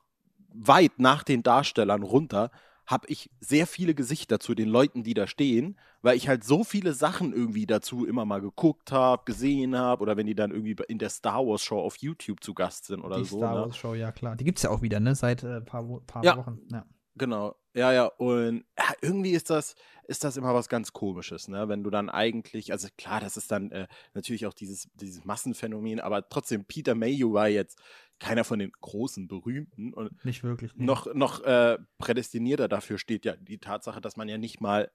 weit 0.54 1.00
nach 1.00 1.24
den 1.24 1.44
Darstellern 1.44 2.04
runter, 2.04 2.52
habe 2.86 3.08
ich 3.08 3.32
sehr 3.40 3.66
viele 3.66 3.96
Gesichter 3.96 4.40
zu 4.40 4.54
den 4.54 4.70
Leuten, 4.70 5.04
die 5.04 5.16
da 5.16 5.26
stehen, 5.26 5.78
weil 6.02 6.16
ich 6.18 6.28
halt 6.28 6.44
so 6.44 6.64
viele 6.64 6.94
Sachen 6.94 7.34
irgendwie 7.34 7.66
dazu 7.66 8.06
immer 8.06 8.26
mal 8.26 8.42
geguckt 8.42 8.92
habe, 8.92 9.24
gesehen 9.26 9.76
habe 9.76 10.04
oder 10.04 10.18
wenn 10.18 10.28
die 10.28 10.36
dann 10.36 10.52
irgendwie 10.52 10.76
in 10.88 11.00
der 11.00 11.10
Star 11.10 11.46
Wars 11.46 11.64
Show 11.64 11.80
auf 11.80 11.98
YouTube 11.98 12.44
zu 12.44 12.54
Gast 12.54 12.86
sind 12.86 13.02
oder 13.02 13.18
die 13.18 13.26
so. 13.26 13.38
Star 13.38 13.56
ne? 13.56 13.62
Wars 13.62 13.78
Show, 13.78 13.96
ja 13.96 14.12
klar. 14.12 14.36
Die 14.36 14.44
gibt's 14.44 14.62
ja 14.62 14.70
auch 14.70 14.84
wieder, 14.84 15.00
ne? 15.00 15.16
Seit 15.16 15.44
ein 15.44 15.58
äh, 15.58 15.62
paar, 15.62 15.84
paar 16.06 16.24
Ja. 16.24 16.38
Wochen. 16.38 16.60
Ja. 16.72 16.86
Genau, 17.18 17.56
ja, 17.74 17.92
ja, 17.94 18.06
und 18.06 18.66
ja, 18.78 18.94
irgendwie 19.02 19.32
ist 19.32 19.50
das, 19.50 19.76
ist 20.08 20.24
das 20.24 20.38
immer 20.38 20.54
was 20.54 20.70
ganz 20.70 20.94
Komisches, 20.94 21.48
ne? 21.48 21.68
Wenn 21.68 21.84
du 21.84 21.90
dann 21.90 22.10
eigentlich, 22.10 22.72
also 22.72 22.88
klar, 22.98 23.20
das 23.20 23.38
ist 23.38 23.52
dann 23.52 23.72
äh, 23.72 23.88
natürlich 24.14 24.46
auch 24.48 24.54
dieses, 24.54 24.90
dieses 24.96 25.24
Massenphänomen, 25.26 26.00
aber 26.00 26.28
trotzdem, 26.28 26.66
Peter 26.66 26.94
Mayhew 26.94 27.34
war 27.34 27.48
jetzt 27.48 27.80
keiner 28.20 28.44
von 28.44 28.60
den 28.60 28.72
großen 28.72 29.28
Berühmten 29.28 29.94
und 29.94 30.24
Nicht 30.26 30.44
wirklich. 30.44 30.74
nee. 30.76 30.86
noch, 30.86 31.14
noch 31.14 31.44
äh, 31.44 31.78
prädestinierter 31.98 32.68
dafür 32.68 32.98
steht 32.98 33.26
ja 33.26 33.36
die 33.36 33.58
Tatsache, 33.58 34.02
dass 34.02 34.16
man 34.18 34.30
ja 34.30 34.38
nicht 34.38 34.62
mal 34.62 34.90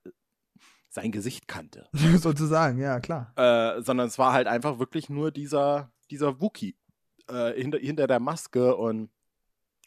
sein 0.89 1.13
Gesicht 1.13 1.47
kannte, 1.47 1.89
Sozusagen, 1.93 2.79
ja, 2.79 2.99
klar. 3.01 3.33
äh, 3.37 3.81
sondern 3.83 4.09
es 4.09 4.19
war 4.19 4.33
halt 4.33 4.49
einfach 4.49 4.79
wirklich 4.79 5.09
nur 5.09 5.31
dieser, 5.31 5.93
dieser 6.11 6.41
Wookie 6.41 6.77
äh, 7.29 7.53
hinter, 7.53 7.79
hinter 7.79 8.07
der 8.07 8.21
Maske 8.21 8.75
und 8.75 9.11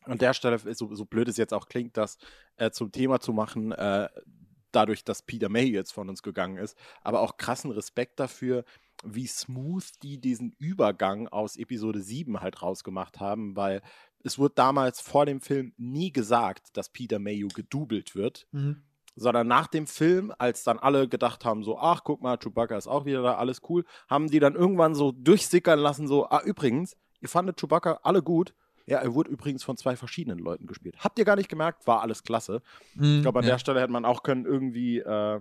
an 0.04 0.18
der 0.18 0.34
Stelle, 0.34 0.60
so, 0.74 0.94
so 0.96 1.06
blöd 1.06 1.28
es 1.28 1.38
jetzt 1.38 1.54
auch 1.54 1.68
klingt, 1.68 1.98
das 1.98 2.18
äh, 2.58 2.72
zum 2.72 2.92
Thema 2.92 3.20
zu 3.20 3.34
machen, 3.34 3.72
äh, 3.72 4.10
dadurch, 4.72 5.04
dass 5.04 5.22
Peter 5.22 5.50
May 5.50 5.66
jetzt 5.66 5.94
von 5.94 6.10
uns 6.10 6.24
gegangen 6.24 6.58
ist, 6.58 6.78
aber 7.02 7.22
auch 7.22 7.38
krassen 7.38 7.72
Respekt 7.72 8.20
dafür, 8.20 8.64
wie 9.04 9.28
smooth 9.28 9.84
die 10.02 10.20
diesen 10.20 10.56
Übergang 10.60 11.28
aus 11.28 11.56
Episode 11.58 12.02
7 12.02 12.40
halt 12.42 12.62
rausgemacht 12.62 13.20
haben, 13.20 13.56
weil 13.56 13.82
es 14.24 14.38
wurde 14.40 14.56
damals 14.56 15.02
vor 15.02 15.26
dem 15.26 15.42
Film 15.42 15.74
nie 15.78 16.12
gesagt, 16.12 16.76
dass 16.78 16.90
Peter 16.90 17.20
Mayhew 17.20 17.50
gedoubelt 17.50 18.16
wird, 18.16 18.48
Mhm. 18.52 18.84
sondern 19.16 19.48
nach 19.48 19.68
dem 19.68 19.86
Film, 19.88 20.34
als 20.38 20.64
dann 20.64 20.80
alle 20.80 21.08
gedacht 21.10 21.44
haben, 21.46 21.64
so, 21.64 21.78
ach, 21.78 22.04
guck 22.04 22.22
mal, 22.22 22.38
Chewbacca 22.38 22.78
ist 22.78 22.88
auch 22.88 23.06
wieder 23.06 23.22
da, 23.22 23.36
alles 23.36 23.62
cool, 23.70 23.84
haben 24.10 24.30
die 24.30 24.40
dann 24.40 24.56
irgendwann 24.56 24.96
so 24.96 25.12
durchsickern 25.12 25.80
lassen, 25.80 26.08
so, 26.08 26.30
ah, 26.30 26.42
übrigens, 26.44 26.96
ihr 27.22 27.30
fandet 27.30 27.60
Chewbacca 27.60 28.00
alle 28.04 28.22
gut. 28.24 28.54
Ja, 28.86 29.00
er 29.00 29.14
wurde 29.14 29.30
übrigens 29.32 29.64
von 29.64 29.78
zwei 29.78 29.96
verschiedenen 29.96 30.40
Leuten 30.40 30.68
gespielt. 30.68 30.98
Habt 31.00 31.18
ihr 31.18 31.24
gar 31.24 31.38
nicht 31.38 31.48
gemerkt, 31.48 31.88
war 31.88 32.02
alles 32.02 32.24
klasse. 32.24 32.62
Mhm, 32.96 33.18
Ich 33.18 33.22
glaube, 33.22 33.40
an 33.40 33.46
ja. 33.46 33.52
der 33.52 33.60
Stelle 33.60 33.80
hätte 33.80 33.94
man 33.94 34.04
auch 34.04 34.24
können 34.24 34.46
irgendwie, 34.46 35.00
äh, 35.00 35.40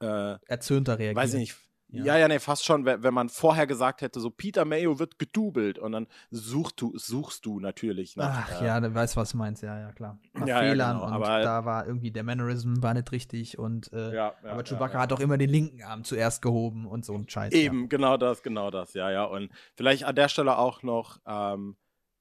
äh, 0.00 0.36
Erzürnter 0.46 0.98
reagieren. 0.98 1.16
weiß 1.16 1.34
ich 1.34 1.40
nicht, 1.40 1.56
Ja. 1.92 2.04
ja. 2.04 2.16
ja, 2.18 2.28
nee, 2.28 2.38
fast 2.38 2.64
schon, 2.64 2.84
wenn, 2.84 3.02
wenn 3.02 3.12
man 3.14 3.28
vorher 3.28 3.66
gesagt 3.66 4.00
hätte, 4.00 4.18
so 4.18 4.30
Peter 4.30 4.64
Mayo 4.64 4.98
wird 4.98 5.18
gedoubelt 5.18 5.78
und 5.78 5.92
dann 5.92 6.06
suchst 6.30 6.80
du, 6.80 6.96
suchst 6.96 7.44
du 7.44 7.60
natürlich 7.60 8.16
nach, 8.16 8.48
Ach 8.50 8.60
äh, 8.62 8.66
ja, 8.66 8.80
du 8.80 8.94
weißt, 8.94 9.16
was 9.16 9.32
du 9.32 9.36
meinst, 9.36 9.62
ja, 9.62 9.78
ja, 9.78 9.92
klar. 9.92 10.18
Nach 10.32 10.46
Ja, 10.46 10.62
ja, 10.62 10.70
Fehlern 10.70 10.96
genau, 10.96 11.06
und 11.06 11.12
aber- 11.12 11.40
da 11.42 11.64
war 11.64 11.86
irgendwie 11.86 12.10
der 12.10 12.24
Mannerism 12.24 12.82
war 12.82 12.94
nicht 12.94 13.12
richtig 13.12 13.58
und 13.58 13.92
äh, 13.92 14.14
ja, 14.14 14.34
ja, 14.42 14.50
aber 14.50 14.64
Chewbacca 14.64 14.94
ja, 14.94 14.98
ja. 14.98 15.02
hat 15.02 15.12
auch 15.12 15.20
immer 15.20 15.36
den 15.38 15.50
linken 15.50 15.82
Arm 15.82 16.04
zuerst 16.04 16.42
gehoben 16.42 16.86
und 16.86 17.04
so 17.04 17.14
ein 17.14 17.28
Scheiß. 17.28 17.52
Eben, 17.52 17.88
genau 17.88 18.16
das, 18.16 18.42
genau 18.42 18.70
das, 18.70 18.94
ja, 18.94 19.10
ja. 19.10 19.24
Und 19.24 19.50
vielleicht 19.74 20.04
an 20.04 20.16
der 20.16 20.28
Stelle 20.28 20.56
auch 20.58 20.82
noch, 20.82 21.18
ähm, 21.26 21.76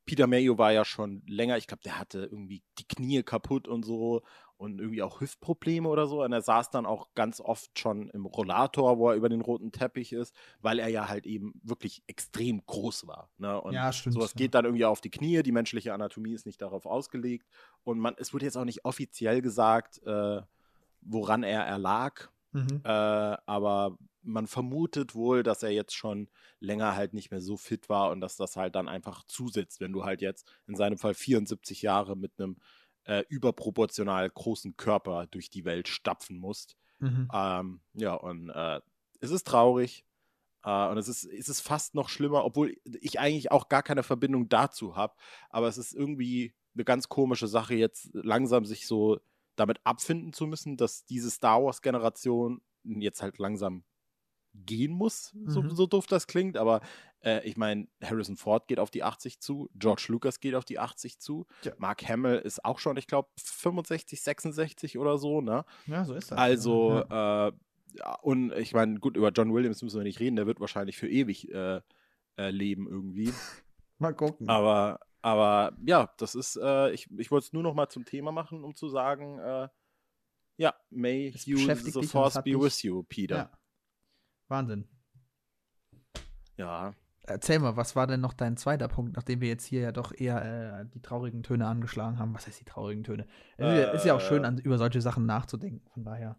Peter 0.05 0.27
Mayo 0.27 0.57
war 0.57 0.71
ja 0.73 0.84
schon 0.84 1.21
länger, 1.27 1.57
ich 1.57 1.67
glaube, 1.67 1.84
der 1.84 1.97
hatte 1.97 2.23
irgendwie 2.25 2.63
die 2.79 2.88
Knie 2.88 3.23
kaputt 3.23 3.67
und 3.67 3.86
so 3.86 4.23
und 4.62 4.80
irgendwie 4.80 5.02
auch 5.02 5.21
Hüftprobleme 5.21 5.89
oder 5.89 6.06
so. 6.06 6.24
Und 6.24 6.32
er 6.32 6.43
saß 6.43 6.69
dann 6.69 6.86
auch 6.86 7.08
ganz 7.15 7.41
oft 7.41 7.80
schon 7.80 8.10
im 8.10 8.28
Rollator, 8.28 9.00
wo 9.00 9.10
er 9.10 9.15
über 9.15 9.28
den 9.28 9.41
roten 9.41 9.71
Teppich 9.71 10.13
ist, 10.13 10.36
weil 10.62 10.78
er 10.78 10.88
ja 10.88 11.08
halt 11.08 11.26
eben 11.26 11.60
wirklich 11.63 12.04
extrem 12.06 12.63
groß 12.67 13.08
war. 13.08 13.32
Ne? 13.39 13.60
Und 13.60 13.74
Ja, 13.74 13.91
stimmt, 13.91 14.13
sowas 14.13 14.34
ja. 14.34 14.38
geht 14.38 14.54
dann 14.54 14.65
irgendwie 14.65 14.86
auf 14.86 15.02
die 15.02 15.10
Knie. 15.10 15.41
Die 15.41 15.52
menschliche 15.52 15.95
Anatomie 15.95 16.34
ist 16.34 16.45
nicht 16.45 16.62
darauf 16.62 16.86
ausgelegt. 16.86 17.47
Und 17.84 17.97
man, 17.97 18.13
es 18.17 18.36
wurde 18.36 18.45
jetzt 18.45 18.56
auch 18.56 18.65
nicht 18.65 18.86
offiziell 18.86 19.41
gesagt, 19.41 20.00
äh, 20.06 20.41
woran 21.02 21.41
er 21.41 21.63
erlag. 21.63 22.30
Mhm. 22.52 22.82
Äh, 22.84 22.88
aber 22.88 23.97
man 24.21 24.45
vermutet 24.45 25.15
wohl, 25.15 25.41
dass 25.41 25.63
er 25.63 25.71
jetzt 25.71 25.95
schon 25.95 26.30
länger 26.60 26.95
halt 26.95 27.15
nicht 27.15 27.32
mehr 27.32 27.41
so 27.41 27.58
fit 27.58 27.89
war 27.89 28.12
und 28.12 28.21
dass 28.21 28.36
das 28.38 28.58
halt 28.58 28.76
dann 28.76 28.88
einfach 28.88 29.24
zusetzt, 29.24 29.80
wenn 29.80 29.91
du 29.91 30.06
halt 30.06 30.21
jetzt 30.21 30.47
in 30.67 30.76
seinem 30.76 31.00
Fall 31.00 31.15
74 31.15 31.82
Jahre 31.82 32.15
mit 32.15 32.34
einem 32.38 32.58
äh, 33.05 33.23
überproportional 33.29 34.29
großen 34.29 34.77
Körper 34.77 35.27
durch 35.27 35.49
die 35.49 35.65
Welt 35.65 35.87
stapfen 35.87 36.37
musst. 36.37 36.75
Mhm. 36.99 37.29
Ähm, 37.33 37.81
ja, 37.93 38.13
und 38.13 38.49
äh, 38.49 38.81
es 39.19 39.31
ist 39.31 39.47
traurig. 39.47 40.05
Äh, 40.63 40.87
und 40.87 40.97
es 40.97 41.07
ist, 41.07 41.23
es 41.25 41.49
ist 41.49 41.61
fast 41.61 41.95
noch 41.95 42.09
schlimmer, 42.09 42.45
obwohl 42.45 42.75
ich 43.01 43.19
eigentlich 43.19 43.51
auch 43.51 43.69
gar 43.69 43.83
keine 43.83 44.03
Verbindung 44.03 44.49
dazu 44.49 44.95
habe. 44.95 45.15
Aber 45.49 45.67
es 45.67 45.77
ist 45.77 45.93
irgendwie 45.93 46.53
eine 46.73 46.83
ganz 46.83 47.09
komische 47.09 47.47
Sache, 47.47 47.75
jetzt 47.75 48.09
langsam 48.13 48.65
sich 48.65 48.87
so 48.87 49.19
damit 49.55 49.79
abfinden 49.83 50.33
zu 50.33 50.47
müssen, 50.47 50.77
dass 50.77 51.05
diese 51.05 51.29
Star 51.29 51.63
Wars-Generation 51.63 52.61
jetzt 52.83 53.21
halt 53.21 53.37
langsam 53.37 53.83
gehen 54.53 54.91
muss, 54.91 55.33
so, 55.45 55.61
Mhm. 55.61 55.69
so 55.71 55.85
doof 55.87 56.07
das 56.07 56.27
klingt. 56.27 56.57
Aber 56.57 56.81
äh, 57.23 57.45
ich 57.47 57.55
meine, 57.57 57.87
Harrison 58.03 58.35
Ford 58.35 58.67
geht 58.67 58.79
auf 58.79 58.91
die 58.91 59.03
80 59.03 59.39
zu, 59.39 59.69
George 59.75 60.05
Lucas 60.09 60.39
geht 60.39 60.55
auf 60.55 60.65
die 60.65 60.79
80 60.79 61.19
zu, 61.19 61.45
Ja. 61.63 61.73
Mark 61.77 62.07
Hamill 62.07 62.35
ist 62.37 62.65
auch 62.65 62.79
schon, 62.79 62.97
ich 62.97 63.07
glaube, 63.07 63.29
65, 63.37 64.21
66 64.21 64.97
oder 64.97 65.17
so, 65.17 65.41
ne? 65.41 65.63
Ja, 65.87 66.03
so 66.05 66.13
ist 66.13 66.31
das. 66.31 66.37
Also, 66.37 67.03
ja. 67.09 67.47
äh, 67.47 67.51
und 68.21 68.53
ich 68.53 68.73
meine, 68.73 68.99
gut, 68.99 69.17
über 69.17 69.29
John 69.29 69.53
Williams 69.53 69.81
müssen 69.81 69.97
wir 69.99 70.03
nicht 70.03 70.19
reden, 70.19 70.35
der 70.37 70.47
wird 70.47 70.59
wahrscheinlich 70.59 70.97
für 70.97 71.09
ewig 71.09 71.49
äh, 71.51 71.81
äh, 72.37 72.49
leben 72.49 72.87
irgendwie. 72.87 73.33
mal 73.99 74.13
gucken. 74.15 74.49
Aber, 74.49 74.99
aber 75.21 75.77
ja, 75.85 76.13
das 76.17 76.35
ist, 76.35 76.55
äh, 76.57 76.91
ich, 76.91 77.09
ich 77.17 77.31
wollte 77.31 77.45
es 77.47 77.53
nur 77.53 77.63
noch 77.63 77.73
mal 77.73 77.89
zum 77.89 78.05
Thema 78.05 78.31
machen, 78.31 78.63
um 78.63 78.75
zu 78.75 78.89
sagen, 78.89 79.39
äh, 79.39 79.67
ja, 80.57 80.73
may 80.89 81.31
Es 81.33 81.45
you 81.45 81.57
the 81.57 82.03
force 82.03 82.41
be 82.43 82.59
with 82.59 82.81
you, 82.83 83.03
Peter. 83.03 83.35
ja. 83.35 83.51
Wahnsinn. 84.51 84.87
Ja. 86.57 86.93
Erzähl 87.23 87.59
mal, 87.59 87.78
was 87.78 87.95
war 87.95 88.07
denn 88.07 88.19
noch 88.19 88.34
dein 88.34 88.57
zweiter 88.57 88.88
Punkt, 88.88 89.15
nachdem 89.15 89.41
wir 89.41 89.47
jetzt 89.47 89.65
hier 89.65 89.82
ja 89.82 89.91
doch 89.91 90.11
eher 90.13 90.82
äh, 90.82 90.86
die 90.93 91.01
traurigen 91.01 91.43
Töne 91.43 91.67
angeschlagen 91.67 92.19
haben? 92.19 92.34
Was 92.34 92.47
heißt 92.47 92.59
die 92.59 92.65
traurigen 92.65 93.03
Töne? 93.03 93.28
Es 93.57 93.93
ist 94.01 94.05
ja- 94.05 94.15
auch 94.15 94.21
schön, 94.21 94.43
Äh. 94.43 94.47
an, 94.47 94.57
über 94.57 94.78
solche 94.78 95.01
Sachen 95.01 95.26
nachzudenken. 95.26 95.88
Von 95.93 96.03
daher. 96.03 96.36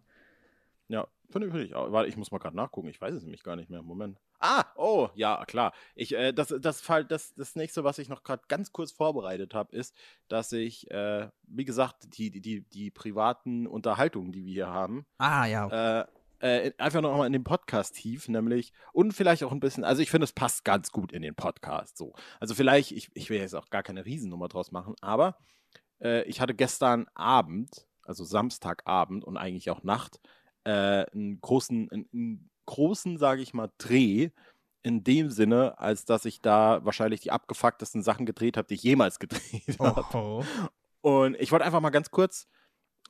Ja, 0.89 1.07
finde 1.29 1.49
find 1.49 1.63
ich 1.63 1.73
auch. 1.75 1.91
Warte, 1.93 2.09
ich 2.09 2.17
muss 2.17 2.31
mal 2.31 2.37
gerade 2.37 2.55
nachgucken. 2.57 2.89
Ich 2.89 2.99
weiß 3.01 3.13
es 3.15 3.23
nämlich 3.23 3.43
gar 3.43 3.55
nicht 3.55 3.69
mehr. 3.69 3.81
Moment. 3.81 4.19
Ah, 4.39 4.65
oh, 4.75 5.07
ja, 5.15 5.45
klar. 5.45 5.73
Ich, 5.95 6.13
äh, 6.13 6.33
das, 6.33 6.53
das, 6.59 6.83
das, 7.07 7.33
das 7.33 7.55
nächste, 7.55 7.85
was 7.85 7.97
ich 7.97 8.09
noch 8.09 8.23
gerade 8.23 8.43
ganz 8.49 8.73
kurz 8.73 8.91
vorbereitet 8.91 9.53
habe, 9.53 9.73
ist, 9.75 9.95
dass 10.27 10.51
ich, 10.51 10.91
äh, 10.91 11.29
wie 11.43 11.63
gesagt, 11.65 12.17
die, 12.17 12.29
die, 12.29 12.41
die, 12.41 12.61
die 12.69 12.91
privaten 12.91 13.65
Unterhaltungen, 13.67 14.33
die 14.33 14.43
wir 14.43 14.51
hier 14.53 14.67
haben, 14.67 15.05
Ah, 15.17 15.45
ja. 15.45 15.65
Okay. 15.65 15.99
äh, 16.01 16.05
äh, 16.43 16.73
einfach 16.77 16.99
noch 16.99 17.15
mal 17.17 17.25
in 17.25 17.31
den 17.31 17.45
Podcast 17.45 17.95
tief, 17.95 18.27
nämlich 18.27 18.73
und 18.91 19.13
vielleicht 19.13 19.43
auch 19.43 19.53
ein 19.53 19.61
bisschen, 19.61 19.85
also 19.85 20.01
ich 20.01 20.11
finde, 20.11 20.25
es 20.25 20.33
passt 20.33 20.65
ganz 20.65 20.91
gut 20.91 21.13
in 21.13 21.21
den 21.21 21.35
Podcast 21.35 21.97
so. 21.97 22.13
Also 22.41 22.53
vielleicht, 22.53 22.91
ich, 22.91 23.09
ich 23.13 23.29
will 23.29 23.39
jetzt 23.39 23.55
auch 23.55 23.69
gar 23.69 23.81
keine 23.81 24.05
Riesennummer 24.05 24.49
draus 24.49 24.73
machen, 24.73 24.93
aber 24.99 25.37
äh, 26.01 26.23
ich 26.23 26.41
hatte 26.41 26.53
gestern 26.53 27.07
Abend, 27.13 27.87
also 28.03 28.25
Samstagabend 28.25 29.23
und 29.23 29.37
eigentlich 29.37 29.69
auch 29.69 29.83
Nacht, 29.83 30.19
äh, 30.65 31.05
einen 31.13 31.39
großen, 31.39 31.89
einen, 31.89 32.09
einen 32.11 32.49
großen, 32.65 33.17
sage 33.17 33.41
ich 33.41 33.53
mal, 33.53 33.71
Dreh 33.77 34.31
in 34.81 35.05
dem 35.05 35.31
Sinne, 35.31 35.79
als 35.79 36.03
dass 36.03 36.25
ich 36.25 36.41
da 36.41 36.83
wahrscheinlich 36.83 37.21
die 37.21 37.31
abgefucktesten 37.31 38.03
Sachen 38.03 38.25
gedreht 38.25 38.57
habe, 38.57 38.67
die 38.67 38.73
ich 38.73 38.83
jemals 38.83 39.17
gedreht 39.19 39.79
habe. 39.79 40.45
Und 40.99 41.35
ich 41.39 41.53
wollte 41.53 41.63
einfach 41.63 41.79
mal 41.79 41.89
ganz 41.89 42.11
kurz, 42.11 42.49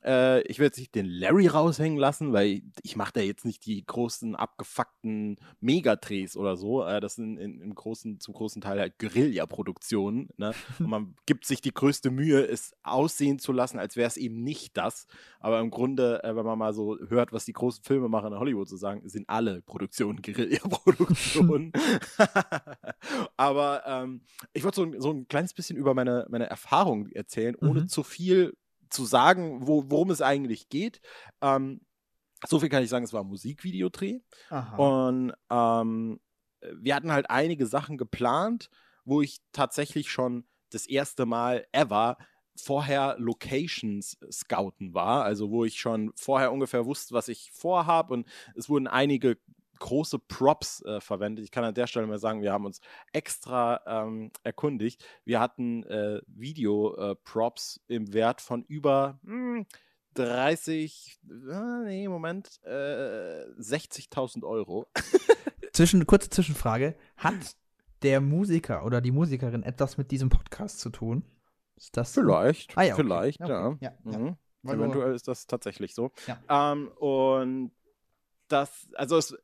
äh, 0.04 0.42
ich 0.42 0.58
will 0.58 0.66
jetzt 0.66 0.78
nicht 0.78 0.94
den 0.94 1.06
Larry 1.06 1.46
raushängen 1.46 1.98
lassen, 1.98 2.32
weil 2.32 2.46
ich, 2.48 2.62
ich 2.82 2.96
mache 2.96 3.12
da 3.14 3.20
jetzt 3.20 3.44
nicht 3.44 3.64
die 3.66 3.84
großen 3.84 4.34
abgefuckten 4.36 5.36
Megadrehs 5.60 6.36
oder 6.36 6.56
so. 6.56 6.84
Äh, 6.84 7.00
das 7.00 7.14
sind 7.16 7.38
in, 7.38 7.60
im 7.60 7.74
großen, 7.74 8.20
zum 8.20 8.34
großen 8.34 8.60
Teil 8.62 8.78
halt 8.80 8.98
Guerilla-Produktionen. 8.98 10.28
Ne? 10.36 10.52
Und 10.78 10.88
man 10.88 11.14
gibt 11.26 11.46
sich 11.46 11.60
die 11.60 11.72
größte 11.72 12.10
Mühe, 12.10 12.46
es 12.46 12.74
aussehen 12.82 13.38
zu 13.38 13.52
lassen, 13.52 13.78
als 13.78 13.96
wäre 13.96 14.08
es 14.08 14.16
eben 14.16 14.42
nicht 14.42 14.76
das. 14.76 15.06
Aber 15.40 15.60
im 15.60 15.70
Grunde, 15.70 16.22
äh, 16.24 16.36
wenn 16.36 16.44
man 16.44 16.58
mal 16.58 16.74
so 16.74 16.98
hört, 17.08 17.32
was 17.32 17.44
die 17.44 17.52
großen 17.52 17.84
Filmemacher 17.84 18.28
in 18.28 18.38
Hollywood 18.38 18.68
so 18.68 18.76
sagen, 18.76 19.08
sind 19.08 19.28
alle 19.28 19.62
Produktionen 19.62 20.20
Guerilla-Produktionen. 20.22 21.72
Aber 23.36 23.82
ähm, 23.86 24.22
ich 24.52 24.64
wollte 24.64 24.76
so, 24.76 25.00
so 25.00 25.10
ein 25.10 25.28
kleines 25.28 25.54
bisschen 25.54 25.76
über 25.76 25.94
meine, 25.94 26.26
meine 26.30 26.48
Erfahrung 26.48 27.08
erzählen, 27.10 27.54
ohne 27.56 27.82
Mhm. 27.82 27.88
zu 27.88 28.02
viel 28.02 28.54
zu 28.94 29.04
sagen, 29.04 29.66
wo, 29.66 29.90
worum 29.90 30.10
es 30.10 30.22
eigentlich 30.22 30.68
geht. 30.68 31.00
Ähm, 31.40 31.80
so 32.46 32.60
viel 32.60 32.68
kann 32.68 32.82
ich 32.82 32.90
sagen, 32.90 33.04
es 33.04 33.12
war 33.12 33.22
ein 33.22 33.28
Musikvideodreh. 33.28 34.20
Aha. 34.50 34.76
Und 34.76 35.32
ähm, 35.50 36.20
wir 36.76 36.94
hatten 36.94 37.12
halt 37.12 37.30
einige 37.30 37.66
Sachen 37.66 37.98
geplant, 37.98 38.70
wo 39.04 39.20
ich 39.20 39.40
tatsächlich 39.52 40.10
schon 40.10 40.46
das 40.70 40.86
erste 40.86 41.26
Mal 41.26 41.66
ever 41.72 42.16
vorher 42.56 43.16
Locations 43.18 44.16
scouten 44.30 44.94
war, 44.94 45.24
also 45.24 45.50
wo 45.50 45.64
ich 45.64 45.80
schon 45.80 46.12
vorher 46.14 46.52
ungefähr 46.52 46.86
wusste, 46.86 47.14
was 47.14 47.28
ich 47.28 47.50
vorhab 47.52 48.10
und 48.10 48.26
es 48.54 48.68
wurden 48.68 48.86
einige 48.86 49.38
große 49.84 50.18
Props 50.18 50.82
äh, 50.86 50.98
verwendet. 51.00 51.44
Ich 51.44 51.50
kann 51.50 51.62
an 51.62 51.74
der 51.74 51.86
Stelle 51.86 52.06
mal 52.06 52.18
sagen, 52.18 52.40
wir 52.40 52.54
haben 52.54 52.64
uns 52.64 52.80
extra 53.12 53.82
ähm, 53.86 54.30
erkundigt. 54.42 55.04
Wir 55.26 55.40
hatten 55.40 55.84
äh, 55.84 56.22
Video-Props 56.26 57.80
im 57.86 58.14
Wert 58.14 58.40
von 58.40 58.64
über 58.64 59.18
hm, 59.24 59.66
30, 60.14 61.20
äh, 61.28 61.84
nee, 61.84 62.08
Moment, 62.08 62.60
äh, 62.64 63.44
60.000 63.58 64.44
Euro. 64.44 64.86
Zwischen, 65.74 66.06
kurze 66.06 66.30
Zwischenfrage. 66.30 66.96
Hat 67.18 67.34
der 68.02 68.22
Musiker 68.22 68.86
oder 68.86 69.02
die 69.02 69.12
Musikerin 69.12 69.62
etwas 69.64 69.98
mit 69.98 70.10
diesem 70.10 70.30
Podcast 70.30 70.80
zu 70.80 70.88
tun? 70.88 71.24
Ist 71.76 71.94
das 71.98 72.14
so? 72.14 72.22
Vielleicht, 72.22 72.76
Ah, 72.78 72.84
ja, 72.84 72.94
okay. 72.94 73.02
vielleicht, 73.02 73.40
Okay. 73.42 73.52
ja. 73.52 73.76
Ja, 73.80 73.92
ja. 74.04 74.18
Mhm. 74.18 74.36
Eventuell 74.66 75.14
ist 75.14 75.28
das 75.28 75.46
tatsächlich 75.46 75.94
so. 75.94 76.10
Ja. 76.26 76.72
Ähm, 76.72 76.88
und 76.96 77.72
das, 78.48 78.88
also 78.94 79.16
es, 79.16 79.32
äh, 79.32 79.36
äh, 79.36 79.42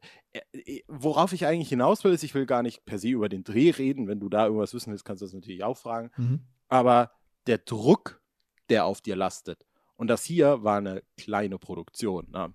worauf 0.88 1.32
ich 1.32 1.46
eigentlich 1.46 1.68
hinaus 1.68 2.04
will, 2.04 2.12
ist, 2.12 2.22
ich 2.22 2.34
will 2.34 2.46
gar 2.46 2.62
nicht 2.62 2.84
per 2.84 2.98
se 2.98 3.08
über 3.08 3.28
den 3.28 3.44
Dreh 3.44 3.70
reden. 3.70 4.06
Wenn 4.06 4.20
du 4.20 4.28
da 4.28 4.46
irgendwas 4.46 4.74
wissen 4.74 4.90
willst, 4.92 5.04
kannst 5.04 5.22
du 5.22 5.26
das 5.26 5.34
natürlich 5.34 5.64
auch 5.64 5.76
fragen. 5.76 6.10
Mhm. 6.16 6.40
Aber 6.68 7.10
der 7.46 7.58
Druck, 7.58 8.22
der 8.68 8.84
auf 8.84 9.00
dir 9.00 9.16
lastet, 9.16 9.66
und 9.96 10.06
das 10.08 10.24
hier 10.24 10.62
war 10.62 10.78
eine 10.78 11.02
kleine 11.16 11.58
Produktion. 11.58 12.28
Ne? 12.30 12.54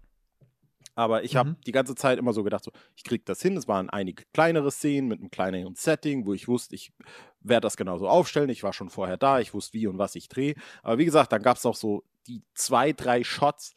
Aber 0.95 1.23
ich 1.23 1.36
habe 1.36 1.51
Mhm. 1.51 1.57
die 1.67 1.73
ganze 1.73 1.93
Zeit 1.93 2.17
immer 2.17 2.32
so 2.34 2.43
gedacht, 2.43 2.63
so, 2.63 2.71
ich 2.95 3.03
krieg 3.03 3.26
das 3.26 3.41
hin. 3.41 3.57
Es 3.57 3.67
waren 3.67 3.89
einige 3.89 4.23
kleinere 4.34 4.71
Szenen 4.71 5.09
mit 5.09 5.19
einem 5.19 5.30
kleineren 5.30 5.76
Setting, 5.76 6.26
wo 6.26 6.34
ich 6.34 6.47
wusste, 6.47 6.73
ich 6.76 6.93
werde 7.41 7.65
das 7.65 7.76
genauso 7.78 8.07
aufstellen. 8.07 8.49
Ich 8.49 8.63
war 8.63 8.73
schon 8.73 8.89
vorher 8.89 9.17
da, 9.17 9.39
ich 9.39 9.53
wusste, 9.53 9.73
wie 9.73 9.88
und 9.88 9.97
was 9.97 10.15
ich 10.15 10.30
drehe. 10.30 10.55
Aber 10.82 10.97
wie 10.97 11.05
gesagt, 11.05 11.34
dann 11.34 11.43
gab 11.43 11.57
es 11.57 11.65
auch 11.65 11.76
so 11.76 12.03
die 12.28 12.41
zwei, 12.53 12.93
drei 12.93 13.23
Shots, 13.23 13.76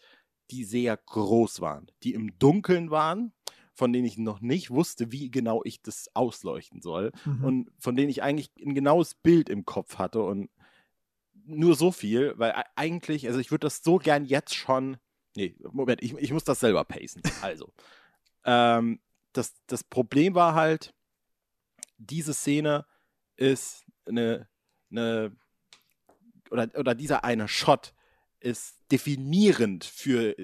die 0.51 0.65
sehr 0.65 0.97
groß 0.97 1.61
waren, 1.61 1.91
die 2.03 2.15
im 2.15 2.39
Dunkeln 2.39 2.91
waren, 2.91 3.33
von 3.79 3.93
denen 3.93 4.07
ich 4.07 4.19
noch 4.19 4.41
nicht 4.41 4.71
wusste, 4.71 5.13
wie 5.13 5.31
genau 5.31 5.63
ich 5.65 5.81
das 5.81 6.11
ausleuchten 6.15 6.83
soll 6.83 7.13
Mhm. 7.25 7.45
und 7.45 7.71
von 7.79 7.95
denen 7.95 8.11
ich 8.11 8.25
eigentlich 8.25 8.51
ein 8.61 8.75
genaues 8.75 9.15
Bild 9.15 9.49
im 9.49 9.65
Kopf 9.65 9.99
hatte 9.99 10.21
und 10.21 10.51
nur 11.45 11.77
so 11.77 11.93
viel, 11.93 12.35
weil 12.39 12.53
eigentlich, 12.75 13.29
also 13.29 13.39
ich 13.39 13.53
würde 13.53 13.67
das 13.67 13.85
so 13.85 13.99
gern 13.99 14.25
jetzt 14.25 14.57
schon, 14.57 14.97
nee, 15.37 15.55
Moment, 15.71 16.03
ich, 16.03 16.13
ich 16.15 16.33
muss 16.33 16.43
das 16.43 16.59
selber 16.59 16.85
pacen. 16.85 17.23
Also, 17.41 17.73
ähm, 18.45 18.99
das, 19.33 19.55
das 19.69 19.85
Problem 19.85 20.35
war 20.35 20.55
halt, 20.57 20.93
diese 21.99 22.35
Szene 22.35 22.85
ist 23.37 23.85
eine, 24.07 24.49
eine 24.91 25.37
oder, 26.51 26.69
oder 26.75 26.97
dieser 26.97 27.23
eine 27.23 27.47
Shot 27.47 27.95
ist 28.41 28.77
definierend 28.91 29.85
für 29.85 30.35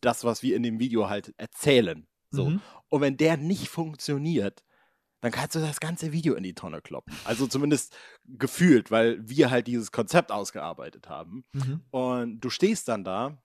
das, 0.00 0.24
was 0.24 0.42
wir 0.42 0.56
in 0.56 0.62
dem 0.62 0.78
Video 0.78 1.10
halt 1.10 1.34
erzählen. 1.36 2.06
So. 2.30 2.50
Mhm. 2.50 2.60
Und 2.88 3.00
wenn 3.00 3.16
der 3.16 3.36
nicht 3.36 3.68
funktioniert, 3.68 4.64
dann 5.20 5.32
kannst 5.32 5.56
du 5.56 5.60
das 5.60 5.80
ganze 5.80 6.12
Video 6.12 6.34
in 6.34 6.44
die 6.44 6.54
Tonne 6.54 6.80
kloppen. 6.80 7.14
Also 7.24 7.46
zumindest 7.46 7.96
gefühlt, 8.24 8.90
weil 8.90 9.28
wir 9.28 9.50
halt 9.50 9.66
dieses 9.66 9.90
Konzept 9.90 10.30
ausgearbeitet 10.30 11.08
haben. 11.08 11.44
Mhm. 11.52 11.82
Und 11.90 12.40
du 12.40 12.50
stehst 12.50 12.88
dann 12.88 13.04
da 13.04 13.42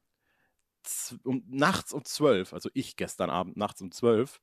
um, 1.23 1.43
nachts 1.47 1.93
um 1.93 2.05
zwölf, 2.05 2.53
also 2.53 2.69
ich 2.73 2.95
gestern 2.95 3.29
Abend 3.29 3.57
nachts 3.57 3.81
um 3.81 3.91
zwölf. 3.91 4.41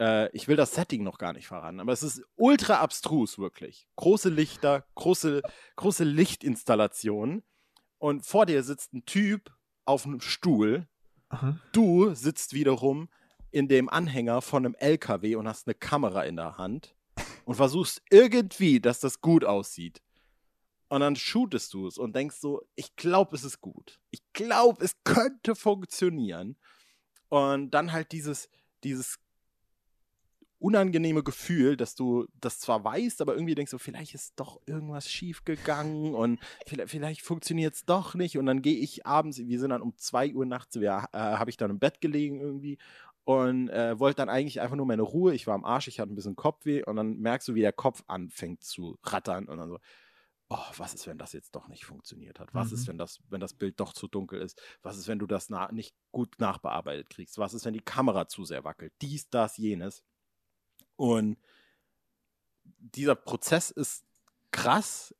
Äh, 0.00 0.34
ich 0.34 0.48
will 0.48 0.56
das 0.56 0.74
Setting 0.74 1.04
noch 1.04 1.18
gar 1.18 1.34
nicht 1.34 1.46
verraten, 1.46 1.80
aber 1.80 1.92
es 1.92 2.02
ist 2.02 2.24
ultra 2.34 2.80
abstrus, 2.80 3.38
wirklich. 3.38 3.86
Große 3.96 4.30
Lichter, 4.30 4.86
große, 4.94 5.42
große 5.76 6.04
Lichtinstallationen. 6.04 7.44
Und 7.98 8.24
vor 8.24 8.46
dir 8.46 8.62
sitzt 8.62 8.94
ein 8.94 9.04
Typ 9.04 9.54
auf 9.84 10.06
einem 10.06 10.20
Stuhl 10.20 10.88
Aha. 11.30 11.56
Du 11.72 12.12
sitzt 12.14 12.52
wiederum 12.52 13.08
in 13.50 13.68
dem 13.68 13.88
Anhänger 13.88 14.42
von 14.42 14.64
einem 14.64 14.74
LKW 14.76 15.36
und 15.36 15.48
hast 15.48 15.66
eine 15.66 15.74
Kamera 15.74 16.24
in 16.24 16.36
der 16.36 16.58
Hand 16.58 16.94
und 17.44 17.54
versuchst 17.54 18.02
irgendwie, 18.10 18.80
dass 18.80 19.00
das 19.00 19.20
gut 19.20 19.44
aussieht. 19.44 20.02
Und 20.88 21.00
dann 21.00 21.14
shootest 21.14 21.72
du 21.72 21.86
es 21.86 21.98
und 21.98 22.16
denkst 22.16 22.36
so, 22.36 22.62
ich 22.74 22.96
glaube, 22.96 23.36
es 23.36 23.44
ist 23.44 23.60
gut. 23.60 24.00
Ich 24.10 24.22
glaube, 24.32 24.84
es 24.84 24.96
könnte 25.04 25.54
funktionieren. 25.54 26.56
Und 27.28 27.70
dann 27.70 27.92
halt 27.92 28.10
dieses, 28.10 28.48
dieses 28.82 29.20
unangenehme 30.60 31.22
Gefühl, 31.22 31.76
dass 31.76 31.94
du 31.94 32.26
das 32.40 32.58
zwar 32.58 32.84
weißt, 32.84 33.22
aber 33.22 33.34
irgendwie 33.34 33.54
denkst 33.54 33.70
du, 33.70 33.78
vielleicht 33.78 34.14
ist 34.14 34.34
doch 34.36 34.60
irgendwas 34.66 35.10
schief 35.10 35.44
gegangen 35.44 36.14
und 36.14 36.38
vielleicht, 36.66 36.90
vielleicht 36.90 37.22
funktioniert 37.22 37.74
es 37.74 37.84
doch 37.86 38.14
nicht. 38.14 38.36
Und 38.36 38.46
dann 38.46 38.60
gehe 38.60 38.76
ich 38.76 39.06
abends, 39.06 39.38
wir 39.38 39.58
sind 39.58 39.70
dann 39.70 39.82
um 39.82 39.96
2 39.96 40.34
Uhr 40.34 40.44
nachts, 40.44 40.76
äh, 40.76 40.88
habe 40.88 41.50
ich 41.50 41.56
dann 41.56 41.70
im 41.70 41.78
Bett 41.78 42.00
gelegen 42.00 42.40
irgendwie 42.40 42.78
und 43.24 43.68
äh, 43.68 43.98
wollte 43.98 44.16
dann 44.16 44.28
eigentlich 44.28 44.60
einfach 44.60 44.76
nur 44.76 44.86
meine 44.86 45.02
Ruhe. 45.02 45.34
Ich 45.34 45.46
war 45.46 45.54
am 45.54 45.64
Arsch, 45.64 45.88
ich 45.88 46.00
hatte 46.00 46.12
ein 46.12 46.16
bisschen 46.16 46.36
Kopfweh 46.36 46.82
und 46.84 46.96
dann 46.96 47.18
merkst 47.18 47.48
du, 47.48 47.54
wie 47.54 47.60
der 47.60 47.72
Kopf 47.72 48.02
anfängt 48.06 48.64
zu 48.64 48.98
rattern 49.04 49.46
und 49.46 49.58
dann 49.58 49.68
so, 49.68 49.78
oh, 50.50 50.58
was 50.78 50.94
ist, 50.94 51.06
wenn 51.06 51.18
das 51.18 51.32
jetzt 51.32 51.54
doch 51.54 51.68
nicht 51.68 51.84
funktioniert 51.84 52.40
hat? 52.40 52.54
Was 52.54 52.70
Mhm. 52.70 52.74
ist, 52.74 52.88
wenn 52.88 52.98
das, 52.98 53.20
wenn 53.28 53.40
das 53.40 53.54
Bild 53.54 53.78
doch 53.80 53.92
zu 53.92 54.08
dunkel 54.08 54.40
ist? 54.42 54.60
Was 54.82 54.98
ist, 54.98 55.08
wenn 55.08 55.18
du 55.20 55.26
das 55.26 55.48
nicht 55.72 55.94
gut 56.12 56.40
nachbearbeitet 56.40 57.10
kriegst? 57.10 57.38
Was 57.38 57.54
ist, 57.54 57.64
wenn 57.64 57.74
die 57.74 57.80
Kamera 57.80 58.28
zu 58.28 58.44
sehr 58.44 58.64
wackelt? 58.64 58.92
Dies, 59.02 59.30
das, 59.30 59.56
jenes. 59.58 60.02
Und 60.96 61.38
dieser 62.64 63.14
Prozess 63.14 63.70
ist 63.70 64.04
krass, 64.50 65.14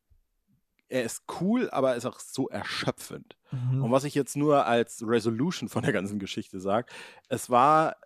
er 0.90 1.04
ist 1.04 1.22
cool, 1.40 1.70
aber 1.70 1.90
er 1.90 1.96
ist 1.96 2.04
auch 2.04 2.18
so 2.18 2.48
erschöpfend. 2.48 3.36
Mhm. 3.52 3.84
Und 3.84 3.92
was 3.92 4.04
ich 4.04 4.14
jetzt 4.14 4.36
nur 4.36 4.66
als 4.66 5.02
Resolution 5.06 5.68
von 5.68 5.82
der 5.82 5.92
ganzen 5.92 6.18
Geschichte 6.18 6.60
sage, 6.60 6.92
es 7.28 7.48
war 7.48 7.96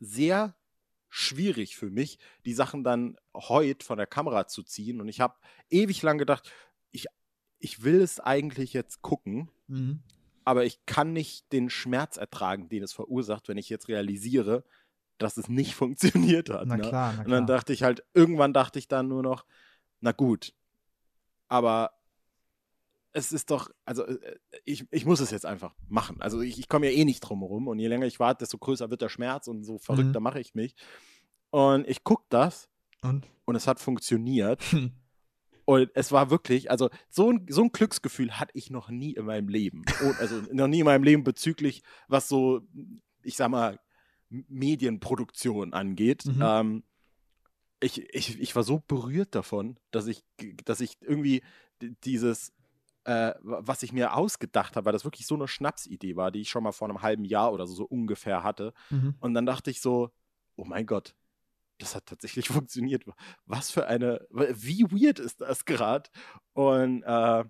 sehr 0.00 0.56
schwierig 1.10 1.76
für 1.76 1.90
mich, 1.90 2.18
die 2.46 2.54
Sachen 2.54 2.82
dann 2.82 3.16
heute 3.34 3.84
von 3.84 3.98
der 3.98 4.06
Kamera 4.06 4.46
zu 4.46 4.62
ziehen. 4.62 5.00
Und 5.00 5.08
ich 5.08 5.20
habe 5.20 5.34
ewig 5.70 6.02
lang 6.02 6.16
gedacht, 6.16 6.50
ich, 6.90 7.06
ich 7.58 7.84
will 7.84 8.00
es 8.00 8.18
eigentlich 8.18 8.72
jetzt 8.72 9.02
gucken, 9.02 9.50
Mhm. 9.68 10.00
aber 10.44 10.64
ich 10.64 10.84
kann 10.86 11.12
nicht 11.12 11.52
den 11.52 11.70
Schmerz 11.70 12.16
ertragen, 12.16 12.68
den 12.68 12.82
es 12.82 12.92
verursacht, 12.92 13.48
wenn 13.48 13.58
ich 13.58 13.68
jetzt 13.68 13.88
realisiere, 13.88 14.64
dass 15.18 15.36
es 15.36 15.48
nicht 15.48 15.74
funktioniert 16.36 16.48
hat. 16.50 16.66
Na 16.66 16.76
ne? 16.76 16.82
klar, 16.82 17.14
na 17.16 17.24
Und 17.24 17.30
dann 17.30 17.46
dachte 17.46 17.72
ich 17.72 17.82
halt, 17.82 18.02
irgendwann 18.14 18.52
dachte 18.52 18.78
ich 18.78 18.88
dann 18.88 19.08
nur 19.08 19.22
noch, 19.22 19.44
na 20.00 20.12
gut, 20.12 20.54
aber 21.52 21.90
es 23.12 23.30
ist 23.30 23.50
doch, 23.50 23.70
also 23.84 24.06
äh, 24.06 24.38
ich, 24.64 24.86
ich 24.90 25.04
muss 25.04 25.20
es 25.20 25.30
jetzt 25.30 25.44
einfach 25.44 25.74
machen. 25.86 26.22
Also 26.22 26.40
ich, 26.40 26.58
ich 26.58 26.66
komme 26.66 26.90
ja 26.90 26.96
eh 26.96 27.04
nicht 27.04 27.20
drum 27.20 27.40
herum 27.40 27.68
und 27.68 27.78
je 27.78 27.88
länger 27.88 28.06
ich 28.06 28.18
warte, 28.18 28.38
desto 28.38 28.56
größer 28.56 28.88
wird 28.88 29.02
der 29.02 29.10
Schmerz 29.10 29.48
und 29.48 29.64
so 29.64 29.76
verrückter 29.78 30.18
mache 30.18 30.40
ich 30.40 30.54
mich. 30.54 30.74
Und 31.50 31.86
ich 31.86 32.04
guck 32.04 32.24
das 32.30 32.70
Und? 33.02 33.28
und 33.44 33.54
es 33.54 33.66
hat 33.66 33.80
funktioniert. 33.80 34.62
Und 35.64 35.92
es 35.94 36.10
war 36.10 36.28
wirklich, 36.28 36.72
also 36.72 36.90
so 37.08 37.30
ein, 37.30 37.46
so 37.48 37.62
ein 37.62 37.70
Glücksgefühl 37.70 38.32
hatte 38.32 38.50
ich 38.54 38.70
noch 38.70 38.90
nie 38.90 39.12
in 39.12 39.26
meinem 39.26 39.48
Leben. 39.48 39.84
Und, 40.04 40.18
also 40.18 40.42
noch 40.52 40.66
nie 40.66 40.80
in 40.80 40.84
meinem 40.84 41.04
Leben 41.04 41.22
bezüglich, 41.22 41.84
was 42.08 42.28
so, 42.28 42.62
ich 43.22 43.36
sag 43.36 43.48
mal, 43.48 43.78
Medienproduktion 44.28 45.72
angeht. 45.72 46.26
Mhm. 46.26 46.42
Ähm, 46.42 46.82
ich, 47.82 48.14
ich, 48.14 48.40
ich 48.40 48.56
war 48.56 48.62
so 48.62 48.80
berührt 48.86 49.34
davon, 49.34 49.78
dass 49.90 50.06
ich, 50.06 50.24
dass 50.64 50.80
ich 50.80 50.96
irgendwie 51.00 51.42
dieses, 52.04 52.52
äh, 53.04 53.34
was 53.40 53.82
ich 53.82 53.92
mir 53.92 54.14
ausgedacht 54.14 54.76
habe, 54.76 54.86
weil 54.86 54.92
das 54.92 55.04
wirklich 55.04 55.26
so 55.26 55.34
eine 55.34 55.48
Schnapsidee 55.48 56.16
war, 56.16 56.30
die 56.30 56.40
ich 56.40 56.48
schon 56.48 56.62
mal 56.62 56.72
vor 56.72 56.88
einem 56.88 57.02
halben 57.02 57.24
Jahr 57.24 57.52
oder 57.52 57.66
so, 57.66 57.74
so 57.74 57.84
ungefähr 57.84 58.42
hatte. 58.44 58.72
Mhm. 58.90 59.16
Und 59.20 59.34
dann 59.34 59.46
dachte 59.46 59.70
ich 59.70 59.80
so, 59.80 60.10
oh 60.56 60.64
mein 60.64 60.86
Gott, 60.86 61.14
das 61.78 61.94
hat 61.96 62.06
tatsächlich 62.06 62.48
funktioniert. 62.48 63.04
Was 63.46 63.70
für 63.70 63.86
eine, 63.86 64.26
wie 64.30 64.84
weird 64.84 65.18
ist 65.18 65.40
das 65.40 65.64
gerade? 65.64 66.08
Und 66.52 67.02
äh, 67.02 67.44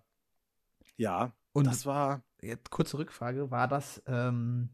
ja, 0.97 1.33
Und 1.53 1.66
das 1.66 1.85
war, 1.85 2.22
jetzt 2.41 2.70
kurze 2.70 2.99
Rückfrage, 2.99 3.51
war 3.51 3.68
das, 3.68 4.03
ähm, 4.07 4.70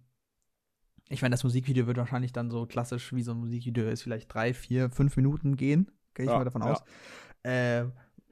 ich 1.09 1.23
meine, 1.23 1.33
das 1.33 1.45
Musikvideo 1.45 1.87
wird 1.87 1.97
wahrscheinlich 1.97 2.33
dann 2.33 2.51
so 2.51 2.67
klassisch, 2.67 3.13
wie 3.15 3.23
so 3.23 3.33
ein 3.33 3.39
Musikvideo 3.39 3.89
ist, 3.89 4.03
vielleicht 4.03 4.33
drei, 4.33 4.53
vier, 4.55 4.91
fünf 4.91 5.17
Minuten 5.17 5.57
gehen, 5.57 5.91
gehe 6.15 6.27
ich 6.27 6.31
Ja, 6.31 6.39
mal 6.39 6.45
davon 6.45 6.63
ja. 6.63 6.73
aus. 6.73 6.83
Äh, 7.45 7.85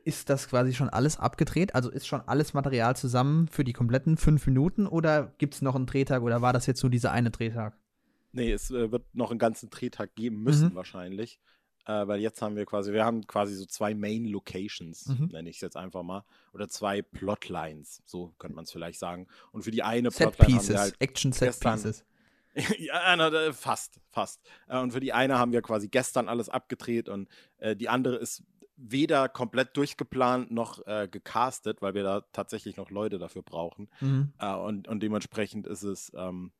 ist 0.05 0.31
das 0.31 0.49
quasi 0.49 0.73
schon 0.73 0.89
alles 0.89 1.19
abgedreht? 1.19 1.75
Also 1.75 1.91
ist 1.91 2.07
schon 2.07 2.21
alles 2.23 2.55
Material 2.55 2.95
zusammen 2.97 3.49
für 3.49 3.65
die 3.65 3.73
kompletten 3.73 4.17
fünf 4.17 4.47
Minuten 4.47 4.87
oder 4.87 5.33
gibt 5.39 5.55
es 5.55 5.63
noch 5.63 5.75
einen 5.75 5.87
Drehtag 5.87 6.23
oder 6.23 6.43
war 6.43 6.53
das 6.53 6.67
jetzt 6.67 6.83
nur 6.83 6.91
dieser 6.91 7.13
eine 7.13 7.31
Drehtag? 7.31 7.77
nee, 8.33 8.53
es 8.53 8.71
äh, 8.71 8.93
wird 8.93 9.07
noch 9.15 9.31
einen 9.31 9.39
ganzen 9.39 9.71
Drehtag 9.71 10.15
geben 10.15 10.43
müssen 10.43 10.69
Mhm. 10.69 10.75
wahrscheinlich. 10.75 11.41
Äh, 11.87 12.07
weil 12.07 12.21
jetzt 12.21 12.43
haben 12.43 12.55
wir 12.57 12.67
quasi, 12.67 12.93
wir 12.93 13.03
haben 13.05 13.27
quasi 13.27 13.55
so 13.55 13.65
zwei 13.65 13.95
Main 13.95 14.27
Locations, 14.27 15.07
Mhm. 15.07 15.29
nenne 15.33 15.49
ich 15.49 15.57
es 15.57 15.63
jetzt 15.63 15.77
einfach 15.77 16.03
mal. 16.03 16.23
Oder 16.53 16.69
zwei 16.69 17.01
Plotlines, 17.01 18.03
so 18.05 18.35
könnte 18.39 18.55
man 18.57 18.65
es 18.65 18.73
vielleicht 18.73 18.99
sagen. 18.99 19.27
Und 19.53 19.63
für 19.63 19.71
die 19.71 19.83
eine 19.83 20.11
Set 20.11 20.19
Plotline 20.37 20.49
haben 20.49 20.59
Pieces, 20.59 20.69
wir 20.75 20.81
halt 20.81 20.97
Action 21.01 21.33
Set 21.33 21.49
gestern- 21.49 21.75
Pieces. 21.77 22.05
ja, 22.79 23.17
na, 23.17 23.53
fast, 23.53 24.01
fast. 24.11 24.41
Äh, 24.69 24.79
Und 24.79 24.93
für 24.93 25.01
die 25.01 25.13
eine 25.13 25.39
haben 25.39 25.53
wir 25.53 25.63
quasi 25.63 25.89
gestern 25.89 26.29
alles 26.29 26.49
abgedreht 26.49 27.09
und 27.09 27.29
äh, 27.59 27.77
die 27.77 27.89
andere 27.89 28.17
ist 28.17 28.43
weder 28.77 29.29
komplett 29.29 29.77
durchgeplant 29.77 30.51
noch 30.51 30.87
äh, 30.87 31.09
gecastet, 31.11 31.81
weil 31.81 31.95
wir 31.95 32.03
da 32.03 32.21
tatsächlich 32.33 32.77
noch 32.77 32.91
Leute 32.91 33.19
dafür 33.19 33.43
brauchen. 33.43 33.89
Mhm. 34.01 34.33
Äh, 34.39 34.55
und, 34.55 34.89
und 34.89 35.03
dementsprechend 35.03 35.67
ist 35.67 35.83
es, 35.83 36.13
ähm, 36.15 36.53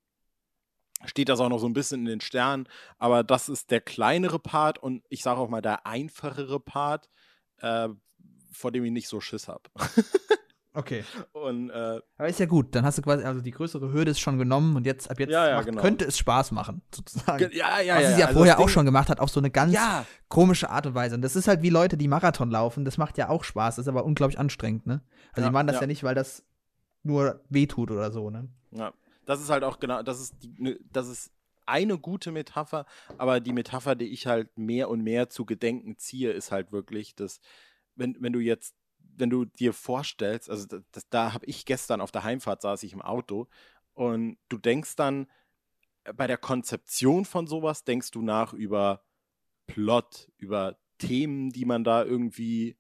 steht 1.05 1.29
das 1.29 1.41
auch 1.41 1.51
noch 1.51 1.59
so 1.59 1.67
ein 1.67 1.75
bisschen 1.75 2.01
in 2.01 2.07
den 2.07 2.21
Sternen. 2.21 2.69
Aber 2.99 3.23
das 3.23 3.49
ist 3.49 3.71
der 3.71 3.81
kleinere 3.81 4.39
Part 4.39 4.79
und 4.79 5.05
ich 5.11 5.23
sage 5.23 5.41
auch 5.41 5.51
mal 5.51 5.61
der 5.61 5.87
einfachere 5.87 6.59
Part, 6.59 7.11
äh, 7.59 7.89
vor 8.51 8.73
dem 8.73 8.85
ich 8.85 8.93
nicht 8.93 9.09
so 9.09 9.21
Schiss 9.21 9.49
habe. 9.49 9.69
Okay. 10.77 11.05
und 11.33 11.71
äh, 11.71 12.01
Aber 12.19 12.29
ist 12.29 12.39
ja 12.39 12.47
gut, 12.47 12.75
dann 12.75 12.85
hast 12.85 12.99
du 12.99 13.03
quasi, 13.03 13.25
also 13.25 13.41
die 13.41 13.51
größere 13.51 13.93
Hürde 13.93 14.11
ist 14.11 14.21
schon 14.21 14.39
genommen 14.39 14.77
und 14.77 14.85
jetzt, 14.87 15.11
ab 15.11 15.19
jetzt 15.19 15.31
Ja, 15.31 15.49
ja, 15.49 15.57
macht, 15.57 15.67
genau. 15.67 15.81
könnte 15.81 16.05
es 16.05 16.19
Spaß 16.19 16.53
machen, 16.53 16.83
sozusagen. 16.95 17.39
ge- 17.39 17.57
ja, 17.57 17.81
ja, 17.81 17.97
Was 17.97 18.03
ja. 18.03 18.09
es 18.11 18.19
ja 18.19 18.27
also 18.27 18.39
vorher 18.39 18.59
auch 18.59 18.67
Ding- 18.67 18.69
schon 18.69 18.85
gemacht 18.87 19.09
hat, 19.09 19.19
auf 19.21 19.31
so 19.31 19.41
eine 19.41 19.51
ganz 19.51 19.77
komische 20.29 20.71
Art 20.71 20.87
und 20.87 20.95
Weise. 20.95 21.15
Und 21.15 21.23
das 21.23 21.35
ist 21.35 21.49
halt 21.49 21.63
wie 21.63 21.71
Leute, 21.71 21.97
die 21.97 22.09
Marathon 22.09 22.51
laufen. 22.51 22.85
Das 22.85 22.99
macht 22.99 23.17
ja 23.19 23.29
auch 23.31 23.43
Spaß, 23.43 23.77
das 23.77 23.85
ist 23.87 23.89
aber 23.89 24.05
unglaublich 24.05 24.39
anstrengend, 24.39 24.87
ne? 24.87 25.01
Also 25.33 25.49
die 25.49 25.53
machen 25.53 25.67
das 25.67 25.77
ja. 25.77 25.81
ja. 25.83 25.87
nicht, 25.87 26.05
weil 26.05 26.15
das 26.15 26.45
nur 27.03 27.41
wehtut 27.49 27.91
oder 27.91 28.11
so, 28.13 28.31
ne? 28.31 28.49
Ja, 28.73 28.93
das 29.25 29.41
ist 29.41 29.49
halt 29.51 29.65
auch 29.65 29.79
genau, 29.81 30.03
das 30.03 30.21
ist, 30.21 30.35
die, 30.43 30.55
ne, 30.59 30.79
das 30.93 31.09
ist 31.09 31.31
eine 31.65 31.99
gute 31.99 32.31
Metapher, 32.33 32.87
aber 33.19 33.41
die 33.41 33.53
Metapher, 33.53 33.95
die 33.97 34.07
ich 34.07 34.27
halt 34.27 34.57
mehr 34.57 34.89
und 34.89 35.03
mehr 35.03 35.29
zu 35.29 35.45
Gedenken 35.45 35.97
ziehe, 35.99 36.31
ist 36.33 36.53
halt 36.53 36.71
wirklich, 36.71 37.15
dass, 37.17 37.41
wenn, 37.97 38.17
wenn 38.21 38.33
du 38.33 38.39
jetzt, 38.41 38.75
wenn 39.19 39.31
du 39.31 39.45
dir 39.45 39.73
vorstellst, 39.73 40.51
also 40.51 40.67
das, 40.67 40.83
das, 40.93 41.09
da 41.09 41.33
habe 41.33 41.47
ich 41.47 41.65
gestern 41.67 42.01
auf 42.01 42.13
der 42.13 42.25
Heimfahrt 42.25 42.63
saß 42.63 42.83
ich 42.83 42.93
im 42.93 43.03
Auto 43.03 43.49
und 43.95 44.39
du 44.49 44.59
denkst 44.59 44.97
dann, 44.97 45.29
äh, 46.05 46.13
bei 46.13 46.27
der 46.27 46.39
Konzeption 46.39 47.25
von 47.25 47.47
sowas 47.47 47.85
denkst 47.85 48.11
du 48.13 48.23
nach 48.23 48.53
über 48.53 49.05
Plot, 49.67 50.31
über 50.39 50.79
Themen, 50.99 51.51
die 51.51 51.65
man 51.65 51.85
da 51.85 52.05
irgendwie 52.05 52.79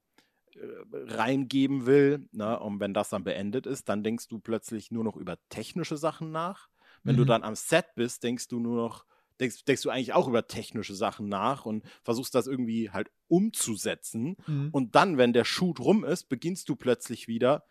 äh, 0.55 0.61
reingeben 0.93 1.87
will. 1.87 2.28
Ne? 2.32 2.59
Und 2.61 2.80
wenn 2.80 2.95
das 2.95 3.11
dann 3.11 3.24
beendet 3.24 3.66
ist, 3.66 3.89
dann 3.89 4.03
denkst 4.05 4.28
du 4.28 4.39
plötzlich 4.39 4.91
nur 4.91 5.05
noch 5.05 5.16
über 5.16 5.39
technische 5.49 5.97
Sachen 5.97 6.30
nach. 6.32 6.68
Wenn 7.05 7.16
du 7.16 7.24
Mhm. 7.24 7.26
dann 7.26 7.43
am 7.45 7.57
Set 7.57 7.87
bist, 7.95 8.22
denkst 8.22 8.49
du 8.49 8.61
nur 8.61 8.76
noch, 8.76 9.07
denkst, 9.41 9.64
denkst 9.64 9.82
du 9.82 9.91
eigentlich 9.91 10.12
auch 10.12 10.28
über 10.28 10.47
technische 10.47 10.95
Sachen 10.95 11.28
nach 11.28 11.66
und 11.66 11.84
versuchst 12.03 12.34
das 12.34 12.47
irgendwie 12.47 12.91
halt 12.91 13.11
umzusetzen. 13.28 14.37
Und 14.72 14.95
dann, 14.95 15.18
wenn 15.18 15.32
der 15.32 15.45
Shoot 15.45 15.80
rum 15.80 16.05
ist, 16.05 16.28
beginnst 16.28 16.68
du 16.68 16.76
plötzlich 16.76 17.28
wieder. 17.28 17.64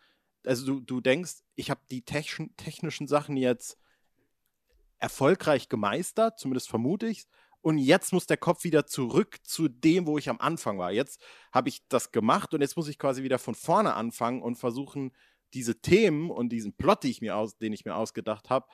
Also 0.45 0.66
du, 0.66 0.80
du 0.80 1.01
denkst, 1.01 1.38
ich 1.55 1.70
habe 1.70 1.82
die 1.89 2.03
techn 2.03 2.55
technischen 2.55 3.07
Sachen 3.07 3.36
jetzt 3.38 3.78
erfolgreich 4.99 5.70
gemeistert, 5.70 6.39
zumindest 6.39 6.70
vermute 6.70 7.07
ich 7.07 7.26
Und 7.61 7.80
jetzt 7.80 8.13
muss 8.13 8.28
der 8.28 8.38
Kopf 8.38 8.63
wieder 8.63 8.86
zurück 8.86 9.39
zu 9.43 9.68
dem, 9.68 10.05
wo 10.05 10.18
ich 10.20 10.30
am 10.30 10.39
Anfang 10.39 10.78
war. 10.78 10.91
Jetzt 10.91 11.20
habe 11.51 11.70
ich 11.70 11.88
das 11.88 12.11
gemacht 12.11 12.53
und 12.53 12.61
jetzt 12.61 12.78
muss 12.78 12.88
ich 12.88 12.99
quasi 12.99 13.24
wieder 13.24 13.39
von 13.39 13.55
vorne 13.55 13.95
anfangen 13.95 14.43
und 14.43 14.55
versuchen, 14.55 15.11
diese 15.55 15.82
Themen 15.82 16.30
und 16.30 16.49
diesen 16.49 16.74
Plot, 16.74 17.05
ich 17.05 17.22
mir 17.22 17.38
aus, 17.38 17.57
den 17.57 17.74
ich 17.74 17.86
mir 17.86 17.95
ausgedacht 17.95 18.49
habe, 18.49 18.68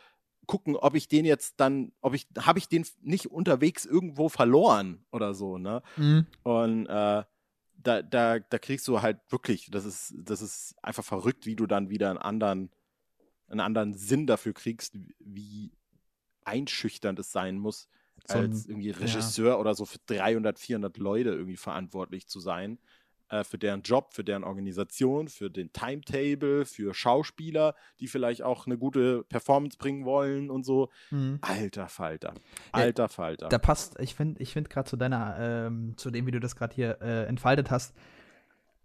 gucken, 0.46 0.76
ob 0.76 0.96
ich 0.96 1.08
den 1.08 1.26
jetzt 1.26 1.60
dann, 1.60 1.92
ob 2.02 2.14
ich, 2.14 2.28
habe 2.38 2.60
ich 2.60 2.68
den 2.68 2.86
nicht 3.02 3.28
unterwegs 3.28 3.86
irgendwo 3.86 4.30
verloren 4.30 5.06
oder 5.12 5.34
so, 5.34 5.58
ne? 5.58 5.82
Mhm. 5.98 6.26
Und 6.44 6.88
äh, 6.88 7.24
da, 7.84 8.02
da, 8.02 8.40
da 8.40 8.60
kriegst 8.60 8.88
du 8.88 9.02
halt 9.02 9.20
wirklich, 9.30 9.70
das 9.72 9.86
ist, 9.86 10.14
das 10.18 10.42
ist 10.42 10.76
einfach 10.82 11.04
verrückt, 11.04 11.46
wie 11.46 11.56
du 11.56 11.66
dann 11.66 11.90
wieder 11.90 12.10
einen 12.10 12.20
anderen, 12.20 12.72
einen 13.48 13.60
anderen 13.60 13.94
Sinn 13.94 14.28
dafür 14.28 14.54
kriegst, 14.54 14.96
wie 15.20 15.72
einschüchternd 16.44 17.20
es 17.20 17.32
sein 17.32 17.58
muss, 17.58 17.88
als 18.28 18.68
irgendwie 18.68 18.92
Regisseur 18.92 19.60
oder 19.60 19.74
so 19.74 19.86
für 19.86 20.00
300, 20.06 20.60
400 20.60 20.98
Leute 20.98 21.30
irgendwie 21.30 21.58
verantwortlich 21.58 22.28
zu 22.28 22.40
sein. 22.40 22.78
Äh, 23.32 23.46
für 23.46 23.58
deren 23.58 23.82
Job, 23.82 24.14
für 24.14 24.26
deren 24.26 24.44
Organisation, 24.44 25.30
für 25.30 25.50
den 25.50 25.72
Timetable, 25.72 26.66
für 26.66 26.94
Schauspieler, 26.94 27.76
die 28.02 28.08
vielleicht 28.08 28.44
auch 28.44 28.66
eine 28.66 28.78
gute 28.78 29.24
Performance 29.24 29.78
bringen 29.78 30.04
wollen 30.04 30.50
und 30.50 30.66
so. 30.66 30.90
Mhm. 31.12 31.40
Alter 31.42 31.88
Falter. 31.88 32.34
Alter 32.74 33.08
Falter. 33.08 33.48
Da 33.48 33.58
passt, 33.58 33.98
ich 34.02 34.16
finde, 34.16 34.42
ich 34.42 34.52
finde 34.52 34.70
gerade 34.70 34.90
zu 34.90 34.98
deiner, 34.98 35.38
ähm, 35.40 35.94
zu 35.96 36.12
dem, 36.12 36.28
wie 36.28 36.32
du 36.32 36.42
das 36.42 36.58
gerade 36.58 36.76
hier 36.76 36.98
äh, 37.02 37.24
entfaltet 37.26 37.72
hast, 37.72 37.96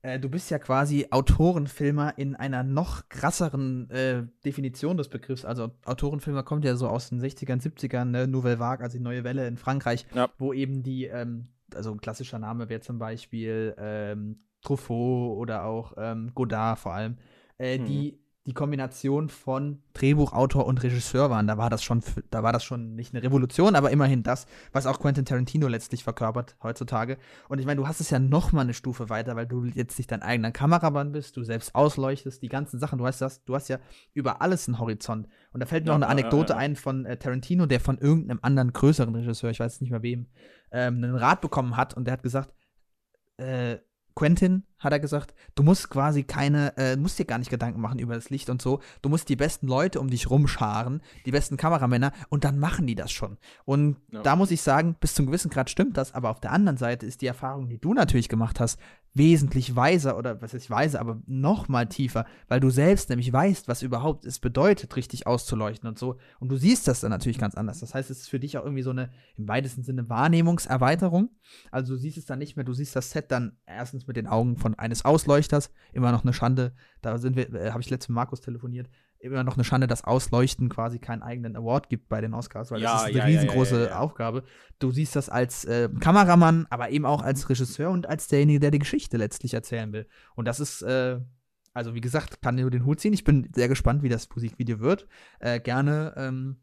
äh, 0.02 0.20
du 0.20 0.28
bist 0.28 0.48
ja 0.52 0.60
quasi 0.60 1.08
Autorenfilmer 1.10 2.16
in 2.16 2.36
einer 2.36 2.62
noch 2.62 3.08
krasseren 3.08 3.90
äh, 3.90 4.22
Definition 4.44 4.96
des 4.96 5.08
Begriffs. 5.08 5.44
Also 5.44 5.72
Autorenfilmer 5.84 6.44
kommt 6.44 6.64
ja 6.64 6.76
so 6.76 6.86
aus 6.88 7.08
den 7.08 7.20
60ern, 7.20 7.60
70ern, 7.60 8.04
ne? 8.04 8.28
Nouvelle 8.28 8.60
Vague, 8.60 8.84
also 8.84 8.96
die 8.96 9.02
neue 9.02 9.24
Welle 9.24 9.48
in 9.48 9.56
Frankreich, 9.56 10.06
Ja. 10.14 10.30
wo 10.38 10.52
eben 10.52 10.84
die, 10.84 11.06
ähm, 11.06 11.48
also 11.74 11.92
ein 11.92 12.00
klassischer 12.00 12.38
Name 12.38 12.68
wäre 12.68 12.80
zum 12.80 12.98
Beispiel 12.98 13.74
ähm, 13.78 14.40
Truffaut 14.62 15.36
oder 15.38 15.64
auch 15.64 15.94
ähm, 15.96 16.32
Godard 16.34 16.78
vor 16.78 16.94
allem, 16.94 17.16
äh, 17.58 17.78
Mhm. 17.78 17.84
die 17.86 18.18
die 18.46 18.54
Kombination 18.54 19.28
von 19.28 19.82
Drehbuchautor 19.92 20.66
und 20.66 20.82
Regisseur 20.82 21.30
waren. 21.30 21.48
Da 21.48 21.58
war 21.58 21.68
das 21.68 21.82
schon, 21.82 22.02
da 22.30 22.42
war 22.44 22.52
das 22.52 22.64
schon 22.64 22.94
nicht 22.94 23.12
eine 23.12 23.22
Revolution, 23.22 23.74
aber 23.74 23.90
immerhin 23.90 24.22
das, 24.22 24.46
was 24.72 24.86
auch 24.86 25.00
Quentin 25.00 25.24
Tarantino 25.24 25.66
letztlich 25.66 26.04
verkörpert 26.04 26.56
heutzutage. 26.62 27.18
Und 27.48 27.58
ich 27.58 27.66
meine, 27.66 27.80
du 27.80 27.88
hast 27.88 28.00
es 28.00 28.10
ja 28.10 28.20
noch 28.20 28.52
mal 28.52 28.60
eine 28.60 28.74
Stufe 28.74 29.10
weiter, 29.10 29.34
weil 29.34 29.46
du 29.46 29.64
jetzt 29.64 29.98
nicht 29.98 30.12
dein 30.12 30.22
eigener 30.22 30.52
Kameramann 30.52 31.10
bist, 31.12 31.36
du 31.36 31.42
selbst 31.42 31.74
ausleuchtest, 31.74 32.40
die 32.40 32.48
ganzen 32.48 32.78
Sachen. 32.78 32.98
Du 32.98 33.06
hast 33.06 33.20
das, 33.20 33.44
du 33.44 33.54
hast 33.54 33.68
ja 33.68 33.78
über 34.14 34.40
alles 34.40 34.68
einen 34.68 34.78
Horizont. 34.78 35.26
Und 35.52 35.60
da 35.60 35.66
fällt 35.66 35.84
mir 35.84 35.90
Ja, 35.90 35.98
noch 35.98 36.06
eine 36.06 36.20
ja, 36.20 36.20
ja, 36.20 36.26
Anekdote 36.28 36.52
ja. 36.52 36.58
ein 36.58 36.76
von 36.76 37.04
äh, 37.04 37.16
Tarantino, 37.16 37.66
der 37.66 37.80
von 37.80 37.98
irgendeinem 37.98 38.38
anderen 38.42 38.72
größeren 38.72 39.14
Regisseur, 39.14 39.50
ich 39.50 39.60
weiß 39.60 39.80
nicht 39.80 39.90
mehr 39.90 40.02
wem, 40.02 40.26
ähm, 40.70 40.96
einen 40.96 41.16
Rat 41.16 41.40
bekommen 41.40 41.76
hat 41.76 41.94
und 41.94 42.06
der 42.06 42.12
hat 42.12 42.22
gesagt, 42.22 42.54
äh, 43.38 43.78
Quentin, 44.16 44.64
hat 44.78 44.92
er 44.92 44.98
gesagt, 44.98 45.34
du 45.54 45.62
musst 45.62 45.90
quasi 45.90 46.22
keine, 46.24 46.76
äh, 46.78 46.96
musst 46.96 47.18
dir 47.18 47.26
gar 47.26 47.38
nicht 47.38 47.50
Gedanken 47.50 47.80
machen 47.80 47.98
über 47.98 48.14
das 48.14 48.30
Licht 48.30 48.50
und 48.50 48.60
so. 48.62 48.80
Du 49.02 49.08
musst 49.08 49.28
die 49.28 49.36
besten 49.36 49.66
Leute 49.68 50.00
um 50.00 50.08
dich 50.08 50.30
rumscharen, 50.30 51.02
die 51.26 51.30
besten 51.32 51.56
Kameramänner 51.56 52.12
und 52.30 52.44
dann 52.44 52.58
machen 52.58 52.86
die 52.86 52.94
das 52.94 53.12
schon. 53.12 53.36
Und 53.64 53.98
Ja. 54.10 54.22
da 54.22 54.34
muss 54.34 54.50
ich 54.50 54.62
sagen, 54.62 54.96
bis 54.98 55.14
zum 55.14 55.26
gewissen 55.26 55.50
Grad 55.50 55.70
stimmt 55.70 55.96
das, 55.96 56.14
aber 56.14 56.30
auf 56.30 56.40
der 56.40 56.50
anderen 56.52 56.78
Seite 56.78 57.04
ist 57.06 57.20
die 57.20 57.26
Erfahrung, 57.26 57.68
die 57.68 57.78
du 57.78 57.92
natürlich 57.94 58.28
gemacht 58.28 58.58
hast, 58.58 58.80
wesentlich 59.16 59.74
weiser 59.74 60.18
oder 60.18 60.42
was 60.42 60.52
heißt 60.52 60.68
weiser, 60.68 61.00
aber 61.00 61.20
noch 61.26 61.68
mal 61.68 61.86
tiefer, 61.86 62.26
weil 62.48 62.60
du 62.60 62.68
selbst 62.68 63.08
nämlich 63.08 63.32
weißt, 63.32 63.66
was 63.66 63.82
überhaupt 63.82 64.26
es 64.26 64.38
bedeutet, 64.38 64.94
richtig 64.96 65.26
auszuleuchten 65.26 65.88
und 65.88 65.98
so. 65.98 66.18
Und 66.38 66.50
du 66.50 66.56
siehst 66.56 66.86
das 66.86 67.00
dann 67.00 67.10
natürlich 67.10 67.38
ganz 67.38 67.54
anders. 67.54 67.80
Das 67.80 67.94
heißt, 67.94 68.10
es 68.10 68.20
ist 68.20 68.28
für 68.28 68.38
dich 68.38 68.58
auch 68.58 68.64
irgendwie 68.64 68.82
so 68.82 68.90
eine 68.90 69.10
im 69.36 69.48
weitesten 69.48 69.82
Sinne 69.82 70.10
Wahrnehmungserweiterung. 70.10 71.30
Also 71.70 71.94
du 71.94 71.98
siehst 71.98 72.18
es 72.18 72.26
dann 72.26 72.38
nicht 72.38 72.56
mehr, 72.56 72.64
du 72.64 72.74
siehst 72.74 72.94
das 72.94 73.10
Set 73.10 73.30
dann 73.30 73.56
erstens 73.64 74.06
mit 74.06 74.16
den 74.16 74.26
Augen 74.26 74.58
von 74.58 74.74
eines 74.74 75.04
Ausleuchters, 75.04 75.70
immer 75.92 76.12
noch 76.12 76.22
eine 76.22 76.34
Schande. 76.34 76.74
Da 77.00 77.16
sind 77.16 77.36
wir, 77.36 77.52
äh, 77.54 77.70
habe 77.70 77.80
ich 77.80 77.88
letztens 77.88 78.10
mit 78.10 78.16
Markus 78.16 78.42
telefoniert. 78.42 78.90
Immer 79.18 79.44
noch 79.44 79.54
eine 79.54 79.64
Schande, 79.64 79.86
dass 79.86 80.04
Ausleuchten 80.04 80.68
quasi 80.68 80.98
keinen 80.98 81.22
eigenen 81.22 81.56
Award 81.56 81.88
gibt 81.88 82.08
bei 82.08 82.20
den 82.20 82.34
Oscars, 82.34 82.70
weil 82.70 82.80
Ja, 82.80 82.92
das 82.92 83.02
ist 83.02 83.08
eine 83.08 83.18
ja, 83.18 83.24
riesengroße 83.24 83.86
ja. 83.86 83.98
Aufgabe. 83.98 84.44
Du 84.78 84.90
siehst 84.90 85.16
das 85.16 85.28
als 85.28 85.64
äh, 85.64 85.88
Kameramann, 86.00 86.66
aber 86.70 86.90
eben 86.90 87.06
auch 87.06 87.22
als 87.22 87.48
Regisseur 87.48 87.90
und 87.90 88.06
als 88.06 88.28
derjenige, 88.28 88.60
der 88.60 88.70
die 88.70 88.78
Geschichte 88.78 89.16
letztlich 89.16 89.54
erzählen 89.54 89.92
will. 89.92 90.06
Und 90.34 90.46
das 90.46 90.60
ist, 90.60 90.82
äh, 90.82 91.20
also 91.72 91.94
wie 91.94 92.00
gesagt, 92.00 92.42
kann 92.42 92.56
dir 92.56 92.68
den 92.70 92.84
Hut 92.84 93.00
ziehen. 93.00 93.12
Ich 93.12 93.24
bin 93.24 93.50
sehr 93.54 93.68
gespannt, 93.68 94.02
wie 94.02 94.08
das 94.08 94.28
Musikvideo 94.30 94.80
wird. 94.80 95.06
Äh, 95.40 95.60
gerne 95.60 96.14
ähm, 96.16 96.56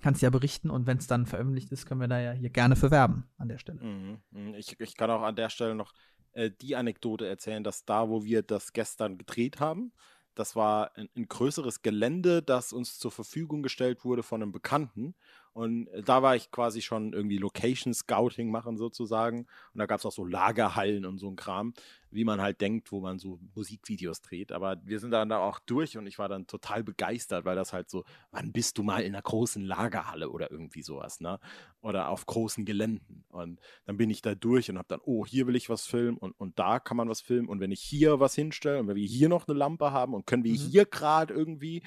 kannst 0.00 0.22
ja 0.22 0.30
berichten 0.30 0.70
und 0.70 0.86
wenn 0.86 0.98
es 0.98 1.06
dann 1.06 1.26
veröffentlicht 1.26 1.72
ist, 1.72 1.86
können 1.86 2.00
wir 2.00 2.08
da 2.08 2.20
ja 2.20 2.32
hier 2.32 2.50
gerne 2.50 2.76
für 2.76 2.90
werben 2.90 3.24
an 3.36 3.48
der 3.48 3.58
Stelle. 3.58 3.82
Mhm, 3.82 4.18
mhm. 4.30 4.54
Ich, 4.54 4.78
ich 4.80 4.96
kann 4.96 5.10
auch 5.10 5.22
an 5.22 5.36
der 5.36 5.50
Stelle 5.50 5.74
noch 5.74 5.92
äh, 6.32 6.50
die 6.60 6.76
Anekdote 6.76 7.26
erzählen, 7.26 7.64
dass 7.64 7.84
da, 7.84 8.08
wo 8.08 8.24
wir 8.24 8.42
das 8.42 8.72
gestern 8.72 9.18
gedreht 9.18 9.60
haben, 9.60 9.92
das 10.38 10.54
war 10.56 10.96
ein, 10.96 11.08
ein 11.16 11.26
größeres 11.28 11.82
Gelände, 11.82 12.42
das 12.42 12.72
uns 12.72 12.98
zur 12.98 13.10
Verfügung 13.10 13.62
gestellt 13.62 14.04
wurde 14.04 14.22
von 14.22 14.42
einem 14.42 14.52
Bekannten. 14.52 15.14
Und 15.58 15.88
äh, 15.88 16.02
da 16.04 16.22
war 16.22 16.36
ich 16.36 16.52
quasi 16.52 16.82
schon 16.82 17.12
irgendwie 17.12 17.36
Location 17.38 17.92
Scouting 17.92 18.48
machen 18.50 18.76
sozusagen. 18.76 19.40
Und 19.74 19.78
da 19.80 19.86
gab 19.86 19.98
es 19.98 20.06
auch 20.06 20.12
so 20.12 20.24
Lagerhallen 20.24 21.04
und 21.04 21.18
so 21.18 21.28
ein 21.28 21.34
Kram, 21.34 21.74
wie 22.12 22.24
man 22.24 22.40
halt 22.40 22.60
denkt, 22.60 22.92
wo 22.92 23.00
man 23.00 23.18
so 23.18 23.40
Musikvideos 23.56 24.20
dreht. 24.22 24.52
Aber 24.52 24.76
wir 24.84 25.00
sind 25.00 25.10
dann 25.10 25.28
da 25.28 25.38
auch 25.38 25.58
durch 25.58 25.98
und 25.98 26.06
ich 26.06 26.18
war 26.20 26.28
dann 26.28 26.46
total 26.46 26.84
begeistert, 26.84 27.44
weil 27.44 27.56
das 27.56 27.72
halt 27.72 27.90
so, 27.90 28.04
wann 28.30 28.52
bist 28.52 28.78
du 28.78 28.84
mal 28.84 29.00
in 29.00 29.14
einer 29.14 29.22
großen 29.22 29.64
Lagerhalle 29.64 30.30
oder 30.30 30.50
irgendwie 30.52 30.82
sowas, 30.82 31.18
ne? 31.20 31.40
Oder 31.80 32.08
auf 32.10 32.24
großen 32.26 32.64
Geländen. 32.64 33.24
Und 33.28 33.58
dann 33.84 33.96
bin 33.96 34.10
ich 34.10 34.22
da 34.22 34.36
durch 34.36 34.70
und 34.70 34.78
habe 34.78 34.88
dann, 34.88 35.00
oh, 35.02 35.26
hier 35.26 35.48
will 35.48 35.56
ich 35.56 35.68
was 35.68 35.86
filmen 35.86 36.18
und, 36.18 36.38
und 36.38 36.56
da 36.60 36.78
kann 36.78 36.96
man 36.96 37.08
was 37.08 37.20
filmen. 37.20 37.48
Und 37.48 37.58
wenn 37.58 37.72
ich 37.72 37.80
hier 37.82 38.20
was 38.20 38.36
hinstelle 38.36 38.78
und 38.78 38.86
wenn 38.86 38.96
wir 38.96 39.06
hier 39.06 39.28
noch 39.28 39.48
eine 39.48 39.58
Lampe 39.58 39.90
haben 39.90 40.14
und 40.14 40.24
können 40.24 40.44
wir 40.44 40.52
Mhm. 40.52 40.56
hier 40.56 40.84
gerade 40.86 41.34
irgendwie. 41.34 41.82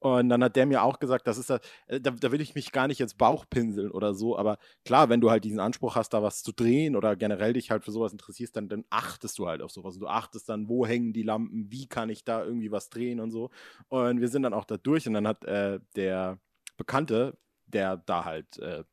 Und 0.00 0.28
dann 0.28 0.44
hat 0.44 0.54
der 0.54 0.66
mir 0.66 0.82
auch 0.82 1.00
gesagt, 1.00 1.26
das 1.26 1.38
ist 1.38 1.50
das, 1.50 1.60
äh, 1.86 2.00
da, 2.00 2.12
da 2.12 2.30
will 2.30 2.40
ich 2.40 2.54
mich 2.54 2.70
gar 2.70 2.86
nicht 2.86 3.00
ins 3.00 3.14
Bauch 3.14 3.44
pinseln 3.48 3.90
oder 3.90 4.14
so, 4.14 4.38
aber 4.38 4.58
klar, 4.84 5.08
wenn 5.08 5.20
du 5.20 5.30
halt 5.30 5.44
diesen 5.44 5.58
Anspruch 5.58 5.96
hast, 5.96 6.10
da 6.10 6.22
was 6.22 6.42
zu 6.42 6.52
drehen 6.52 6.94
oder 6.94 7.16
generell 7.16 7.52
dich 7.52 7.70
halt 7.70 7.84
für 7.84 7.90
sowas 7.90 8.12
interessierst, 8.12 8.56
dann, 8.56 8.68
dann 8.68 8.84
achtest 8.90 9.38
du 9.38 9.48
halt 9.48 9.60
auf 9.60 9.72
sowas. 9.72 9.94
Und 9.94 10.02
du 10.02 10.06
achtest 10.06 10.48
dann, 10.48 10.68
wo 10.68 10.86
hängen 10.86 11.12
die 11.12 11.22
Lampen, 11.22 11.70
wie 11.70 11.86
kann 11.86 12.10
ich 12.10 12.24
da 12.24 12.44
irgendwie 12.44 12.70
was 12.70 12.90
drehen 12.90 13.20
und 13.20 13.30
so. 13.30 13.50
Und 13.88 14.20
wir 14.20 14.28
sind 14.28 14.42
dann 14.42 14.54
auch 14.54 14.64
da 14.64 14.76
durch 14.76 15.06
und 15.06 15.14
dann 15.14 15.26
hat 15.26 15.44
äh, 15.44 15.80
der 15.96 16.38
Bekannte, 16.76 17.36
der 17.66 17.96
da 17.96 18.24
halt 18.24 18.58
äh, 18.58 18.84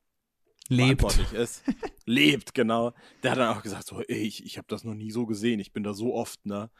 Lebt. 0.68 1.02
verantwortlich 1.02 1.40
ist, 1.40 1.64
lebt, 2.06 2.54
genau. 2.56 2.94
Der 3.22 3.32
hat 3.32 3.38
dann 3.38 3.56
auch 3.56 3.62
gesagt, 3.62 3.86
so, 3.86 4.02
ey, 4.02 4.24
ich, 4.24 4.44
ich 4.44 4.58
habe 4.58 4.68
das 4.68 4.84
noch 4.84 4.96
nie 4.96 5.12
so 5.12 5.28
gesehen, 5.28 5.60
ich 5.60 5.74
bin 5.74 5.84
da 5.84 5.94
so 5.94 6.16
oft, 6.16 6.44
ne? 6.46 6.72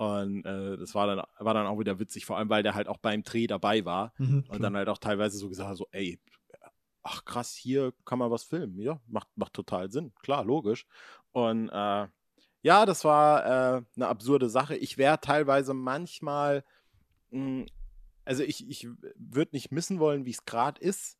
Und 0.00 0.46
äh, 0.46 0.78
das 0.78 0.94
war 0.94 1.06
dann, 1.06 1.22
war 1.40 1.52
dann 1.52 1.66
auch 1.66 1.78
wieder 1.78 1.98
witzig, 1.98 2.24
vor 2.24 2.38
allem, 2.38 2.48
weil 2.48 2.62
der 2.62 2.74
halt 2.74 2.88
auch 2.88 2.96
beim 2.96 3.22
Dreh 3.22 3.46
dabei 3.46 3.84
war 3.84 4.14
Mhm, 4.16 4.46
und 4.48 4.62
dann 4.62 4.74
halt 4.74 4.88
auch 4.88 4.96
teilweise 4.96 5.36
so 5.36 5.50
gesagt 5.50 5.68
hat, 5.68 5.76
so, 5.76 5.88
ey, 5.90 6.18
ach 7.02 7.26
krass, 7.26 7.54
hier 7.54 7.92
kann 8.06 8.18
man 8.18 8.30
was 8.30 8.44
filmen. 8.44 8.78
Ja, 8.78 8.98
macht, 9.06 9.28
macht 9.36 9.52
total 9.52 9.90
Sinn, 9.90 10.14
klar, 10.22 10.42
logisch. 10.42 10.86
Und 11.32 11.68
äh, 11.68 12.08
ja, 12.62 12.86
das 12.86 13.04
war 13.04 13.44
äh, 13.44 13.82
eine 13.94 14.08
absurde 14.08 14.48
Sache. 14.48 14.74
Ich 14.74 14.96
wäre 14.96 15.20
teilweise 15.20 15.74
manchmal, 15.74 16.64
mh, 17.30 17.66
also 18.24 18.42
ich, 18.42 18.70
ich 18.70 18.88
würde 19.16 19.50
nicht 19.52 19.70
missen 19.70 19.98
wollen, 19.98 20.24
wie 20.24 20.30
es 20.30 20.46
gerade 20.46 20.80
ist, 20.80 21.18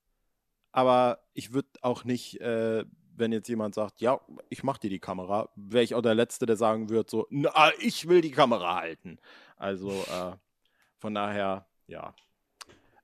aber 0.72 1.22
ich 1.34 1.52
würde 1.52 1.68
auch 1.82 2.04
nicht, 2.04 2.40
äh, 2.40 2.86
wenn 3.16 3.32
jetzt 3.32 3.48
jemand 3.48 3.74
sagt, 3.74 4.00
ja, 4.00 4.20
ich 4.48 4.62
mach 4.62 4.78
dir 4.78 4.90
die 4.90 4.98
Kamera, 4.98 5.48
wäre 5.56 5.84
ich 5.84 5.94
auch 5.94 6.02
der 6.02 6.14
Letzte, 6.14 6.46
der 6.46 6.56
sagen 6.56 6.88
würde, 6.88 7.10
so, 7.10 7.26
na, 7.30 7.70
ich 7.80 8.08
will 8.08 8.20
die 8.20 8.30
Kamera 8.30 8.76
halten. 8.76 9.18
Also 9.56 9.90
äh, 9.90 10.32
von 10.98 11.14
daher, 11.14 11.66
ja. 11.86 12.14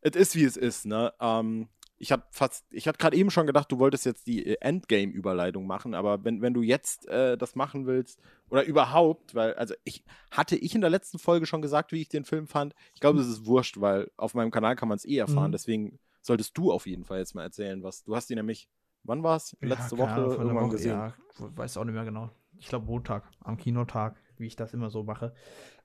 Es 0.01 0.15
ist, 0.17 0.37
wie 0.37 0.45
es 0.45 0.57
ist, 0.57 0.87
ne? 0.87 1.13
Ähm, 1.21 1.69
ich 1.99 2.13
hatte 2.13 2.27
fast, 2.31 2.67
ich 2.71 2.87
hatte 2.87 2.99
gerade 2.99 3.17
eben 3.17 3.31
schon 3.31 3.47
gedacht, 3.47 3.73
du 3.73 3.79
wolltest 3.79 4.05
jetzt 4.05 4.27
die 4.27 4.47
äh, 4.47 4.57
Endgame-Überleitung 4.61 5.67
machen, 5.67 5.95
aber 5.95 6.25
wenn, 6.25 6.43
wenn 6.43 6.55
du 6.55 6.63
jetzt 6.63 7.07
äh, 7.09 7.37
das 7.39 7.55
machen 7.55 7.87
willst, 7.87 8.21
oder 8.49 8.65
überhaupt, 8.65 9.35
weil, 9.35 9.55
also 9.55 9.75
ich, 9.85 10.05
hatte 10.31 10.57
ich 10.57 10.75
in 10.75 10.81
der 10.83 10.91
letzten 10.91 11.19
Folge 11.19 11.47
schon 11.47 11.63
gesagt, 11.63 11.93
wie 11.93 12.01
ich 12.01 12.09
den 12.09 12.25
Film 12.25 12.47
fand? 12.47 12.75
Ich 12.95 13.01
glaube, 13.01 13.19
es 13.19 13.27
ist 13.27 13.47
wurscht, 13.47 13.81
weil 13.81 14.11
auf 14.17 14.35
meinem 14.35 14.51
Kanal 14.51 14.77
kann 14.77 14.89
man 14.89 14.97
es 14.97 15.05
eh 15.05 15.17
erfahren, 15.17 15.49
Mhm. 15.49 15.53
deswegen 15.53 15.99
solltest 16.21 16.57
du 16.59 16.71
auf 16.71 16.87
jeden 16.87 17.05
Fall 17.05 17.19
jetzt 17.19 17.35
mal 17.35 17.43
erzählen, 17.43 17.83
was, 17.83 18.05
du 18.05 18.15
hast 18.15 18.29
die 18.29 18.35
nämlich, 18.35 18.69
wann 19.07 19.23
war 19.23 19.37
es? 19.37 19.57
Letzte 19.61 19.97
Ja, 19.97 20.03
Woche 20.03 20.11
Ahnung, 20.11 20.31
irgendwann 20.33 20.65
Woche, 20.65 20.77
gesehen. 20.77 20.99
Ja, 20.99 21.15
weiß 21.39 21.77
auch 21.77 21.85
nicht 21.85 21.95
mehr 21.95 22.05
genau. 22.05 22.31
Ich 22.59 22.69
glaube 22.69 22.87
Montag, 22.87 23.25
am 23.41 23.57
Kinotag, 23.57 24.17
wie 24.39 24.47
ich 24.47 24.57
das 24.57 24.75
immer 24.75 24.91
so 24.91 25.03
mache. 25.03 25.35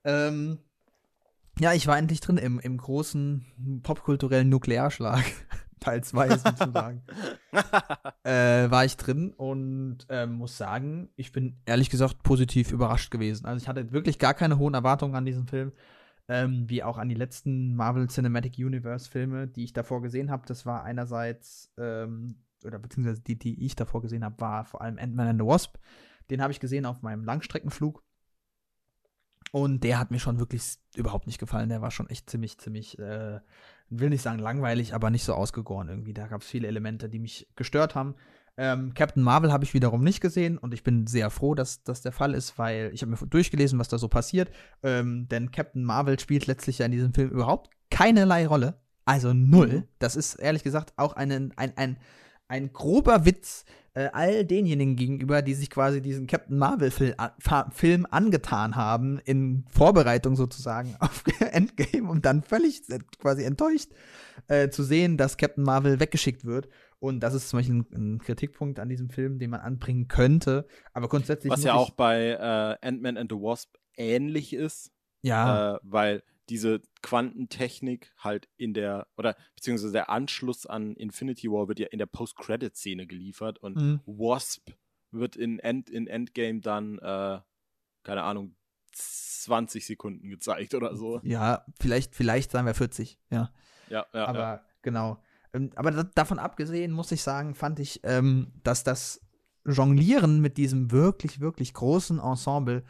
Ähm, 0.04 0.60
ja, 1.60 1.74
ich 1.74 1.88
war 1.88 1.98
endlich 1.98 2.22
drin 2.22 2.38
im, 2.38 2.60
im 2.60 2.78
großen 2.78 3.82
popkulturellen 3.84 4.50
Nuklearschlag. 4.50 5.24
Teil 5.82 6.04
2 6.04 6.38
sozusagen. 6.38 7.02
äh, 8.24 8.70
war 8.70 8.86
ich 8.86 8.98
drin 8.98 9.34
und 9.36 10.06
ähm, 10.10 10.34
muss 10.34 10.58
sagen, 10.58 11.10
ich 11.16 11.32
bin 11.32 11.58
ehrlich 11.66 11.90
gesagt 11.90 12.24
positiv 12.24 12.72
überrascht 12.72 13.12
gewesen. 13.12 13.48
Also 13.48 13.62
ich 13.64 13.68
hatte 13.68 13.92
wirklich 13.92 14.20
gar 14.20 14.36
keine 14.36 14.60
hohen 14.60 14.76
Erwartungen 14.76 15.16
an 15.16 15.26
diesen 15.26 15.48
Film. 15.48 15.74
Ähm, 16.28 16.70
wie 16.70 16.84
auch 16.84 16.98
an 16.98 17.10
die 17.10 17.16
letzten 17.16 17.76
Marvel 17.76 18.08
Cinematic 18.08 18.58
Universe 18.58 19.10
Filme, 19.10 19.48
die 19.48 19.64
ich 19.64 19.74
davor 19.74 20.02
gesehen 20.02 20.30
habe. 20.30 20.44
Das 20.46 20.66
war 20.66 20.84
einerseits, 20.84 21.74
ähm, 21.78 22.36
oder 22.66 22.80
beziehungsweise 22.80 23.22
die, 23.22 23.38
die 23.38 23.64
ich 23.66 23.76
davor 23.76 24.02
gesehen 24.02 24.24
habe, 24.24 24.40
war 24.40 24.66
vor 24.66 24.82
allem 24.82 24.98
Ant-Man 24.98 25.28
and 25.28 25.42
the 25.42 25.48
Wasp. 25.48 25.78
Den 26.30 26.42
habe 26.42 26.54
ich 26.54 26.60
gesehen 26.60 26.86
auf 26.86 27.02
meinem 27.02 27.24
Langstreckenflug. 27.24 28.04
Und 29.52 29.84
der 29.84 30.00
hat 30.00 30.12
mir 30.12 30.20
schon 30.20 30.40
wirklich 30.40 30.78
überhaupt 30.96 31.28
nicht 31.28 31.40
gefallen. 31.40 31.70
Der 31.70 31.82
war 31.82 31.92
schon 31.92 32.10
echt 32.10 32.30
ziemlich, 32.30 32.58
ziemlich, 32.58 32.98
äh, 33.00 33.42
will 33.90 34.10
nicht 34.10 34.22
sagen 34.22 34.40
langweilig, 34.40 34.94
aber 34.94 35.10
nicht 35.10 35.26
so 35.26 35.34
ausgegoren 35.34 35.90
irgendwie. 35.90 36.14
Da 36.14 36.28
gab 36.28 36.42
es 36.42 36.48
viele 36.48 36.68
Elemente, 36.68 37.10
die 37.10 37.20
mich 37.20 37.50
gestört 37.56 37.96
haben. 37.96 38.16
Ähm, 38.58 38.94
Captain 38.94 39.24
Marvel 39.24 39.52
habe 39.52 39.64
ich 39.64 39.74
wiederum 39.74 40.04
nicht 40.04 40.22
gesehen 40.22 40.58
und 40.58 40.74
ich 40.74 40.84
bin 40.84 41.08
sehr 41.08 41.30
froh, 41.30 41.56
dass 41.56 41.84
das 41.84 42.02
der 42.02 42.12
Fall 42.12 42.34
ist, 42.34 42.58
weil 42.58 42.92
ich 42.94 43.02
habe 43.02 43.12
mir 43.12 43.18
durchgelesen, 43.18 43.80
was 43.80 43.88
da 43.88 43.98
so 43.98 44.08
passiert. 44.08 44.52
Ähm, 44.84 45.28
denn 45.30 45.52
Captain 45.52 45.84
Marvel 45.84 46.20
spielt 46.20 46.48
letztlich 46.48 46.80
ja 46.80 46.86
in 46.86 46.92
diesem 46.92 47.14
Film 47.14 47.30
überhaupt 47.30 47.70
keinerlei 47.90 48.48
Rolle. 48.48 48.80
Also 49.06 49.34
null. 49.34 49.68
Mhm. 49.68 49.84
Das 50.00 50.16
ist 50.16 50.36
ehrlich 50.36 50.64
gesagt 50.64 50.94
auch 50.98 51.14
einen, 51.14 51.54
ein, 51.58 51.76
ein, 51.76 51.98
ein 52.52 52.74
grober 52.74 53.26
Witz 53.26 53.64
äh, 53.94 54.10
all 54.12 54.46
denjenigen 54.46 54.96
gegenüber, 54.96 55.42
die 55.42 55.54
sich 55.54 55.70
quasi 55.70 56.02
diesen 56.02 56.28
Captain 56.28 56.58
Marvel-Film 56.58 57.16
Film 57.72 58.08
angetan 58.10 58.76
haben, 58.76 59.20
in 59.24 59.66
Vorbereitung 59.70 60.36
sozusagen 60.36 60.96
auf 61.00 61.24
Endgame, 61.40 62.10
um 62.10 62.22
dann 62.22 62.44
völlig 62.44 62.84
quasi 63.20 63.44
enttäuscht 63.44 63.90
äh, 64.48 64.70
zu 64.70 64.84
sehen, 64.84 65.18
dass 65.18 65.38
Captain 65.38 65.64
Marvel 65.64 66.00
weggeschickt 66.00 66.46
wird. 66.46 66.68
Und 67.00 67.22
das 67.22 67.34
ist 67.34 67.50
zum 67.50 67.60
Beispiel 67.60 67.76
ein, 67.76 67.86
ein 67.94 68.20
Kritikpunkt 68.20 68.80
an 68.80 68.90
diesem 68.90 69.10
Film, 69.10 69.40
den 69.40 69.50
man 69.50 69.62
anbringen 69.62 70.08
könnte. 70.08 70.68
Aber 70.94 71.08
grundsätzlich. 71.08 71.52
Was 71.52 71.64
ja 71.64 71.74
auch 71.74 71.92
bei 71.92 72.28
äh, 72.28 72.88
Ant-Man 72.88 73.18
and 73.18 73.32
the 73.32 73.38
Wasp 73.38 73.76
ähnlich 73.98 74.54
ist. 74.54 74.92
Ja, 75.24 75.76
äh, 75.76 75.80
weil 75.84 76.24
diese 76.52 76.82
Quantentechnik 77.02 78.12
halt 78.18 78.50
in 78.58 78.74
der, 78.74 79.08
oder 79.18 79.38
beziehungsweise 79.56 79.94
der 79.94 80.10
Anschluss 80.10 80.66
an 80.66 80.96
Infinity 80.98 81.50
War 81.50 81.70
wird 81.70 81.80
ja 81.80 81.88
in 81.88 81.98
der 81.98 82.08
Post-Credit-Szene 82.08 83.08
geliefert 83.08 83.58
und 83.60 83.78
Mhm. 83.78 84.02
Wasp 84.06 84.70
wird 85.12 85.38
in, 85.38 85.60
End, 85.60 85.90
in 85.90 86.08
Endgame 86.08 86.60
dann, 86.60 87.00
äh, 87.00 87.40
keine 88.04 88.24
Ahnung, 88.24 88.56
20 88.92 89.86
Sekunden 89.86 90.30
gezeigt 90.30 90.76
oder 90.76 90.96
so. 90.98 91.22
ja, 91.24 91.66
vielleicht, 91.80 92.16
vielleicht 92.16 92.52
sagen 92.52 92.68
wir 92.68 92.74
40, 92.74 93.18
ja. 93.30 93.52
Ja, 93.90 94.06
ja, 94.14 94.26
aber 94.26 94.40
ja. 94.40 94.66
genau. 94.82 95.22
Ähm, 95.54 95.72
aber 95.76 95.92
da, 95.92 96.04
davon 96.04 96.38
abgesehen, 96.40 96.92
muss 96.92 97.12
ich 97.14 97.22
sagen, 97.22 97.56
fand 97.56 97.80
ich, 97.80 98.02
ähm, 98.04 98.52
dass 98.64 98.84
das 98.84 99.22
Jonglieren 99.66 100.42
mit 100.42 100.58
diesem 100.58 100.92
wirklich, 100.92 101.40
wirklich 101.40 101.74
großen 101.74 102.20
Ensemble, 102.20 102.84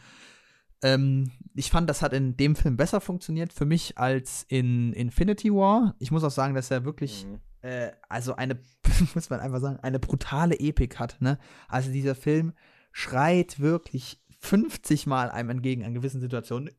ähm, 0.81 1.31
ich 1.53 1.69
fand, 1.69 1.89
das 1.89 2.01
hat 2.01 2.13
in 2.13 2.37
dem 2.37 2.55
Film 2.55 2.77
besser 2.77 3.01
funktioniert 3.01 3.53
für 3.53 3.65
mich 3.65 3.97
als 3.97 4.45
in 4.47 4.93
Infinity 4.93 5.51
War. 5.53 5.95
Ich 5.99 6.11
muss 6.11 6.23
auch 6.23 6.31
sagen, 6.31 6.55
dass 6.55 6.71
er 6.71 6.85
wirklich 6.85 7.25
Mhm. 7.25 7.39
äh, 7.61 7.91
also 8.09 8.35
eine, 8.35 8.59
muss 9.15 9.29
man 9.29 9.39
einfach 9.39 9.59
sagen, 9.59 9.79
eine 9.81 9.99
brutale 9.99 10.59
Epik 10.59 10.99
hat, 10.99 11.17
ne? 11.21 11.37
Also 11.67 11.91
dieser 11.91 12.15
Film 12.15 12.53
schreit 12.91 13.59
wirklich 13.59 14.19
50 14.39 15.05
Mal 15.07 15.29
einem 15.29 15.51
entgegen 15.51 15.83
an 15.85 15.93
gewissen 15.93 16.19
Situationen. 16.19 16.71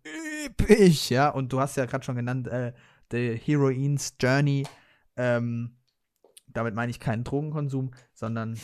Episch, 0.44 1.10
ja. 1.10 1.28
Und 1.28 1.52
du 1.52 1.60
hast 1.60 1.76
ja 1.76 1.86
gerade 1.86 2.04
schon 2.04 2.16
genannt, 2.16 2.48
äh, 2.48 2.72
The 3.12 3.36
Heroine's 3.36 4.14
Journey. 4.20 4.66
Ähm, 5.16 5.76
damit 6.48 6.74
meine 6.74 6.90
ich 6.90 6.98
keinen 7.00 7.24
Drogenkonsum, 7.24 7.92
sondern 8.12 8.58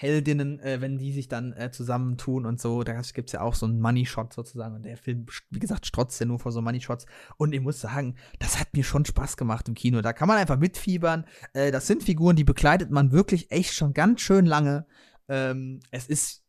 Heldinnen, 0.00 0.60
äh, 0.60 0.80
wenn 0.80 0.96
die 0.96 1.12
sich 1.12 1.28
dann 1.28 1.52
äh, 1.52 1.70
zusammentun 1.70 2.46
und 2.46 2.58
so, 2.58 2.82
da 2.84 2.98
gibt 3.12 3.28
es 3.28 3.32
ja 3.32 3.42
auch 3.42 3.54
so 3.54 3.66
einen 3.66 3.80
Money-Shot 3.80 4.32
sozusagen. 4.32 4.74
Und 4.74 4.84
der 4.84 4.96
Film, 4.96 5.26
wie 5.50 5.58
gesagt, 5.58 5.84
strotzt 5.84 6.18
ja 6.20 6.24
nur 6.24 6.38
vor 6.38 6.52
so 6.52 6.62
Money-Shots. 6.62 7.04
Und 7.36 7.52
ich 7.52 7.60
muss 7.60 7.82
sagen, 7.82 8.16
das 8.38 8.58
hat 8.58 8.72
mir 8.72 8.82
schon 8.82 9.04
Spaß 9.04 9.36
gemacht 9.36 9.68
im 9.68 9.74
Kino. 9.74 10.00
Da 10.00 10.14
kann 10.14 10.26
man 10.26 10.38
einfach 10.38 10.58
mitfiebern. 10.58 11.26
Äh, 11.52 11.70
das 11.70 11.86
sind 11.86 12.02
Figuren, 12.02 12.34
die 12.34 12.44
begleitet 12.44 12.90
man 12.90 13.12
wirklich 13.12 13.50
echt 13.50 13.74
schon 13.74 13.92
ganz 13.92 14.22
schön 14.22 14.46
lange. 14.46 14.86
Ähm, 15.28 15.80
es 15.90 16.06
ist 16.06 16.44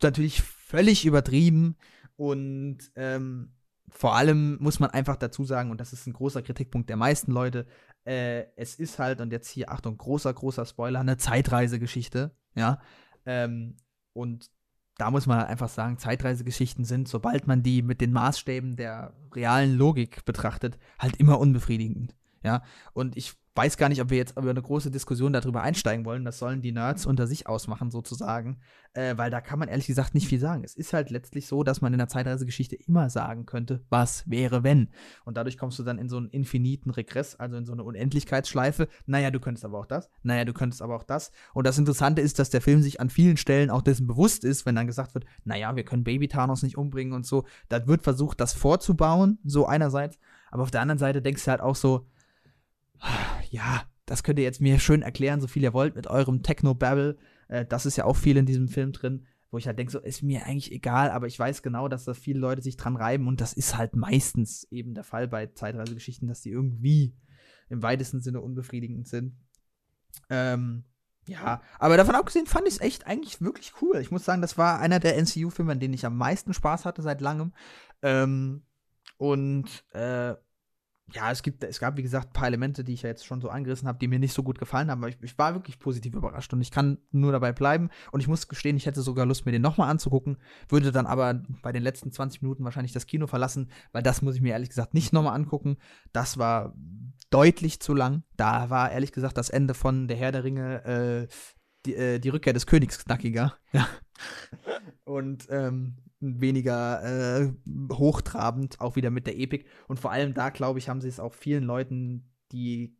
natürlich 0.00 0.42
völlig 0.42 1.04
übertrieben 1.04 1.76
und 2.14 2.78
ähm, 2.94 3.52
vor 3.88 4.14
allem 4.14 4.58
muss 4.60 4.78
man 4.78 4.90
einfach 4.90 5.16
dazu 5.16 5.44
sagen, 5.44 5.72
und 5.72 5.80
das 5.80 5.92
ist 5.92 6.06
ein 6.06 6.12
großer 6.12 6.42
Kritikpunkt 6.42 6.88
der 6.88 6.96
meisten 6.96 7.32
Leute, 7.32 7.66
äh, 8.04 8.44
es 8.56 8.76
ist 8.76 8.98
halt, 9.00 9.20
und 9.20 9.32
jetzt 9.32 9.48
hier, 9.48 9.72
Achtung, 9.72 9.96
großer, 9.98 10.32
großer 10.32 10.66
Spoiler, 10.66 11.00
eine 11.00 11.16
Zeitreisegeschichte, 11.16 12.36
ja. 12.56 12.80
Ähm, 13.24 13.76
und 14.12 14.50
da 14.98 15.10
muss 15.10 15.26
man 15.26 15.38
halt 15.38 15.48
einfach 15.48 15.68
sagen, 15.68 15.98
Zeitreisegeschichten 15.98 16.84
sind, 16.84 17.06
sobald 17.06 17.46
man 17.46 17.62
die 17.62 17.82
mit 17.82 18.00
den 18.00 18.12
Maßstäben 18.12 18.76
der 18.76 19.12
realen 19.34 19.76
Logik 19.76 20.24
betrachtet, 20.24 20.78
halt 20.98 21.16
immer 21.16 21.38
unbefriedigend. 21.38 22.14
Ja, 22.42 22.62
und 22.92 23.16
ich 23.16 23.34
weiß 23.56 23.76
gar 23.76 23.88
nicht, 23.88 24.00
ob 24.02 24.10
wir 24.10 24.18
jetzt 24.18 24.36
über 24.36 24.50
eine 24.50 24.62
große 24.62 24.90
Diskussion 24.90 25.32
darüber 25.32 25.62
einsteigen 25.62 26.04
wollen. 26.04 26.24
Das 26.24 26.38
sollen 26.38 26.62
die 26.62 26.72
Nerds 26.72 27.06
unter 27.06 27.26
sich 27.26 27.46
ausmachen, 27.46 27.90
sozusagen. 27.90 28.58
Äh, 28.92 29.16
weil 29.18 29.30
da 29.30 29.40
kann 29.40 29.58
man 29.58 29.68
ehrlich 29.68 29.86
gesagt 29.86 30.14
nicht 30.14 30.26
viel 30.26 30.38
sagen. 30.38 30.64
Es 30.64 30.74
ist 30.74 30.92
halt 30.92 31.10
letztlich 31.10 31.46
so, 31.46 31.62
dass 31.62 31.80
man 31.80 31.92
in 31.92 31.98
der 31.98 32.08
Zeitreisegeschichte 32.08 32.76
immer 32.76 33.10
sagen 33.10 33.46
könnte, 33.46 33.84
was 33.90 34.28
wäre, 34.28 34.62
wenn. 34.62 34.88
Und 35.24 35.36
dadurch 35.36 35.58
kommst 35.58 35.78
du 35.78 35.82
dann 35.82 35.98
in 35.98 36.08
so 36.08 36.16
einen 36.16 36.28
infiniten 36.30 36.90
Regress, 36.90 37.36
also 37.36 37.56
in 37.56 37.66
so 37.66 37.72
eine 37.72 37.84
Unendlichkeitsschleife. 37.84 38.88
Naja, 39.06 39.30
du 39.30 39.40
könntest 39.40 39.64
aber 39.64 39.78
auch 39.78 39.86
das. 39.86 40.10
Naja, 40.22 40.44
du 40.44 40.52
könntest 40.52 40.82
aber 40.82 40.96
auch 40.96 41.04
das. 41.04 41.30
Und 41.52 41.66
das 41.66 41.78
Interessante 41.78 42.22
ist, 42.22 42.38
dass 42.38 42.50
der 42.50 42.60
Film 42.60 42.82
sich 42.82 43.00
an 43.00 43.10
vielen 43.10 43.36
Stellen 43.36 43.70
auch 43.70 43.82
dessen 43.82 44.06
bewusst 44.06 44.44
ist, 44.44 44.66
wenn 44.66 44.74
dann 44.74 44.86
gesagt 44.86 45.14
wird, 45.14 45.26
naja, 45.44 45.76
wir 45.76 45.84
können 45.84 46.04
Baby 46.04 46.28
Thanos 46.28 46.62
nicht 46.62 46.78
umbringen 46.78 47.12
und 47.12 47.26
so. 47.26 47.44
Da 47.68 47.86
wird 47.86 48.02
versucht, 48.02 48.40
das 48.40 48.52
vorzubauen, 48.54 49.38
so 49.44 49.66
einerseits. 49.66 50.18
Aber 50.50 50.62
auf 50.62 50.70
der 50.70 50.80
anderen 50.80 50.98
Seite 50.98 51.20
denkst 51.22 51.44
du 51.44 51.50
halt 51.50 51.60
auch 51.60 51.76
so, 51.76 52.06
ja, 53.50 53.84
das 54.06 54.22
könnt 54.22 54.38
ihr 54.38 54.44
jetzt 54.44 54.60
mir 54.60 54.78
schön 54.78 55.02
erklären, 55.02 55.40
so 55.40 55.46
viel 55.46 55.62
ihr 55.62 55.72
wollt 55.72 55.96
mit 55.96 56.06
eurem 56.06 56.42
Techno-Babble. 56.42 57.18
Äh, 57.48 57.66
das 57.66 57.86
ist 57.86 57.96
ja 57.96 58.04
auch 58.04 58.16
viel 58.16 58.36
in 58.36 58.46
diesem 58.46 58.68
Film 58.68 58.92
drin, 58.92 59.26
wo 59.50 59.58
ich 59.58 59.66
halt 59.66 59.78
denke, 59.78 59.92
so 59.92 59.98
ist 59.98 60.22
mir 60.22 60.46
eigentlich 60.46 60.72
egal, 60.72 61.10
aber 61.10 61.26
ich 61.26 61.38
weiß 61.38 61.62
genau, 61.62 61.88
dass 61.88 62.04
da 62.04 62.14
viele 62.14 62.40
Leute 62.40 62.62
sich 62.62 62.76
dran 62.76 62.96
reiben 62.96 63.26
und 63.26 63.40
das 63.40 63.52
ist 63.52 63.76
halt 63.76 63.96
meistens 63.96 64.64
eben 64.70 64.94
der 64.94 65.04
Fall 65.04 65.28
bei 65.28 65.46
Zeitreisegeschichten, 65.46 66.28
dass 66.28 66.40
die 66.40 66.50
irgendwie 66.50 67.16
im 67.68 67.82
weitesten 67.82 68.20
Sinne 68.20 68.40
unbefriedigend 68.40 69.08
sind. 69.08 69.36
Ähm, 70.30 70.84
ja, 71.28 71.60
aber 71.80 71.96
davon 71.96 72.14
abgesehen 72.14 72.46
fand 72.46 72.68
ich 72.68 72.74
es 72.74 72.80
echt 72.80 73.06
eigentlich 73.06 73.40
wirklich 73.40 73.72
cool. 73.82 73.96
Ich 73.96 74.12
muss 74.12 74.24
sagen, 74.24 74.42
das 74.42 74.56
war 74.56 74.78
einer 74.78 75.00
der 75.00 75.16
NCU-Filme, 75.16 75.72
an 75.72 75.80
denen 75.80 75.94
ich 75.94 76.06
am 76.06 76.16
meisten 76.16 76.54
Spaß 76.54 76.84
hatte 76.84 77.02
seit 77.02 77.20
langem. 77.20 77.52
Ähm, 78.02 78.62
und 79.18 79.84
äh, 79.92 80.34
ja, 81.14 81.30
es 81.30 81.42
gibt, 81.42 81.62
es 81.62 81.78
gab, 81.78 81.96
wie 81.96 82.02
gesagt, 82.02 82.28
ein 82.28 82.32
paar 82.32 82.48
Elemente, 82.48 82.82
die 82.82 82.92
ich 82.92 83.02
ja 83.02 83.08
jetzt 83.08 83.24
schon 83.24 83.40
so 83.40 83.48
angerissen 83.48 83.86
habe, 83.86 83.98
die 83.98 84.08
mir 84.08 84.18
nicht 84.18 84.32
so 84.32 84.42
gut 84.42 84.58
gefallen 84.58 84.90
haben, 84.90 85.02
aber 85.02 85.08
ich, 85.08 85.16
ich, 85.22 85.38
war 85.38 85.54
wirklich 85.54 85.78
positiv 85.78 86.14
überrascht 86.14 86.52
und 86.52 86.60
ich 86.60 86.72
kann 86.72 86.98
nur 87.12 87.30
dabei 87.30 87.52
bleiben. 87.52 87.90
Und 88.10 88.20
ich 88.20 88.28
muss 88.28 88.48
gestehen, 88.48 88.76
ich 88.76 88.86
hätte 88.86 89.02
sogar 89.02 89.24
Lust, 89.24 89.46
mir 89.46 89.52
den 89.52 89.62
nochmal 89.62 89.88
anzugucken, 89.88 90.36
würde 90.68 90.90
dann 90.90 91.06
aber 91.06 91.42
bei 91.62 91.70
den 91.70 91.84
letzten 91.84 92.10
20 92.10 92.42
Minuten 92.42 92.64
wahrscheinlich 92.64 92.92
das 92.92 93.06
Kino 93.06 93.28
verlassen, 93.28 93.70
weil 93.92 94.02
das 94.02 94.20
muss 94.20 94.34
ich 94.34 94.40
mir 94.40 94.52
ehrlich 94.52 94.70
gesagt 94.70 94.94
nicht 94.94 95.12
nochmal 95.12 95.36
angucken. 95.36 95.76
Das 96.12 96.38
war 96.38 96.74
deutlich 97.30 97.80
zu 97.80 97.94
lang. 97.94 98.24
Da 98.36 98.68
war 98.70 98.90
ehrlich 98.90 99.12
gesagt 99.12 99.38
das 99.38 99.50
Ende 99.50 99.74
von 99.74 100.08
Der 100.08 100.16
Herr 100.16 100.32
der 100.32 100.42
Ringe, 100.42 100.84
äh, 100.84 101.28
die, 101.86 101.94
äh, 101.94 102.18
die 102.18 102.30
Rückkehr 102.30 102.52
des 102.52 102.66
Königs 102.66 103.04
knackiger. 103.04 103.56
Ja. 103.72 103.86
Und 105.04 105.46
ähm, 105.50 105.98
weniger 106.20 107.02
äh, 107.02 107.52
hochtrabend, 107.92 108.80
auch 108.80 108.96
wieder 108.96 109.10
mit 109.10 109.26
der 109.26 109.38
Epik. 109.38 109.66
Und 109.88 110.00
vor 110.00 110.12
allem 110.12 110.34
da, 110.34 110.50
glaube 110.50 110.78
ich, 110.78 110.88
haben 110.88 111.00
sie 111.00 111.08
es 111.08 111.20
auch 111.20 111.34
vielen 111.34 111.64
Leuten, 111.64 112.30
die, 112.52 112.96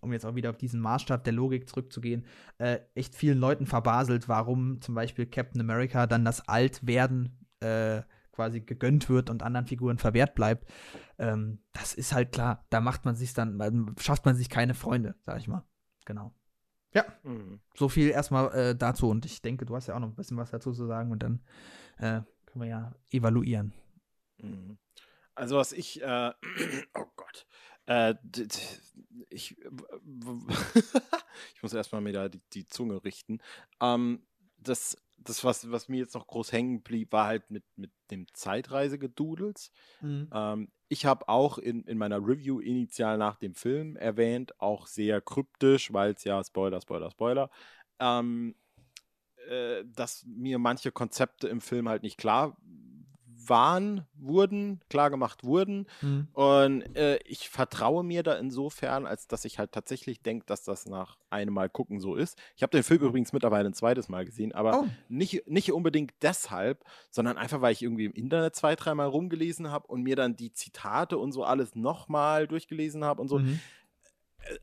um 0.00 0.12
jetzt 0.12 0.24
auch 0.24 0.34
wieder 0.34 0.50
auf 0.50 0.56
diesen 0.56 0.80
Maßstab 0.80 1.24
der 1.24 1.32
Logik 1.32 1.68
zurückzugehen, 1.68 2.24
äh, 2.58 2.78
echt 2.94 3.14
vielen 3.14 3.38
Leuten 3.38 3.66
verbaselt, 3.66 4.28
warum 4.28 4.80
zum 4.80 4.94
Beispiel 4.94 5.26
Captain 5.26 5.60
America 5.60 6.06
dann 6.06 6.24
das 6.24 6.48
Altwerden 6.48 7.38
äh, 7.60 8.02
quasi 8.32 8.60
gegönnt 8.60 9.08
wird 9.08 9.30
und 9.30 9.42
anderen 9.42 9.66
Figuren 9.66 9.98
verwehrt 9.98 10.34
bleibt. 10.34 10.70
Ähm, 11.18 11.58
das 11.72 11.94
ist 11.94 12.12
halt 12.12 12.32
klar, 12.32 12.64
da 12.70 12.80
macht 12.80 13.04
man 13.04 13.16
sich 13.16 13.32
dann, 13.34 13.94
schafft 13.98 14.24
man 14.26 14.36
sich 14.36 14.50
keine 14.50 14.74
Freunde, 14.74 15.14
sag 15.22 15.38
ich 15.38 15.48
mal. 15.48 15.64
Genau. 16.04 16.34
Ja, 16.94 17.04
mhm. 17.24 17.60
so 17.74 17.88
viel 17.88 18.08
erstmal 18.08 18.52
äh, 18.54 18.76
dazu 18.76 19.10
und 19.10 19.26
ich 19.26 19.42
denke, 19.42 19.66
du 19.66 19.74
hast 19.74 19.86
ja 19.86 19.94
auch 19.94 20.00
noch 20.00 20.08
ein 20.08 20.14
bisschen 20.14 20.36
was 20.36 20.50
dazu 20.50 20.72
zu 20.72 20.86
sagen 20.86 21.10
und 21.10 21.22
dann 21.22 21.40
äh, 21.98 22.22
können 22.56 22.70
wir 22.70 22.76
ja 22.76 22.94
evaluieren. 23.10 23.72
Mhm. 24.38 24.78
Also 25.34 25.56
was 25.56 25.72
ich, 25.72 26.00
äh, 26.02 26.32
oh 26.94 27.04
Gott, 27.16 27.46
äh, 27.84 28.14
ich, 29.28 29.56
ich 31.54 31.62
muss 31.62 31.74
erstmal 31.74 32.00
mir 32.00 32.12
da 32.12 32.28
die, 32.28 32.40
die 32.54 32.66
Zunge 32.66 33.04
richten. 33.04 33.40
Ähm, 33.80 34.26
das, 34.56 34.96
das 35.18 35.44
was, 35.44 35.70
was 35.70 35.88
mir 35.88 35.98
jetzt 35.98 36.14
noch 36.14 36.26
groß 36.26 36.52
hängen 36.52 36.82
blieb, 36.82 37.12
war 37.12 37.26
halt 37.26 37.50
mit, 37.50 37.64
mit 37.76 37.92
dem 38.10 38.26
Zeitreisegedudels. 38.32 39.70
Mhm. 40.00 40.30
Ähm, 40.32 40.72
ich 40.88 41.04
habe 41.04 41.28
auch 41.28 41.58
in, 41.58 41.82
in 41.84 41.98
meiner 41.98 42.26
Review 42.26 42.60
initial 42.60 43.18
nach 43.18 43.36
dem 43.36 43.54
Film 43.54 43.96
erwähnt, 43.96 44.58
auch 44.60 44.86
sehr 44.86 45.20
kryptisch, 45.20 45.92
weil 45.92 46.12
es 46.12 46.24
ja 46.24 46.42
Spoiler, 46.42 46.80
Spoiler, 46.80 47.10
Spoiler, 47.10 47.50
ähm, 47.98 48.54
äh, 49.46 49.84
dass 49.94 50.24
mir 50.26 50.58
manche 50.58 50.92
Konzepte 50.92 51.48
im 51.48 51.60
Film 51.60 51.88
halt 51.88 52.02
nicht 52.02 52.18
klar 52.18 52.56
waren, 53.48 54.06
wurden, 54.14 54.80
klar 54.88 55.10
gemacht 55.10 55.44
wurden. 55.44 55.86
Mhm. 56.00 56.28
Und 56.32 56.96
äh, 56.96 57.18
ich 57.24 57.48
vertraue 57.48 58.04
mir 58.04 58.22
da 58.22 58.34
insofern, 58.34 59.06
als 59.06 59.28
dass 59.28 59.44
ich 59.44 59.58
halt 59.58 59.72
tatsächlich 59.72 60.22
denke, 60.22 60.46
dass 60.46 60.64
das 60.64 60.86
nach 60.86 61.18
einem 61.30 61.54
Mal 61.54 61.68
gucken 61.68 62.00
so 62.00 62.14
ist. 62.14 62.38
Ich 62.56 62.62
habe 62.62 62.70
den 62.70 62.82
Film 62.82 63.02
übrigens 63.02 63.32
mittlerweile 63.32 63.68
ein 63.68 63.74
zweites 63.74 64.08
Mal 64.08 64.24
gesehen, 64.24 64.52
aber 64.52 64.80
oh. 64.80 64.88
nicht, 65.08 65.46
nicht 65.46 65.72
unbedingt 65.72 66.12
deshalb, 66.22 66.84
sondern 67.10 67.38
einfach, 67.38 67.60
weil 67.60 67.72
ich 67.72 67.82
irgendwie 67.82 68.06
im 68.06 68.12
Internet 68.12 68.56
zwei, 68.56 68.74
dreimal 68.74 69.08
rumgelesen 69.08 69.70
habe 69.70 69.86
und 69.86 70.02
mir 70.02 70.16
dann 70.16 70.36
die 70.36 70.52
Zitate 70.52 71.18
und 71.18 71.32
so 71.32 71.44
alles 71.44 71.74
nochmal 71.74 72.46
durchgelesen 72.46 73.04
habe 73.04 73.22
und 73.22 73.28
so. 73.28 73.38
Mhm 73.38 73.60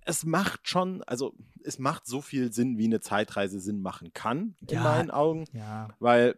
es 0.06 0.26
macht 0.26 0.68
schon, 0.68 1.04
also 1.04 1.36
es 1.64 1.80
macht 1.80 2.06
so 2.06 2.22
viel 2.22 2.52
Sinn, 2.52 2.78
wie 2.78 2.86
eine 2.86 3.02
Zeitreise 3.02 3.60
Sinn 3.60 3.82
machen 3.82 4.14
kann, 4.14 4.56
in 4.62 4.76
ja, 4.76 4.84
meinen 4.84 5.12
Augen. 5.12 5.46
Ja. 5.54 5.90
Weil 6.00 6.38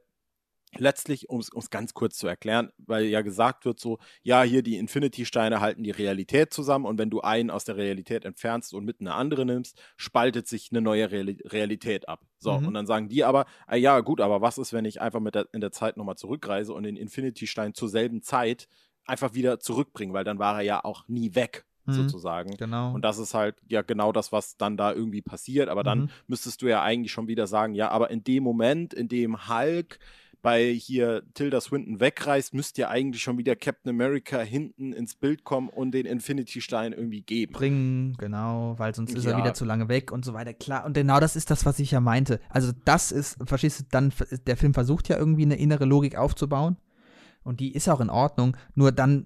letztlich, 0.77 1.29
um 1.29 1.39
es 1.39 1.69
ganz 1.69 1.93
kurz 1.93 2.17
zu 2.17 2.27
erklären, 2.27 2.71
weil 2.77 3.05
ja 3.05 3.21
gesagt 3.21 3.65
wird 3.65 3.79
so, 3.79 3.99
ja, 4.23 4.43
hier 4.43 4.61
die 4.61 4.77
Infinity-Steine 4.77 5.59
halten 5.59 5.83
die 5.83 5.91
Realität 5.91 6.53
zusammen 6.53 6.85
und 6.85 6.97
wenn 6.97 7.09
du 7.09 7.21
einen 7.21 7.49
aus 7.49 7.65
der 7.65 7.77
Realität 7.77 8.25
entfernst 8.25 8.73
und 8.73 8.85
mit 8.85 8.99
einer 8.99 9.15
andere 9.15 9.45
nimmst, 9.45 9.79
spaltet 9.97 10.47
sich 10.47 10.71
eine 10.71 10.81
neue 10.81 11.11
Real 11.11 11.35
Realität 11.45 12.07
ab. 12.09 12.25
So, 12.39 12.59
mhm. 12.59 12.67
und 12.67 12.73
dann 12.73 12.87
sagen 12.87 13.09
die 13.09 13.23
aber, 13.23 13.45
ah, 13.67 13.75
ja, 13.75 13.99
gut, 14.01 14.21
aber 14.21 14.41
was 14.41 14.57
ist, 14.57 14.73
wenn 14.73 14.85
ich 14.85 15.01
einfach 15.01 15.19
mit 15.19 15.35
der, 15.35 15.47
in 15.53 15.61
der 15.61 15.71
Zeit 15.71 15.97
nochmal 15.97 16.17
zurückreise 16.17 16.73
und 16.73 16.83
den 16.83 16.97
Infinity-Stein 16.97 17.73
zur 17.73 17.89
selben 17.89 18.21
Zeit 18.21 18.67
einfach 19.05 19.33
wieder 19.33 19.59
zurückbringe, 19.59 20.13
weil 20.13 20.23
dann 20.23 20.39
war 20.39 20.57
er 20.57 20.61
ja 20.61 20.83
auch 20.83 21.07
nie 21.07 21.35
weg. 21.35 21.65
Mhm, 21.85 21.93
sozusagen. 21.93 22.57
Genau. 22.57 22.93
Und 22.93 23.03
das 23.03 23.17
ist 23.17 23.33
halt 23.33 23.55
ja 23.67 23.81
genau 23.81 24.11
das, 24.11 24.31
was 24.31 24.57
dann 24.57 24.77
da 24.77 24.93
irgendwie 24.93 25.21
passiert. 25.21 25.69
Aber 25.69 25.83
dann 25.83 26.01
mhm. 26.01 26.09
müsstest 26.27 26.61
du 26.61 26.67
ja 26.67 26.81
eigentlich 26.81 27.11
schon 27.11 27.27
wieder 27.27 27.47
sagen, 27.47 27.73
ja, 27.73 27.89
aber 27.89 28.09
in 28.09 28.23
dem 28.23 28.43
Moment, 28.43 28.93
in 28.93 29.07
dem 29.07 29.49
Hulk 29.49 29.99
bei 30.45 30.71
hier 30.71 31.23
Tilda 31.33 31.59
Swinton 31.59 31.99
wegreist, 31.99 32.53
müsste 32.53 32.81
ja 32.81 32.89
eigentlich 32.89 33.23
schon 33.23 33.39
wieder 33.39 33.55
Captain 33.55 33.89
America 33.89 34.39
hinten 34.41 34.93
ins 34.93 35.15
Bild 35.15 35.43
kommen 35.43 35.69
und 35.69 35.91
den 35.91 36.05
Infinity-Stein 36.05 36.93
irgendwie 36.93 37.21
geben. 37.21 37.53
Bringen, 37.53 38.15
genau, 38.19 38.75
weil 38.77 38.93
sonst 38.93 39.15
ist 39.15 39.25
ja. 39.25 39.31
er 39.31 39.37
wieder 39.39 39.55
zu 39.55 39.65
lange 39.65 39.89
weg 39.89 40.11
und 40.11 40.23
so 40.23 40.35
weiter. 40.35 40.53
Klar, 40.53 40.85
und 40.85 40.93
genau 40.93 41.19
das 41.19 41.35
ist 41.35 41.49
das, 41.49 41.65
was 41.65 41.79
ich 41.79 41.89
ja 41.89 41.99
meinte. 41.99 42.39
Also 42.47 42.73
das 42.85 43.11
ist, 43.11 43.37
verstehst 43.43 43.79
du, 43.79 43.83
dann, 43.89 44.13
der 44.45 44.55
Film 44.55 44.75
versucht 44.75 45.09
ja 45.09 45.17
irgendwie 45.17 45.45
eine 45.45 45.55
innere 45.55 45.85
Logik 45.85 46.15
aufzubauen 46.15 46.77
und 47.43 47.59
die 47.59 47.73
ist 47.73 47.89
auch 47.89 47.99
in 47.99 48.11
Ordnung, 48.11 48.55
nur 48.75 48.91
dann 48.91 49.25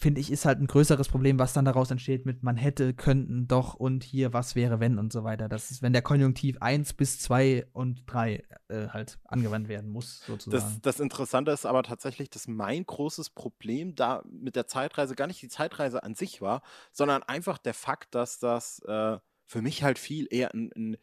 finde 0.00 0.20
ich, 0.20 0.32
ist 0.32 0.46
halt 0.46 0.60
ein 0.60 0.66
größeres 0.66 1.08
Problem, 1.08 1.38
was 1.38 1.52
dann 1.52 1.66
daraus 1.66 1.90
entsteht 1.90 2.24
mit 2.24 2.42
man 2.42 2.56
hätte, 2.56 2.94
könnten, 2.94 3.46
doch 3.46 3.74
und 3.74 4.02
hier, 4.02 4.32
was 4.32 4.54
wäre, 4.54 4.80
wenn 4.80 4.98
und 4.98 5.12
so 5.12 5.24
weiter. 5.24 5.48
Das 5.48 5.70
ist, 5.70 5.82
wenn 5.82 5.92
der 5.92 6.02
Konjunktiv 6.02 6.56
1 6.60 6.94
bis 6.94 7.18
2 7.20 7.66
und 7.72 8.02
3 8.06 8.42
äh, 8.68 8.88
halt 8.88 9.18
angewandt 9.24 9.68
werden 9.68 9.90
muss, 9.90 10.24
sozusagen. 10.26 10.62
Das, 10.62 10.80
das 10.80 11.00
Interessante 11.00 11.52
ist 11.52 11.66
aber 11.66 11.82
tatsächlich, 11.82 12.30
dass 12.30 12.48
mein 12.48 12.84
großes 12.84 13.30
Problem 13.30 13.94
da 13.94 14.22
mit 14.24 14.56
der 14.56 14.66
Zeitreise 14.66 15.14
gar 15.14 15.26
nicht 15.26 15.42
die 15.42 15.48
Zeitreise 15.48 16.02
an 16.02 16.14
sich 16.14 16.40
war, 16.40 16.62
sondern 16.92 17.22
einfach 17.22 17.58
der 17.58 17.74
Fakt, 17.74 18.14
dass 18.14 18.38
das 18.38 18.80
äh, 18.86 19.18
für 19.44 19.62
mich 19.62 19.82
halt 19.82 19.98
viel 19.98 20.26
eher 20.30 20.54
ein, 20.54 20.70
ein 20.74 20.96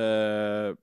äh, 0.00 0.74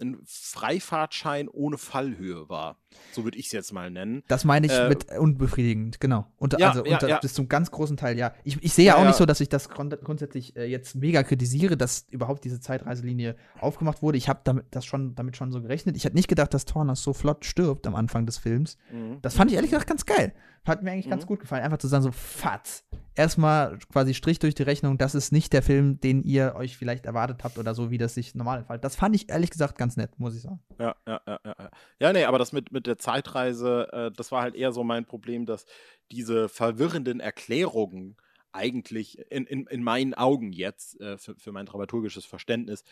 ein 0.00 0.18
Freifahrtschein 0.24 1.48
ohne 1.48 1.78
Fallhöhe 1.78 2.48
war. 2.48 2.76
So 3.12 3.24
würde 3.24 3.38
ich 3.38 3.46
es 3.46 3.52
jetzt 3.52 3.72
mal 3.72 3.90
nennen. 3.90 4.22
Das 4.28 4.44
meine 4.44 4.66
ich 4.66 4.72
äh, 4.72 4.88
mit 4.88 5.10
unbefriedigend, 5.10 6.00
genau. 6.00 6.26
Und, 6.38 6.58
ja, 6.58 6.70
also 6.70 6.82
unter, 6.82 7.08
ja, 7.08 7.18
bis 7.18 7.34
zum 7.34 7.48
ganz 7.48 7.70
großen 7.70 7.96
Teil, 7.96 8.18
ja. 8.18 8.34
Ich, 8.44 8.62
ich 8.62 8.72
sehe 8.72 8.86
ja, 8.86 8.96
auch 8.96 9.04
nicht 9.04 9.16
so, 9.16 9.26
dass 9.26 9.40
ich 9.40 9.48
das 9.48 9.68
grund 9.68 9.98
grundsätzlich 10.02 10.56
äh, 10.56 10.64
jetzt 10.64 10.94
mega 10.94 11.22
kritisiere, 11.22 11.76
dass 11.76 12.06
überhaupt 12.10 12.44
diese 12.44 12.60
Zeitreiselinie 12.60 13.36
aufgemacht 13.60 14.02
wurde. 14.02 14.18
Ich 14.18 14.28
habe 14.28 14.40
damit, 14.44 14.66
das 14.70 14.84
schon, 14.84 15.14
damit 15.14 15.36
schon 15.36 15.52
so 15.52 15.60
gerechnet. 15.60 15.96
Ich 15.96 16.04
hätte 16.04 16.16
nicht 16.16 16.28
gedacht, 16.28 16.52
dass 16.54 16.64
Tornas 16.64 17.02
so 17.02 17.12
flott 17.12 17.44
stirbt 17.44 17.86
am 17.86 17.94
Anfang 17.94 18.26
des 18.26 18.38
Films. 18.38 18.76
Mhm. 18.92 19.18
Das 19.22 19.34
fand 19.34 19.50
ich 19.50 19.56
ehrlich 19.56 19.70
gesagt 19.70 19.88
ganz 19.88 20.06
geil. 20.06 20.32
Hat 20.64 20.82
mir 20.82 20.92
eigentlich 20.92 21.06
mhm. 21.06 21.10
ganz 21.10 21.26
gut 21.26 21.40
gefallen. 21.40 21.62
Einfach 21.62 21.78
zu 21.78 21.88
sagen, 21.88 22.02
so, 22.02 22.12
fatz. 22.12 22.84
Erstmal 23.16 23.78
quasi 23.90 24.14
Strich 24.14 24.38
durch 24.38 24.54
die 24.54 24.62
Rechnung, 24.62 24.98
das 24.98 25.14
ist 25.14 25.32
nicht 25.32 25.52
der 25.52 25.62
Film, 25.62 26.00
den 26.00 26.22
ihr 26.22 26.54
euch 26.54 26.76
vielleicht 26.76 27.06
erwartet 27.06 27.44
habt 27.44 27.58
oder 27.58 27.74
so, 27.74 27.90
wie 27.90 27.98
das 27.98 28.14
sich 28.14 28.34
normal 28.34 28.58
entfaltet. 28.58 28.84
Das 28.84 28.94
fand 28.94 29.16
ich 29.16 29.30
ehrlich 29.30 29.50
gesagt 29.50 29.78
ganz 29.78 29.96
nett, 29.96 30.18
muss 30.18 30.36
ich 30.36 30.42
sagen. 30.42 30.60
Ja, 30.78 30.94
ja, 31.06 31.20
ja, 31.26 31.40
ja. 31.44 31.70
Ja, 31.98 32.12
nee, 32.12 32.24
aber 32.24 32.38
das 32.38 32.52
mit, 32.52 32.72
mit 32.72 32.86
der 32.86 32.98
Zeitreise, 32.98 33.88
äh, 33.92 34.10
das 34.12 34.32
war 34.32 34.42
halt 34.42 34.54
eher 34.54 34.72
so 34.72 34.84
mein 34.84 35.06
Problem, 35.06 35.46
dass 35.46 35.64
diese 36.12 36.48
verwirrenden 36.48 37.20
Erklärungen 37.20 38.16
eigentlich 38.52 39.18
in, 39.30 39.46
in, 39.46 39.66
in 39.66 39.82
meinen 39.82 40.14
Augen 40.14 40.52
jetzt, 40.52 41.00
äh, 41.00 41.18
für, 41.18 41.36
für 41.36 41.52
mein 41.52 41.66
dramaturgisches 41.66 42.24
Verständnis, 42.24 42.84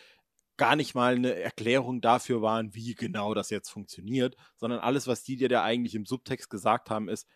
gar 0.57 0.75
nicht 0.75 0.95
mal 0.95 1.15
eine 1.15 1.35
Erklärung 1.35 2.01
dafür 2.01 2.41
waren, 2.41 2.73
wie 2.73 2.95
genau 2.95 3.33
das 3.33 3.49
jetzt 3.49 3.69
funktioniert, 3.69 4.35
sondern 4.55 4.79
alles, 4.79 5.07
was 5.07 5.23
die 5.23 5.35
dir 5.35 5.49
da 5.49 5.63
eigentlich 5.63 5.95
im 5.95 6.05
Subtext 6.05 6.49
gesagt 6.49 6.89
haben, 6.89 7.09
ist, 7.09 7.27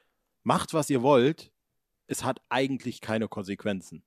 macht, 0.44 0.74
was 0.74 0.90
ihr 0.90 1.02
wollt, 1.02 1.52
es 2.10 2.24
hat 2.24 2.42
eigentlich 2.50 3.02
keine 3.02 3.28
Konsequenzen. 3.28 4.04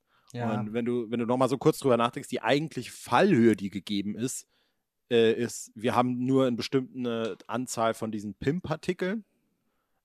Und 0.60 0.72
wenn 0.72 0.84
du, 0.84 1.10
wenn 1.10 1.20
du 1.20 1.26
nochmal 1.26 1.48
so 1.48 1.58
kurz 1.58 1.78
drüber 1.78 1.96
nachdenkst, 1.96 2.28
die 2.28 2.42
eigentliche 2.42 2.90
Fallhöhe, 2.90 3.54
die 3.54 3.70
gegeben 3.70 4.16
ist, 4.16 4.46
äh, 5.10 5.32
ist, 5.32 5.70
wir 5.74 5.94
haben 5.94 6.24
nur 6.24 6.46
eine 6.46 6.56
bestimmte 6.56 7.36
Anzahl 7.46 7.94
von 7.94 8.10
diesen 8.10 8.34
PIM-Partikeln, 8.34 9.24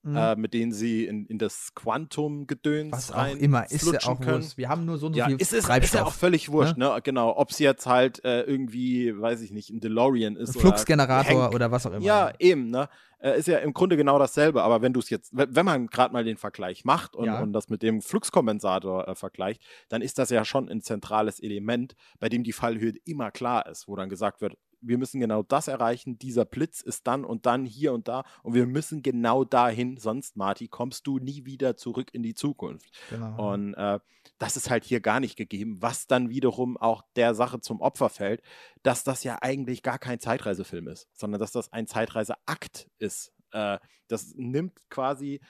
Mhm. 0.07 0.15
äh, 0.15 0.35
mit 0.37 0.53
denen 0.53 0.71
sie 0.71 1.05
in, 1.05 1.25
in 1.25 1.37
das 1.37 1.73
Quantum-Gedöns 1.75 2.91
Was 2.93 3.11
auch 3.11 3.17
rein 3.17 3.37
immer, 3.37 3.69
ist 3.69 3.85
ja 3.91 3.99
auch 4.09 4.19
können. 4.19 4.41
wurscht. 4.43 4.57
Wir 4.57 4.69
haben 4.69 4.85
nur 4.85 4.97
so 4.97 5.07
und 5.07 5.13
so 5.13 5.19
Ja, 5.19 5.25
viel 5.27 5.35
ist, 5.35 5.51
es, 5.51 5.59
ist 5.59 5.65
Treibstoff. 5.65 5.99
ja 5.99 6.05
auch 6.05 6.13
völlig 6.13 6.49
wurscht, 6.51 6.77
ne? 6.77 6.97
Genau. 7.03 7.35
Ob 7.37 7.51
es 7.51 7.59
jetzt 7.59 7.85
halt 7.85 8.23
äh, 8.23 8.41
irgendwie, 8.43 9.19
weiß 9.19 9.41
ich 9.41 9.51
nicht, 9.51 9.69
ein 9.69 9.79
DeLorean 9.81 10.35
ist. 10.35 10.49
Ein 10.49 10.55
oder 10.55 10.61
Fluxgenerator 10.61 11.43
Hank- 11.43 11.53
oder 11.55 11.71
was 11.71 11.85
auch 11.85 11.91
immer. 11.91 12.01
Ja, 12.05 12.31
eben, 12.39 12.69
ne? 12.69 12.89
Äh, 13.19 13.39
ist 13.39 13.47
ja 13.47 13.57
im 13.57 13.73
Grunde 13.73 13.97
genau 13.97 14.19
dasselbe, 14.19 14.61
aber 14.61 14.81
wenn 14.83 14.93
du 14.93 14.99
es 14.99 15.09
jetzt, 15.09 15.35
wenn 15.35 15.55
wenn 15.55 15.65
man 15.65 15.87
gerade 15.87 16.13
mal 16.13 16.23
den 16.23 16.37
Vergleich 16.37 16.85
macht 16.85 17.15
und, 17.15 17.25
Ja. 17.25 17.41
und 17.41 17.51
das 17.51 17.67
mit 17.69 17.81
dem 17.81 18.01
Fluxkompensator 18.01 19.07
äh, 19.07 19.15
vergleicht, 19.15 19.61
dann 19.89 20.01
ist 20.03 20.19
das 20.19 20.29
ja 20.29 20.45
schon 20.45 20.69
ein 20.69 20.81
zentrales 20.81 21.39
Element, 21.39 21.95
bei 22.19 22.29
dem 22.29 22.43
die 22.43 22.53
Fallhöhe 22.53 22.93
immer 23.05 23.31
klar 23.31 23.65
ist, 23.67 23.87
wo 23.87 23.95
dann 23.95 24.07
gesagt 24.09 24.39
wird, 24.41 24.55
wir 24.81 24.97
müssen 24.97 25.19
genau 25.19 25.43
das 25.43 25.67
erreichen, 25.67 26.17
dieser 26.17 26.45
Blitz 26.45 26.81
ist 26.81 27.07
dann 27.07 27.25
und 27.25 27.45
dann 27.45 27.65
hier 27.65 27.93
und 27.93 28.07
da 28.07 28.23
und 28.43 28.53
wir 28.53 28.65
müssen 28.65 29.01
genau 29.01 29.43
dahin, 29.43 29.97
sonst, 29.97 30.37
Marty, 30.37 30.67
kommst 30.67 31.07
du 31.07 31.19
nie 31.19 31.45
wieder 31.45 31.77
zurück 31.77 32.09
in 32.13 32.23
die 32.23 32.33
Zukunft. 32.33 32.91
genau. 33.09 33.53
Und 33.53 33.73
äh, 33.73 33.99
das 34.37 34.57
ist 34.57 34.69
halt 34.69 34.83
hier 34.83 34.99
gar 34.99 35.19
nicht 35.19 35.35
gegeben, 35.35 35.81
was 35.81 36.07
dann 36.07 36.29
wiederum 36.29 36.77
auch 36.77 37.03
der 37.15 37.33
Sache 37.33 37.59
zum 37.59 37.81
Opfer 37.81 38.09
fällt, 38.09 38.41
dass 38.83 39.03
das 39.03 39.23
ja 39.23 39.39
eigentlich 39.41 39.83
gar 39.83 39.99
kein 39.99 40.19
Zeitreisefilm 40.19 40.87
ist, 40.87 41.07
sondern 41.13 41.39
dass 41.39 41.51
das 41.51 41.71
ein 41.73 41.87
Zeitreiseakt 41.87 42.89
ist. 42.99 43.33
Äh, 43.51 43.79
das 44.07 44.33
nimmt 44.35 44.77
quasi, 44.89 45.41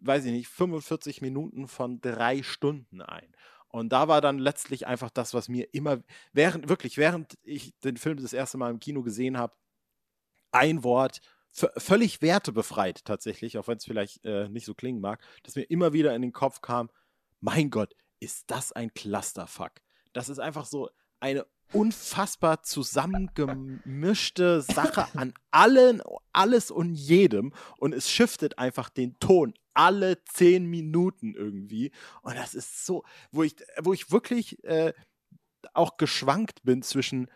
weiß 0.00 0.24
ich 0.24 0.32
nicht, 0.32 0.48
45 0.48 1.22
Minuten 1.22 1.68
von 1.68 2.00
drei 2.00 2.42
Stunden 2.42 3.00
ein. 3.00 3.34
Und 3.76 3.90
da 3.90 4.08
war 4.08 4.20
dann 4.20 4.38
letztlich 4.38 4.86
einfach 4.86 5.10
das, 5.10 5.34
was 5.34 5.48
mir 5.48 5.72
immer, 5.72 6.02
während, 6.32 6.68
wirklich, 6.68 6.96
während 6.96 7.34
ich 7.42 7.78
den 7.80 7.96
Film 7.96 8.18
das 8.20 8.32
erste 8.32 8.58
Mal 8.58 8.70
im 8.70 8.80
Kino 8.80 9.02
gesehen 9.02 9.38
habe, 9.38 9.54
ein 10.52 10.84
Wort, 10.84 11.20
völlig 11.76 12.20
wertebefreit 12.22 13.04
tatsächlich, 13.04 13.58
auch 13.58 13.66
wenn 13.66 13.78
es 13.78 13.84
vielleicht 13.84 14.24
äh, 14.24 14.48
nicht 14.48 14.66
so 14.66 14.74
klingen 14.74 15.00
mag, 15.00 15.22
dass 15.42 15.56
mir 15.56 15.64
immer 15.64 15.92
wieder 15.92 16.14
in 16.14 16.22
den 16.22 16.32
Kopf 16.32 16.60
kam, 16.60 16.90
mein 17.40 17.70
Gott, 17.70 17.94
ist 18.20 18.50
das 18.50 18.72
ein 18.72 18.92
Clusterfuck. 18.92 19.72
Das 20.12 20.28
ist 20.28 20.38
einfach 20.38 20.66
so 20.66 20.90
eine 21.20 21.46
unfassbar 21.72 22.62
zusammengemischte 22.62 24.62
Sache 24.62 25.08
an 25.14 25.34
allen, 25.50 26.02
alles 26.32 26.70
und 26.70 26.94
jedem 26.94 27.52
und 27.78 27.92
es 27.92 28.10
shiftet 28.10 28.58
einfach 28.58 28.88
den 28.88 29.18
Ton 29.18 29.54
alle 29.74 30.22
zehn 30.24 30.66
Minuten 30.66 31.34
irgendwie 31.34 31.92
und 32.22 32.36
das 32.36 32.54
ist 32.54 32.86
so, 32.86 33.04
wo 33.30 33.42
ich, 33.42 33.56
wo 33.82 33.92
ich 33.92 34.10
wirklich 34.10 34.62
äh, 34.64 34.92
auch 35.74 35.96
geschwankt 35.96 36.62
bin 36.62 36.82
zwischen 36.82 37.30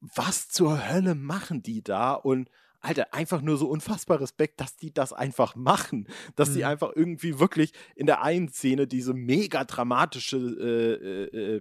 was 0.00 0.48
zur 0.48 0.88
Hölle 0.88 1.14
machen 1.14 1.62
die 1.62 1.82
da 1.82 2.14
und 2.14 2.50
Alter, 2.80 3.14
einfach 3.14 3.40
nur 3.40 3.56
so 3.56 3.66
unfassbar 3.68 4.20
Respekt, 4.20 4.60
dass 4.60 4.76
die 4.76 4.92
das 4.92 5.14
einfach 5.14 5.56
machen. 5.56 6.06
Dass 6.36 6.52
die 6.52 6.58
Mhm. 6.58 6.64
einfach 6.66 6.92
irgendwie 6.94 7.38
wirklich 7.38 7.72
in 7.96 8.04
der 8.04 8.22
einen 8.22 8.50
Szene 8.50 8.86
diese 8.86 9.14
mega 9.14 9.64
dramatische 9.64 10.36
äh, 10.36 11.60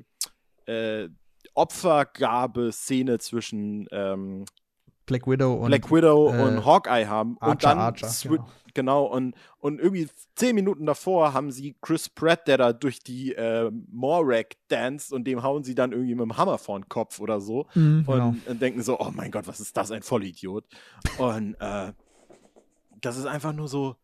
äh, 0.70 1.04
äh, 1.04 1.10
Opfergabe-Szene 1.54 3.20
zwischen 3.20 3.88
ähm, 3.92 4.46
Black 5.06 5.28
Widow 5.28 5.56
und 5.56 5.68
Black 5.68 5.92
Widow 5.92 6.34
äh, 6.34 6.42
und 6.42 6.66
Hawkeye 6.66 7.08
haben. 7.08 7.36
und 7.38 7.44
Archer, 7.44 7.70
dann 7.70 7.78
Archer, 7.78 8.30
genau. 8.30 8.48
genau, 8.74 9.04
und, 9.06 9.36
und 9.60 9.80
irgendwie 9.80 10.08
zehn 10.36 10.56
Minuten 10.56 10.86
davor 10.86 11.34
haben 11.34 11.52
sie 11.52 11.76
Chris 11.82 12.08
Pratt, 12.10 12.48
der 12.48 12.58
da 12.58 12.74
durch 12.74 13.00
die 13.00 13.34
äh, 13.34 13.70
Morag 13.92 14.56
danced 14.70 15.12
und 15.12 15.26
dem 15.26 15.44
hauen 15.44 15.64
sie 15.64 15.76
dann 15.76 15.92
irgendwie 15.92 16.16
mit 16.16 16.24
dem 16.24 16.38
Hammer 16.38 16.58
vor 16.58 16.80
den 16.80 16.88
Kopf 16.88 17.20
oder 17.20 17.42
so 17.42 17.68
Mhm, 17.74 18.06
und, 18.08 18.14
genau. 18.14 18.36
und 18.46 18.62
denken 18.62 18.82
so, 18.82 19.00
oh 19.00 19.12
mein 19.14 19.32
Gott, 19.32 19.48
was 19.48 19.60
ist 19.60 19.76
das, 19.76 19.92
ein 19.92 20.04
Vollidiot. 20.04 20.66
Und 21.18 21.56
äh, 21.60 21.92
das 23.02 23.18
ist 23.18 23.26
einfach 23.26 23.52
nur 23.54 23.68
so 23.68 23.98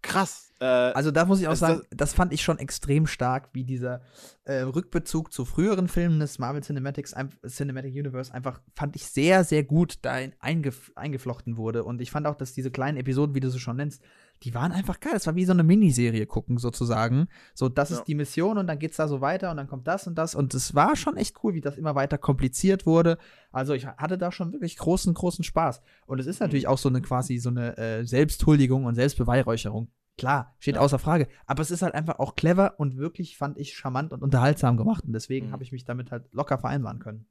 krass. 0.00 0.53
Äh, 0.64 0.92
Also 0.94 1.10
da 1.10 1.26
muss 1.26 1.40
ich 1.40 1.48
auch 1.48 1.56
sagen, 1.56 1.82
das 1.90 2.14
fand 2.14 2.32
ich 2.32 2.42
schon 2.42 2.58
extrem 2.58 3.06
stark, 3.06 3.50
wie 3.52 3.64
dieser 3.64 4.00
äh, 4.44 4.60
Rückbezug 4.60 5.30
zu 5.32 5.44
früheren 5.44 5.88
Filmen 5.88 6.20
des 6.20 6.38
Marvel 6.38 6.62
Cinematics, 6.62 7.14
Cinematic 7.46 7.92
Universe 7.94 8.32
einfach, 8.32 8.60
fand 8.74 8.96
ich 8.96 9.06
sehr, 9.06 9.44
sehr 9.44 9.62
gut 9.64 9.98
da 10.02 10.18
in, 10.18 10.32
eingef 10.38 10.90
eingeflochten 10.94 11.56
wurde. 11.58 11.84
Und 11.84 12.00
ich 12.00 12.10
fand 12.10 12.26
auch, 12.26 12.34
dass 12.36 12.52
diese 12.54 12.70
kleinen 12.70 12.96
Episoden, 12.96 13.34
wie 13.34 13.40
du 13.40 13.50
sie 13.50 13.58
schon 13.60 13.76
nennst, 13.76 14.02
die 14.42 14.54
waren 14.54 14.72
einfach 14.72 15.00
geil. 15.00 15.12
Das 15.14 15.26
war 15.26 15.34
wie 15.36 15.44
so 15.44 15.52
eine 15.52 15.62
Miniserie 15.62 16.26
gucken, 16.26 16.58
sozusagen. 16.58 17.28
So, 17.54 17.68
das 17.68 17.90
Ja. 17.90 17.96
ist 17.98 18.04
die 18.04 18.14
Mission 18.14 18.58
und 18.58 18.66
dann 18.66 18.78
geht's 18.78 18.96
da 18.96 19.06
so 19.06 19.20
weiter 19.20 19.50
und 19.50 19.56
dann 19.58 19.68
kommt 19.68 19.86
das 19.86 20.06
und 20.06 20.16
das. 20.16 20.34
Und 20.34 20.54
es 20.54 20.74
war 20.74 20.96
schon 20.96 21.16
echt 21.16 21.36
cool, 21.44 21.54
wie 21.54 21.60
das 21.60 21.76
immer 21.76 21.94
weiter 21.94 22.18
kompliziert 22.18 22.86
wurde. 22.86 23.18
Also 23.52 23.74
ich 23.74 23.86
hatte 23.86 24.18
da 24.18 24.32
schon 24.32 24.52
wirklich 24.52 24.76
großen, 24.76 25.12
großen 25.14 25.44
Spaß. 25.44 25.82
Und 26.06 26.18
es 26.20 26.26
ist 26.26 26.40
Mhm. 26.40 26.46
natürlich 26.46 26.66
auch 26.68 26.78
so 26.78 26.88
eine 26.88 27.00
quasi 27.02 27.38
so 27.38 27.50
eine 27.50 27.76
äh, 27.76 28.04
Selbsthuldigung 28.06 28.84
und 28.86 28.94
Selbstbeweihräucherung. 28.94 29.88
Klar, 30.16 30.54
steht 30.60 30.76
Ja. 30.76 30.80
außer 30.80 30.98
Frage. 30.98 31.28
Aber 31.46 31.60
es 31.62 31.70
ist 31.70 31.82
halt 31.82 31.94
einfach 31.94 32.18
auch 32.20 32.36
clever 32.36 32.78
und 32.78 32.96
wirklich, 32.96 33.36
fand 33.36 33.58
ich, 33.58 33.74
charmant 33.74 34.12
und 34.12 34.22
unterhaltsam 34.22 34.76
gemacht. 34.76 35.04
Und 35.04 35.12
deswegen 35.12 35.48
Mhm. 35.48 35.52
habe 35.52 35.62
ich 35.64 35.72
mich 35.72 35.84
damit 35.84 36.10
halt 36.10 36.32
locker 36.32 36.58
vereinbaren 36.58 36.98
können. 37.00 37.26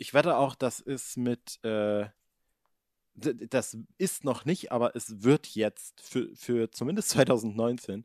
ich 0.00 0.14
wette 0.14 0.36
auch, 0.36 0.54
das 0.54 0.78
ist 0.78 1.16
mit, 1.16 1.58
äh, 1.64 2.06
das 3.14 3.76
ist 3.96 4.22
noch 4.24 4.44
nicht, 4.44 4.70
aber 4.70 4.94
es 4.94 5.24
wird 5.24 5.48
jetzt 5.48 6.00
für, 6.00 6.28
für 6.36 6.70
zumindest 6.70 7.08
2019 7.56 8.04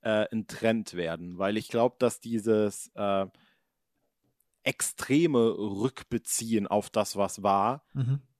äh, 0.00 0.26
ein 0.32 0.46
Trend 0.46 0.94
werden, 0.94 1.36
weil 1.36 1.56
ich 1.58 1.68
glaube, 1.68 1.96
dass 1.98 2.20
dieses 2.20 2.90
äh, 2.94 3.26
extreme 4.62 5.50
Rückbeziehen 5.58 6.66
auf 6.66 6.88
das, 6.90 7.16
was 7.16 7.42
war, 7.42 7.84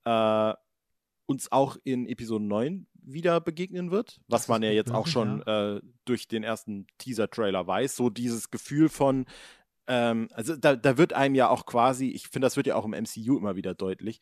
äh, 0.05 0.53
uns 1.27 1.51
auch 1.51 1.77
in 1.83 2.07
Episode 2.07 2.43
9 2.45 2.87
wieder 3.07 3.39
begegnen 3.39 3.91
wird, 3.91 4.19
was 4.27 4.47
man 4.47 4.63
ja 4.63 4.71
jetzt 4.71 4.91
auch 4.91 5.05
möglich, 5.05 5.13
schon 5.13 5.41
äh, 5.43 5.81
durch 6.05 6.27
den 6.27 6.43
ersten 6.43 6.87
Teaser-Trailer 6.97 7.65
weiß. 7.67 7.95
So 7.95 8.09
dieses 8.09 8.51
Gefühl 8.51 8.89
von, 8.89 9.25
ähm, 9.87 10.27
also 10.33 10.55
da, 10.55 10.75
da 10.75 10.97
wird 10.97 11.13
einem 11.13 11.35
ja 11.35 11.49
auch 11.49 11.65
quasi, 11.65 12.09
ich 12.09 12.27
finde, 12.27 12.47
das 12.47 12.57
wird 12.57 12.67
ja 12.67 12.75
auch 12.75 12.85
im 12.85 12.93
MCU 12.93 13.37
immer 13.37 13.55
wieder 13.55 13.73
deutlich, 13.75 14.19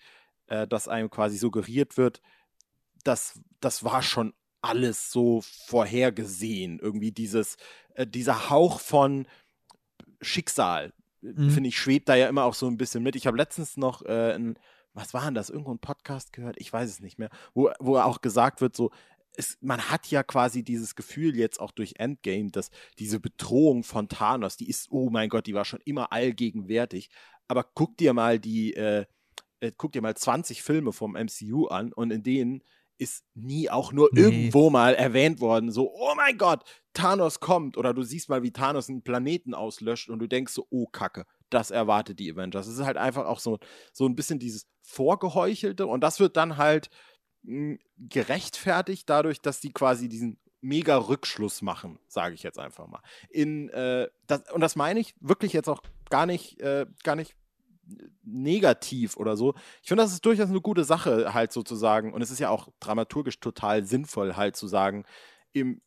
äh, 0.47 0.67
dass 0.67 0.88
einem 0.88 1.09
quasi 1.09 1.38
suggeriert 1.38 1.97
wird, 1.97 2.21
dass 3.03 3.39
das 3.59 3.84
war 3.84 4.01
schon 4.01 4.34
alles 4.61 5.11
so 5.11 5.41
vorhergesehen. 5.41 6.79
Irgendwie 6.79 7.11
dieses, 7.11 7.57
äh, 7.95 8.07
dieser 8.07 8.49
Hauch 8.49 8.79
von 8.79 9.27
Schicksal, 10.21 10.93
äh, 11.21 11.27
Mhm. 11.27 11.49
finde 11.49 11.69
ich, 11.69 11.77
schwebt 11.77 12.09
da 12.09 12.15
ja 12.15 12.27
immer 12.27 12.43
auch 12.43 12.53
so 12.53 12.67
ein 12.67 12.77
bisschen 12.77 13.03
mit. 13.03 13.15
Ich 13.15 13.27
habe 13.27 13.38
letztens 13.38 13.77
noch 13.77 14.01
äh, 14.03 14.34
ein, 14.34 14.57
was 14.94 15.14
war 15.14 15.26
denn 15.26 15.36
das, 15.36 15.50
irgendwo 15.50 15.72
ein 15.74 15.80
Podcast 15.80 16.34
gehört, 16.34 16.56
ich 16.60 16.72
weiß 16.72 16.89
es 16.89 17.00
nicht 17.00 17.20
mehr, 17.20 17.30
wo, 17.54 17.72
wo 17.80 17.98
auch 17.98 18.22
gesagt 18.22 18.62
wird, 18.62 18.76
so, 18.76 18.91
es, 19.36 19.58
man 19.62 19.89
hat 19.89 20.08
ja 20.08 20.24
quasi 20.24 20.64
dieses 20.64 20.96
Gefühl 20.96 21.36
jetzt 21.36 21.60
auch 21.60 21.72
durch 21.72 21.96
Endgame, 21.98 22.52
dass 22.52 22.70
diese 23.00 23.20
Bedrohung 23.20 23.84
von 23.84 24.08
Thanos, 24.08 24.58
die 24.58 24.70
ist, 24.70 24.88
oh 24.91 25.10
mein 25.10 25.30
Gott, 25.30 25.48
die 25.48 25.56
war 25.56 25.66
schon 25.66 25.82
immer 25.86 26.12
allgegenwärtig. 26.12 27.10
Aber 27.48 27.64
guck 27.74 27.98
dir 27.98 28.14
mal 28.14 28.39
die, 28.39 28.74
äh, 28.76 29.06
äh, 29.60 29.72
guck 29.76 29.91
dir 29.94 30.02
mal 30.02 30.16
20 30.16 30.62
Filme 30.62 30.94
vom 30.94 31.16
MCU 31.16 31.66
an 31.68 31.91
und 31.94 32.12
in 32.12 32.24
denen 32.24 32.64
ist 33.00 33.26
nie 33.34 33.70
auch 33.70 33.91
nur 33.91 34.10
Nee. 34.14 34.22
irgendwo 34.22 34.70
mal 34.70 34.94
erwähnt 34.94 35.39
worden, 35.41 35.72
so, 35.72 35.91
oh 35.94 36.14
mein 36.16 36.38
Gott, 36.38 36.64
Thanos 36.94 37.39
kommt. 37.39 37.76
Oder 37.76 37.94
du 37.94 38.04
siehst 38.04 38.30
mal, 38.30 38.44
wie 38.44 38.52
Thanos 38.52 38.88
einen 38.88 39.04
Planeten 39.04 39.54
auslöscht 39.56 40.10
und 40.10 40.20
du 40.20 40.28
denkst 40.28 40.54
so, 40.54 40.68
oh 40.70 40.86
Kacke, 40.86 41.26
das 41.50 41.72
erwartet 41.72 42.20
die 42.20 42.32
Avengers. 42.32 42.68
Es 42.68 42.78
ist 42.78 42.86
halt 42.86 42.98
einfach 42.98 43.26
auch 43.26 43.39
so, 43.39 43.60
so 43.91 44.06
ein 44.06 44.16
bisschen 44.16 44.39
dieses 44.39 44.68
Vorgeheuchelte 44.82 45.88
und 45.88 46.02
das 46.02 46.20
wird 46.20 46.38
dann 46.38 46.58
halt 46.58 46.89
mh, 47.44 47.78
gerechtfertigt 47.98 49.10
dadurch, 49.10 49.41
dass 49.41 49.60
die 49.60 49.72
quasi 49.72 50.10
diesen 50.10 50.39
mega 50.62 50.98
Rückschluss 50.98 51.62
machen, 51.62 52.00
sage 52.08 52.36
ich 52.36 52.44
jetzt 52.44 52.58
einfach 52.58 52.88
mal. 52.88 53.02
In, 53.30 53.70
äh, 53.70 54.08
das, 54.28 54.50
und 54.52 54.62
das 54.62 54.76
meine 54.76 55.00
ich 55.00 55.14
wirklich 55.20 55.54
jetzt 55.54 55.68
auch 55.68 55.82
gar 56.10 56.26
nicht, 56.26 56.60
äh, 56.62 56.86
gar 57.04 57.16
nicht 57.16 57.36
negativ 58.24 59.18
oder 59.18 59.36
so. 59.36 59.56
Ich 59.82 59.89
finde, 59.89 60.04
das 60.04 60.14
ist 60.14 60.26
durchaus 60.26 60.50
eine 60.50 60.62
gute 60.62 60.86
Sache, 60.86 61.34
halt 61.34 61.52
sozusagen. 61.52 62.14
Und 62.14 62.22
es 62.22 62.32
ist 62.32 62.39
ja 62.39 62.50
auch 62.50 62.70
dramaturgisch 62.80 63.39
total 63.41 63.86
sinnvoll, 63.86 64.36
halt 64.36 64.56
zu 64.56 64.68
sagen, 64.68 65.06
im, 65.52 65.82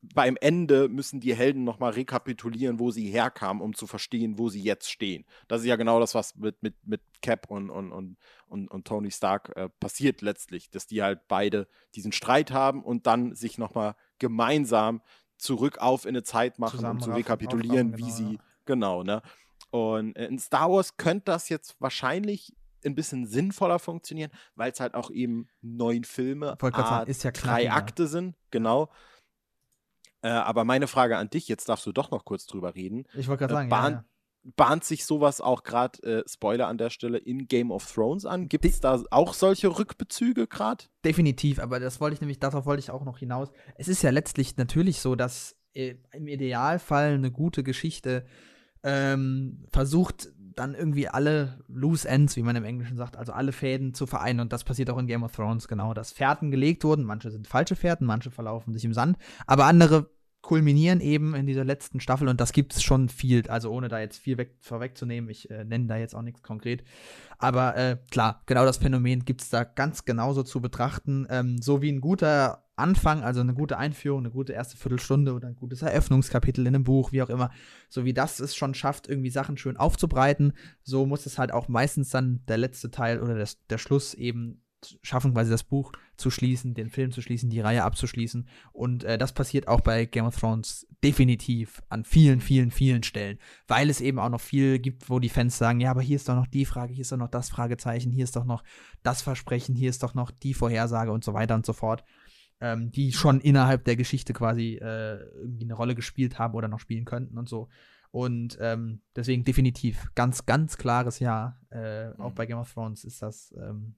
beim 0.00 0.36
Ende 0.40 0.88
müssen 0.88 1.20
die 1.20 1.34
Helden 1.34 1.64
nochmal 1.64 1.92
rekapitulieren, 1.92 2.78
wo 2.78 2.90
sie 2.90 3.10
herkamen, 3.10 3.62
um 3.62 3.74
zu 3.74 3.86
verstehen, 3.86 4.38
wo 4.38 4.48
sie 4.48 4.62
jetzt 4.62 4.90
stehen. 4.90 5.24
Das 5.48 5.60
ist 5.60 5.66
ja 5.66 5.76
genau 5.76 6.00
das, 6.00 6.14
was 6.14 6.36
mit, 6.36 6.62
mit, 6.62 6.74
mit 6.86 7.00
Cap 7.20 7.50
und, 7.50 7.70
und, 7.70 7.92
und, 7.92 8.16
und, 8.46 8.68
und 8.68 8.86
Tony 8.86 9.10
Stark 9.10 9.52
äh, 9.56 9.68
passiert 9.80 10.22
letztlich, 10.22 10.70
dass 10.70 10.86
die 10.86 11.02
halt 11.02 11.28
beide 11.28 11.68
diesen 11.94 12.12
Streit 12.12 12.52
haben 12.52 12.82
und 12.82 13.06
dann 13.06 13.34
sich 13.34 13.58
nochmal 13.58 13.96
gemeinsam 14.18 15.02
zurück 15.36 15.78
auf 15.78 16.04
in 16.04 16.10
eine 16.10 16.22
Zeit 16.22 16.58
machen, 16.58 16.84
um 16.84 17.00
zu 17.00 17.10
rekapitulieren, 17.10 17.96
wie 17.96 18.02
genau, 18.02 18.14
sie, 18.14 18.32
ja. 18.32 18.40
genau, 18.64 19.02
ne? 19.02 19.22
Und 19.70 20.16
in 20.16 20.38
Star 20.38 20.70
Wars 20.70 20.96
könnte 20.96 21.26
das 21.26 21.48
jetzt 21.48 21.76
wahrscheinlich 21.78 22.54
ein 22.84 22.94
bisschen 22.94 23.26
sinnvoller 23.26 23.78
funktionieren, 23.78 24.30
weil 24.54 24.72
es 24.72 24.80
halt 24.80 24.94
auch 24.94 25.10
eben 25.10 25.48
neun 25.60 26.04
Filme, 26.04 26.56
sagen, 26.88 27.10
ja 27.22 27.30
drei 27.32 27.70
Akte 27.70 28.06
sind, 28.06 28.34
genau. 28.50 28.88
Äh, 30.22 30.28
aber 30.28 30.64
meine 30.64 30.86
Frage 30.86 31.16
an 31.16 31.30
dich, 31.30 31.48
jetzt 31.48 31.68
darfst 31.68 31.86
du 31.86 31.92
doch 31.92 32.10
noch 32.10 32.24
kurz 32.24 32.46
drüber 32.46 32.74
reden. 32.74 33.04
Ich 33.14 33.28
wollte 33.28 33.40
gerade 33.46 33.54
äh, 33.54 33.56
sagen, 33.56 33.68
bahn, 33.68 33.92
ja, 33.92 33.98
ja. 33.98 34.04
Bahnt 34.56 34.84
sich 34.84 35.04
sowas 35.04 35.40
auch 35.40 35.62
gerade, 35.62 36.02
äh, 36.02 36.22
Spoiler 36.26 36.68
an 36.68 36.78
der 36.78 36.90
Stelle, 36.90 37.18
in 37.18 37.48
Game 37.48 37.70
of 37.70 37.92
Thrones 37.92 38.24
an? 38.24 38.48
Gibt 38.48 38.64
es 38.64 38.80
da 38.80 39.02
auch 39.10 39.34
solche 39.34 39.78
Rückbezüge 39.78 40.46
gerade? 40.46 40.84
Definitiv, 41.04 41.58
aber 41.58 41.80
das 41.80 42.00
wollte 42.00 42.14
ich 42.14 42.20
nämlich, 42.20 42.38
darauf 42.38 42.64
wollte 42.64 42.80
ich 42.80 42.90
auch 42.90 43.04
noch 43.04 43.18
hinaus. 43.18 43.50
Es 43.76 43.88
ist 43.88 44.02
ja 44.02 44.10
letztlich 44.10 44.56
natürlich 44.56 45.00
so, 45.00 45.16
dass 45.16 45.56
äh, 45.74 45.96
im 46.12 46.28
Idealfall 46.28 47.14
eine 47.14 47.30
gute 47.30 47.62
Geschichte 47.62 48.24
ähm, 48.82 49.66
versucht, 49.72 50.28
dann 50.58 50.74
irgendwie 50.74 51.08
alle 51.08 51.58
Loose 51.68 52.08
Ends, 52.08 52.36
wie 52.36 52.42
man 52.42 52.56
im 52.56 52.64
Englischen 52.64 52.96
sagt, 52.96 53.16
also 53.16 53.32
alle 53.32 53.52
Fäden 53.52 53.94
zu 53.94 54.06
vereinen. 54.06 54.40
Und 54.40 54.52
das 54.52 54.64
passiert 54.64 54.90
auch 54.90 54.98
in 54.98 55.06
Game 55.06 55.22
of 55.22 55.32
Thrones 55.32 55.68
genau, 55.68 55.94
dass 55.94 56.12
Fährten 56.12 56.50
gelegt 56.50 56.84
wurden. 56.84 57.04
Manche 57.04 57.30
sind 57.30 57.46
falsche 57.46 57.76
Fährten, 57.76 58.06
manche 58.06 58.30
verlaufen 58.30 58.72
sich 58.72 58.84
im 58.84 58.92
Sand, 58.92 59.16
aber 59.46 59.66
andere 59.66 60.10
kulminieren 60.48 61.02
eben 61.02 61.34
in 61.34 61.46
dieser 61.46 61.62
letzten 61.62 62.00
Staffel 62.00 62.26
und 62.26 62.40
das 62.40 62.52
gibt 62.52 62.74
es 62.74 62.82
schon 62.82 63.10
viel, 63.10 63.46
also 63.50 63.70
ohne 63.70 63.88
da 63.88 64.00
jetzt 64.00 64.16
viel 64.16 64.38
weg, 64.38 64.56
vorwegzunehmen, 64.60 65.28
ich 65.28 65.50
äh, 65.50 65.62
nenne 65.62 65.88
da 65.88 65.98
jetzt 65.98 66.14
auch 66.14 66.22
nichts 66.22 66.42
konkret, 66.42 66.84
aber 67.36 67.76
äh, 67.76 67.98
klar, 68.10 68.40
genau 68.46 68.64
das 68.64 68.78
Phänomen 68.78 69.26
gibt 69.26 69.42
es 69.42 69.50
da 69.50 69.64
ganz 69.64 70.06
genauso 70.06 70.42
zu 70.42 70.62
betrachten, 70.62 71.26
ähm, 71.28 71.60
so 71.60 71.82
wie 71.82 71.92
ein 71.92 72.00
guter 72.00 72.64
Anfang, 72.76 73.24
also 73.24 73.42
eine 73.42 73.52
gute 73.52 73.76
Einführung, 73.76 74.20
eine 74.20 74.30
gute 74.30 74.54
erste 74.54 74.78
Viertelstunde 74.78 75.34
oder 75.34 75.48
ein 75.48 75.56
gutes 75.56 75.82
Eröffnungskapitel 75.82 76.66
in 76.66 76.74
einem 76.74 76.84
Buch, 76.84 77.12
wie 77.12 77.20
auch 77.20 77.28
immer, 77.28 77.50
so 77.90 78.06
wie 78.06 78.14
das 78.14 78.40
es 78.40 78.56
schon 78.56 78.72
schafft, 78.72 79.06
irgendwie 79.06 79.28
Sachen 79.28 79.58
schön 79.58 79.76
aufzubreiten, 79.76 80.54
so 80.82 81.04
muss 81.04 81.26
es 81.26 81.36
halt 81.36 81.52
auch 81.52 81.68
meistens 81.68 82.08
dann 82.08 82.40
der 82.48 82.56
letzte 82.56 82.90
Teil 82.90 83.20
oder 83.20 83.34
das, 83.34 83.62
der 83.66 83.76
Schluss 83.76 84.14
eben 84.14 84.62
schaffen, 85.02 85.34
quasi 85.34 85.50
das 85.50 85.64
Buch 85.64 85.92
zu 86.16 86.30
schließen, 86.30 86.74
den 86.74 86.90
Film 86.90 87.10
zu 87.10 87.22
schließen, 87.22 87.50
die 87.50 87.60
Reihe 87.60 87.84
abzuschließen. 87.84 88.48
Und 88.72 89.04
äh, 89.04 89.18
das 89.18 89.32
passiert 89.32 89.68
auch 89.68 89.80
bei 89.80 90.04
Game 90.04 90.26
of 90.26 90.38
Thrones 90.38 90.86
definitiv 91.02 91.82
an 91.88 92.04
vielen, 92.04 92.40
vielen, 92.40 92.70
vielen 92.70 93.02
Stellen, 93.02 93.38
weil 93.66 93.90
es 93.90 94.00
eben 94.00 94.18
auch 94.18 94.30
noch 94.30 94.40
viel 94.40 94.78
gibt, 94.78 95.10
wo 95.10 95.18
die 95.18 95.28
Fans 95.28 95.58
sagen, 95.58 95.80
ja, 95.80 95.90
aber 95.90 96.02
hier 96.02 96.16
ist 96.16 96.28
doch 96.28 96.36
noch 96.36 96.46
die 96.46 96.64
Frage, 96.64 96.92
hier 96.92 97.02
ist 97.02 97.12
doch 97.12 97.16
noch 97.16 97.28
das 97.28 97.48
Fragezeichen, 97.48 98.10
hier 98.10 98.24
ist 98.24 98.36
doch 98.36 98.44
noch 98.44 98.62
das 99.02 99.22
Versprechen, 99.22 99.74
hier 99.74 99.90
ist 99.90 100.02
doch 100.02 100.14
noch 100.14 100.30
die 100.30 100.54
Vorhersage 100.54 101.12
und 101.12 101.24
so 101.24 101.34
weiter 101.34 101.54
und 101.54 101.66
so 101.66 101.72
fort 101.72 102.04
ähm, 102.60 102.90
die 102.90 103.12
schon 103.12 103.40
innerhalb 103.40 103.84
der 103.84 103.96
Geschichte 103.96 104.32
quasi 104.32 104.78
äh, 104.80 105.18
irgendwie 105.40 105.64
eine 105.64 105.74
Rolle 105.74 105.94
gespielt 105.94 106.38
haben 106.38 106.54
oder 106.54 106.68
noch 106.68 106.80
spielen 106.80 107.04
könnten 107.04 107.38
und 107.38 107.48
so. 107.48 107.68
Und 108.10 108.56
ähm, 108.60 109.02
deswegen 109.14 109.44
definitiv 109.44 110.10
ganz, 110.14 110.46
ganz 110.46 110.78
klares 110.78 111.18
Ja. 111.18 111.58
Äh, 111.70 112.08
mhm. 112.08 112.20
Auch 112.20 112.32
bei 112.32 112.46
Game 112.46 112.58
of 112.58 112.72
Thrones 112.72 113.04
ist 113.04 113.22
das, 113.22 113.54
ähm, 113.56 113.94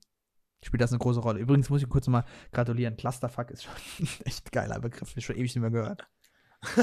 spielt 0.63 0.81
das 0.81 0.91
eine 0.91 0.99
große 0.99 1.19
Rolle. 1.19 1.39
Übrigens 1.39 1.69
muss 1.69 1.81
ich 1.81 1.89
kurz 1.89 2.07
mal 2.07 2.25
gratulieren. 2.51 2.97
Clusterfuck 2.97 3.51
ist 3.51 3.63
schon 3.63 3.73
ein 3.99 4.07
echt 4.25 4.51
geiler 4.51 4.79
Begriff. 4.79 5.15
Ich 5.15 5.25
schon 5.25 5.35
ewig 5.35 5.55
nicht 5.55 5.61
mehr 5.61 5.71
gehört. 5.71 6.07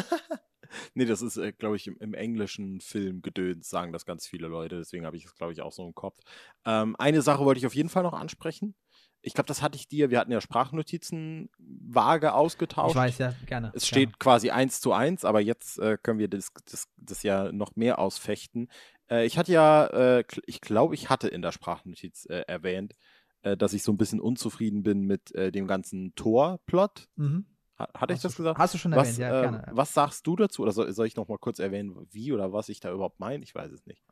nee, 0.95 1.05
das 1.05 1.23
ist, 1.23 1.37
äh, 1.37 1.53
glaube 1.53 1.77
ich, 1.77 1.87
im, 1.87 1.97
im, 1.99 2.15
englischen 2.15 2.81
Film 2.81 3.23
gedöns, 3.23 3.69
sagen 3.69 3.93
das 3.93 4.05
ganz 4.05 4.27
viele 4.27 4.49
Leute. 4.49 4.77
Deswegen 4.79 5.07
habe 5.07 5.17
ich 5.17 5.25
es, 5.25 5.35
glaube 5.35 5.53
ich, 5.53 5.63
auch 5.63 5.73
so 5.73 5.87
im 5.87 5.95
Kopf. 5.95 6.19
Ähm, 6.65 6.97
eine 6.99 7.23
Sache 7.23 7.45
wollte 7.45 7.59
ich 7.59 7.67
auf 7.67 7.75
jeden 7.75 7.89
Fall 7.89 8.03
noch 8.03 8.15
ansprechen 8.15 8.75
ich 9.23 9.35
glaube, 9.35 9.49
das 9.49 9.63
hatte 9.63 9.77
ich 9.77 9.89
dir, 9.89 10.11
wir 10.11 10.19
hatten 10.19 10.33
ja 10.33 10.41
Sprachnotizen 10.41 11.51
vage 11.59 12.35
ausgetauscht. 12.35 12.91
Ich 12.91 12.97
weiß, 12.97 13.19
ja, 13.19 13.35
gerne. 13.47 13.73
Es 13.75 13.87
steht 13.87 14.11
gerne. 14.11 14.19
quasi 14.19 14.51
eins 14.51 14.81
zu 14.81 14.93
eins, 14.93 15.25
aber 15.25 15.41
jetzt 15.41 15.79
äh, 15.79 15.99
können 16.01 16.19
wir 16.19 16.29
das, 16.29 16.49
das, 16.71 16.89
das 16.97 17.23
ja 17.23 17.51
noch 17.53 17.75
mehr 17.75 17.99
ausfechten. 17.99 18.71
Äh, 19.11 19.27
ich 19.27 19.37
hatte 19.37 19.53
ja, 19.53 19.87
äh, 19.87 20.25
ich 20.47 20.61
glaube, 20.61 20.95
ich 20.95 21.11
hatte 21.11 21.29
in 21.29 21.43
der 21.43 21.53
Sprachnotiz 21.53 22.27
äh, 22.27 22.45
erwähnt, 22.47 22.95
äh, 23.43 23.57
dass 23.57 23.73
ich 23.73 23.83
so 23.83 23.93
ein 23.93 23.97
bisschen 23.97 24.21
unzufrieden 24.21 24.83
bin 24.83 25.03
mit 25.03 25.35
äh, 25.35 25.53
dem 25.53 25.67
ganzen 25.67 26.15
Tor-Plot. 26.15 27.09
Mhm. 27.17 27.47
Hatte 27.79 28.13
ich 28.13 28.21
das 28.21 28.35
gesagt? 28.35 28.59
Hast 28.59 28.75
du 28.75 28.79
schon 28.79 28.91
was, 28.93 29.19
erwähnt, 29.19 29.19
ja, 29.21 29.41
gerne. 29.43 29.67
Was 29.71 29.95
sagst 29.95 30.27
du 30.27 30.35
dazu? 30.35 30.63
Oder 30.63 30.73
soll, 30.73 30.93
soll 30.93 31.07
ich 31.07 31.15
noch 31.15 31.29
mal 31.29 31.39
kurz 31.39 31.61
erwähnen, 31.61 31.95
wie 32.11 32.33
oder 32.33 32.53
was 32.53 32.69
ich 32.69 32.81
da 32.81 32.93
überhaupt 32.93 33.21
meine? 33.21 33.45
Ich 33.45 33.55
weiß 33.55 33.71
es 33.71 33.87
nicht. 33.87 34.03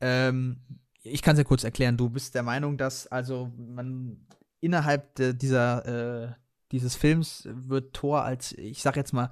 Ähm, 0.00 0.60
ich 1.02 1.22
kann 1.22 1.34
es 1.34 1.38
ja 1.38 1.44
kurz 1.44 1.62
erklären. 1.62 1.96
Du 1.96 2.10
bist 2.10 2.34
der 2.34 2.42
Meinung, 2.42 2.76
dass 2.76 3.06
also 3.06 3.52
man 3.56 4.26
innerhalb 4.60 5.14
de, 5.14 5.34
dieser, 5.34 6.24
äh, 6.24 6.32
dieses 6.72 6.96
Films 6.96 7.48
wird 7.48 7.94
Thor 7.94 8.22
als, 8.22 8.52
ich 8.52 8.82
sag 8.82 8.96
jetzt 8.96 9.12
mal, 9.12 9.30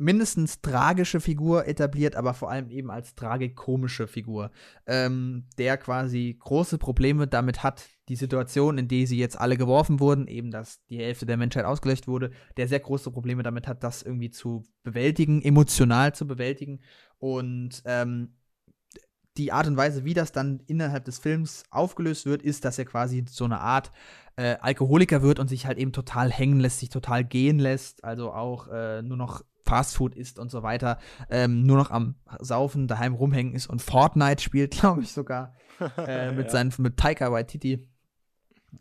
mindestens 0.00 0.60
tragische 0.62 1.20
Figur 1.20 1.68
etabliert, 1.68 2.16
aber 2.16 2.32
vor 2.34 2.50
allem 2.50 2.70
eben 2.70 2.90
als 2.90 3.14
tragikomische 3.14 4.08
Figur, 4.08 4.50
ähm, 4.86 5.44
der 5.58 5.76
quasi 5.76 6.36
große 6.40 6.78
Probleme 6.78 7.26
damit 7.26 7.62
hat, 7.62 7.88
die 8.08 8.16
Situation, 8.16 8.78
in 8.78 8.88
die 8.88 9.06
sie 9.06 9.18
jetzt 9.18 9.38
alle 9.38 9.56
geworfen 9.56 10.00
wurden, 10.00 10.26
eben 10.26 10.50
dass 10.50 10.84
die 10.86 10.98
Hälfte 10.98 11.26
der 11.26 11.36
Menschheit 11.36 11.66
ausgelöscht 11.66 12.08
wurde, 12.08 12.30
der 12.56 12.66
sehr 12.66 12.80
große 12.80 13.10
Probleme 13.10 13.42
damit 13.42 13.68
hat, 13.68 13.84
das 13.84 14.02
irgendwie 14.02 14.30
zu 14.30 14.64
bewältigen, 14.82 15.42
emotional 15.42 16.14
zu 16.14 16.26
bewältigen 16.26 16.80
und 17.18 17.82
ähm, 17.84 18.34
die 19.36 19.52
Art 19.52 19.66
und 19.66 19.76
Weise, 19.76 20.04
wie 20.04 20.14
das 20.14 20.32
dann 20.32 20.60
innerhalb 20.66 21.04
des 21.04 21.18
Films 21.18 21.64
aufgelöst 21.70 22.26
wird, 22.26 22.42
ist, 22.42 22.64
dass 22.64 22.78
er 22.78 22.84
quasi 22.84 23.24
so 23.28 23.44
eine 23.44 23.60
Art 23.60 23.92
äh, 24.36 24.56
Alkoholiker 24.60 25.22
wird 25.22 25.38
und 25.38 25.48
sich 25.48 25.66
halt 25.66 25.78
eben 25.78 25.92
total 25.92 26.30
hängen 26.30 26.58
lässt, 26.58 26.80
sich 26.80 26.88
total 26.88 27.24
gehen 27.24 27.58
lässt, 27.58 28.02
also 28.04 28.32
auch 28.32 28.68
äh, 28.68 29.02
nur 29.02 29.16
noch 29.16 29.42
Fastfood 29.70 30.16
isst 30.16 30.40
und 30.40 30.50
so 30.50 30.64
weiter, 30.64 30.98
ähm, 31.30 31.64
nur 31.64 31.76
noch 31.76 31.92
am 31.92 32.16
Saufen, 32.40 32.88
daheim 32.88 33.14
rumhängen 33.14 33.54
ist 33.54 33.68
und 33.68 33.80
Fortnite 33.80 34.42
spielt, 34.42 34.72
glaube 34.80 35.02
ich 35.02 35.12
sogar, 35.12 35.54
äh, 35.96 36.32
mit 36.32 36.46
ja. 36.46 36.50
seinen, 36.50 36.72
mit 36.78 36.96
Taika 36.96 37.30
Waititi 37.30 37.88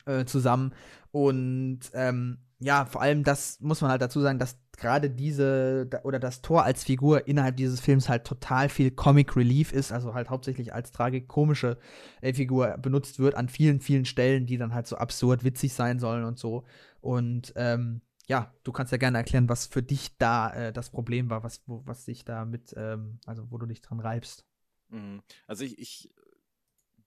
äh, 0.06 0.26
zusammen. 0.26 0.74
Und 1.12 1.82
ähm, 1.94 2.40
ja, 2.60 2.86
vor 2.86 3.02
allem 3.02 3.24
das 3.24 3.60
muss 3.62 3.82
man 3.82 3.92
halt 3.92 4.02
dazu 4.02 4.20
sagen, 4.20 4.40
dass 4.40 4.58
gerade 4.78 5.12
diese 5.12 5.90
oder 6.04 6.20
das 6.20 6.42
Tor 6.42 6.64
als 6.64 6.84
Figur 6.84 7.28
innerhalb 7.28 7.58
dieses 7.58 7.80
Films 7.80 8.10
halt 8.10 8.26
total 8.26 8.70
viel 8.70 8.90
Comic 8.90 9.36
Relief 9.36 9.72
ist, 9.72 9.92
also 9.92 10.16
halt 10.16 10.30
hauptsächlich 10.30 10.74
als 10.74 10.92
tragikomische 10.92 11.78
äh, 12.22 12.34
Figur 12.34 12.78
benutzt 12.78 13.20
wird 13.20 13.36
an 13.36 13.48
vielen, 13.48 13.80
vielen 13.80 14.06
Stellen, 14.06 14.48
die 14.48 14.58
dann 14.58 14.74
halt 14.74 14.88
so 14.88 14.98
absurd 14.98 15.44
witzig 15.44 15.74
sein 15.74 16.00
sollen 16.00 16.24
und 16.24 16.40
so. 16.40 16.64
Und 17.02 17.54
ähm, 17.56 18.02
ja, 18.30 18.54
du 18.64 18.72
kannst 18.72 18.92
ja 18.92 19.00
gerne 19.00 19.18
erklären, 19.18 19.50
was 19.50 19.66
für 19.66 19.82
dich 19.82 20.16
da 20.18 20.54
äh, 20.54 20.72
das 20.72 20.92
Problem 20.92 21.32
war, 21.32 21.44
was, 21.44 21.64
wo, 21.66 21.82
was 21.86 22.06
dich 22.06 22.24
da 22.24 22.46
mit, 22.46 22.74
ähm, 22.78 23.20
also 23.26 23.50
wo 23.50 23.58
du 23.58 23.66
dich 23.66 23.82
dran 23.82 24.00
reibst. 24.00 24.46
Mhm. 24.90 25.24
Also 25.48 25.64
ich, 25.64 25.80
ich 25.80 26.14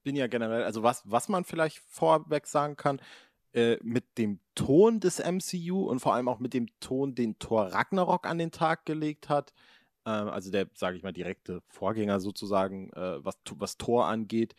bin 0.03 0.17
ja 0.17 0.27
generell, 0.27 0.63
also 0.63 0.83
was, 0.83 1.01
was 1.05 1.29
man 1.29 1.45
vielleicht 1.45 1.79
vorweg 1.79 2.45
sagen 2.45 2.75
kann, 2.75 2.99
äh, 3.53 3.77
mit 3.81 4.17
dem 4.17 4.41
Ton 4.53 4.99
des 4.99 5.19
MCU 5.19 5.85
und 5.85 5.99
vor 5.99 6.13
allem 6.13 6.27
auch 6.27 6.39
mit 6.39 6.53
dem 6.53 6.67
Ton, 6.81 7.15
den 7.15 7.39
Thor 7.39 7.67
Ragnarok 7.71 8.27
an 8.27 8.37
den 8.37 8.51
Tag 8.51 8.85
gelegt 8.85 9.29
hat. 9.29 9.53
Äh, 10.05 10.09
also 10.09 10.51
der, 10.51 10.67
sage 10.73 10.97
ich 10.97 11.03
mal, 11.03 11.13
direkte 11.13 11.61
Vorgänger 11.69 12.19
sozusagen, 12.19 12.91
äh, 12.93 13.23
was, 13.23 13.37
was 13.55 13.77
Thor 13.77 14.07
angeht, 14.07 14.55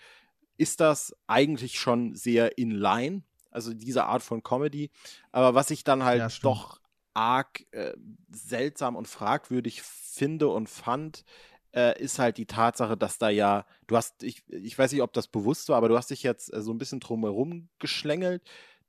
ist 0.57 0.81
das 0.81 1.15
eigentlich 1.27 1.79
schon 1.79 2.15
sehr 2.15 2.57
in 2.57 2.71
line. 2.71 3.23
Also 3.55 3.73
diese 3.73 4.05
Art 4.05 4.23
von 4.23 4.43
Comedy. 4.43 4.91
Aber 5.33 5.55
was 5.55 5.71
ich 5.71 5.85
dann 5.85 6.05
halt 6.05 6.21
ja, 6.21 6.29
doch 6.43 6.81
arg 7.15 7.65
äh, 7.71 7.93
seltsam 8.31 8.97
und 8.97 9.09
fragwürdig 9.09 9.83
finde 9.83 10.49
und 10.49 10.69
fand, 10.69 11.25
äh, 11.73 12.01
ist 12.01 12.19
halt 12.19 12.39
die 12.39 12.47
Tatsache, 12.47 12.97
dass 12.97 13.19
da 13.19 13.29
ja, 13.29 13.67
du 13.87 13.97
hast, 13.97 14.23
ich, 14.23 14.43
ich 14.49 14.79
weiß 14.79 14.93
nicht, 14.93 15.03
ob 15.03 15.13
das 15.13 15.29
bewusst 15.29 15.69
war, 15.69 15.77
aber 15.77 15.89
du 15.89 15.97
hast 15.97 16.11
dich 16.11 16.23
jetzt 16.23 16.53
äh, 16.53 16.61
so 16.61 16.73
ein 16.73 16.79
bisschen 16.79 17.01
drumherum 17.01 17.69
geschlängelt 17.79 18.43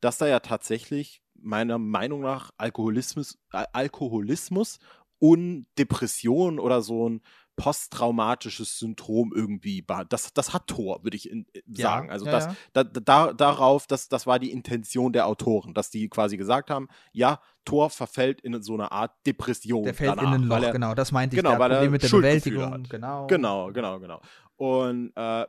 dass 0.05 0.17
da 0.17 0.27
ja 0.27 0.39
tatsächlich 0.39 1.21
meiner 1.33 1.77
Meinung 1.77 2.21
nach 2.21 2.51
Alkoholismus, 2.57 3.39
Alkoholismus 3.49 4.79
und 5.19 5.65
Depression 5.77 6.59
oder 6.59 6.81
so 6.81 7.09
ein 7.09 7.21
posttraumatisches 7.55 8.79
Syndrom 8.79 9.31
irgendwie, 9.33 9.85
das, 10.09 10.33
das 10.33 10.53
hat 10.53 10.67
Thor, 10.67 11.03
würde 11.03 11.15
ich 11.15 11.29
in, 11.29 11.45
sagen. 11.67 12.07
Ja, 12.07 12.11
also 12.11 12.25
ja, 12.25 12.31
das, 12.31 12.45
ja. 12.45 12.55
Da, 12.73 12.83
da, 12.83 13.33
darauf, 13.33 13.87
das, 13.87 14.09
das 14.09 14.27
war 14.27 14.39
die 14.39 14.51
Intention 14.51 15.13
der 15.13 15.27
Autoren, 15.27 15.73
dass 15.73 15.89
die 15.89 16.09
quasi 16.09 16.37
gesagt 16.37 16.69
haben, 16.69 16.87
ja, 17.13 17.39
Thor 17.63 17.89
verfällt 17.89 18.41
in 18.41 18.61
so 18.61 18.73
eine 18.73 18.91
Art 18.91 19.13
Depression. 19.25 19.83
Der 19.83 19.93
fällt 19.93 20.17
danach, 20.17 20.35
in 20.35 20.41
ein 20.41 20.61
Loch, 20.61 20.71
genau, 20.71 20.93
das 20.93 21.11
meinte 21.11 21.35
ich, 21.35 21.41
genau, 21.41 21.57
weil 21.57 21.69
Problem 21.69 21.91
mit 21.91 22.03
der 22.03 22.09
Bewältigung, 22.09 22.71
hat. 22.71 22.89
genau. 22.89 23.27
Genau, 23.27 23.71
genau, 23.71 23.99
genau. 23.99 24.21
Und 24.57 25.13
äh, 25.15 25.45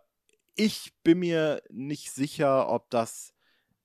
ich 0.54 0.94
bin 1.02 1.18
mir 1.18 1.62
nicht 1.70 2.12
sicher, 2.12 2.68
ob 2.70 2.88
das 2.90 3.34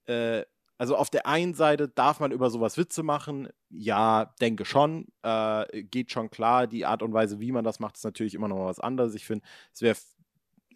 äh, 0.06 0.44
also 0.82 0.96
auf 0.96 1.12
der 1.12 1.28
einen 1.28 1.54
Seite 1.54 1.90
darf 1.90 2.20
man 2.20 2.32
über 2.32 2.50
sowas 2.50 2.76
Witze 2.76 3.04
machen. 3.04 3.50
Ja, 3.70 4.34
denke 4.42 4.66
schon. 4.66 5.06
Äh, 5.22 5.84
geht 5.84 6.10
schon 6.12 6.32
klar. 6.32 6.66
Die 6.66 6.88
Art 6.88 7.04
und 7.04 7.14
Weise, 7.14 7.40
wie 7.40 7.52
man 7.52 7.64
das 7.64 7.80
macht, 7.80 7.98
ist 7.98 8.04
natürlich 8.04 8.34
immer 8.34 8.48
noch 8.48 8.58
mal 8.58 8.66
was 8.66 8.80
anderes. 8.80 9.14
Ich 9.14 9.28
finde, 9.28 9.46
es 9.72 9.84
wäre 9.84 9.96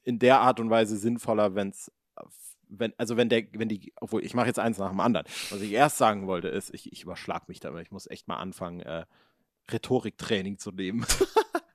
in 0.04 0.20
der 0.20 0.42
Art 0.42 0.60
und 0.60 0.70
Weise 0.70 0.96
sinnvoller, 0.96 1.56
wenn 1.56 1.70
es 1.70 1.92
wenn, 2.70 2.94
also 3.00 3.18
wenn 3.18 3.30
der, 3.30 3.46
wenn 3.54 3.68
die, 3.68 3.94
obwohl 4.00 4.24
ich 4.24 4.36
mache 4.36 4.46
jetzt 4.46 4.60
eins 4.60 4.78
nach 4.78 4.90
dem 4.90 5.00
anderen. 5.00 5.26
Was 5.50 5.62
ich 5.62 5.72
erst 5.72 5.98
sagen 5.98 6.28
wollte, 6.28 6.50
ist, 6.50 6.72
ich, 6.72 6.92
ich 6.94 7.02
überschlag 7.02 7.50
mich 7.50 7.60
damit. 7.60 7.82
Ich 7.82 7.92
muss 7.92 8.06
echt 8.06 8.28
mal 8.28 8.38
anfangen, 8.38 8.82
äh, 8.82 9.06
Rhetoriktraining 9.72 10.60
zu 10.60 10.72
nehmen. 10.72 11.04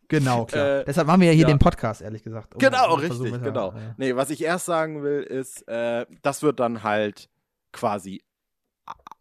Genau, 0.06 0.44
klar. 0.44 0.80
Äh, 0.80 0.84
Deshalb 0.86 1.06
machen 1.06 1.20
wir 1.20 1.28
ja 1.28 1.34
hier 1.34 1.42
ja. 1.42 1.46
den 1.46 1.60
Podcast, 1.60 2.02
ehrlich 2.02 2.24
gesagt. 2.24 2.52
um- 2.52 2.58
Genau, 2.58 2.94
richtig, 2.94 3.30
da, 3.30 3.38
genau. 3.38 3.70
äh, 3.70 3.94
Nee, 3.96 4.16
was 4.16 4.30
ich 4.30 4.42
erst 4.42 4.66
sagen 4.66 5.04
will, 5.04 5.22
ist, 5.22 5.68
äh, 5.68 6.04
das 6.22 6.42
wird 6.42 6.58
dann 6.58 6.82
halt 6.82 7.30
quasi 7.72 8.22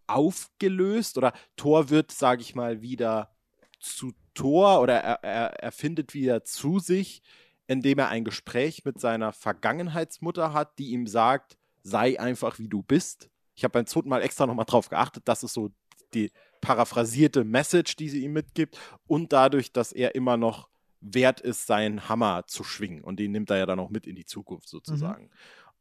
aufgelöst 0.07 1.17
oder 1.17 1.33
Thor 1.55 1.89
wird, 1.89 2.11
sage 2.11 2.41
ich 2.41 2.55
mal, 2.55 2.81
wieder 2.81 3.35
zu 3.79 4.13
Thor 4.33 4.81
oder 4.81 4.95
er, 4.95 5.23
er, 5.23 5.53
er 5.59 5.71
findet 5.71 6.13
wieder 6.13 6.43
zu 6.43 6.79
sich, 6.79 7.21
indem 7.67 7.99
er 7.99 8.09
ein 8.09 8.25
Gespräch 8.25 8.83
mit 8.85 8.99
seiner 8.99 9.31
Vergangenheitsmutter 9.31 10.53
hat, 10.53 10.79
die 10.79 10.89
ihm 10.91 11.05
sagt, 11.07 11.57
sei 11.83 12.19
einfach 12.19 12.57
wie 12.59 12.67
du 12.67 12.81
bist. 12.81 13.29
Ich 13.55 13.63
habe 13.63 13.73
beim 13.73 13.85
zweiten 13.85 14.09
Mal 14.09 14.21
extra 14.21 14.47
nochmal 14.47 14.65
drauf 14.65 14.89
geachtet, 14.89 15.23
das 15.27 15.43
ist 15.43 15.53
so 15.53 15.69
die 16.13 16.31
paraphrasierte 16.61 17.43
Message, 17.43 17.95
die 17.95 18.09
sie 18.09 18.23
ihm 18.23 18.33
mitgibt 18.33 18.79
und 19.07 19.31
dadurch, 19.31 19.71
dass 19.71 19.91
er 19.91 20.15
immer 20.15 20.37
noch 20.37 20.69
wert 21.01 21.39
ist, 21.39 21.67
seinen 21.67 22.09
Hammer 22.09 22.45
zu 22.47 22.63
schwingen. 22.63 23.03
Und 23.03 23.19
den 23.19 23.31
nimmt 23.31 23.49
er 23.49 23.57
ja 23.57 23.65
dann 23.65 23.79
auch 23.79 23.89
mit 23.89 24.07
in 24.07 24.15
die 24.15 24.25
Zukunft 24.25 24.67
sozusagen. 24.67 25.29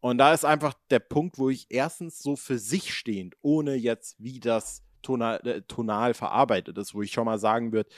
Und 0.00 0.18
da 0.18 0.32
ist 0.32 0.44
einfach 0.44 0.74
der 0.90 1.00
Punkt, 1.00 1.38
wo 1.38 1.50
ich 1.50 1.66
erstens 1.70 2.20
so 2.20 2.36
für 2.36 2.58
sich 2.58 2.94
stehend, 2.94 3.36
ohne 3.42 3.74
jetzt, 3.74 4.16
wie 4.18 4.40
das 4.40 4.84
tonal, 5.02 5.44
äh, 5.46 5.62
tonal 5.62 6.14
verarbeitet 6.14 6.78
ist, 6.78 6.94
wo 6.94 7.02
ich 7.02 7.12
schon 7.12 7.24
mal 7.24 7.38
sagen 7.38 7.72
würde, 7.72 7.90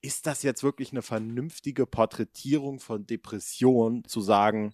ist 0.00 0.26
das 0.26 0.42
jetzt 0.42 0.62
wirklich 0.62 0.92
eine 0.92 1.02
vernünftige 1.02 1.86
Porträtierung 1.86 2.78
von 2.78 3.06
Depression, 3.06 4.04
zu 4.04 4.20
sagen, 4.20 4.72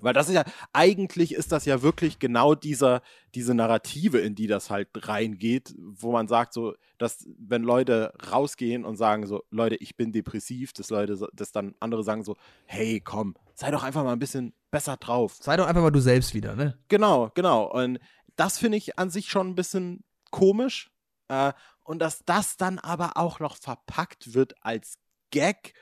weil 0.00 0.12
das 0.12 0.28
ist 0.28 0.34
ja, 0.34 0.44
eigentlich 0.72 1.34
ist 1.34 1.52
das 1.52 1.64
ja 1.64 1.82
wirklich 1.82 2.18
genau 2.18 2.54
dieser, 2.54 3.02
diese 3.34 3.54
Narrative, 3.54 4.18
in 4.18 4.34
die 4.34 4.46
das 4.46 4.70
halt 4.70 4.88
reingeht, 4.94 5.74
wo 5.78 6.12
man 6.12 6.28
sagt, 6.28 6.52
so, 6.52 6.74
dass 6.98 7.26
wenn 7.38 7.62
Leute 7.62 8.12
rausgehen 8.30 8.84
und 8.84 8.96
sagen 8.96 9.26
so, 9.26 9.42
Leute, 9.50 9.76
ich 9.76 9.96
bin 9.96 10.12
depressiv, 10.12 10.72
dass 10.72 10.90
Leute, 10.90 11.28
dass 11.32 11.52
dann 11.52 11.74
andere 11.80 12.04
sagen 12.04 12.22
so, 12.22 12.36
hey, 12.66 13.00
komm, 13.00 13.34
sei 13.54 13.70
doch 13.70 13.82
einfach 13.82 14.04
mal 14.04 14.12
ein 14.12 14.18
bisschen 14.18 14.54
besser 14.70 14.96
drauf. 14.96 15.36
Sei 15.40 15.56
doch 15.56 15.66
einfach 15.66 15.82
mal 15.82 15.90
du 15.90 16.00
selbst 16.00 16.34
wieder, 16.34 16.56
ne? 16.56 16.78
Genau, 16.88 17.30
genau. 17.34 17.70
Und 17.70 17.98
das 18.36 18.58
finde 18.58 18.78
ich 18.78 18.98
an 18.98 19.10
sich 19.10 19.28
schon 19.28 19.50
ein 19.50 19.54
bisschen 19.54 20.04
komisch. 20.30 20.90
Äh, 21.28 21.52
und 21.84 22.00
dass 22.00 22.24
das 22.24 22.56
dann 22.56 22.78
aber 22.78 23.16
auch 23.16 23.40
noch 23.40 23.56
verpackt 23.56 24.34
wird 24.34 24.54
als 24.60 24.98
Gag, 25.30 25.74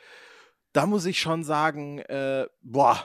da 0.72 0.86
muss 0.86 1.04
ich 1.04 1.20
schon 1.20 1.44
sagen, 1.44 1.98
äh, 2.00 2.46
boah, 2.62 2.98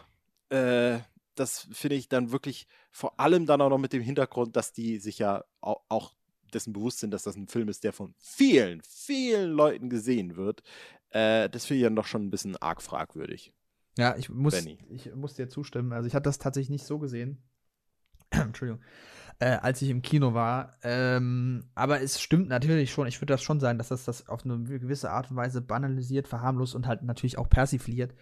äh, 0.49 0.99
das 1.35 1.67
finde 1.71 1.95
ich 1.95 2.09
dann 2.09 2.31
wirklich 2.31 2.67
vor 2.91 3.19
allem 3.19 3.45
dann 3.45 3.61
auch 3.61 3.69
noch 3.69 3.77
mit 3.77 3.93
dem 3.93 4.01
Hintergrund, 4.01 4.55
dass 4.55 4.73
die 4.73 4.97
sich 4.99 5.19
ja 5.19 5.43
auch, 5.61 5.83
auch 5.89 6.13
dessen 6.53 6.73
bewusst 6.73 6.99
sind, 6.99 7.11
dass 7.11 7.23
das 7.23 7.35
ein 7.35 7.47
Film 7.47 7.69
ist, 7.69 7.83
der 7.83 7.93
von 7.93 8.13
vielen, 8.17 8.81
vielen 8.81 9.51
Leuten 9.51 9.89
gesehen 9.89 10.35
wird. 10.35 10.63
Äh, 11.09 11.49
das 11.49 11.65
finde 11.65 11.79
ich 11.79 11.83
dann 11.83 11.95
doch 11.95 12.05
schon 12.05 12.25
ein 12.25 12.31
bisschen 12.31 12.57
arg 12.57 12.81
fragwürdig. 12.81 13.53
Ja, 13.97 14.15
ich 14.15 14.29
muss, 14.29 14.53
Benny. 14.53 14.77
ich 14.89 15.13
muss 15.15 15.33
dir 15.33 15.49
zustimmen. 15.49 15.91
Also 15.91 16.07
ich 16.07 16.15
hatte 16.15 16.23
das 16.23 16.37
tatsächlich 16.37 16.69
nicht 16.69 16.85
so 16.85 16.99
gesehen. 16.99 17.41
Entschuldigung. 18.29 18.83
Äh, 19.39 19.57
als 19.61 19.81
ich 19.81 19.89
im 19.89 20.01
Kino 20.01 20.33
war. 20.33 20.77
Ähm, 20.83 21.69
aber 21.75 22.01
es 22.01 22.21
stimmt 22.21 22.49
natürlich 22.49 22.91
schon. 22.91 23.07
Ich 23.07 23.21
würde 23.21 23.33
das 23.33 23.43
schon 23.43 23.59
sagen, 23.59 23.77
dass 23.77 23.89
das 23.89 24.05
das 24.05 24.27
auf 24.27 24.45
eine 24.45 24.63
gewisse 24.63 25.11
Art 25.11 25.29
und 25.29 25.37
Weise 25.37 25.61
banalisiert, 25.61 26.27
verharmlost 26.27 26.75
und 26.75 26.87
halt 26.87 27.03
natürlich 27.03 27.37
auch 27.37 27.49
persifliert. 27.49 28.15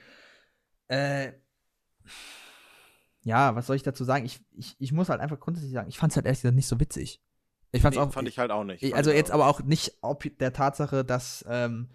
Äh, 0.88 1.34
ja, 3.24 3.56
was 3.56 3.68
soll 3.68 3.76
ich 3.76 3.84
dazu 3.84 4.03
sagen? 4.03 4.26
Ich, 4.26 4.39
ich, 4.56 4.76
ich 4.80 4.91
muss 4.91 5.10
halt 5.10 5.20
einfach 5.22 5.39
grundsätzlich 5.39 5.74
sagen, 5.74 5.89
ich 5.89 5.97
fand 5.97 6.12
es 6.12 6.16
halt 6.18 6.26
ehrlich 6.26 6.41
gesagt 6.41 6.56
nicht 6.56 6.68
so 6.68 6.80
witzig. 6.80 7.22
Ich 7.72 7.82
fand's 7.82 7.97
Nee, 7.97 8.03
auch, 8.03 8.14
fand 8.14 8.28
ich 8.28 8.38
halt 8.39 8.51
auch 8.51 8.64
nicht. 8.64 8.84
ich- 8.84 8.95
also 8.95 9.10
ich 9.10 9.18
jetzt 9.18 9.32
auch- 9.32 9.36
aber 9.36 9.47
auch 9.47 9.62
nicht 9.64 9.97
ob 10.01 10.24
der 10.39 10.53
Tatsache, 10.53 11.03
dass, 11.03 11.43
ähm, 11.49 11.89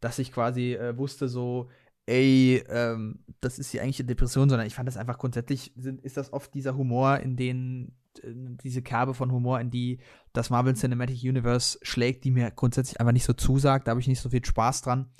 dass 0.00 0.18
ich 0.18 0.32
quasi 0.32 0.74
äh, 0.74 0.96
wusste, 0.96 1.28
so, 1.28 1.70
ey, 2.06 2.62
ähm, 2.68 3.24
das 3.40 3.58
ist 3.60 3.70
hier 3.70 3.82
eigentlich 3.82 4.00
eine 4.00 4.08
Depression, 4.08 4.48
sondern 4.50 4.66
ich 4.66 4.74
fand 4.74 4.88
das 4.88 4.96
einfach 4.96 5.18
grundsätzlich, 5.18 5.72
sind, 5.76 6.00
ist 6.04 6.16
das 6.16 6.32
oft 6.32 6.52
dieser 6.52 6.76
Humor, 6.76 7.18
in 7.20 7.36
den, 7.36 7.96
diese 8.24 8.82
Kerbe 8.82 9.14
von 9.14 9.30
Humor, 9.32 9.60
in 9.60 9.70
die 9.70 10.00
das 10.32 10.50
Marvel 10.50 10.74
Cinematic 10.74 11.22
Universe 11.22 11.78
schlägt, 11.82 12.24
die 12.24 12.30
mir 12.32 12.50
grundsätzlich 12.50 12.98
einfach 13.00 13.12
nicht 13.12 13.24
so 13.24 13.32
zusagt. 13.32 13.86
Da 13.86 13.90
habe 13.92 14.00
ich 14.00 14.08
nicht 14.08 14.20
so 14.20 14.28
viel 14.30 14.44
Spaß 14.44 14.82
dran. 14.82 15.10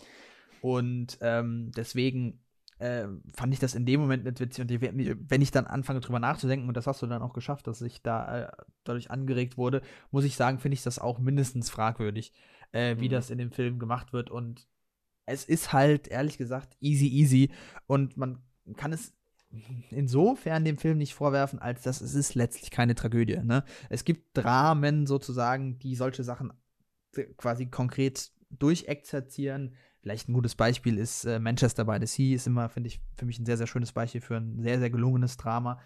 Und 0.60 1.16
ähm, 1.22 1.70
deswegen 1.74 2.41
äh, 2.82 3.06
fand 3.34 3.54
ich 3.54 3.60
das 3.60 3.74
in 3.74 3.86
dem 3.86 4.00
Moment 4.00 4.24
nicht 4.24 4.40
witzig. 4.40 4.62
Und 4.62 5.30
wenn 5.30 5.42
ich 5.42 5.50
dann 5.52 5.66
anfange, 5.66 6.00
drüber 6.00 6.18
nachzudenken, 6.18 6.68
und 6.68 6.76
das 6.76 6.86
hast 6.86 7.00
du 7.00 7.06
dann 7.06 7.22
auch 7.22 7.32
geschafft, 7.32 7.66
dass 7.66 7.80
ich 7.80 8.02
da 8.02 8.40
äh, 8.40 8.52
dadurch 8.84 9.10
angeregt 9.10 9.56
wurde, 9.56 9.82
muss 10.10 10.24
ich 10.24 10.36
sagen, 10.36 10.58
finde 10.58 10.74
ich 10.74 10.82
das 10.82 10.98
auch 10.98 11.18
mindestens 11.18 11.70
fragwürdig, 11.70 12.32
äh, 12.72 12.96
wie 12.98 13.06
Mhm. 13.08 13.12
das 13.12 13.30
in 13.30 13.38
dem 13.38 13.52
Film 13.52 13.78
gemacht 13.78 14.12
wird. 14.12 14.30
Und 14.30 14.68
es 15.26 15.44
ist 15.44 15.72
halt, 15.72 16.08
ehrlich 16.08 16.38
gesagt, 16.38 16.76
easy, 16.80 17.06
easy. 17.06 17.50
Und 17.86 18.16
man 18.16 18.42
kann 18.76 18.92
es 18.92 19.12
insofern 19.90 20.64
dem 20.64 20.78
Film 20.78 20.98
nicht 20.98 21.14
vorwerfen, 21.14 21.58
als 21.58 21.82
dass 21.82 22.00
es 22.00 22.14
ist 22.14 22.34
letztlich 22.34 22.70
keine 22.70 22.94
Tragödie. 22.94 23.38
Ne? 23.42 23.64
Es 23.90 24.04
gibt 24.04 24.36
Dramen 24.36 25.06
sozusagen, 25.06 25.78
die 25.78 25.94
solche 25.94 26.24
Sachen 26.24 26.52
äh, 27.14 27.24
quasi 27.36 27.66
konkret 27.66 28.32
durchexerzieren. 28.50 29.74
Vielleicht 30.02 30.28
ein 30.28 30.32
gutes 30.32 30.56
Beispiel 30.56 30.98
ist 30.98 31.24
äh, 31.24 31.38
Manchester 31.38 31.84
by 31.84 31.98
the 32.00 32.06
Sea, 32.06 32.34
ist 32.34 32.48
immer, 32.48 32.68
finde 32.68 32.88
ich, 32.88 33.00
für 33.16 33.24
mich 33.24 33.38
ein 33.38 33.46
sehr, 33.46 33.56
sehr 33.56 33.68
schönes 33.68 33.92
Beispiel 33.92 34.20
für 34.20 34.36
ein 34.36 34.60
sehr, 34.60 34.80
sehr 34.80 34.90
gelungenes 34.90 35.36
Drama. 35.36 35.78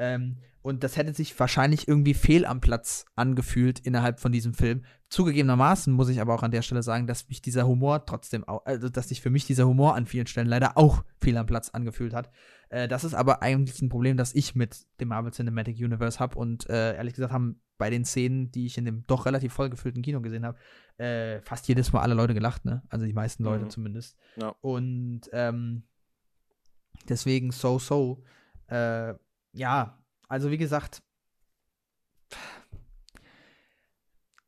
Ähm, 0.00 0.38
und 0.62 0.82
das 0.84 0.96
hätte 0.96 1.14
sich 1.14 1.38
wahrscheinlich 1.38 1.88
irgendwie 1.88 2.12
fehl 2.12 2.44
am 2.44 2.60
Platz 2.60 3.06
angefühlt 3.16 3.78
innerhalb 3.80 4.20
von 4.20 4.30
diesem 4.32 4.52
Film. 4.52 4.84
Zugegebenermaßen 5.08 5.92
muss 5.92 6.08
ich 6.10 6.20
aber 6.20 6.34
auch 6.34 6.42
an 6.42 6.50
der 6.50 6.62
Stelle 6.62 6.82
sagen, 6.82 7.06
dass 7.06 7.28
mich 7.28 7.40
dieser 7.40 7.66
Humor 7.66 8.04
trotzdem 8.04 8.44
auch, 8.46 8.64
also 8.66 8.88
dass 8.88 9.08
sich 9.08 9.20
für 9.22 9.30
mich 9.30 9.46
dieser 9.46 9.66
Humor 9.66 9.94
an 9.94 10.06
vielen 10.06 10.26
Stellen 10.26 10.48
leider 10.48 10.76
auch 10.76 11.02
fehl 11.20 11.36
am 11.36 11.46
Platz 11.46 11.70
angefühlt 11.70 12.12
hat. 12.12 12.30
Äh, 12.68 12.88
das 12.88 13.04
ist 13.04 13.14
aber 13.14 13.42
eigentlich 13.42 13.80
ein 13.80 13.88
Problem, 13.88 14.16
das 14.16 14.34
ich 14.34 14.54
mit 14.54 14.86
dem 15.00 15.08
Marvel 15.08 15.32
Cinematic 15.32 15.78
Universe 15.78 16.18
habe 16.18 16.38
und 16.38 16.68
äh, 16.68 16.94
ehrlich 16.96 17.14
gesagt 17.14 17.32
haben 17.32 17.60
bei 17.78 17.88
den 17.88 18.04
Szenen, 18.04 18.50
die 18.52 18.66
ich 18.66 18.76
in 18.76 18.84
dem 18.84 19.06
doch 19.06 19.24
relativ 19.24 19.54
vollgefüllten 19.54 20.02
Kino 20.02 20.20
gesehen 20.20 20.44
habe, 20.44 20.58
äh, 20.98 21.40
fast 21.40 21.66
jedes 21.68 21.92
Mal 21.94 22.02
alle 22.02 22.14
Leute 22.14 22.34
gelacht, 22.34 22.66
ne? 22.66 22.82
Also 22.90 23.06
die 23.06 23.14
meisten 23.14 23.44
Leute 23.44 23.64
Mhm. 23.64 23.70
zumindest. 23.70 24.18
Ja. 24.36 24.54
Und 24.60 25.22
ähm, 25.32 25.84
deswegen 27.08 27.50
so, 27.50 27.78
so. 27.78 28.22
Ja, 29.52 29.98
also 30.28 30.50
wie 30.50 30.58
gesagt, 30.58 31.02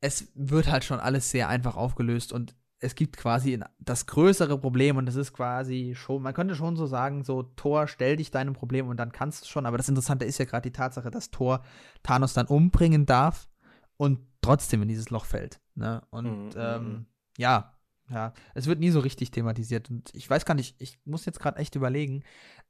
es 0.01 0.29
wird 0.35 0.71
halt 0.71 0.85
schon 0.85 1.01
alles 1.01 1.31
sehr 1.31 1.49
einfach 1.49 1.77
aufgelöst 1.77 2.33
und 2.33 2.55
es 2.81 2.97
gibt 2.97 3.17
quasi 3.17 3.61
das 3.79 4.07
größere 4.07 4.59
Problem 4.59 4.97
und 4.97 5.07
das 5.07 5.15
ist 5.15 5.33
quasi 5.33 5.95
schon, 5.97 6.23
man 6.23 6.35
könnte 6.35 6.57
schon 6.57 6.77
so 6.77 6.87
sagen, 6.87 7.23
so 7.23 7.45
Thor, 7.45 7.87
stell 7.87 8.17
dich 8.17 8.33
deinem 8.33 8.55
Problem 8.55 8.89
und 8.89 8.97
dann 8.97 9.13
kannst 9.13 9.45
du 9.45 9.49
schon, 9.49 9.67
aber 9.67 9.77
das 9.77 9.89
Interessante 9.89 10.25
ist 10.25 10.39
ja 10.39 10.45
gerade 10.45 10.69
die 10.69 10.73
Tatsache, 10.77 11.13
dass 11.13 11.31
Thor 11.31 11.63
Thanos 12.03 12.35
dann 12.35 12.47
umbringen 12.47 13.07
darf 13.07 13.49
und 13.97 14.19
trotzdem 14.41 14.83
in 14.83 14.89
dieses 14.89 15.11
Loch 15.11 15.27
fällt. 15.27 15.61
Ne? 15.77 16.03
Und 16.11 16.25
Mhm, 16.27 16.45
mhm, 16.47 16.53
ähm, 16.57 17.07
ja, 17.39 17.73
ja, 18.13 18.33
es 18.55 18.67
wird 18.67 18.79
nie 18.81 18.91
so 18.91 19.01
richtig 19.01 19.31
thematisiert 19.31 19.91
und 19.91 20.11
ich 20.15 20.29
weiß 20.29 20.45
gar 20.45 20.55
nicht, 20.55 20.77
ich 20.79 20.99
muss 21.05 21.25
jetzt 21.25 21.41
gerade 21.41 21.59
echt 21.59 21.75
überlegen, 21.75 22.23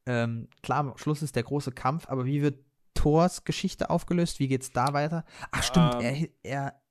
ähm, 0.07 0.49
klar, 0.63 0.79
am 0.81 0.97
Schluss 0.99 1.23
ist 1.23 1.37
der 1.37 1.43
große 1.43 1.73
Kampf, 1.73 2.09
aber 2.09 2.25
wie 2.27 2.43
wird 2.43 2.59
Thors 2.95 3.45
Geschichte 3.45 3.91
aufgelöst? 3.91 4.39
Wie 4.39 4.49
geht's 4.49 4.71
da 4.71 4.93
weiter? 4.93 5.25
Ach 5.51 5.63
stimmt, 5.63 5.97
Ähm, 6.01 6.29
er, 6.43 6.51
er 6.65 6.83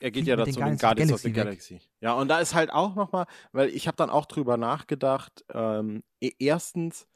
Er 0.00 0.10
geht 0.10 0.26
ja 0.26 0.36
dazu 0.36 0.60
in 0.60 0.76
Guardians 0.76 1.12
of 1.12 1.20
the 1.20 1.32
Galaxy. 1.32 1.80
Ja, 2.00 2.12
und 2.14 2.28
da 2.28 2.38
ist 2.40 2.54
halt 2.54 2.70
auch 2.70 2.94
nochmal, 2.94 3.26
weil 3.52 3.68
ich 3.70 3.86
habe 3.86 3.96
dann 3.96 4.10
auch 4.10 4.26
drüber 4.26 4.56
nachgedacht, 4.56 5.44
ähm, 5.52 6.02
e- 6.20 6.32
erstens 6.38 7.06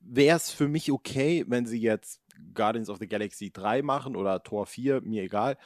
wäre 0.00 0.36
es 0.36 0.50
für 0.50 0.68
mich 0.68 0.92
okay, 0.92 1.44
wenn 1.48 1.66
sie 1.66 1.80
jetzt 1.80 2.20
Guardians 2.54 2.88
of 2.90 2.98
the 2.98 3.08
Galaxy 3.08 3.50
3 3.50 3.82
machen 3.82 4.14
oder 4.14 4.42
Tor 4.42 4.66
4, 4.66 5.00
mir 5.00 5.22
egal, 5.24 5.56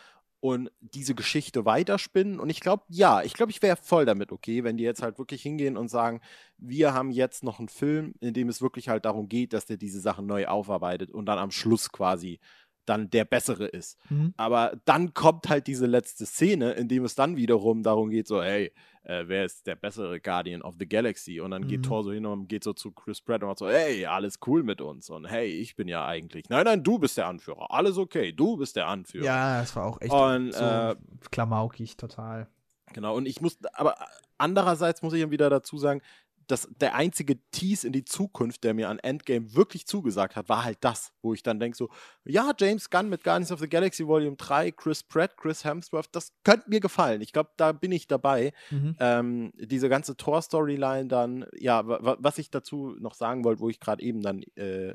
und 0.43 0.73
diese 0.81 1.14
Geschichte 1.14 1.64
weiterspinnen. 1.64 2.40
Und 2.40 2.51
ich 2.51 2.59
glaube, 2.59 2.82
ja, 2.89 3.23
ich 3.23 3.32
glaube, 3.32 3.52
ich 3.52 3.62
wäre 3.62 3.77
voll 3.77 4.05
damit 4.05 4.32
okay, 4.32 4.64
wenn 4.64 4.77
die 4.77 4.82
jetzt 4.82 5.01
halt 5.01 5.16
wirklich 5.19 5.40
hingehen 5.40 5.77
und 5.77 5.86
sagen, 5.86 6.20
wir 6.59 6.93
haben 6.93 7.12
jetzt 7.12 7.44
noch 7.44 7.60
einen 7.60 7.69
Film, 7.69 8.14
in 8.19 8.35
dem 8.35 8.48
es 8.48 8.60
wirklich 8.60 8.89
halt 8.89 9.05
darum 9.05 9.28
geht, 9.28 9.52
dass 9.52 9.66
der 9.66 9.77
diese 9.77 10.01
Sachen 10.01 10.27
neu 10.27 10.48
aufarbeitet 10.48 11.12
und 11.12 11.27
dann 11.27 11.39
am 11.39 11.52
Schluss 11.52 11.93
quasi 11.93 12.40
dann 12.86 13.09
der 13.09 13.24
bessere 13.24 13.66
ist. 13.66 13.97
Mhm. 14.10 14.35
Aber 14.36 14.77
dann 14.85 15.14
kommt 15.14 15.48
halt 15.48 15.69
diese 15.69 15.86
letzte 15.86 16.27
Szene, 16.27 16.73
in 16.73 16.89
dem 16.89 17.05
es 17.05 17.14
dann 17.14 17.36
wiederum 17.36 17.85
darum 17.85 18.10
geht, 18.10 18.27
so, 18.27 18.43
hey, 18.43 18.73
äh, 19.05 19.24
wer 19.27 19.45
ist 19.45 19.66
der 19.66 19.74
bessere 19.77 20.20
Guardian 20.20 20.62
of 20.62 20.77
the 20.79 20.89
Galaxy? 20.89 21.41
Und 21.41 21.51
dann 21.53 21.66
geht 21.66 21.81
Mhm. 21.81 21.83
Thor 21.85 22.05
so 22.05 22.12
hin 22.12 22.27
und 22.27 22.49
geht 22.49 22.65
so 22.65 22.73
zu 22.73 22.93
Chris 22.93 23.20
Pratt 23.20 23.43
und 23.43 23.49
macht 23.49 23.59
so, 23.59 23.69
hey, 23.69 24.07
alles 24.07 24.39
cool 24.47 24.62
mit 24.62 24.81
uns. 24.81 25.11
Und 25.11 25.27
hey, 25.27 25.47
ich 25.49 25.77
bin 25.77 25.89
ja 25.89 26.07
eigentlich, 26.07 26.49
nein, 26.49 26.65
nein, 26.65 26.83
du 26.83 26.99
bist 26.99 27.16
der 27.16 27.27
Anführer. 27.27 27.70
Alles 27.70 27.99
okay, 27.99 28.33
du 28.33 28.57
bist 28.57 28.77
der 28.77 28.87
Anführer. 28.89 29.24
Ja, 29.24 29.61
das 29.61 29.74
war 29.77 29.87
auch 29.87 30.01
echt 30.01 30.12
Und, 30.12 30.53
so 30.53 30.65
äh, 30.65 30.97
klamaukig 31.31 31.97
total. 31.97 32.49
Genau, 32.93 33.16
und 33.16 33.27
ich 33.27 33.41
muss, 33.41 33.59
aber 33.73 33.95
andererseits 34.39 35.03
muss 35.03 35.15
ich 35.15 35.23
dann 35.23 35.31
wieder 35.31 35.49
dazu 35.49 35.79
sagen, 35.79 36.03
dass 36.47 36.69
der 36.81 36.94
einzige 36.94 37.39
Tease 37.51 37.86
in 37.86 37.93
die 37.93 38.05
Zukunft, 38.05 38.64
der 38.64 38.74
mir 38.74 38.89
an 38.89 38.98
Endgame 38.98 39.55
wirklich 39.55 39.86
zugesagt 39.86 40.36
hat, 40.36 40.48
war 40.48 40.64
halt 40.64 40.78
das, 40.82 41.12
wo 41.23 41.35
ich 41.35 41.43
dann 41.43 41.60
denke 41.60 41.77
so, 41.77 41.90
ja, 42.24 42.52
James 42.59 42.90
Gunn 42.90 43.09
mit 43.09 43.24
Guardians 43.24 43.52
of 43.52 43.60
the 43.60 43.69
Galaxy 43.69 44.06
Volume 44.06 44.36
3, 44.36 44.70
Chris 44.73 45.02
Pratt, 45.02 45.36
Chris 45.36 45.64
Hemsworth, 45.64 46.09
das 46.12 46.32
könnte 46.44 46.69
mir 46.70 46.81
gefallen. 46.81 47.20
Ich 47.20 47.32
glaube, 47.32 47.51
da 47.56 47.73
bin 47.73 47.93
ich 47.93 48.06
dabei. 48.06 48.52
Mhm. 48.70 48.97
Ähm, 49.01 49.52
diese 49.56 49.89
ganze 49.89 50.16
Tor-Storyline 50.16 51.06
dann, 51.09 51.47
ja, 51.59 51.86
wa- 51.86 51.98
wa- 52.02 52.16
was 52.20 52.39
ich 52.39 52.51
dazu 52.51 52.94
noch 52.98 53.14
sagen 53.14 53.44
wollte, 53.44 53.60
wo 53.60 53.69
ich 53.69 53.81
gerade 53.81 54.02
eben 54.02 54.23
dann 54.23 54.43
äh, 54.56 54.94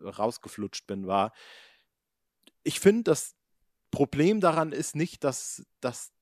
rausgeflutscht 0.00 0.86
bin, 0.86 1.06
war, 1.06 1.32
ich 2.62 2.80
finde, 2.80 3.04
das 3.04 3.34
Problem 3.90 4.40
daran 4.40 4.72
ist 4.72 4.96
nicht, 4.96 5.22
dass, 5.22 5.64
dass 5.80 6.12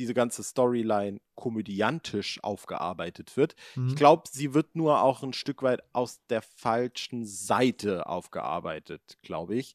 diese 0.00 0.14
ganze 0.14 0.42
Storyline 0.42 1.20
komödiantisch 1.34 2.42
aufgearbeitet 2.42 3.36
wird. 3.36 3.54
Mhm. 3.76 3.88
Ich 3.88 3.96
glaube, 3.96 4.24
sie 4.30 4.54
wird 4.54 4.74
nur 4.74 5.02
auch 5.02 5.22
ein 5.22 5.34
Stück 5.34 5.62
weit 5.62 5.82
aus 5.92 6.20
der 6.28 6.42
falschen 6.42 7.24
Seite 7.26 8.06
aufgearbeitet, 8.06 9.18
glaube 9.22 9.56
ich. 9.56 9.74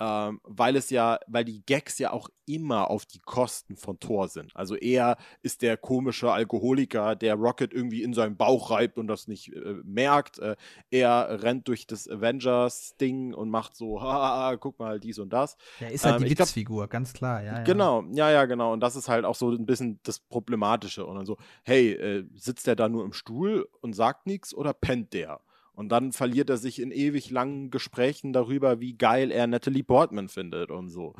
Ähm, 0.00 0.40
weil 0.42 0.74
es 0.76 0.90
ja, 0.90 1.20
weil 1.28 1.44
die 1.44 1.64
Gags 1.64 1.98
ja 1.98 2.12
auch 2.12 2.28
immer 2.46 2.90
auf 2.90 3.06
die 3.06 3.20
Kosten 3.20 3.76
von 3.76 4.00
Thor 4.00 4.28
sind. 4.28 4.54
Also 4.54 4.74
er 4.76 5.16
ist 5.42 5.62
der 5.62 5.76
komische 5.76 6.32
Alkoholiker, 6.32 7.14
der 7.14 7.36
Rocket 7.36 7.72
irgendwie 7.72 8.02
in 8.02 8.12
seinen 8.12 8.36
Bauch 8.36 8.70
reibt 8.70 8.98
und 8.98 9.06
das 9.06 9.28
nicht 9.28 9.52
äh, 9.54 9.76
merkt. 9.84 10.38
Äh, 10.40 10.56
er 10.90 11.42
rennt 11.42 11.68
durch 11.68 11.86
das 11.86 12.08
Avengers-Ding 12.08 13.34
und 13.34 13.50
macht 13.50 13.76
so, 13.76 14.02
haha, 14.02 14.56
guck 14.56 14.78
mal, 14.78 14.98
dies 14.98 15.18
und 15.18 15.32
das. 15.32 15.56
Ja, 15.78 15.88
ist 15.88 16.04
halt 16.04 16.16
ähm, 16.16 16.22
die 16.22 16.28
ich 16.28 16.36
glaub- 16.36 16.48
Witzfigur, 16.48 16.88
ganz 16.88 17.12
klar, 17.12 17.42
ja. 17.42 17.58
ja. 17.58 17.62
Genau, 17.62 18.04
ja, 18.12 18.30
ja, 18.30 18.44
genau. 18.46 18.72
Und 18.72 18.80
das 18.80 18.96
ist 18.96 19.08
halt 19.08 19.24
auch 19.24 19.36
so 19.36 19.50
ein 19.50 19.66
bisschen 19.66 20.00
das 20.02 20.18
Problematische. 20.18 21.06
Und 21.06 21.16
dann 21.16 21.26
so, 21.26 21.36
hey, 21.62 21.92
äh, 21.92 22.26
sitzt 22.34 22.66
der 22.66 22.76
da 22.76 22.88
nur 22.88 23.04
im 23.04 23.12
Stuhl 23.12 23.68
und 23.80 23.94
sagt 23.94 24.26
nichts 24.26 24.54
oder 24.54 24.72
pennt 24.72 25.12
der? 25.12 25.40
Und 25.74 25.88
dann 25.90 26.12
verliert 26.12 26.50
er 26.50 26.56
sich 26.56 26.80
in 26.80 26.90
ewig 26.92 27.30
langen 27.30 27.70
Gesprächen 27.70 28.32
darüber, 28.32 28.80
wie 28.80 28.96
geil 28.96 29.30
er 29.30 29.46
Natalie 29.46 29.82
Portman 29.82 30.28
findet 30.28 30.70
und 30.70 30.88
so. 30.88 31.14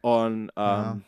Und 0.00 0.50
ähm, 0.56 0.56
Ja. 0.56 1.00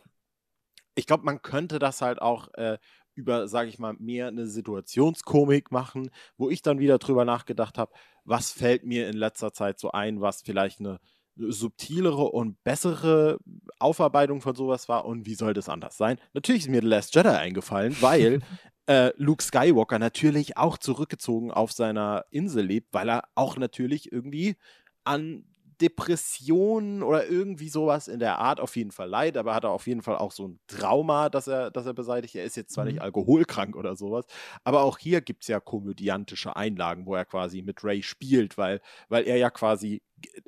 ich 0.94 1.06
glaube, 1.06 1.24
man 1.24 1.42
könnte 1.42 1.78
das 1.78 2.00
halt 2.00 2.22
auch 2.22 2.48
äh, 2.54 2.78
über, 3.14 3.48
sage 3.48 3.68
ich 3.68 3.78
mal, 3.78 3.94
mehr 3.94 4.28
eine 4.28 4.46
Situationskomik 4.46 5.70
machen, 5.70 6.10
wo 6.36 6.48
ich 6.48 6.62
dann 6.62 6.78
wieder 6.78 6.98
drüber 6.98 7.24
nachgedacht 7.24 7.76
habe, 7.76 7.92
was 8.24 8.52
fällt 8.52 8.84
mir 8.84 9.08
in 9.08 9.16
letzter 9.16 9.52
Zeit 9.52 9.78
so 9.78 9.90
ein, 9.90 10.20
was 10.20 10.42
vielleicht 10.42 10.80
eine 10.80 10.98
subtilere 11.36 12.24
und 12.24 12.62
bessere 12.62 13.38
Aufarbeitung 13.78 14.40
von 14.42 14.54
sowas 14.54 14.88
war 14.88 15.06
und 15.06 15.26
wie 15.26 15.34
soll 15.34 15.54
das 15.54 15.68
anders 15.68 15.96
sein? 15.96 16.18
Natürlich 16.34 16.62
ist 16.62 16.68
mir 16.68 16.82
The 16.82 16.86
Last 16.88 17.14
Jedi 17.14 17.28
eingefallen, 17.30 17.96
weil 18.00 18.40
äh, 18.86 19.12
Luke 19.16 19.42
Skywalker 19.42 19.98
natürlich 19.98 20.56
auch 20.56 20.78
zurückgezogen 20.78 21.50
auf 21.50 21.72
seiner 21.72 22.24
Insel 22.30 22.64
lebt, 22.66 22.92
weil 22.92 23.08
er 23.08 23.24
auch 23.34 23.56
natürlich 23.56 24.12
irgendwie 24.12 24.56
an 25.04 25.44
Depressionen 25.80 27.02
oder 27.02 27.26
irgendwie 27.28 27.68
sowas 27.68 28.06
in 28.06 28.20
der 28.20 28.38
Art 28.38 28.60
auf 28.60 28.76
jeden 28.76 28.92
Fall 28.92 29.08
leid, 29.08 29.36
aber 29.36 29.54
hat 29.54 29.64
er 29.64 29.70
auf 29.70 29.86
jeden 29.88 30.02
Fall 30.02 30.16
auch 30.16 30.30
so 30.30 30.46
ein 30.46 30.60
Trauma, 30.68 31.28
das 31.28 31.48
er, 31.48 31.72
das 31.72 31.86
er 31.86 31.94
beseitigt. 31.94 32.36
Er 32.36 32.44
ist 32.44 32.56
jetzt 32.56 32.72
zwar 32.72 32.84
Mhm. 32.84 32.84
nicht 32.84 33.02
alkoholkrank 33.02 33.74
oder 33.74 33.96
sowas, 33.96 34.26
aber 34.62 34.82
auch 34.82 34.98
hier 34.98 35.20
gibt 35.22 35.42
es 35.42 35.48
ja 35.48 35.58
komödiantische 35.58 36.54
Einlagen, 36.54 37.06
wo 37.06 37.16
er 37.16 37.24
quasi 37.24 37.62
mit 37.62 37.82
Ray 37.82 38.02
spielt, 38.02 38.58
weil, 38.58 38.80
weil 39.08 39.24
er 39.26 39.38
ja 39.38 39.50
quasi, 39.50 40.02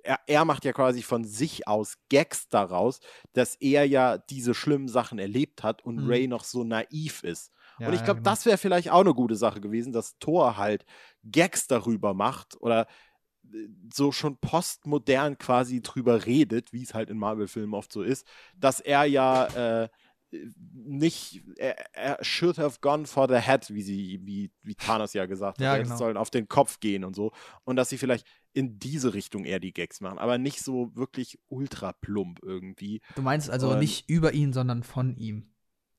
er, 0.05 0.21
er 0.27 0.45
macht 0.45 0.65
ja 0.65 0.73
quasi 0.73 1.03
von 1.03 1.25
sich 1.25 1.67
aus 1.67 1.97
Gags 2.11 2.49
daraus, 2.49 3.01
dass 3.33 3.57
er 3.57 3.85
ja 3.87 4.19
diese 4.19 4.55
schlimmen 4.55 4.89
Sachen 4.89 5.19
erlebt 5.19 5.63
hat 5.65 5.85
und 5.85 5.99
Mhm. 5.99 6.05
Ray 6.05 6.29
noch 6.29 6.45
so 6.45 6.63
naiv 6.65 7.25
ist. 7.25 7.51
Ja, 7.79 7.89
und 7.89 7.95
ich 7.95 8.01
ja, 8.01 8.05
glaube, 8.07 8.21
genau. 8.21 8.31
das 8.31 8.47
wäre 8.47 8.59
vielleicht 8.59 8.91
auch 8.91 9.01
eine 9.01 9.15
gute 9.15 9.37
Sache 9.37 9.61
gewesen, 9.61 9.93
dass 9.93 10.19
Thor 10.19 10.57
halt 10.57 10.85
Gags 11.25 11.67
darüber 11.67 12.15
macht 12.15 12.61
oder 12.61 12.87
äh, 13.53 13.69
so 13.93 14.13
schon 14.13 14.37
postmodern 14.39 15.39
quasi 15.39 15.83
drüber 15.83 16.27
redet, 16.27 16.73
wie 16.73 16.83
es 16.83 16.95
halt 16.95 17.11
in 17.11 17.19
Marvel-Filmen 17.19 17.75
oft 17.75 17.93
so 17.93 18.03
ist, 18.03 18.27
dass 18.57 18.81
er 18.81 19.05
ja 19.05 19.83
äh, 19.83 19.89
nicht, 20.73 21.43
er, 21.57 21.95
er 21.95 22.25
should 22.25 22.59
have 22.59 22.79
gone 22.81 23.07
for 23.07 23.29
the 23.29 23.39
head, 23.39 23.73
wie 23.73 23.83
sie, 23.83 24.21
wie, 24.25 24.51
wie 24.63 24.75
Thanos 24.75 25.13
ja 25.13 25.27
gesagt 25.27 25.59
hat. 25.59 25.65
Ja, 25.65 25.77
genau. 25.77 25.97
sollen 25.97 26.17
auf 26.17 26.31
den 26.31 26.49
Kopf 26.49 26.81
gehen 26.81 27.05
und 27.05 27.15
so. 27.15 27.33
Und 27.65 27.77
dass 27.77 27.89
sie 27.89 27.99
vielleicht 27.99 28.27
in 28.53 28.79
diese 28.79 29.15
Richtung 29.15 29.45
eher 29.45 29.61
die 29.61 29.73
Gags 29.73 30.01
machen, 30.01 30.19
aber 30.19 30.39
nicht 30.39 30.61
so 30.61 30.95
wirklich 30.95 31.39
ultra 31.49 31.93
plump 31.93 32.41
irgendwie. 32.43 33.01
Du 33.17 33.23
meinst 33.23 33.51
also 33.51 33.71
Und- 33.71 33.81
nicht 33.81 34.09
über 34.09 34.33
ihn, 34.33 34.53
sondern 34.53 34.83
von 34.83 35.17
ihm. 35.17 35.54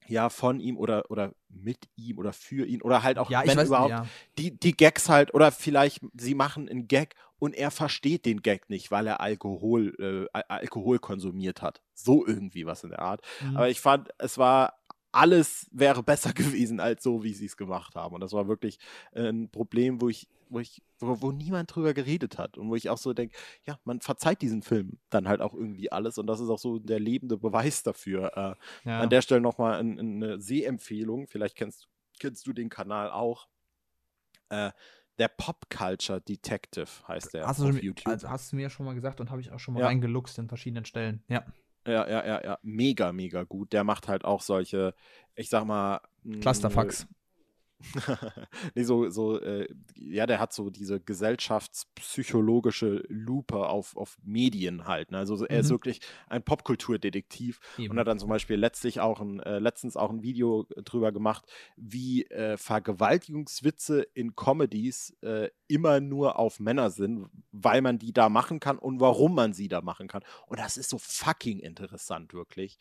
Ja, 0.08 0.30
von 0.30 0.60
ihm 0.60 0.78
oder, 0.78 1.10
oder 1.10 1.34
mit 1.50 1.88
ihm 1.96 2.18
oder 2.18 2.34
für 2.34 2.66
ihn 2.66 2.82
oder 2.82 3.04
halt 3.04 3.18
auch, 3.18 3.30
ja, 3.30 3.42
wenn 3.46 3.58
weiß 3.58 3.68
überhaupt, 3.68 3.90
ja. 3.92 4.08
die, 4.38 4.58
die 4.58 4.76
Gags 4.76 5.10
halt, 5.10 5.34
oder 5.34 5.52
vielleicht 5.52 6.02
sie 6.14 6.36
machen 6.36 6.70
einen 6.70 6.88
Gag 6.88 7.16
und 7.40 7.56
er 7.56 7.72
versteht 7.72 8.26
den 8.26 8.42
Gag 8.42 8.70
nicht, 8.70 8.92
weil 8.92 9.08
er 9.08 9.20
Alkohol, 9.20 9.94
äh, 10.00 10.30
Al- 10.34 10.46
Alkohol 10.48 11.00
konsumiert 11.00 11.62
hat. 11.62 11.82
So 11.94 12.26
irgendwie 12.26 12.66
was 12.66 12.84
in 12.84 12.92
der 12.92 13.00
Art. 13.00 13.22
Mhm. 13.42 13.58
Aber 13.58 13.70
ich 13.70 13.82
fand, 13.82 14.10
es 14.18 14.38
war 14.38 14.80
alles 15.16 15.68
wäre 15.72 16.04
besser 16.04 16.34
gewesen 16.34 16.80
als 16.80 17.04
so, 17.04 17.24
wie 17.24 17.34
sie 17.34 17.46
es 17.46 17.58
gemacht 17.58 17.96
haben. 17.96 18.16
Und 18.16 18.22
das 18.22 18.34
war 18.34 18.48
wirklich 18.48 18.80
äh, 19.14 19.30
ein 19.30 19.50
Problem, 19.50 20.02
wo 20.02 20.10
ich, 20.10 20.28
wo 20.50 20.60
ich, 20.60 20.84
wo, 21.00 21.22
wo 21.22 21.32
niemand 21.32 21.74
drüber 21.74 21.94
geredet 21.94 22.38
hat. 22.38 22.58
Und 22.58 22.70
wo 22.70 22.76
ich 22.76 22.90
auch 22.90 22.98
so 22.98 23.14
denke, 23.14 23.36
ja, 23.64 23.80
man 23.84 24.02
verzeiht 24.02 24.42
diesen 24.42 24.62
Film 24.62 25.00
dann 25.10 25.28
halt 25.28 25.42
auch 25.42 25.54
irgendwie 25.54 25.92
alles. 25.92 26.18
Und 26.18 26.28
das 26.28 26.40
ist 26.40 26.50
auch 26.50 26.60
so 26.60 26.80
der 26.80 27.00
lebende 27.00 27.38
Beweis 27.38 27.84
dafür. 27.84 28.58
Äh, 28.84 28.90
ja. 28.90 29.00
an 29.00 29.10
der 29.10 29.22
Stelle 29.22 29.42
nochmal 29.42 29.80
ein, 29.80 30.00
eine 30.00 30.40
Sehempfehlung. 30.40 31.28
Vielleicht 31.28 31.56
kennst, 31.56 31.88
kennst 32.20 32.46
du 32.46 32.54
den 32.54 32.70
Kanal 32.70 33.10
auch. 33.10 33.48
Äh, 34.50 34.72
der 35.18 35.30
Pop 35.30 35.70
Culture 35.70 36.20
Detective 36.20 36.88
heißt 37.08 37.34
der 37.34 37.48
hast, 37.48 37.62
auf 37.62 37.72
du, 37.72 37.78
YouTube. 37.78 38.08
also 38.12 38.30
hast 38.30 38.52
du 38.52 38.58
mir 38.58 38.70
schon 38.70 38.86
mal 38.86 38.94
gesagt 38.96 39.22
und 39.22 39.32
habe 39.32 39.40
ich 39.40 39.50
auch 39.52 39.60
schon 39.60 39.74
mal 39.74 39.80
Ja. 39.80 39.86
reingeluchst 39.88 40.38
in 40.40 40.50
verschiedenen 40.50 40.84
Stellen. 40.86 41.24
Ja. 41.30 41.46
Ja, 41.86 42.08
ja, 42.08 42.26
ja, 42.26 42.44
ja. 42.44 42.60
Mega, 42.64 43.12
mega 43.12 43.44
gut. 43.44 43.74
Der 43.74 43.84
macht 43.84 44.08
halt 44.08 44.26
auch 44.26 44.42
solche, 44.42 44.94
ich 45.36 45.50
sag 45.50 45.66
mal. 45.66 46.02
Clusterfucks. 46.42 47.08
nee, 48.76 48.84
so, 48.84 49.10
so, 49.10 49.40
äh, 49.42 49.68
ja, 49.96 50.26
der 50.26 50.40
hat 50.40 50.54
so 50.54 50.70
diese 50.70 51.00
gesellschaftspsychologische 51.00 53.04
Lupe 53.10 53.68
auf, 53.70 53.96
auf 53.96 54.18
Medien 54.24 54.88
halt. 54.88 55.12
Ne? 55.12 55.18
Also 55.18 55.46
er 55.46 55.60
ist 55.60 55.68
Mhm. 55.68 55.70
wirklich 55.70 56.00
ein 56.28 56.44
Popkulturdetektiv 56.44 57.60
und 57.90 58.00
hat 58.00 58.08
dann 58.08 58.20
zum 58.20 58.30
Beispiel 58.30 58.58
letztlich 58.58 59.00
auch 59.00 59.22
ein, 59.22 59.40
äh, 59.42 59.60
letztens 59.60 59.98
auch 59.98 60.10
ein 60.10 60.24
Video 60.24 60.66
drüber 60.84 61.12
gemacht, 61.12 61.46
wie 61.78 62.24
äh, 62.26 62.58
Vergewaltigungswitze 62.58 64.02
in 64.14 64.36
Comedies 64.36 65.16
äh, 65.22 65.50
immer 65.68 66.00
nur 66.00 66.40
auf 66.40 66.60
Männer 66.60 66.90
sind, 66.90 67.28
weil 67.52 67.82
man 67.82 68.00
die 68.00 68.14
da 68.14 68.30
machen 68.30 68.60
kann 68.60 68.78
und 68.78 69.00
warum 69.00 69.36
man 69.36 69.54
sie 69.54 69.68
da 69.68 69.82
machen 69.82 70.08
kann. 70.08 70.24
Und 70.48 70.60
das 70.60 70.78
ist 70.78 70.90
so 70.90 70.98
fucking 70.98 71.60
interessant, 71.60 72.34
wirklich. 72.34 72.78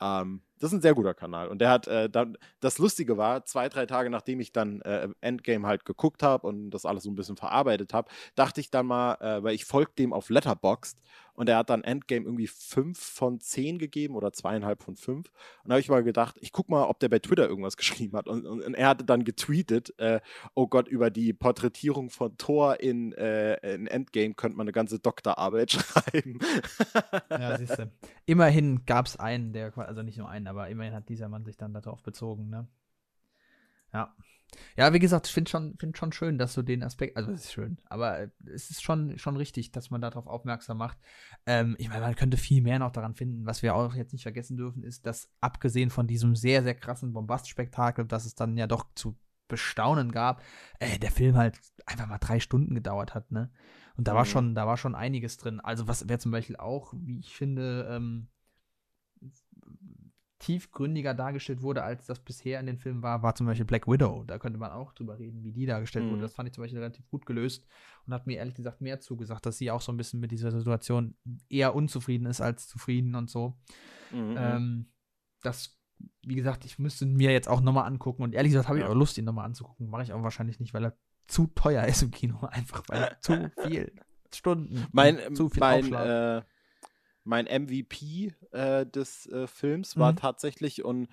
Ähm, 0.00 0.42
das 0.58 0.72
ist 0.72 0.78
ein 0.78 0.82
sehr 0.82 0.94
guter 0.94 1.14
Kanal. 1.14 1.48
Und 1.48 1.60
der 1.60 1.70
hat 1.70 1.86
äh, 1.86 2.08
dann, 2.08 2.38
das 2.60 2.78
Lustige 2.78 3.16
war, 3.16 3.44
zwei, 3.44 3.68
drei 3.68 3.86
Tage 3.86 4.10
nachdem 4.10 4.40
ich 4.40 4.52
dann 4.52 4.80
äh, 4.82 5.08
Endgame 5.20 5.66
halt 5.66 5.84
geguckt 5.84 6.22
habe 6.22 6.46
und 6.46 6.70
das 6.70 6.86
alles 6.86 7.04
so 7.04 7.10
ein 7.10 7.16
bisschen 7.16 7.36
verarbeitet 7.36 7.92
habe, 7.92 8.08
dachte 8.34 8.60
ich 8.60 8.70
dann 8.70 8.86
mal, 8.86 9.14
äh, 9.20 9.42
weil 9.42 9.54
ich 9.54 9.64
folge 9.64 9.92
dem 9.98 10.12
auf 10.12 10.30
Letterboxd 10.30 10.98
und 11.36 11.50
er 11.50 11.58
hat 11.58 11.70
dann 11.70 11.84
Endgame 11.84 12.24
irgendwie 12.24 12.46
fünf 12.46 12.98
von 12.98 13.40
zehn 13.40 13.78
gegeben 13.78 14.16
oder 14.16 14.32
zweieinhalb 14.32 14.82
von 14.82 14.96
fünf. 14.96 15.28
Und 15.62 15.68
da 15.68 15.74
habe 15.74 15.80
ich 15.80 15.88
mal 15.88 16.02
gedacht, 16.02 16.36
ich 16.40 16.50
guck 16.50 16.68
mal, 16.68 16.84
ob 16.84 16.98
der 16.98 17.10
bei 17.10 17.18
Twitter 17.18 17.46
irgendwas 17.46 17.76
geschrieben 17.76 18.16
hat. 18.16 18.26
Und, 18.26 18.46
und, 18.46 18.62
und 18.62 18.74
er 18.74 18.88
hatte 18.88 19.04
dann 19.04 19.24
getweetet, 19.24 19.94
äh, 19.98 20.20
oh 20.54 20.66
Gott, 20.66 20.88
über 20.88 21.10
die 21.10 21.34
Porträtierung 21.34 22.10
von 22.10 22.36
Thor 22.38 22.80
in, 22.80 23.12
äh, 23.12 23.74
in 23.74 23.86
Endgame 23.86 24.34
könnte 24.34 24.56
man 24.56 24.64
eine 24.64 24.72
ganze 24.72 24.98
Doktorarbeit 24.98 25.72
schreiben. 25.72 26.38
Ja, 27.30 27.58
siehst 27.58 27.78
du. 27.78 27.90
Immerhin 28.24 28.84
gab 28.86 29.06
es 29.06 29.16
einen, 29.18 29.52
der, 29.52 29.76
also 29.76 30.02
nicht 30.02 30.16
nur 30.16 30.30
einen, 30.30 30.45
aber 30.46 30.68
immerhin 30.68 30.94
hat 30.94 31.08
dieser 31.08 31.28
Mann 31.28 31.44
sich 31.44 31.56
dann 31.56 31.72
darauf 31.74 32.02
bezogen, 32.02 32.48
ne? 32.48 32.68
Ja. 33.92 34.14
Ja, 34.76 34.92
wie 34.92 35.00
gesagt, 35.00 35.26
ich 35.26 35.32
finde 35.34 35.50
schon, 35.50 35.76
find 35.78 35.98
schon 35.98 36.12
schön, 36.12 36.38
dass 36.38 36.54
du 36.54 36.62
den 36.62 36.82
Aspekt, 36.84 37.16
also 37.16 37.32
es 37.32 37.46
ist 37.46 37.52
schön, 37.52 37.78
aber 37.86 38.28
es 38.44 38.70
ist 38.70 38.82
schon, 38.82 39.18
schon 39.18 39.36
richtig, 39.36 39.72
dass 39.72 39.90
man 39.90 40.00
darauf 40.00 40.26
aufmerksam 40.28 40.78
macht. 40.78 40.98
Ähm, 41.46 41.74
ich 41.78 41.88
meine, 41.88 42.02
man 42.02 42.14
könnte 42.14 42.36
viel 42.36 42.62
mehr 42.62 42.78
noch 42.78 42.92
daran 42.92 43.14
finden. 43.14 43.44
Was 43.44 43.62
wir 43.62 43.74
auch 43.74 43.94
jetzt 43.94 44.12
nicht 44.12 44.22
vergessen 44.22 44.56
dürfen, 44.56 44.84
ist, 44.84 45.04
dass 45.04 45.28
abgesehen 45.40 45.90
von 45.90 46.06
diesem 46.06 46.36
sehr, 46.36 46.62
sehr 46.62 46.74
krassen 46.74 47.12
Bombastspektakel, 47.12 48.06
das 48.06 48.24
es 48.24 48.34
dann 48.36 48.56
ja 48.56 48.66
doch 48.68 48.86
zu 48.94 49.18
bestaunen 49.48 50.12
gab, 50.12 50.42
äh, 50.78 50.98
der 50.98 51.10
Film 51.10 51.36
halt 51.36 51.60
einfach 51.84 52.06
mal 52.06 52.18
drei 52.18 52.38
Stunden 52.40 52.74
gedauert 52.74 53.14
hat, 53.14 53.32
ne? 53.32 53.50
Und 53.96 54.06
da 54.08 54.14
war 54.14 54.24
Mhm. 54.24 54.28
schon, 54.28 54.54
da 54.54 54.66
war 54.66 54.76
schon 54.76 54.94
einiges 54.94 55.38
drin. 55.38 55.58
Also 55.60 55.88
was 55.88 56.08
wäre 56.08 56.18
zum 56.18 56.30
Beispiel 56.32 56.56
auch, 56.56 56.92
wie 56.96 57.18
ich 57.18 57.34
finde, 57.34 57.88
ähm, 57.90 58.28
tiefgründiger 60.38 61.14
dargestellt 61.14 61.62
wurde, 61.62 61.82
als 61.82 62.04
das 62.06 62.20
bisher 62.20 62.60
in 62.60 62.66
den 62.66 62.78
Filmen 62.78 63.02
war, 63.02 63.22
war 63.22 63.34
zum 63.34 63.46
Beispiel 63.46 63.64
Black 63.64 63.86
Widow. 63.88 64.24
Da 64.26 64.38
könnte 64.38 64.58
man 64.58 64.70
auch 64.70 64.92
drüber 64.92 65.18
reden, 65.18 65.42
wie 65.42 65.52
die 65.52 65.64
dargestellt 65.66 66.04
Mhm. 66.06 66.10
wurde. 66.10 66.22
Das 66.22 66.34
fand 66.34 66.48
ich 66.48 66.54
zum 66.54 66.62
Beispiel 66.62 66.78
relativ 66.80 67.08
gut 67.08 67.24
gelöst 67.24 67.66
und 68.06 68.12
hat 68.12 68.26
mir 68.26 68.36
ehrlich 68.36 68.54
gesagt 68.54 68.80
mehr 68.80 69.00
zugesagt, 69.00 69.46
dass 69.46 69.56
sie 69.58 69.70
auch 69.70 69.80
so 69.80 69.92
ein 69.92 69.96
bisschen 69.96 70.20
mit 70.20 70.30
dieser 70.30 70.50
Situation 70.50 71.14
eher 71.48 71.74
unzufrieden 71.74 72.26
ist 72.26 72.40
als 72.40 72.68
zufrieden 72.68 73.14
und 73.14 73.30
so. 73.30 73.56
Mhm. 74.12 74.34
Ähm, 74.36 74.86
das, 75.42 75.78
wie 76.22 76.34
gesagt, 76.34 76.64
ich 76.66 76.78
müsste 76.78 77.06
mir 77.06 77.32
jetzt 77.32 77.48
auch 77.48 77.60
nochmal 77.62 77.86
angucken 77.86 78.22
und 78.22 78.34
ehrlich 78.34 78.52
gesagt 78.52 78.68
habe 78.68 78.78
ich 78.78 78.84
auch 78.84 78.94
Lust, 78.94 79.16
ihn 79.16 79.24
nochmal 79.24 79.46
anzugucken. 79.46 79.88
Mache 79.88 80.02
ich 80.02 80.12
aber 80.12 80.22
wahrscheinlich 80.22 80.60
nicht, 80.60 80.74
weil 80.74 80.84
er 80.84 80.96
zu 81.28 81.46
teuer 81.48 81.84
ist 81.86 82.02
im 82.02 82.10
Kino. 82.10 82.40
Einfach 82.50 82.82
weil 82.88 83.16
zu 83.20 83.50
viel 83.66 83.92
Stunden. 84.34 84.86
mein 84.92 85.34
zu 85.34 85.48
viel 85.48 85.60
mein, 85.60 85.92
äh, 85.94 86.42
mein 87.26 87.46
MVP 87.46 88.32
äh, 88.52 88.86
des 88.86 89.26
äh, 89.26 89.46
Films 89.46 89.96
war 89.96 90.12
Mhm. 90.12 90.16
tatsächlich 90.16 90.84
und 90.84 91.08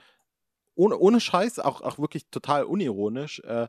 ohne, 0.75 0.97
ohne 0.97 1.19
Scheiß, 1.19 1.59
auch, 1.59 1.81
auch 1.81 1.99
wirklich 1.99 2.29
total 2.29 2.63
unironisch, 2.63 3.39
äh, 3.41 3.67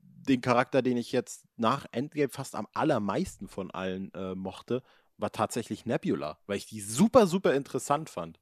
den 0.00 0.40
Charakter, 0.40 0.82
den 0.82 0.96
ich 0.96 1.12
jetzt 1.12 1.44
nach 1.56 1.86
Endgame 1.92 2.28
fast 2.30 2.54
am 2.54 2.66
allermeisten 2.72 3.46
von 3.46 3.70
allen 3.70 4.12
äh, 4.14 4.34
mochte, 4.34 4.82
war 5.18 5.30
tatsächlich 5.30 5.86
Nebula, 5.86 6.38
weil 6.46 6.56
ich 6.56 6.66
die 6.66 6.80
super, 6.80 7.26
super 7.26 7.54
interessant 7.54 8.10
fand. 8.10 8.40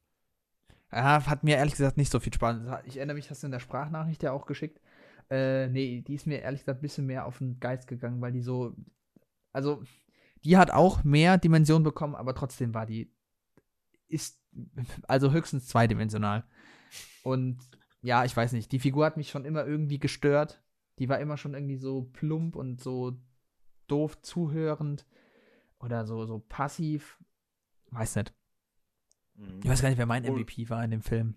Ja, 0.91 1.25
hat 1.25 1.43
mir 1.43 1.57
ehrlich 1.57 1.75
gesagt 1.75 1.97
nicht 1.97 2.11
so 2.11 2.19
viel 2.19 2.33
Spaß. 2.33 2.57
Ich 2.85 2.97
erinnere 2.97 3.15
mich, 3.15 3.29
hast 3.29 3.43
du 3.43 3.47
in 3.47 3.51
der 3.51 3.59
Sprachnachricht 3.59 4.23
ja 4.23 4.31
auch 4.31 4.45
geschickt. 4.45 4.79
Äh, 5.29 5.67
nee, 5.69 6.01
die 6.01 6.15
ist 6.15 6.27
mir 6.27 6.39
ehrlich 6.41 6.61
gesagt 6.61 6.79
ein 6.79 6.81
bisschen 6.81 7.05
mehr 7.05 7.25
auf 7.25 7.39
den 7.39 7.59
Geist 7.59 7.87
gegangen, 7.87 8.21
weil 8.21 8.31
die 8.31 8.41
so. 8.41 8.75
Also, 9.51 9.83
die 10.43 10.57
hat 10.57 10.71
auch 10.71 11.03
mehr 11.03 11.37
Dimensionen 11.37 11.83
bekommen, 11.83 12.15
aber 12.15 12.33
trotzdem 12.35 12.73
war 12.73 12.85
die. 12.85 13.12
Ist. 14.13 14.39
Also 15.07 15.31
höchstens 15.31 15.67
zweidimensional. 15.67 16.43
Und 17.23 17.57
ja, 18.01 18.23
ich 18.25 18.35
weiß 18.37 18.51
nicht. 18.53 18.71
Die 18.71 18.79
Figur 18.79 19.05
hat 19.05 19.17
mich 19.17 19.29
schon 19.29 19.45
immer 19.45 19.65
irgendwie 19.65 19.99
gestört. 19.99 20.61
Die 20.99 21.09
war 21.09 21.19
immer 21.19 21.37
schon 21.37 21.53
irgendwie 21.55 21.77
so 21.77 22.03
plump 22.13 22.55
und 22.55 22.79
so 22.81 23.13
doof 23.87 24.21
zuhörend. 24.21 25.05
Oder 25.79 26.05
so, 26.05 26.25
so 26.25 26.39
passiv. 26.39 27.17
Weiß 27.91 28.15
nicht. 28.15 28.33
Ich 29.63 29.67
weiß 29.69 29.81
gar 29.81 29.89
nicht, 29.89 29.97
wer 29.97 30.05
mein 30.05 30.23
Und- 30.25 30.35
MVP 30.39 30.69
war 30.69 30.83
in 30.83 30.91
dem 30.91 31.01
Film. 31.01 31.35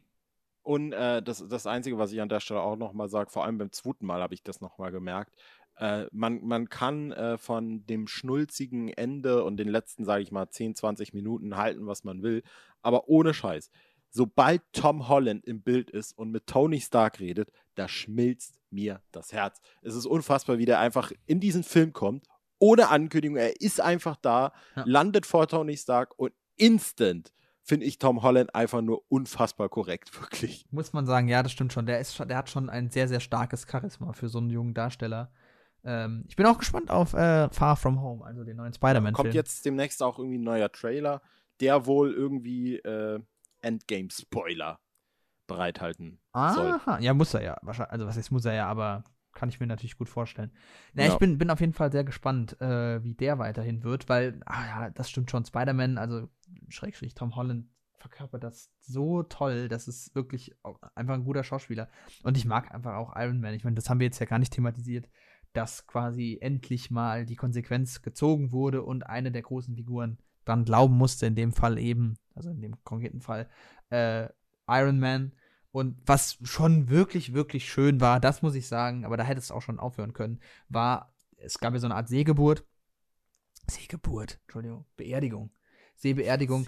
Und 0.63 0.93
äh, 0.93 1.23
das, 1.23 1.47
das 1.49 1.67
Einzige, 1.69 1.97
was 1.97 2.11
ich 2.13 2.21
an 2.21 2.29
der 2.29 2.41
Stelle 2.41 2.61
auch 2.61 2.77
nochmal 2.77 3.09
sage, 3.09 3.31
vor 3.31 3.45
allem 3.45 3.57
beim 3.57 3.71
zweiten 3.71 4.05
Mal 4.05 4.21
habe 4.21 4.35
ich 4.35 4.43
das 4.43 4.61
nochmal 4.61 4.91
gemerkt, 4.91 5.33
äh, 5.79 6.07
man, 6.13 6.43
man 6.45 6.69
kann 6.69 7.13
äh, 7.13 7.37
von 7.39 7.85
dem 7.87 8.07
schnulzigen 8.07 8.89
Ende 8.89 9.45
und 9.45 9.57
den 9.59 9.69
letzten, 9.69 10.05
sage 10.05 10.23
ich 10.23 10.33
mal, 10.33 10.49
10, 10.49 10.75
20 10.75 11.13
Minuten 11.15 11.57
halten, 11.57 11.87
was 11.87 12.05
man 12.05 12.23
will, 12.23 12.43
aber 12.83 13.09
ohne 13.09 13.35
Scheiß. 13.35 13.71
Sobald 14.11 14.63
Tom 14.73 15.09
Holland 15.09 15.45
im 15.45 15.61
Bild 15.63 15.91
ist 15.91 16.17
und 16.17 16.31
mit 16.31 16.47
Tony 16.47 16.81
Stark 16.81 17.21
redet, 17.21 17.51
da 17.75 17.89
schmilzt 17.89 18.59
mir 18.71 19.03
das 19.13 19.33
Herz. 19.33 19.61
Es 19.83 19.95
ist 19.95 20.07
unfassbar, 20.07 20.59
wie 20.59 20.65
der 20.65 20.79
einfach 20.81 21.13
in 21.27 21.41
diesen 21.41 21.63
Film 21.65 21.93
kommt, 21.93 22.27
ohne 22.59 22.89
Ankündigung. 22.89 23.37
Er 23.37 23.61
ist 23.61 23.81
einfach 23.81 24.17
da, 24.17 24.53
Ja. 24.77 24.85
landet 24.87 25.27
vor 25.27 25.47
Tony 25.49 25.77
Stark 25.77 26.19
und 26.19 26.33
instant 26.57 27.33
finde 27.63 27.85
ich 27.85 27.99
Tom 27.99 28.23
Holland 28.23 28.55
einfach 28.55 28.81
nur 28.81 29.03
unfassbar 29.09 29.69
korrekt, 29.69 30.11
wirklich. 30.23 30.65
Muss 30.71 30.93
man 30.95 31.05
sagen, 31.05 31.29
ja, 31.29 31.43
das 31.43 31.53
stimmt 31.53 31.73
schon. 31.75 31.85
Der, 31.85 32.01
ist, 32.01 32.15
schon- 32.15 32.29
der 32.29 32.39
hat 32.39 32.49
schon 32.49 32.71
ein 32.71 32.91
sehr, 32.91 33.09
sehr 33.09 33.21
starkes 33.21 33.67
Charisma 33.71 34.13
für 34.15 34.29
so 34.29 34.39
einen 34.39 34.49
jungen 34.51 34.73
Darsteller. 34.73 35.31
Ähm, 35.87 36.25
ich 36.29 36.37
bin 36.37 36.45
auch 36.47 36.59
gespannt 36.59 36.91
auf 36.91 37.15
äh, 37.15 37.49
Far 37.51 37.77
From 37.77 38.01
Home, 38.03 38.25
also 38.25 38.45
den 38.45 38.57
neuen 38.57 38.73
Spider-Man-Film. 38.73 39.15
Kommt 39.15 39.35
jetzt 39.35 39.65
demnächst 39.65 40.03
auch 40.03 40.19
irgendwie 40.19 40.39
ein 40.39 40.45
neuer 40.45 40.71
Trailer, 40.71 41.23
der 41.61 41.87
wohl 41.87 42.13
irgendwie 42.13 42.77
äh, 42.79 43.21
Endgame-Spoiler 43.61 44.81
bereithalten 45.47 46.19
soll. 46.33 46.73
Aha, 46.73 46.99
ja, 47.01 47.15
muss 47.15 47.35
er 47.35 47.43
ja. 47.43 47.55
Also, 47.55 48.07
was 48.07 48.17
heißt 48.17 48.33
muss 48.33 48.45
er 48.45 48.55
ja, 48.55 48.67
aber 48.67 49.05
kann 49.33 49.49
ich 49.49 49.61
mir 49.61 49.67
natürlich 49.67 49.97
gut 49.99 50.09
vorstellen. 50.09 50.51
Na, 50.95 51.05
Ja. 51.05 51.13
ich 51.13 51.19
bin, 51.19 51.39
bin 51.39 51.51
auf 51.51 51.61
jeden 51.61 51.75
Fall 51.75 51.93
sehr 51.93 52.05
gespannt, 52.05 52.61
äh, 52.61 53.03
wie 53.05 53.15
der 53.15 53.39
weiterhin 53.39 53.85
wird, 53.85 54.09
weil, 54.09 54.41
ah 54.47 54.67
ja, 54.67 54.91
das 54.91 55.11
stimmt 55.11 55.31
schon. 55.31 55.45
Spider-Man, 55.45 55.99
also 55.99 56.29
Schrägstrich 56.69 57.15
Tom 57.15 57.37
Holland, 57.37 57.67
verkörpert 57.99 58.43
das 58.45 58.71
so 58.81 59.23
toll. 59.25 59.69
Das 59.69 59.89
ist 59.89 60.15
wirklich 60.15 60.55
einfach 60.95 61.15
ein 61.15 61.25
guter 61.25 61.45
Schauspieler. 61.45 61.89
Und 62.23 62.37
ich 62.37 62.45
mag 62.45 62.73
einfach 62.75 62.95
auch 62.95 63.15
Iron 63.17 63.41
Man. 63.41 63.55
Ich 63.55 63.65
meine, 63.65 63.75
das 63.77 63.89
haben 63.91 64.01
wir 64.01 64.07
jetzt 64.07 64.19
ja 64.19 64.27
gar 64.27 64.39
nicht 64.39 64.53
thematisiert, 64.53 65.09
dass 65.57 65.87
quasi 65.87 66.39
endlich 66.41 66.91
mal 66.91 67.25
die 67.25 67.37
Konsequenz 67.37 68.03
gezogen 68.03 68.53
wurde 68.53 68.83
und 68.83 69.07
eine 69.07 69.33
der 69.33 69.43
großen 69.43 69.75
Figuren 69.75 70.19
dran 70.45 70.65
glauben 70.65 70.97
musste, 70.97 71.27
in 71.27 71.35
dem 71.35 71.53
Fall 71.53 71.79
eben, 71.79 72.19
also 72.35 72.51
in 72.51 72.61
dem 72.61 72.83
konkreten 72.85 73.21
Fall, 73.21 73.49
äh, 73.91 74.29
Iron 74.69 74.99
Man. 74.99 75.33
Und 75.73 75.99
was 76.07 76.39
schon 76.43 76.89
wirklich, 76.89 77.35
wirklich 77.35 77.71
schön 77.71 78.01
war, 78.01 78.21
das 78.21 78.43
muss 78.43 78.55
ich 78.55 78.67
sagen, 78.67 79.05
aber 79.05 79.17
da 79.17 79.25
hätte 79.25 79.41
es 79.41 79.51
auch 79.51 79.63
schon 79.63 79.79
aufhören 79.79 80.13
können, 80.13 80.41
war, 80.69 81.13
es 81.37 81.59
gab 81.59 81.75
ja 81.75 81.81
so 81.81 81.87
eine 81.87 81.97
Art 81.97 82.09
Seegeburt. 82.09 82.65
Seegeburt, 83.69 84.39
Entschuldigung, 84.45 84.87
Beerdigung. 84.97 85.51
Seebeerdigung, 85.97 86.67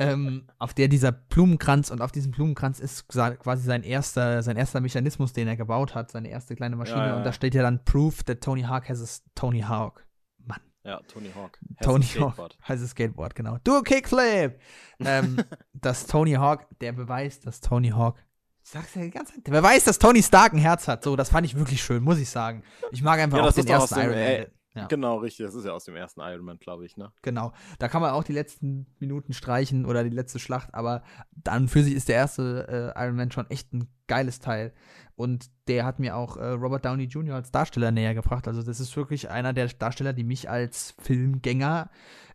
ähm, 0.00 0.46
auf 0.58 0.72
der 0.72 0.88
dieser 0.88 1.12
Blumenkranz 1.12 1.90
und 1.90 2.00
auf 2.00 2.10
diesem 2.10 2.32
Blumenkranz 2.32 2.80
ist 2.80 3.06
quasi 3.06 3.62
sein 3.64 3.82
erster, 3.82 4.42
sein 4.42 4.56
erster 4.56 4.80
Mechanismus, 4.80 5.34
den 5.34 5.46
er 5.46 5.56
gebaut 5.56 5.94
hat, 5.94 6.10
seine 6.10 6.28
erste 6.30 6.56
kleine 6.56 6.74
Maschine. 6.76 6.98
Ja, 7.00 7.06
ja, 7.08 7.16
Und 7.18 7.24
da 7.24 7.32
steht 7.34 7.54
ja 7.54 7.62
dann 7.62 7.84
Proof 7.84 8.22
that 8.24 8.40
Tony 8.40 8.62
Hawk 8.62 8.88
has 8.88 9.02
a 9.02 9.30
Tony 9.34 9.60
Hawk. 9.60 10.06
Mann. 10.38 10.60
Ja, 10.84 11.00
Tony 11.06 11.30
Hawk. 11.34 11.58
Tony 11.82 12.04
Has 12.04 12.16
a 12.16 12.20
Hawk 12.20 12.32
Skateboard. 12.32 12.58
heißt 12.66 12.88
Skateboard, 12.88 13.34
genau. 13.34 13.58
Du 13.62 13.76
a 13.76 13.82
Kickflip! 13.82 14.58
ähm, 15.00 15.36
dass 15.74 16.06
Tony 16.06 16.32
Hawk, 16.32 16.66
der 16.80 16.92
Beweis, 16.92 17.40
dass 17.40 17.60
Tony 17.60 17.90
Hawk, 17.90 18.16
ich 18.64 18.70
sag's 18.70 18.94
ja 18.94 19.02
die 19.02 19.10
ganze 19.10 19.34
Zeit, 19.34 19.46
der 19.46 19.52
Beweis, 19.52 19.84
dass 19.84 19.98
Tony 19.98 20.22
Stark 20.22 20.54
ein 20.54 20.58
Herz 20.58 20.88
hat. 20.88 21.04
So, 21.04 21.14
das 21.16 21.28
fand 21.28 21.46
ich 21.46 21.56
wirklich 21.56 21.82
schön, 21.82 22.02
muss 22.02 22.18
ich 22.18 22.30
sagen. 22.30 22.62
Ich 22.92 23.02
mag 23.02 23.20
einfach 23.20 23.38
Ja, 23.38 23.44
auch 23.44 23.52
den 23.52 23.66
ersten 23.66 23.98
Iron 23.98 24.10
Man. 24.14 24.46
Ja. 24.74 24.86
Genau, 24.86 25.16
richtig. 25.16 25.46
Das 25.46 25.54
ist 25.54 25.64
ja 25.64 25.72
aus 25.72 25.84
dem 25.84 25.96
ersten 25.96 26.20
Iron 26.20 26.44
Man, 26.44 26.58
glaube 26.58 26.86
ich, 26.86 26.96
ne? 26.96 27.12
Genau. 27.22 27.52
Da 27.78 27.88
kann 27.88 28.00
man 28.00 28.12
auch 28.12 28.22
die 28.22 28.32
letzten 28.32 28.86
Minuten 29.00 29.32
streichen 29.32 29.84
oder 29.84 30.04
die 30.04 30.10
letzte 30.10 30.38
Schlacht, 30.38 30.74
aber 30.74 31.02
dann 31.30 31.66
für 31.66 31.82
sich 31.82 31.94
ist 31.94 32.08
der 32.08 32.16
erste 32.16 32.94
äh, 32.96 33.04
Iron 33.04 33.16
Man 33.16 33.32
schon 33.32 33.50
echt 33.50 33.72
ein 33.72 33.88
geiles 34.06 34.38
Teil. 34.38 34.72
Und 35.16 35.50
der 35.68 35.84
hat 35.84 35.98
mir 35.98 36.16
auch 36.16 36.36
äh, 36.36 36.50
Robert 36.50 36.84
Downey 36.84 37.04
Jr. 37.04 37.34
als 37.34 37.50
Darsteller 37.50 37.90
näher 37.90 38.14
gebracht. 38.14 38.46
Also, 38.46 38.62
das 38.62 38.80
ist 38.80 38.96
wirklich 38.96 39.28
einer 39.28 39.52
der 39.52 39.68
Darsteller, 39.68 40.12
die 40.12 40.24
mich 40.24 40.48
als 40.48 40.94
Filmgänger 41.00 41.90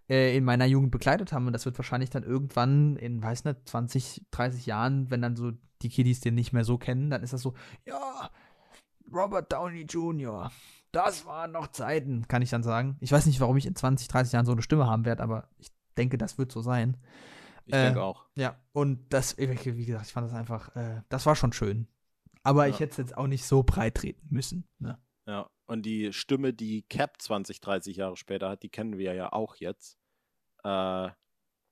äh, 0.09 0.35
in 0.35 0.43
meiner 0.43 0.65
Jugend 0.65 0.91
begleitet 0.91 1.31
haben. 1.31 1.47
Und 1.47 1.53
das 1.53 1.65
wird 1.65 1.77
wahrscheinlich 1.79 2.09
dann 2.09 2.23
irgendwann 2.23 2.97
in, 2.97 3.23
weiß 3.23 3.45
nicht, 3.45 3.67
20, 3.67 4.25
30 4.31 4.65
Jahren, 4.65 5.09
wenn 5.09 5.21
dann 5.21 5.35
so 5.35 5.53
die 5.81 5.89
Kiddies 5.89 6.19
den 6.19 6.35
nicht 6.35 6.53
mehr 6.53 6.63
so 6.63 6.77
kennen, 6.77 7.09
dann 7.09 7.23
ist 7.23 7.33
das 7.33 7.41
so, 7.41 7.53
ja, 7.85 8.29
Robert 9.13 9.51
Downey 9.51 9.81
Jr. 9.81 10.51
Das 10.95 11.25
waren 11.25 11.51
noch 11.51 11.67
Zeiten, 11.67 12.27
kann 12.27 12.41
ich 12.41 12.49
dann 12.49 12.63
sagen. 12.63 12.97
Ich 13.01 13.11
weiß 13.11 13.25
nicht, 13.25 13.39
warum 13.41 13.57
ich 13.57 13.65
in 13.65 13.75
20, 13.75 14.07
30 14.07 14.33
Jahren 14.33 14.45
so 14.45 14.53
eine 14.53 14.61
Stimme 14.61 14.87
haben 14.87 15.05
werde, 15.05 15.21
aber 15.23 15.49
ich 15.57 15.69
denke, 15.97 16.17
das 16.17 16.37
wird 16.37 16.51
so 16.51 16.61
sein. 16.61 16.97
Ich 17.65 17.73
Äh, 17.73 17.85
denke 17.85 18.01
auch. 18.03 18.25
Ja, 18.35 18.57
und 18.71 19.11
das, 19.11 19.37
wie 19.37 19.85
gesagt, 19.85 20.05
ich 20.07 20.13
fand 20.13 20.27
das 20.27 20.33
einfach, 20.33 20.75
äh, 20.75 21.01
das 21.09 21.25
war 21.25 21.35
schon 21.35 21.51
schön. 21.53 21.87
Aber 22.43 22.67
ich 22.67 22.75
Ja. 22.75 22.81
hätte 22.81 22.91
es 22.91 22.97
jetzt 22.97 23.17
auch 23.17 23.27
nicht 23.27 23.43
so 23.45 23.63
breit 23.63 23.95
treten 23.95 24.27
müssen. 24.29 24.67
Ne? 24.79 24.97
Ja. 25.27 25.49
Und 25.65 25.83
die 25.85 26.13
Stimme, 26.13 26.53
die 26.53 26.83
Cap 26.83 27.21
20, 27.21 27.59
30 27.59 27.97
Jahre 27.97 28.15
später 28.17 28.49
hat, 28.49 28.61
die 28.63 28.69
kennen 28.69 28.97
wir 28.97 29.13
ja 29.15 29.33
auch 29.33 29.55
jetzt. 29.55 29.97
Äh, 30.63 31.09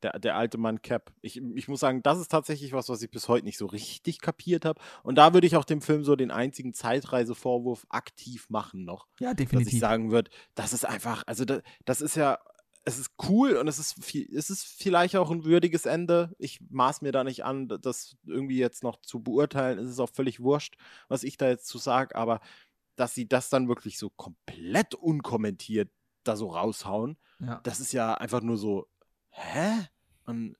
der, 0.03 0.19
der 0.19 0.35
alte 0.35 0.57
Mann 0.57 0.81
Cap. 0.81 1.13
Ich, 1.21 1.41
ich 1.55 1.67
muss 1.67 1.79
sagen, 1.79 2.03
das 2.03 2.19
ist 2.19 2.29
tatsächlich 2.29 2.73
was, 2.73 2.89
was 2.89 3.01
ich 3.01 3.09
bis 3.09 3.27
heute 3.27 3.45
nicht 3.45 3.57
so 3.57 3.65
richtig 3.65 4.19
kapiert 4.19 4.65
habe. 4.65 4.79
Und 5.03 5.15
da 5.15 5.33
würde 5.33 5.47
ich 5.47 5.55
auch 5.55 5.65
dem 5.65 5.81
Film 5.81 6.03
so 6.03 6.15
den 6.15 6.31
einzigen 6.31 6.73
Zeitreisevorwurf 6.73 7.85
aktiv 7.89 8.49
machen 8.49 8.85
noch. 8.85 9.07
Ja, 9.19 9.33
dass 9.33 9.43
ich 9.43 9.49
definitiv. 9.49 9.79
sagen 9.79 10.11
würde, 10.11 10.31
das 10.55 10.73
ist 10.73 10.85
einfach, 10.85 11.23
also 11.25 11.45
das, 11.45 11.61
das 11.85 12.01
ist 12.01 12.15
ja, 12.15 12.39
es 12.85 12.99
ist 12.99 13.11
cool 13.29 13.55
und 13.55 13.67
es 13.67 13.79
ist 13.79 14.03
viel, 14.03 14.27
es 14.35 14.49
ist 14.49 14.65
vielleicht 14.65 15.15
auch 15.15 15.31
ein 15.31 15.45
würdiges 15.45 15.85
Ende. 15.85 16.35
Ich 16.37 16.59
maß 16.69 17.01
mir 17.01 17.13
da 17.13 17.23
nicht 17.23 17.45
an, 17.45 17.67
das 17.67 18.17
irgendwie 18.25 18.57
jetzt 18.57 18.83
noch 18.83 18.99
zu 19.01 19.21
beurteilen. 19.21 19.79
Es 19.79 19.89
ist 19.89 19.99
auch 19.99 20.09
völlig 20.09 20.41
wurscht, 20.41 20.75
was 21.07 21.23
ich 21.23 21.37
da 21.37 21.47
jetzt 21.47 21.67
zu 21.67 21.77
sage, 21.77 22.15
aber 22.15 22.41
dass 22.95 23.15
sie 23.15 23.27
das 23.27 23.49
dann 23.49 23.69
wirklich 23.69 23.97
so 23.97 24.09
komplett 24.09 24.95
unkommentiert 24.95 25.89
da 26.23 26.35
so 26.35 26.47
raushauen, 26.47 27.17
ja. 27.39 27.59
das 27.63 27.79
ist 27.79 27.93
ja 27.93 28.13
einfach 28.13 28.41
nur 28.41 28.57
so, 28.57 28.87
hä? 29.29 29.87
Und 30.25 30.55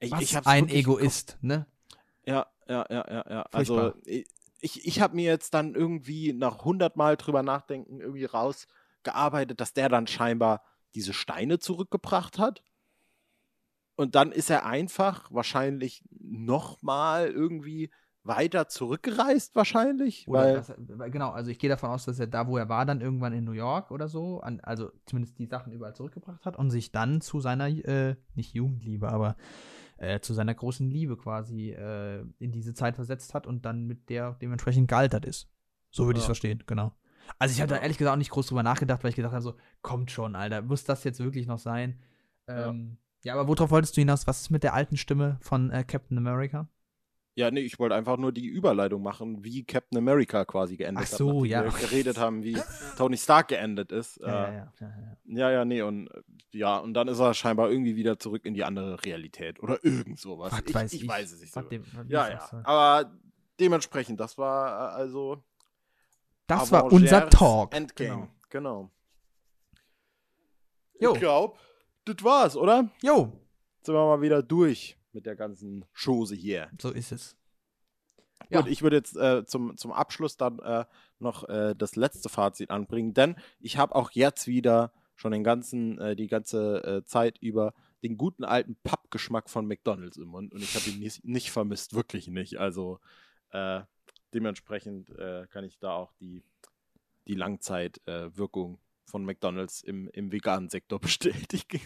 ich, 0.00 0.12
Was 0.12 0.22
ich 0.22 0.46
ein 0.46 0.68
Egoist, 0.68 1.38
ne? 1.40 1.66
ja, 2.24 2.46
ja, 2.68 2.86
ja, 2.88 3.06
ja, 3.08 3.24
ja. 3.28 3.46
Furchtbar. 3.50 3.94
Also 3.94 3.94
ich, 4.60 4.86
ich 4.86 5.00
habe 5.00 5.16
mir 5.16 5.24
jetzt 5.24 5.54
dann 5.54 5.74
irgendwie 5.74 6.32
nach 6.32 6.60
100 6.60 6.96
Mal 6.96 7.16
drüber 7.16 7.42
nachdenken 7.42 8.00
irgendwie 8.00 8.24
rausgearbeitet, 8.24 9.60
dass 9.60 9.72
der 9.72 9.88
dann 9.88 10.06
scheinbar 10.06 10.62
diese 10.94 11.12
Steine 11.12 11.58
zurückgebracht 11.58 12.38
hat. 12.38 12.62
Und 13.96 14.14
dann 14.14 14.32
ist 14.32 14.50
er 14.50 14.64
einfach 14.64 15.32
wahrscheinlich 15.32 16.04
nochmal 16.10 17.28
irgendwie 17.28 17.90
weiter 18.28 18.68
zurückgereist 18.68 19.56
wahrscheinlich, 19.56 20.28
Oder 20.28 20.64
weil 20.66 20.98
weil- 20.98 21.10
genau, 21.10 21.30
also 21.30 21.50
ich 21.50 21.58
gehe 21.58 21.68
davon 21.70 21.90
aus, 21.90 22.04
dass 22.04 22.20
er 22.20 22.26
da, 22.28 22.46
wo 22.46 22.56
er 22.56 22.68
war, 22.68 22.86
dann 22.86 23.00
irgendwann 23.00 23.32
in 23.32 23.44
New 23.44 23.52
York 23.52 23.90
oder 23.90 24.06
so, 24.08 24.40
an, 24.40 24.60
also 24.60 24.92
zumindest 25.06 25.38
die 25.38 25.46
Sachen 25.46 25.72
überall 25.72 25.94
zurückgebracht 25.96 26.44
hat 26.46 26.56
und 26.56 26.70
sich 26.70 26.92
dann 26.92 27.20
zu 27.20 27.40
seiner, 27.40 27.66
äh, 27.68 28.14
nicht 28.34 28.54
Jugendliebe, 28.54 29.08
aber 29.08 29.36
äh, 29.96 30.20
zu 30.20 30.32
seiner 30.34 30.54
großen 30.54 30.88
Liebe 30.88 31.16
quasi 31.16 31.70
äh, 31.70 32.24
in 32.38 32.52
diese 32.52 32.74
Zeit 32.74 32.94
versetzt 32.94 33.34
hat 33.34 33.46
und 33.48 33.64
dann 33.64 33.86
mit 33.86 34.08
der 34.10 34.34
dementsprechend 34.40 34.86
gealtert 34.88 35.24
ist. 35.24 35.48
So 35.90 36.06
würde 36.06 36.18
ich 36.18 36.22
es 36.22 36.26
Ja. 36.26 36.28
verstehen, 36.28 36.62
genau. 36.66 36.92
Also 37.38 37.52
ich 37.52 37.60
habe 37.60 37.68
da 37.70 37.76
Ja. 37.76 37.82
ehrlich 37.82 37.98
gesagt 37.98 38.12
auch 38.14 38.18
nicht 38.18 38.30
groß 38.30 38.46
drüber 38.46 38.62
nachgedacht, 38.62 39.02
weil 39.02 39.10
ich 39.10 39.16
gedacht 39.16 39.32
habe, 39.32 39.42
so, 39.42 39.54
kommt 39.82 40.10
schon, 40.10 40.36
Alter, 40.36 40.62
muss 40.62 40.84
das 40.84 41.02
jetzt 41.04 41.18
wirklich 41.20 41.46
noch 41.46 41.58
sein? 41.58 41.98
Ja. 42.46 42.68
Ähm, 42.68 42.98
ja, 43.24 43.34
aber 43.34 43.48
worauf 43.48 43.70
wolltest 43.72 43.96
du 43.96 44.00
hinaus? 44.00 44.26
Was 44.28 44.40
ist 44.42 44.50
mit 44.50 44.62
der 44.62 44.74
alten 44.74 44.96
Stimme 44.96 45.38
von 45.40 45.70
äh, 45.70 45.82
Captain 45.82 46.16
America? 46.16 46.68
Ja, 47.38 47.52
nee, 47.52 47.60
ich 47.60 47.78
wollte 47.78 47.94
einfach 47.94 48.16
nur 48.16 48.32
die 48.32 48.46
Überleitung 48.46 49.00
machen, 49.00 49.44
wie 49.44 49.62
Captain 49.62 49.96
America 49.96 50.44
quasi 50.44 50.76
geendet 50.76 51.04
Ach 51.04 51.16
so, 51.16 51.42
hat. 51.42 51.48
ja. 51.50 51.62
Wir 51.64 51.70
geredet 51.70 52.18
haben, 52.18 52.42
wie 52.42 52.58
Tony 52.96 53.16
Stark 53.16 53.46
geendet 53.48 53.92
ist. 53.92 54.18
Ja, 54.20 54.26
äh, 54.26 54.30
ja, 54.56 54.72
ja, 54.80 54.88
ja, 54.88 55.16
ja. 55.24 55.50
Ja, 55.52 55.64
nee, 55.64 55.82
und 55.82 56.08
äh, 56.08 56.22
ja, 56.50 56.78
und 56.78 56.94
dann 56.94 57.06
ist 57.06 57.20
er 57.20 57.34
scheinbar 57.34 57.70
irgendwie 57.70 57.94
wieder 57.94 58.18
zurück 58.18 58.44
in 58.44 58.54
die 58.54 58.64
andere 58.64 59.04
Realität 59.04 59.62
oder 59.62 59.78
irgend 59.84 60.18
sowas. 60.18 60.50
Was 60.52 60.62
ich, 60.66 60.74
weiß 60.74 60.92
ich 60.94 61.02
ich. 61.04 61.08
weiß 61.08 61.30
es 61.32 61.40
nicht 61.40 61.52
so. 61.52 61.60
Dem- 61.60 61.84
Ja, 62.08 62.28
ja. 62.28 62.46
soll. 62.48 62.62
Aber 62.64 63.08
dementsprechend, 63.60 64.18
das 64.18 64.36
war 64.36 64.90
äh, 64.90 64.94
also 64.96 65.40
Das 66.48 66.72
war 66.72 66.90
unser 66.92 67.30
Talk. 67.30 67.72
Endgame. 67.72 68.30
Genau. 68.50 68.90
Jo. 71.00 71.12
Ich 71.14 71.20
glaub, 71.20 71.58
das 72.04 72.16
war's, 72.24 72.56
oder? 72.56 72.90
Jo, 73.00 73.32
Sind 73.82 73.94
wir 73.94 74.04
mal 74.04 74.20
wieder 74.20 74.42
durch 74.42 74.97
mit 75.18 75.26
der 75.26 75.34
ganzen 75.34 75.84
Chose 75.92 76.36
hier. 76.36 76.70
so 76.80 76.92
ist 76.92 77.10
es. 77.10 77.36
Ja. 78.50 78.60
Gut, 78.60 78.70
ich 78.70 78.82
würde 78.82 78.94
jetzt 78.94 79.16
äh, 79.16 79.44
zum, 79.46 79.76
zum 79.76 79.90
Abschluss 79.90 80.36
dann 80.36 80.60
äh, 80.60 80.84
noch 81.18 81.48
äh, 81.48 81.74
das 81.76 81.96
letzte 81.96 82.28
Fazit 82.28 82.70
anbringen, 82.70 83.14
denn 83.14 83.34
ich 83.58 83.78
habe 83.78 83.96
auch 83.96 84.12
jetzt 84.12 84.46
wieder 84.46 84.92
schon 85.16 85.32
den 85.32 85.42
ganzen, 85.42 85.98
äh, 85.98 86.14
die 86.14 86.28
ganze 86.28 86.84
äh, 86.84 87.04
Zeit 87.04 87.38
über 87.38 87.74
den 88.04 88.16
guten 88.16 88.44
alten 88.44 88.76
Pappgeschmack 88.84 89.50
von 89.50 89.66
McDonalds 89.66 90.18
im 90.18 90.28
Mund 90.28 90.54
und 90.54 90.62
ich 90.62 90.76
habe 90.76 90.88
ihn 90.88 91.00
nicht, 91.00 91.24
nicht 91.24 91.50
vermisst, 91.50 91.94
wirklich 91.94 92.28
nicht. 92.28 92.60
Also 92.60 93.00
äh, 93.50 93.80
dementsprechend 94.32 95.10
kann 95.50 95.64
ich 95.64 95.78
da 95.80 95.94
auch 95.94 96.12
die, 96.20 96.44
die 97.26 97.34
Langzeitwirkung 97.34 98.36
Wirkung 98.36 98.78
von 99.08 99.24
McDonalds 99.24 99.82
im, 99.82 100.08
im 100.12 100.30
veganen 100.32 100.68
Sektor 100.68 101.00
bestätigen. 101.00 101.80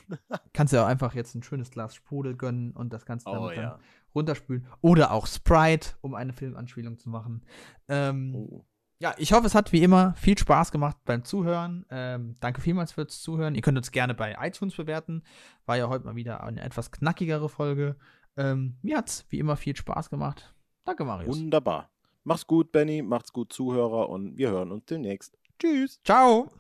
Kannst 0.53 0.73
du 0.73 0.77
ja 0.77 0.85
auch 0.85 0.89
einfach 0.89 1.15
jetzt 1.15 1.35
ein 1.35 1.43
schönes 1.43 1.71
Glas 1.71 1.95
Sprudel 1.95 2.37
gönnen 2.37 2.73
und 2.73 2.93
das 2.93 3.07
Ganze 3.07 3.29
Oh, 3.29 3.49
dann 3.49 3.57
ja. 3.57 3.79
runterspülen. 4.15 4.67
Oder 4.81 5.13
auch 5.13 5.27
Sprite, 5.27 5.91
um 6.01 6.15
eine 6.15 6.33
Filmanspielung 6.33 6.99
zu 6.99 7.09
machen. 7.09 7.43
Ähm, 7.89 8.35
Oh. 8.35 8.65
Ja, 8.99 9.13
ich 9.19 9.33
hoffe, 9.33 9.47
es 9.47 9.57
hat 9.57 9.73
wie 9.73 9.83
immer 9.83 10.15
viel 10.15 10.39
Spaß 10.39 10.71
gemacht 10.71 10.97
beim 11.05 11.25
Zuhören. 11.25 11.85
Ähm, 11.91 12.37
danke 12.39 12.61
vielmals 12.61 12.93
fürs 12.93 13.21
Zuhören. 13.21 13.57
Ihr 13.57 13.61
könnt 13.61 13.77
uns 13.77 13.91
gerne 13.91 14.15
bei 14.15 14.37
iTunes 14.41 14.77
bewerten. 14.77 15.25
War 15.67 15.77
ja 15.77 15.89
heute 15.89 16.05
mal 16.05 16.15
wieder 16.15 16.45
eine 16.45 16.61
etwas 16.63 16.93
knackigere 16.93 17.49
Folge. 17.49 17.97
Ähm, 18.37 18.77
mir 18.81 18.99
hat's 18.99 19.27
wie 19.31 19.41
immer 19.41 19.57
viel 19.57 19.75
Spaß 19.75 20.09
gemacht. 20.09 20.55
Danke, 20.85 21.05
Marius. 21.05 21.37
Wunderbar. 21.37 21.91
Mach's 22.23 22.47
gut, 22.47 22.71
Benny. 22.71 23.03
Macht's 23.03 23.33
gut, 23.33 23.53
Zuhörer. 23.53 24.09
Und 24.09 24.37
wir 24.37 24.51
hören 24.51 24.71
uns 24.71 24.85
demnächst. 24.85 25.37
Tschüss. 25.59 26.01
Ciao. 26.05 26.53